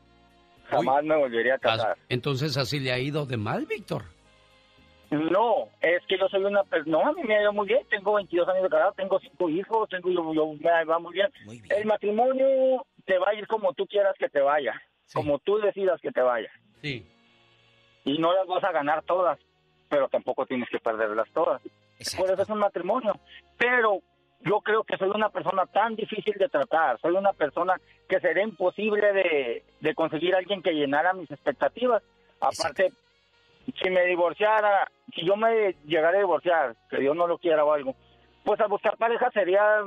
Jamás 0.69 1.01
me 1.03 1.15
volvería 1.15 1.55
a 1.55 1.59
casar. 1.59 1.97
Entonces 2.09 2.57
así 2.57 2.79
le 2.81 2.91
ha 2.91 2.99
ido 2.99 3.25
de 3.25 3.37
mal, 3.37 3.65
Víctor. 3.65 4.03
No, 5.09 5.69
es 5.79 6.05
que 6.07 6.17
yo 6.17 6.27
soy 6.27 6.43
una 6.43 6.63
persona, 6.65 6.97
no, 6.97 7.07
a 7.07 7.13
mí 7.13 7.23
me 7.23 7.37
ha 7.37 7.41
ido 7.41 7.53
muy 7.53 7.65
bien, 7.65 7.79
tengo 7.89 8.15
22 8.15 8.45
años 8.49 8.63
de 8.63 8.69
casado, 8.69 8.91
tengo 8.91 9.17
cinco 9.21 9.49
hijos, 9.49 9.87
tengo 9.87 10.09
yo, 10.11 10.33
yo- 10.33 10.53
me 10.59 10.83
va 10.83 10.99
muy 10.99 11.13
bien. 11.13 11.31
El 11.69 11.85
matrimonio 11.85 12.85
te 13.05 13.17
va 13.17 13.29
a 13.29 13.33
ir 13.35 13.47
como 13.47 13.71
tú 13.73 13.87
quieras 13.87 14.15
que 14.19 14.27
te 14.27 14.41
vaya, 14.41 14.73
como 15.13 15.39
tú 15.39 15.57
decidas 15.59 16.01
que 16.01 16.11
te 16.11 16.19
vaya. 16.19 16.49
Sí. 16.81 17.07
Y 18.03 18.17
no 18.17 18.33
las 18.33 18.45
vas 18.47 18.63
a 18.65 18.73
ganar 18.73 19.01
todas, 19.03 19.39
pero 19.87 20.09
tampoco 20.09 20.45
tienes 20.45 20.67
que 20.69 20.79
perderlas 20.79 21.29
todas. 21.33 21.61
Por 22.17 22.29
eso 22.29 22.41
es 22.41 22.49
un 22.49 22.59
matrimonio. 22.59 23.17
Pero 23.57 24.01
yo 24.41 24.61
creo 24.61 24.83
que 24.83 24.97
soy 24.97 25.09
una 25.09 25.29
persona 25.29 25.65
tan 25.65 25.95
difícil 25.95 26.35
de 26.37 26.49
tratar, 26.49 26.99
soy 26.99 27.15
una 27.15 27.33
persona 27.33 27.75
que 28.07 28.19
sería 28.19 28.43
imposible 28.43 29.13
de, 29.13 29.63
de 29.79 29.95
conseguir 29.95 30.35
a 30.35 30.37
alguien 30.37 30.61
que 30.61 30.73
llenara 30.73 31.13
mis 31.13 31.29
expectativas. 31.31 32.03
Aparte, 32.39 32.93
si 33.81 33.89
me 33.89 34.05
divorciara, 34.05 34.89
si 35.13 35.25
yo 35.25 35.35
me 35.35 35.75
llegara 35.85 36.17
a 36.17 36.21
divorciar, 36.21 36.75
que 36.89 36.99
Dios 36.99 37.15
no 37.15 37.27
lo 37.27 37.37
quiera 37.37 37.65
o 37.65 37.73
algo, 37.73 37.95
pues 38.43 38.59
a 38.61 38.67
buscar 38.67 38.97
pareja 38.97 39.29
sería, 39.31 39.83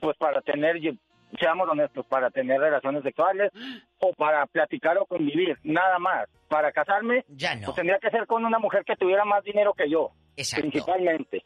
pues 0.00 0.16
para 0.16 0.40
tener, 0.40 0.80
seamos 1.38 1.68
honestos, 1.68 2.04
para 2.06 2.30
tener 2.30 2.60
relaciones 2.60 3.02
sexuales 3.02 3.52
o 4.00 4.12
para 4.14 4.46
platicar 4.46 4.98
o 4.98 5.06
convivir, 5.06 5.58
nada 5.62 5.98
más. 5.98 6.28
Para 6.48 6.72
casarme, 6.72 7.26
pues 7.28 7.74
tendría 7.76 7.98
que 7.98 8.10
ser 8.10 8.26
con 8.26 8.42
una 8.44 8.58
mujer 8.58 8.82
que 8.82 8.96
tuviera 8.96 9.26
más 9.26 9.44
dinero 9.44 9.74
que 9.74 9.90
yo, 9.90 10.12
principalmente. 10.56 11.44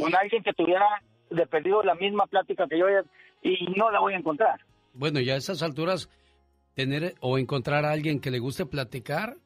Con 0.00 0.14
alguien 0.14 0.44
que 0.44 0.52
tuviera 0.52 0.86
de 1.30 1.46
perdido 1.46 1.82
la 1.82 1.94
misma 1.94 2.26
plática 2.26 2.66
que 2.68 2.78
yo 2.78 2.86
y 3.42 3.66
no 3.76 3.90
la 3.90 4.00
voy 4.00 4.14
a 4.14 4.18
encontrar. 4.18 4.60
Bueno, 4.94 5.20
ya 5.20 5.34
a 5.34 5.36
esas 5.36 5.62
alturas, 5.62 6.10
tener 6.74 7.14
o 7.20 7.38
encontrar 7.38 7.84
a 7.84 7.92
alguien 7.92 8.20
que 8.20 8.30
le 8.30 8.38
guste 8.38 8.66
platicar 8.66 9.36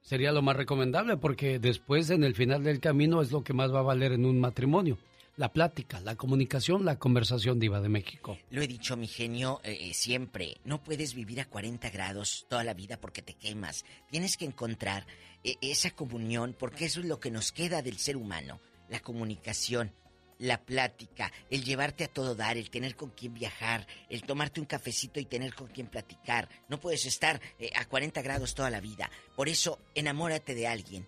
sería 0.00 0.32
lo 0.32 0.42
más 0.42 0.56
recomendable 0.56 1.16
porque 1.16 1.58
después 1.58 2.10
en 2.10 2.24
el 2.24 2.34
final 2.34 2.64
del 2.64 2.80
camino 2.80 3.22
es 3.22 3.32
lo 3.32 3.42
que 3.42 3.52
más 3.52 3.72
va 3.72 3.80
a 3.80 3.82
valer 3.82 4.12
en 4.12 4.24
un 4.24 4.40
matrimonio. 4.40 4.98
La 5.36 5.52
plática, 5.52 6.00
la 6.00 6.16
comunicación, 6.16 6.84
la 6.84 6.98
conversación 6.98 7.58
diva 7.58 7.80
de 7.80 7.88
México. 7.88 8.36
Lo 8.50 8.60
he 8.60 8.66
dicho, 8.66 8.96
mi 8.96 9.06
genio, 9.06 9.60
eh, 9.64 9.78
eh, 9.80 9.94
siempre. 9.94 10.58
No 10.64 10.82
puedes 10.82 11.14
vivir 11.14 11.40
a 11.40 11.46
40 11.46 11.88
grados 11.90 12.46
toda 12.48 12.62
la 12.62 12.74
vida 12.74 13.00
porque 13.00 13.22
te 13.22 13.34
quemas. 13.34 13.86
Tienes 14.10 14.36
que 14.36 14.44
encontrar 14.44 15.06
eh, 15.42 15.54
esa 15.62 15.92
comunión 15.92 16.54
porque 16.58 16.84
eso 16.84 17.00
es 17.00 17.06
lo 17.06 17.20
que 17.20 17.30
nos 17.30 17.52
queda 17.52 17.80
del 17.80 17.96
ser 17.96 18.16
humano. 18.16 18.60
La 18.90 19.00
comunicación, 19.00 19.92
la 20.40 20.58
plática, 20.58 21.30
el 21.50 21.62
llevarte 21.64 22.04
a 22.04 22.08
todo 22.08 22.34
dar, 22.34 22.56
el 22.56 22.70
tener 22.70 22.96
con 22.96 23.10
quien 23.10 23.34
viajar, 23.34 23.86
el 24.08 24.22
tomarte 24.22 24.60
un 24.60 24.66
cafecito 24.66 25.20
y 25.20 25.26
tener 25.26 25.54
con 25.54 25.68
quien 25.68 25.86
platicar. 25.86 26.48
No 26.68 26.80
puedes 26.80 27.06
estar 27.06 27.40
eh, 27.58 27.70
a 27.76 27.84
40 27.84 28.20
grados 28.22 28.54
toda 28.54 28.70
la 28.70 28.80
vida. 28.80 29.10
Por 29.36 29.48
eso, 29.48 29.78
enamórate 29.94 30.54
de 30.54 30.66
alguien, 30.66 31.06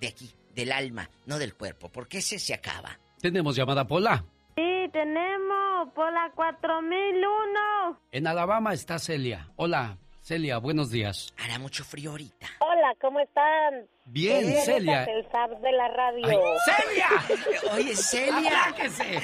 de 0.00 0.08
aquí, 0.08 0.30
del 0.54 0.72
alma, 0.72 1.10
no 1.26 1.38
del 1.38 1.54
cuerpo, 1.54 1.90
porque 1.90 2.18
ese 2.18 2.38
se 2.38 2.54
acaba. 2.54 2.98
Tenemos 3.20 3.56
llamada 3.56 3.86
Pola. 3.86 4.24
Sí, 4.54 4.88
tenemos 4.92 5.92
por 5.94 6.12
la 6.12 6.30
4001. 6.34 8.00
En 8.12 8.26
Alabama 8.26 8.72
está 8.72 8.98
Celia. 8.98 9.50
Hola, 9.56 9.98
Celia, 10.28 10.58
buenos 10.58 10.90
días. 10.90 11.32
Hará 11.38 11.58
mucho 11.58 11.84
frío 11.84 12.10
ahorita. 12.10 12.46
Hola, 12.58 12.94
¿cómo 13.00 13.18
están? 13.18 13.86
Bien, 14.04 14.44
Celia. 14.62 15.04
El 15.04 15.26
Zap 15.30 15.52
de 15.52 15.72
la 15.72 15.88
radio. 15.88 16.26
Ay, 16.26 16.36
¡Celia! 16.66 17.72
Oye, 17.72 17.96
Celia. 17.96 18.74
Eh, 19.06 19.20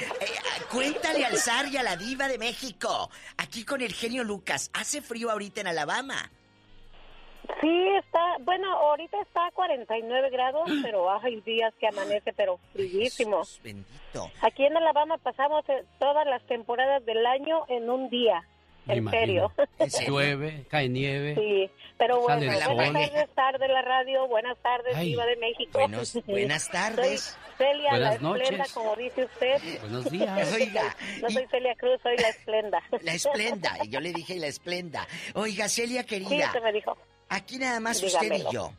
cuéntale 0.71 1.23
al 1.23 1.37
zar 1.37 1.67
y 1.67 1.77
a 1.77 1.83
la 1.83 1.95
diva 1.95 2.27
de 2.27 2.39
México. 2.39 3.11
Aquí 3.37 3.63
con 3.63 3.81
el 3.81 3.93
genio 3.93 4.23
Lucas. 4.23 4.71
¿Hace 4.73 5.03
frío 5.03 5.29
ahorita 5.29 5.61
en 5.61 5.67
Alabama? 5.67 6.31
Sí, 7.61 7.87
está, 7.99 8.37
bueno, 8.39 8.67
ahorita 8.75 9.21
está 9.21 9.45
a 9.45 9.51
49 9.51 10.31
grados, 10.31 10.71
pero 10.81 11.11
hay 11.21 11.39
días 11.41 11.71
que 11.79 11.87
amanece, 11.87 12.33
pero 12.33 12.59
fríísimo. 12.73 13.43
Bendito. 13.63 14.31
Aquí 14.41 14.65
en 14.65 14.75
Alabama 14.75 15.19
pasamos 15.19 15.69
eh, 15.69 15.85
todas 15.99 16.25
las 16.25 16.41
temporadas 16.47 17.05
del 17.05 17.23
año 17.27 17.63
en 17.67 17.91
un 17.91 18.09
día. 18.09 18.43
Me 18.85 18.95
En 18.95 19.09
serio. 19.09 19.51
imagino. 19.57 20.07
Llueve, 20.07 20.65
cae 20.69 20.89
nieve. 20.89 21.35
Sí, 21.35 21.69
pero 21.97 22.21
bueno, 22.21 22.41
buenas 22.45 22.63
sol. 22.63 22.77
tardes, 22.77 23.29
tarde 23.35 23.67
la 23.67 23.81
radio, 23.81 24.27
buenas 24.27 24.57
tardes, 24.61 24.95
Ay. 24.95 25.09
Viva 25.09 25.25
de 25.25 25.35
México. 25.37 25.71
Buenos- 25.79 26.13
buenas 26.27 26.69
tardes. 26.69 27.21
Soy 27.57 27.67
Celia, 27.67 27.89
Buenas 27.91 27.99
la 27.99 28.13
esplenda, 28.37 28.57
noches. 28.57 28.73
como 28.73 28.95
dice 28.95 29.23
usted. 29.25 29.79
Buenos 29.81 30.11
días. 30.11 30.53
Oiga, 30.53 30.95
No 31.21 31.29
soy 31.29 31.45
Celia 31.49 31.75
Cruz, 31.75 31.99
soy 32.03 32.17
la 32.17 32.29
esplenda. 32.29 32.83
La 33.01 33.13
esplenda. 33.13 33.77
Y 33.83 33.89
yo 33.89 33.99
le 33.99 34.11
dije 34.13 34.35
la 34.39 34.47
esplenda. 34.47 35.07
Oiga, 35.33 35.67
Celia 35.69 36.01
Sí, 36.01 36.07
querida. 36.07 36.51
se 36.51 36.61
me 36.61 36.71
dijo. 36.73 36.97
Aquí 37.29 37.57
nada 37.57 37.79
más 37.79 38.03
usted 38.03 38.31
y 38.33 38.53
yo. 38.53 38.71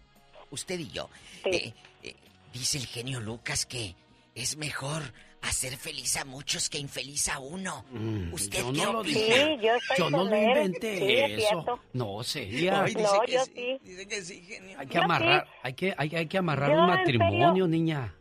Usted 0.51 0.79
y 0.79 0.89
yo. 0.91 1.09
Eh, 1.47 1.73
eh, 2.03 2.15
dice 2.53 2.79
el 2.79 2.87
genio 2.87 3.19
Lucas 3.21 3.67
que 3.67 3.95
es 4.35 4.57
mejor 4.57 5.03
hacer 5.49 5.77
feliz 5.77 6.17
a 6.17 6.25
muchos 6.25 6.69
que 6.69 6.79
infeliz 6.79 7.29
a 7.29 7.39
uno. 7.39 7.85
¿Usted 8.33 8.63
Mm, 8.63 8.67
yo 8.67 8.73
qué 8.73 8.79
no 8.87 8.93
lo 8.93 9.01
opina? 9.01 9.19
dije. 9.19 9.35
Sí, 9.35 9.59
yo 9.67 9.73
Yo 9.99 10.11
no 10.11 10.25
lo 10.25 10.37
inventé 10.37 10.99
Sí, 10.99 11.15
es 11.17 11.31
eso. 11.39 11.49
cierto. 11.49 11.81
No, 11.93 12.23
Celia. 12.23 12.83
Ay, 12.83 12.95
dice 12.95 13.03
No, 13.17 13.21
que 13.23 13.33
yo 13.33 13.45
sí. 13.45 13.53
sí. 13.55 13.79
Dice 13.83 14.09
que 14.09 14.23
sí, 14.23 14.43
genio. 14.43 14.79
Hay 14.79 14.87
que 14.87 14.95
Yo 14.95 15.03
amarrar, 15.03 15.45
sí. 15.45 15.51
hay 15.63 15.73
que, 15.75 15.95
hay, 15.97 16.17
hay 16.17 16.27
que 16.27 16.39
amarrar 16.39 16.71
Yo, 16.73 16.79
un 16.81 16.87
matrimonio, 16.87 17.67
niña. 17.67 18.15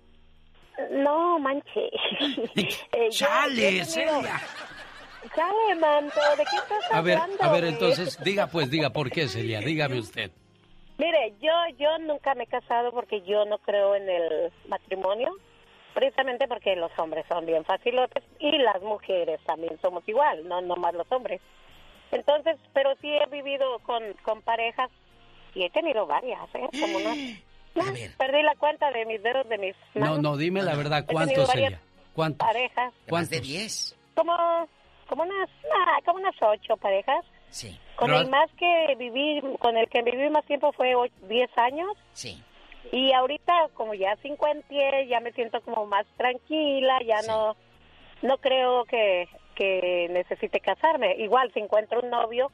No, 0.91 1.39
manche. 1.39 1.89
Eh, 2.55 2.69
yo- 3.03 3.09
Chale, 3.09 3.77
yo 3.77 3.85
Celia. 3.85 4.41
Chale, 5.35 5.75
manto, 5.79 6.19
¿de 6.37 6.43
qué 6.45 6.55
estás 6.55 6.91
A 6.91 7.01
ver, 7.01 7.17
hablando? 7.17 7.43
a 7.43 7.51
ver, 7.51 7.63
entonces, 7.65 8.17
diga 8.23 8.47
pues, 8.47 8.69
diga 8.69 8.91
por 8.91 9.09
qué, 9.09 9.27
Celia, 9.27 9.59
dígame 9.59 9.97
usted. 9.99 10.31
Mire, 10.97 11.33
yo, 11.41 11.51
yo 11.77 11.97
nunca 11.99 12.35
me 12.35 12.43
he 12.43 12.47
casado 12.47 12.91
porque 12.91 13.21
yo 13.23 13.43
no 13.45 13.57
creo 13.57 13.95
en 13.95 14.07
el 14.07 14.51
matrimonio, 14.69 15.29
precisamente 15.95 16.47
porque 16.47 16.75
los 16.75 16.91
hombres 16.99 17.25
son 17.27 17.47
bien 17.47 17.65
facilotes 17.65 18.23
y 18.37 18.51
las 18.59 18.79
mujeres 18.83 19.39
también 19.45 19.79
somos 19.81 20.07
igual, 20.07 20.47
no 20.47 20.61
nomás 20.61 20.93
los 20.93 21.11
hombres. 21.11 21.41
Entonces, 22.11 22.57
pero 22.73 22.93
sí 23.01 23.09
he 23.11 23.25
vivido 23.27 23.79
con, 23.79 24.03
con 24.21 24.43
parejas 24.43 24.91
y 25.55 25.63
he 25.63 25.69
tenido 25.71 26.05
varias, 26.05 26.47
¿eh? 26.53 26.67
Como 26.79 26.97
unas... 26.97 27.17
No, 27.75 27.83
perdí 28.17 28.41
la 28.41 28.55
cuenta 28.55 28.89
de 28.91 29.05
mis 29.05 29.21
dedos 29.21 29.49
de 29.49 29.57
mis 29.57 29.75
No, 29.95 30.01
manos. 30.05 30.19
no, 30.21 30.37
dime 30.37 30.63
la 30.63 30.75
verdad, 30.75 31.03
¿cuántos, 31.11 31.49
Celia? 31.51 31.81
¿Cuántos? 32.13 32.47
parejas, 32.47 32.93
¿Cuántos? 33.09 33.31
de 33.31 33.41
10. 33.41 33.97
como, 34.15 34.33
como 35.09 35.23
unas, 35.23 35.49
ah, 35.77 35.97
como 36.05 36.19
unas 36.19 36.35
ocho 36.41 36.77
parejas. 36.77 37.25
Sí. 37.49 37.77
Con 37.97 38.13
el 38.13 38.29
más 38.29 38.49
que 38.57 38.95
viví, 38.97 39.41
con 39.59 39.75
el 39.75 39.89
que 39.89 40.03
viví 40.03 40.29
más 40.29 40.45
tiempo 40.45 40.71
fue 40.71 40.95
o- 40.95 41.05
10 41.27 41.49
años. 41.57 41.89
Sí. 42.13 42.41
Y 42.91 43.11
ahorita, 43.13 43.69
como 43.73 43.93
ya 43.93 44.15
50, 44.17 44.67
ya 45.09 45.19
me 45.19 45.31
siento 45.33 45.61
como 45.61 45.85
más 45.85 46.05
tranquila, 46.17 46.99
ya 47.05 47.21
no 47.27 47.55
no 48.21 48.37
creo 48.37 48.85
que, 48.85 49.27
que 49.55 50.07
necesite 50.09 50.59
casarme. 50.59 51.15
Igual, 51.17 51.51
si 51.53 51.59
encuentro 51.59 51.99
un 52.01 52.09
novio, 52.09 52.51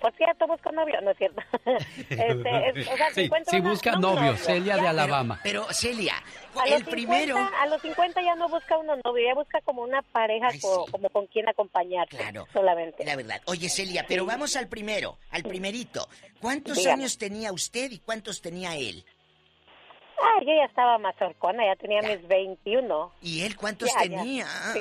por 0.00 0.12
cierto, 0.16 0.46
busco 0.46 0.70
novio, 0.72 1.00
no 1.00 1.12
es 1.12 1.16
cierto. 1.18 1.40
Este, 2.10 2.68
es- 2.80 2.88
o 2.88 2.96
sea, 2.96 3.10
si 3.12 3.28
Sí, 3.46 3.56
una- 3.60 3.70
busca 3.70 3.92
no, 3.92 3.98
novio, 4.00 4.20
novio, 4.32 4.36
Celia 4.36 4.76
ya. 4.76 4.82
de 4.82 4.88
Alabama. 4.88 5.40
Pero, 5.42 5.64
Celia, 5.72 6.14
A 6.60 6.64
el 6.64 6.70
los 6.72 6.78
50, 6.84 6.90
primero... 6.90 7.36
a 7.38 7.66
los 7.68 7.80
50 7.80 8.20
ya 8.22 8.34
no 8.34 8.48
busca 8.48 8.76
uno 8.76 8.96
novio, 9.04 9.24
ya 9.26 9.34
busca 9.34 9.60
como 9.62 9.82
una 9.82 10.02
pareja 10.02 10.48
co- 10.60 10.86
como 10.90 11.08
con 11.08 11.26
quien 11.28 11.48
acompañar 11.48 12.06
Claro. 12.08 12.46
solamente. 12.52 13.04
La 13.04 13.16
verdad. 13.16 13.40
Oye, 13.46 13.68
Celia, 13.70 14.04
pero 14.06 14.26
vamos 14.26 14.56
al 14.56 14.68
primero, 14.68 15.16
al 15.30 15.42
primerito. 15.44 16.06
¿Cuántos 16.40 16.76
Dígame. 16.78 17.02
años 17.02 17.16
tenía 17.16 17.52
usted 17.52 17.90
y 17.92 17.98
cuántos 18.00 18.42
tenía 18.42 18.76
él? 18.76 19.04
Ah, 20.20 20.40
yo 20.40 20.54
ya 20.54 20.64
estaba 20.64 20.98
más 20.98 21.14
horcona, 21.20 21.64
ya 21.66 21.76
tenía 21.76 22.00
mis 22.02 22.26
21. 22.28 23.12
¿Y 23.22 23.42
él 23.42 23.56
cuántos 23.56 23.88
Ya, 23.94 24.04
ya. 24.04 24.16
tenía? 24.18 24.46
Sí. 24.72 24.80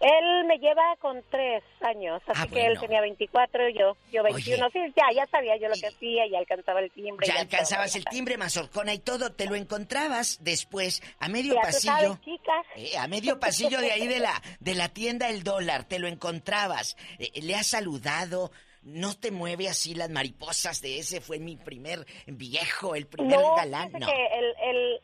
Él 0.00 0.44
me 0.46 0.58
lleva 0.58 0.82
con 1.00 1.22
tres 1.30 1.62
años, 1.80 2.20
así 2.26 2.42
Ah, 2.42 2.46
que 2.52 2.60
él 2.60 2.72
bueno. 2.74 2.80
tenía 2.80 3.00
24 3.00 3.68
y 3.70 3.78
yo, 3.78 3.96
yo 4.12 4.22
21. 4.22 4.68
Sí, 4.70 4.80
ya, 4.94 5.04
ya 5.14 5.26
sabía 5.30 5.56
yo 5.56 5.68
lo 5.68 5.74
que 5.76 5.86
hacía, 5.86 6.26
ya 6.30 6.38
alcanzaba 6.40 6.80
el 6.80 6.90
timbre. 6.90 7.26
Ya 7.26 7.34
ya 7.36 7.40
alcanzabas 7.40 7.92
todo. 7.92 7.98
el 8.00 8.04
timbre, 8.06 8.36
mazorcona 8.36 8.92
y 8.92 8.98
todo, 8.98 9.32
te 9.32 9.46
lo 9.46 9.54
encontrabas 9.54 10.38
después 10.42 11.00
a 11.20 11.28
medio 11.28 11.54
Ya 11.54 11.60
pasillo. 11.62 11.92
sabes, 11.94 12.20
chica. 12.20 12.52
Eh, 12.76 12.98
a 12.98 13.06
medio 13.08 13.40
pasillo 13.40 13.80
de 13.80 13.92
ahí 13.92 14.06
de 14.06 14.18
la 14.18 14.42
de 14.60 14.74
la 14.74 14.88
tienda 14.90 15.30
El 15.30 15.42
Dólar, 15.42 15.84
te 15.84 15.98
lo 15.98 16.06
encontrabas. 16.08 16.96
Eh, 17.18 17.30
le 17.40 17.54
has 17.54 17.68
saludado, 17.68 18.50
no 18.84 19.14
te 19.14 19.30
mueve 19.30 19.68
así 19.68 19.94
las 19.94 20.10
mariposas 20.10 20.80
de 20.82 20.98
ese 20.98 21.20
fue 21.20 21.38
mi 21.38 21.56
primer 21.56 22.06
viejo, 22.26 22.94
el 22.94 23.06
primer 23.06 23.38
No, 23.38 23.54
galán, 23.56 23.92
no. 23.92 24.06
que 24.06 24.26
él, 24.38 24.54
él, 24.62 25.00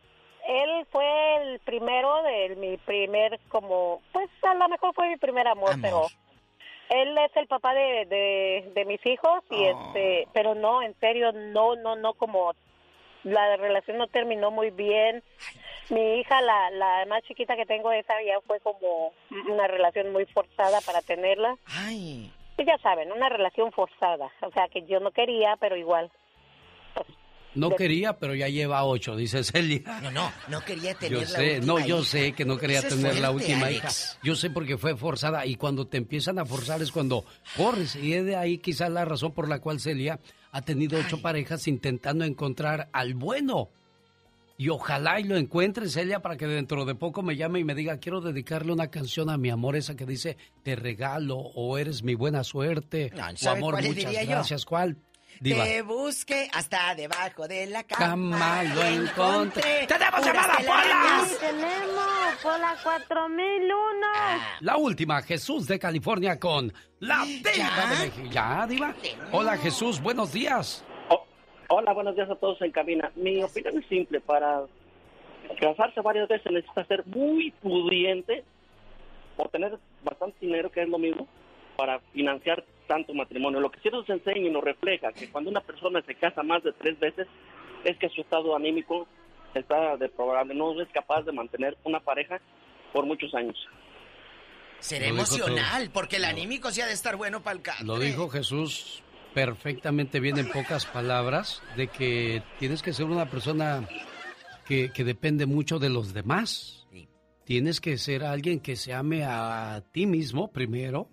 él 0.49 0.87
fue 0.91 1.07
el 1.43 1.59
primero 1.61 2.23
de 2.23 2.57
mi 2.57 2.77
primer, 2.79 3.39
como, 3.49 4.03
pues 4.13 4.29
a 4.43 4.55
lo 4.55 4.69
mejor 4.69 4.95
fue 4.95 5.09
mi 5.09 5.17
primer 5.17 5.47
amor, 5.49 5.77
pero 5.81 6.07
él 6.91 7.17
es 7.19 7.37
el 7.37 7.47
papá 7.47 7.73
de, 7.75 8.05
de, 8.07 8.73
de 8.75 8.85
mis 8.85 9.05
hijos 9.07 9.43
y 9.51 9.65
Oh. 9.65 9.87
este, 9.89 10.29
pero 10.33 10.55
no, 10.55 10.83
en 10.83 10.95
serio, 11.01 11.33
no, 11.33 11.77
no, 11.77 11.97
no, 11.97 12.15
como 12.15 12.53
la 13.23 13.57
relación 13.57 13.99
no 13.99 14.07
terminó 14.09 14.51
muy 14.51 14.71
bien. 14.71 15.23
Mi 15.91 16.21
hija, 16.21 16.41
la, 16.41 16.71
la 16.71 17.05
más 17.07 17.23
chiquita 17.25 17.57
que 17.57 17.67
tengo, 17.67 17.91
esa 17.93 18.15
ya 18.23 18.41
fue 18.47 18.61
como 18.61 19.13
una 19.49 19.67
relación 19.67 20.13
muy 20.13 20.25
forzada 20.27 20.81
para 20.81 21.03
tenerla. 21.03 21.57
Ay. 21.67 22.33
Pues 22.65 22.77
ya 22.77 22.83
saben, 22.83 23.11
una 23.11 23.31
relación 23.31 23.73
forzada. 23.73 24.31
O 24.43 24.51
sea, 24.53 24.69
que 24.69 24.85
yo 24.87 25.01
no 25.01 25.13
quería, 25.13 25.57
pero 25.59 25.77
igual. 25.77 26.11
No 27.55 27.71
quería, 27.71 28.19
pero 28.19 28.35
ya 28.35 28.49
lleva 28.49 28.85
ocho, 28.85 29.17
dice 29.17 29.43
Celia. 29.43 29.81
No, 30.03 30.11
no, 30.11 30.31
no 30.49 30.61
quería 30.61 30.95
tener 30.95 31.13
Yo 31.15 31.21
la 31.23 31.27
sé, 31.27 31.55
última 31.57 31.67
no, 31.81 31.87
yo 31.87 31.97
hija. 32.01 32.05
sé 32.07 32.33
que 32.33 32.45
no 32.45 32.59
quería 32.59 32.83
tener 32.83 33.19
la 33.19 33.31
última 33.31 33.67
Alex. 33.67 34.13
hija. 34.13 34.21
Yo 34.23 34.35
sé 34.37 34.51
porque 34.51 34.77
fue 34.77 34.95
forzada 34.95 35.47
y 35.47 35.55
cuando 35.57 35.87
te 35.87 35.97
empiezan 35.97 36.39
a 36.39 36.45
forzar 36.45 36.83
es 36.83 36.93
cuando 36.93 37.25
corres 37.57 37.97
y 37.97 38.13
es 38.13 38.27
de 38.27 38.37
ahí 38.37 38.59
quizás 38.59 38.91
la 38.91 39.07
razón 39.07 39.33
por 39.33 39.49
la 39.49 39.59
cual 39.61 39.81
Celia 39.81 40.21
ha 40.53 40.61
tenido 40.63 41.01
ocho 41.01 41.23
parejas 41.23 41.67
intentando 41.67 42.25
encontrar 42.27 42.89
al 42.93 43.15
bueno. 43.15 43.71
Y 44.61 44.69
ojalá 44.69 45.19
y 45.19 45.25
lo 45.25 45.39
encuentre 45.39 45.89
Celia 45.89 46.21
para 46.21 46.37
que 46.37 46.47
dentro 46.47 46.85
de 46.85 46.95
poco 46.95 47.23
me 47.23 47.35
llame 47.35 47.61
y 47.61 47.65
me 47.65 47.75
diga 47.75 47.97
quiero 47.97 48.21
dedicarle 48.21 48.73
una 48.75 48.91
canción 48.91 49.31
a 49.31 49.39
mi 49.39 49.49
amor 49.49 49.75
esa 49.75 49.97
que 49.97 50.05
dice 50.05 50.37
te 50.63 50.77
regalo 50.77 51.39
o 51.39 51.79
eres 51.79 52.03
mi 52.03 52.15
buena 52.15 52.45
suerte 52.45 53.11
No, 53.17 53.27
o 53.27 53.37
¿sabe 53.39 53.57
amor 53.57 53.83
muchas 53.83 54.13
yo? 54.13 54.21
gracias. 54.29 54.67
¿Cuál? 54.67 54.99
Diva. 55.41 55.65
Te 55.65 55.81
busqué 55.81 56.51
hasta 56.53 56.95
debajo 56.95 57.49
de 57.49 57.69
la 57.69 57.85
cama. 57.85 58.05
Cama 58.05 58.63
lo 58.65 58.83
encontré. 58.83 59.87
¡Tenemos 59.87 60.27
llamada, 60.27 60.57
Pola! 60.59 61.27
Tenemos 61.41 62.37
Pola 62.43 62.77
4001. 62.83 64.07
La 64.61 64.77
última, 64.77 65.23
Jesús 65.23 65.67
de 65.69 65.79
California 65.79 66.39
con 66.39 66.71
la 66.99 67.25
Diva 67.25 67.87
de 67.89 68.09
México. 68.09 68.29
¿Ya, 68.31 68.67
Diva? 68.67 68.95
Hola, 69.33 69.57
Jesús, 69.57 70.03
buenos 70.03 70.33
días. 70.33 70.85
Hola, 71.73 71.93
buenos 71.93 72.17
días 72.17 72.29
a 72.29 72.35
todos 72.35 72.61
en 72.63 72.73
cabina. 72.73 73.13
Mi 73.15 73.41
opinión 73.45 73.79
es 73.79 73.87
simple. 73.87 74.21
Para 74.21 74.63
casarse 75.61 76.01
varias 76.01 76.27
veces 76.29 76.51
necesita 76.51 76.85
ser 76.85 77.07
muy 77.07 77.53
pudiente 77.63 78.43
o 79.37 79.49
tener 79.49 79.79
bastante 80.03 80.37
dinero, 80.41 80.73
que 80.73 80.83
es 80.83 80.89
lo 80.89 80.99
mismo, 80.99 81.29
para 81.77 82.01
financiar 82.13 82.65
tanto 82.89 83.15
matrimonio. 83.15 83.61
Lo 83.61 83.71
que 83.71 83.79
sí 83.79 83.89
nos 83.89 84.09
enseña 84.11 84.49
y 84.49 84.51
nos 84.51 84.65
refleja 84.65 85.13
que 85.13 85.31
cuando 85.31 85.49
una 85.49 85.61
persona 85.61 86.03
se 86.03 86.17
casa 86.17 86.43
más 86.43 86.61
de 86.65 86.73
tres 86.73 86.99
veces 86.99 87.29
es 87.85 87.97
que 87.99 88.09
su 88.09 88.23
estado 88.23 88.57
anímico 88.57 89.07
está 89.55 89.97
deplorable. 89.97 90.57
No 90.57 90.83
es 90.83 90.89
capaz 90.89 91.23
de 91.23 91.31
mantener 91.31 91.77
una 91.85 92.01
pareja 92.01 92.41
por 92.93 93.07
muchos 93.07 93.33
años. 93.33 93.57
Será 94.81 95.07
emocional, 95.07 95.91
porque 95.93 96.17
el 96.17 96.25
anímico 96.25 96.73
sí 96.73 96.81
ha 96.81 96.87
de 96.87 96.95
estar 96.95 97.15
bueno 97.15 97.45
para 97.45 97.55
el 97.55 97.63
catre. 97.63 97.87
Lo 97.87 97.97
dijo 97.97 98.29
Jesús 98.29 99.05
perfectamente 99.35 100.21
bien 100.21 100.39
en 100.39 100.49
pocas 100.51 100.87
palabras, 100.87 101.63
de 101.77 101.89
que 101.89 102.43
tienes 102.59 102.83
que 102.83 102.93
ser 102.93 103.07
una 103.07 103.31
persona 103.31 103.89
que, 104.67 104.91
que 104.93 105.05
depende 105.05 105.47
mucho 105.47 105.79
de 105.79 105.89
los 105.91 106.13
demás. 106.13 106.87
Tienes 107.45 107.81
que 107.81 107.99
ser 107.99 108.23
alguien 108.25 108.61
que 108.61 108.77
se 108.77 108.95
ame 108.95 109.25
a 109.25 109.83
ti 109.93 110.07
mismo 110.07 110.53
primero 110.53 111.09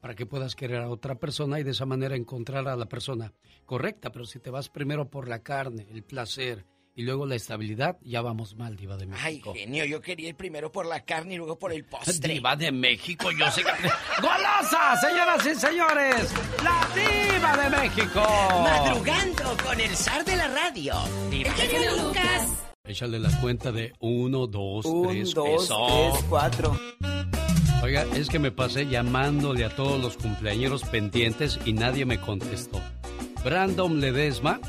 para 0.00 0.14
que 0.14 0.24
puedas 0.24 0.54
querer 0.54 0.80
a 0.82 0.88
otra 0.88 1.16
persona 1.16 1.58
y 1.58 1.64
de 1.64 1.72
esa 1.72 1.84
manera 1.84 2.14
encontrar 2.16 2.68
a 2.68 2.76
la 2.76 2.86
persona 2.86 3.32
correcta. 3.66 4.10
Pero 4.10 4.24
si 4.24 4.38
te 4.38 4.50
vas 4.50 4.68
primero 4.68 5.10
por 5.10 5.26
la 5.28 5.42
carne, 5.42 5.86
el 5.90 6.04
placer 6.04 6.64
y 6.94 7.02
luego 7.02 7.26
la 7.26 7.34
estabilidad, 7.34 7.98
ya 8.02 8.20
vamos 8.20 8.56
mal, 8.56 8.76
Diva 8.76 8.96
de 8.96 9.04
Ay, 9.04 9.08
México. 9.08 9.54
genio, 9.54 9.84
yo 9.84 10.00
quería 10.00 10.28
ir 10.28 10.36
primero 10.36 10.70
por 10.70 10.86
la 10.86 11.04
carne 11.04 11.34
y 11.34 11.36
luego 11.38 11.58
por 11.58 11.72
el 11.72 11.84
postre. 11.88 12.34
Diva 12.34 12.56
de 12.56 12.70
México, 12.72 13.30
yo 13.32 13.50
sé 13.50 13.62
que... 13.62 13.70
¡Golosa, 14.60 14.96
señoras 15.00 15.46
y 15.46 15.54
señores! 15.54 16.34
¡La 16.62 16.86
Diva 16.94 17.56
de 17.56 17.70
México! 17.70 18.22
Madrugando 18.62 19.56
con 19.64 19.80
el 19.80 19.96
zar 19.96 20.22
de 20.24 20.36
la 20.36 20.48
radio. 20.48 20.94
El 21.32 21.44
genio 21.50 21.96
Lucas. 22.02 22.48
Échale 22.84 23.18
la 23.18 23.30
cuenta 23.40 23.72
de 23.72 23.94
uno, 24.00 24.46
dos, 24.46 24.84
Un, 24.84 25.08
tres, 25.08 25.32
dos, 25.32 25.64
eso. 25.64 25.86
tres, 26.12 26.24
cuatro. 26.28 26.78
Oiga, 27.82 28.04
es 28.14 28.28
que 28.28 28.38
me 28.38 28.50
pasé 28.50 28.86
llamándole 28.86 29.64
a 29.64 29.74
todos 29.74 29.98
los 29.98 30.18
cumpleañeros 30.18 30.82
pendientes 30.84 31.58
y 31.64 31.72
nadie 31.72 32.04
me 32.04 32.20
contestó. 32.20 32.82
Brandon 33.42 33.98
Ledesma 33.98 34.60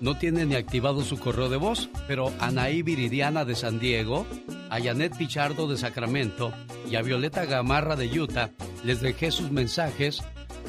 no 0.00 0.16
tiene 0.16 0.46
ni 0.46 0.54
activado 0.54 1.02
su 1.02 1.18
correo 1.18 1.48
de 1.48 1.56
voz, 1.56 1.88
pero 2.06 2.32
Anaí 2.40 2.82
Viridiana 2.82 3.44
de 3.44 3.54
San 3.54 3.78
Diego, 3.78 4.26
a 4.70 4.80
Janet 4.80 5.16
Pichardo 5.16 5.68
de 5.68 5.76
Sacramento 5.76 6.52
y 6.90 6.96
a 6.96 7.02
Violeta 7.02 7.44
Gamarra 7.44 7.96
de 7.96 8.06
Utah 8.20 8.50
les 8.84 9.00
dejé 9.00 9.30
sus 9.30 9.50
mensajes 9.50 10.22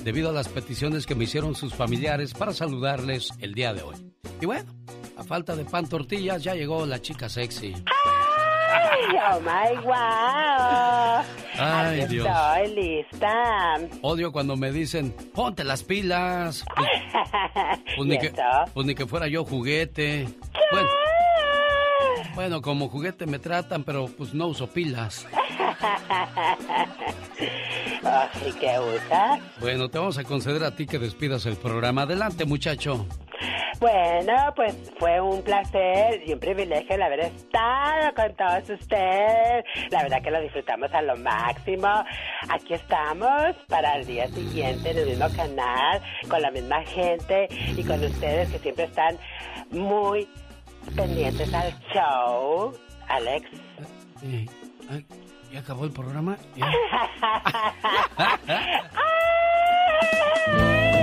debido 0.04 0.30
a 0.30 0.34
las 0.34 0.48
peticiones 0.48 1.06
que 1.06 1.16
me 1.16 1.26
hicieron 1.26 1.56
sus 1.56 1.74
familiares 1.74 2.34
para 2.34 2.54
saludarles 2.54 3.30
el 3.40 3.54
día 3.54 3.74
de 3.74 3.84
hoy. 3.84 3.96
Y 4.42 4.46
bueno, 4.46 4.74
a 5.18 5.24
falta 5.24 5.56
de 5.56 5.66
pan 5.66 5.88
tortillas 5.88 6.44
ya 6.44 6.56
llegó 6.56 6.86
la 6.86 7.02
chica 7.02 7.30
sexy. 7.30 7.76
¡Ay, 8.72 9.18
oh 9.32 9.40
my 9.42 9.78
wow! 9.86 11.24
Ay, 11.58 12.02
Aquí 12.02 12.14
Dios. 12.14 12.28
Estoy 12.28 12.76
lista. 12.76 13.76
Odio 14.02 14.32
cuando 14.32 14.56
me 14.56 14.72
dicen, 14.72 15.12
ponte 15.34 15.64
las 15.64 15.84
pilas. 15.84 16.64
Pues, 16.76 16.90
pues 17.98 18.08
ni, 18.08 18.16
¿Y 18.16 18.20
que, 18.20 18.34
pues 18.74 18.88
ni 18.88 18.96
que 18.96 19.06
fuera 19.06 19.28
yo 19.28 19.44
juguete. 19.44 20.28
Bueno, 20.72 20.90
bueno, 22.36 22.62
como 22.62 22.88
juguete 22.90 23.26
me 23.26 23.40
tratan, 23.40 23.84
pero 23.84 24.08
pues 24.08 24.34
no 24.34 24.48
uso 24.48 24.68
pilas. 24.68 25.28
Ay, 28.04 28.54
¿qué 28.60 28.80
usas? 28.80 29.40
Bueno, 29.60 29.90
te 29.90 29.98
vamos 30.00 30.18
a 30.18 30.24
conceder 30.24 30.64
a 30.64 30.76
ti 30.76 30.86
que 30.86 31.00
despidas 31.00 31.46
el 31.46 31.58
programa. 31.58 32.04
Adelante, 32.04 32.46
muchacho. 32.46 33.06
Bueno, 33.80 34.34
pues 34.56 34.76
fue 35.00 35.22
un 35.22 35.42
placer 35.42 36.22
y 36.26 36.34
un 36.34 36.40
privilegio 36.40 36.96
el 36.96 37.02
haber 37.02 37.22
estado 37.22 38.14
con 38.14 38.36
todos 38.36 38.70
ustedes. 38.70 39.66
La 39.90 40.04
verdad 40.04 40.22
que 40.22 40.32
lo 40.32 40.42
disfrutamos 40.42 40.94
a 40.94 41.02
lo 41.02 41.16
máximo. 41.18 41.88
Aquí 42.50 42.74
estamos 42.74 43.56
para 43.68 43.96
el 43.96 44.06
día 44.06 44.28
siguiente 44.28 44.92
en 44.92 44.98
el 44.98 45.06
mismo 45.08 45.30
canal, 45.36 46.02
con 46.30 46.42
la 46.42 46.52
misma 46.52 46.84
gente 46.84 47.48
y 47.50 47.84
con 47.84 48.04
ustedes 48.04 48.50
que 48.50 48.60
siempre 48.60 48.86
están 48.86 49.18
muy 49.72 50.28
pendientes 50.96 51.54
al 51.54 51.74
show. 51.94 52.74
Alex. 53.08 53.50
Eh, 54.24 54.46
ay, 54.90 55.06
¿Ya 55.52 55.60
acabó 55.60 55.86
el 55.86 55.92
programa? 55.92 56.38
¿Ya? 56.56 56.72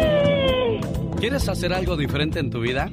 ¿Quieres 1.18 1.48
hacer 1.48 1.72
algo 1.72 1.96
diferente 1.96 2.40
en 2.40 2.50
tu 2.50 2.60
vida? 2.60 2.90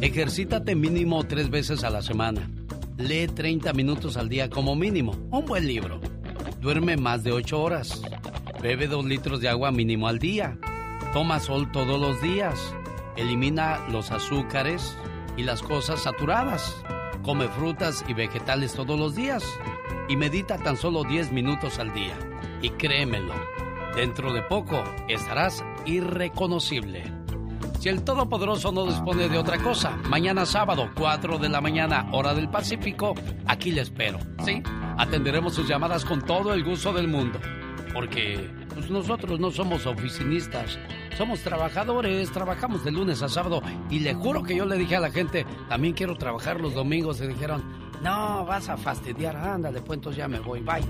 Ejercítate 0.00 0.76
mínimo 0.76 1.24
tres 1.24 1.50
veces 1.50 1.82
a 1.82 1.90
la 1.90 2.00
semana. 2.00 2.48
Lee 2.96 3.26
30 3.26 3.72
minutos 3.72 4.16
al 4.16 4.28
día 4.28 4.48
como 4.48 4.76
mínimo. 4.76 5.16
Un 5.32 5.46
buen 5.46 5.66
libro. 5.66 6.00
Duerme 6.60 6.96
más 6.96 7.24
de 7.24 7.32
8 7.32 7.60
horas. 7.60 8.02
Bebe 8.62 8.86
2 8.86 9.04
litros 9.04 9.40
de 9.40 9.48
agua 9.48 9.72
mínimo 9.72 10.06
al 10.06 10.20
día. 10.20 10.58
Toma 11.12 11.40
sol 11.40 11.72
todos 11.72 12.00
los 12.00 12.22
días. 12.22 12.72
Elimina 13.16 13.84
los 13.88 14.12
azúcares 14.12 14.96
y 15.36 15.42
las 15.42 15.60
cosas 15.60 16.04
saturadas. 16.04 16.76
Come 17.24 17.48
frutas 17.48 18.04
y 18.06 18.14
vegetales 18.14 18.74
todos 18.74 18.98
los 18.98 19.16
días. 19.16 19.44
Y 20.08 20.16
medita 20.16 20.56
tan 20.56 20.76
solo 20.76 21.02
10 21.02 21.32
minutos 21.32 21.80
al 21.80 21.92
día. 21.92 22.16
Y 22.62 22.70
créemelo, 22.70 23.34
dentro 23.96 24.32
de 24.32 24.42
poco 24.42 24.84
estarás 25.08 25.64
irreconocible. 25.84 27.19
Si 27.80 27.88
el 27.88 28.04
Todopoderoso 28.04 28.70
no 28.72 28.84
dispone 28.84 29.30
de 29.30 29.38
otra 29.38 29.56
cosa, 29.56 29.96
mañana 30.06 30.44
sábado, 30.44 30.90
4 30.96 31.38
de 31.38 31.48
la 31.48 31.62
mañana, 31.62 32.10
hora 32.12 32.34
del 32.34 32.50
Pacífico, 32.50 33.14
aquí 33.46 33.72
le 33.72 33.80
espero. 33.80 34.18
¿Sí? 34.44 34.62
Atenderemos 34.98 35.54
sus 35.54 35.66
llamadas 35.66 36.04
con 36.04 36.20
todo 36.20 36.52
el 36.52 36.62
gusto 36.62 36.92
del 36.92 37.08
mundo. 37.08 37.40
Porque 37.94 38.50
pues, 38.74 38.90
nosotros 38.90 39.40
no 39.40 39.50
somos 39.50 39.86
oficinistas, 39.86 40.78
somos 41.16 41.40
trabajadores, 41.40 42.30
trabajamos 42.30 42.84
de 42.84 42.92
lunes 42.92 43.22
a 43.22 43.30
sábado. 43.30 43.62
Y 43.88 44.00
le 44.00 44.12
juro 44.12 44.42
que 44.42 44.54
yo 44.54 44.66
le 44.66 44.76
dije 44.76 44.96
a 44.96 45.00
la 45.00 45.10
gente, 45.10 45.46
también 45.70 45.94
quiero 45.94 46.16
trabajar 46.16 46.60
los 46.60 46.74
domingos. 46.74 47.22
Y 47.22 47.28
dijeron, 47.28 47.64
no, 48.02 48.44
vas 48.44 48.68
a 48.68 48.76
fastidiar, 48.76 49.34
ándale, 49.36 49.80
pues 49.80 49.96
entonces 49.96 50.18
ya 50.18 50.28
me 50.28 50.40
voy, 50.40 50.60
bye. 50.60 50.84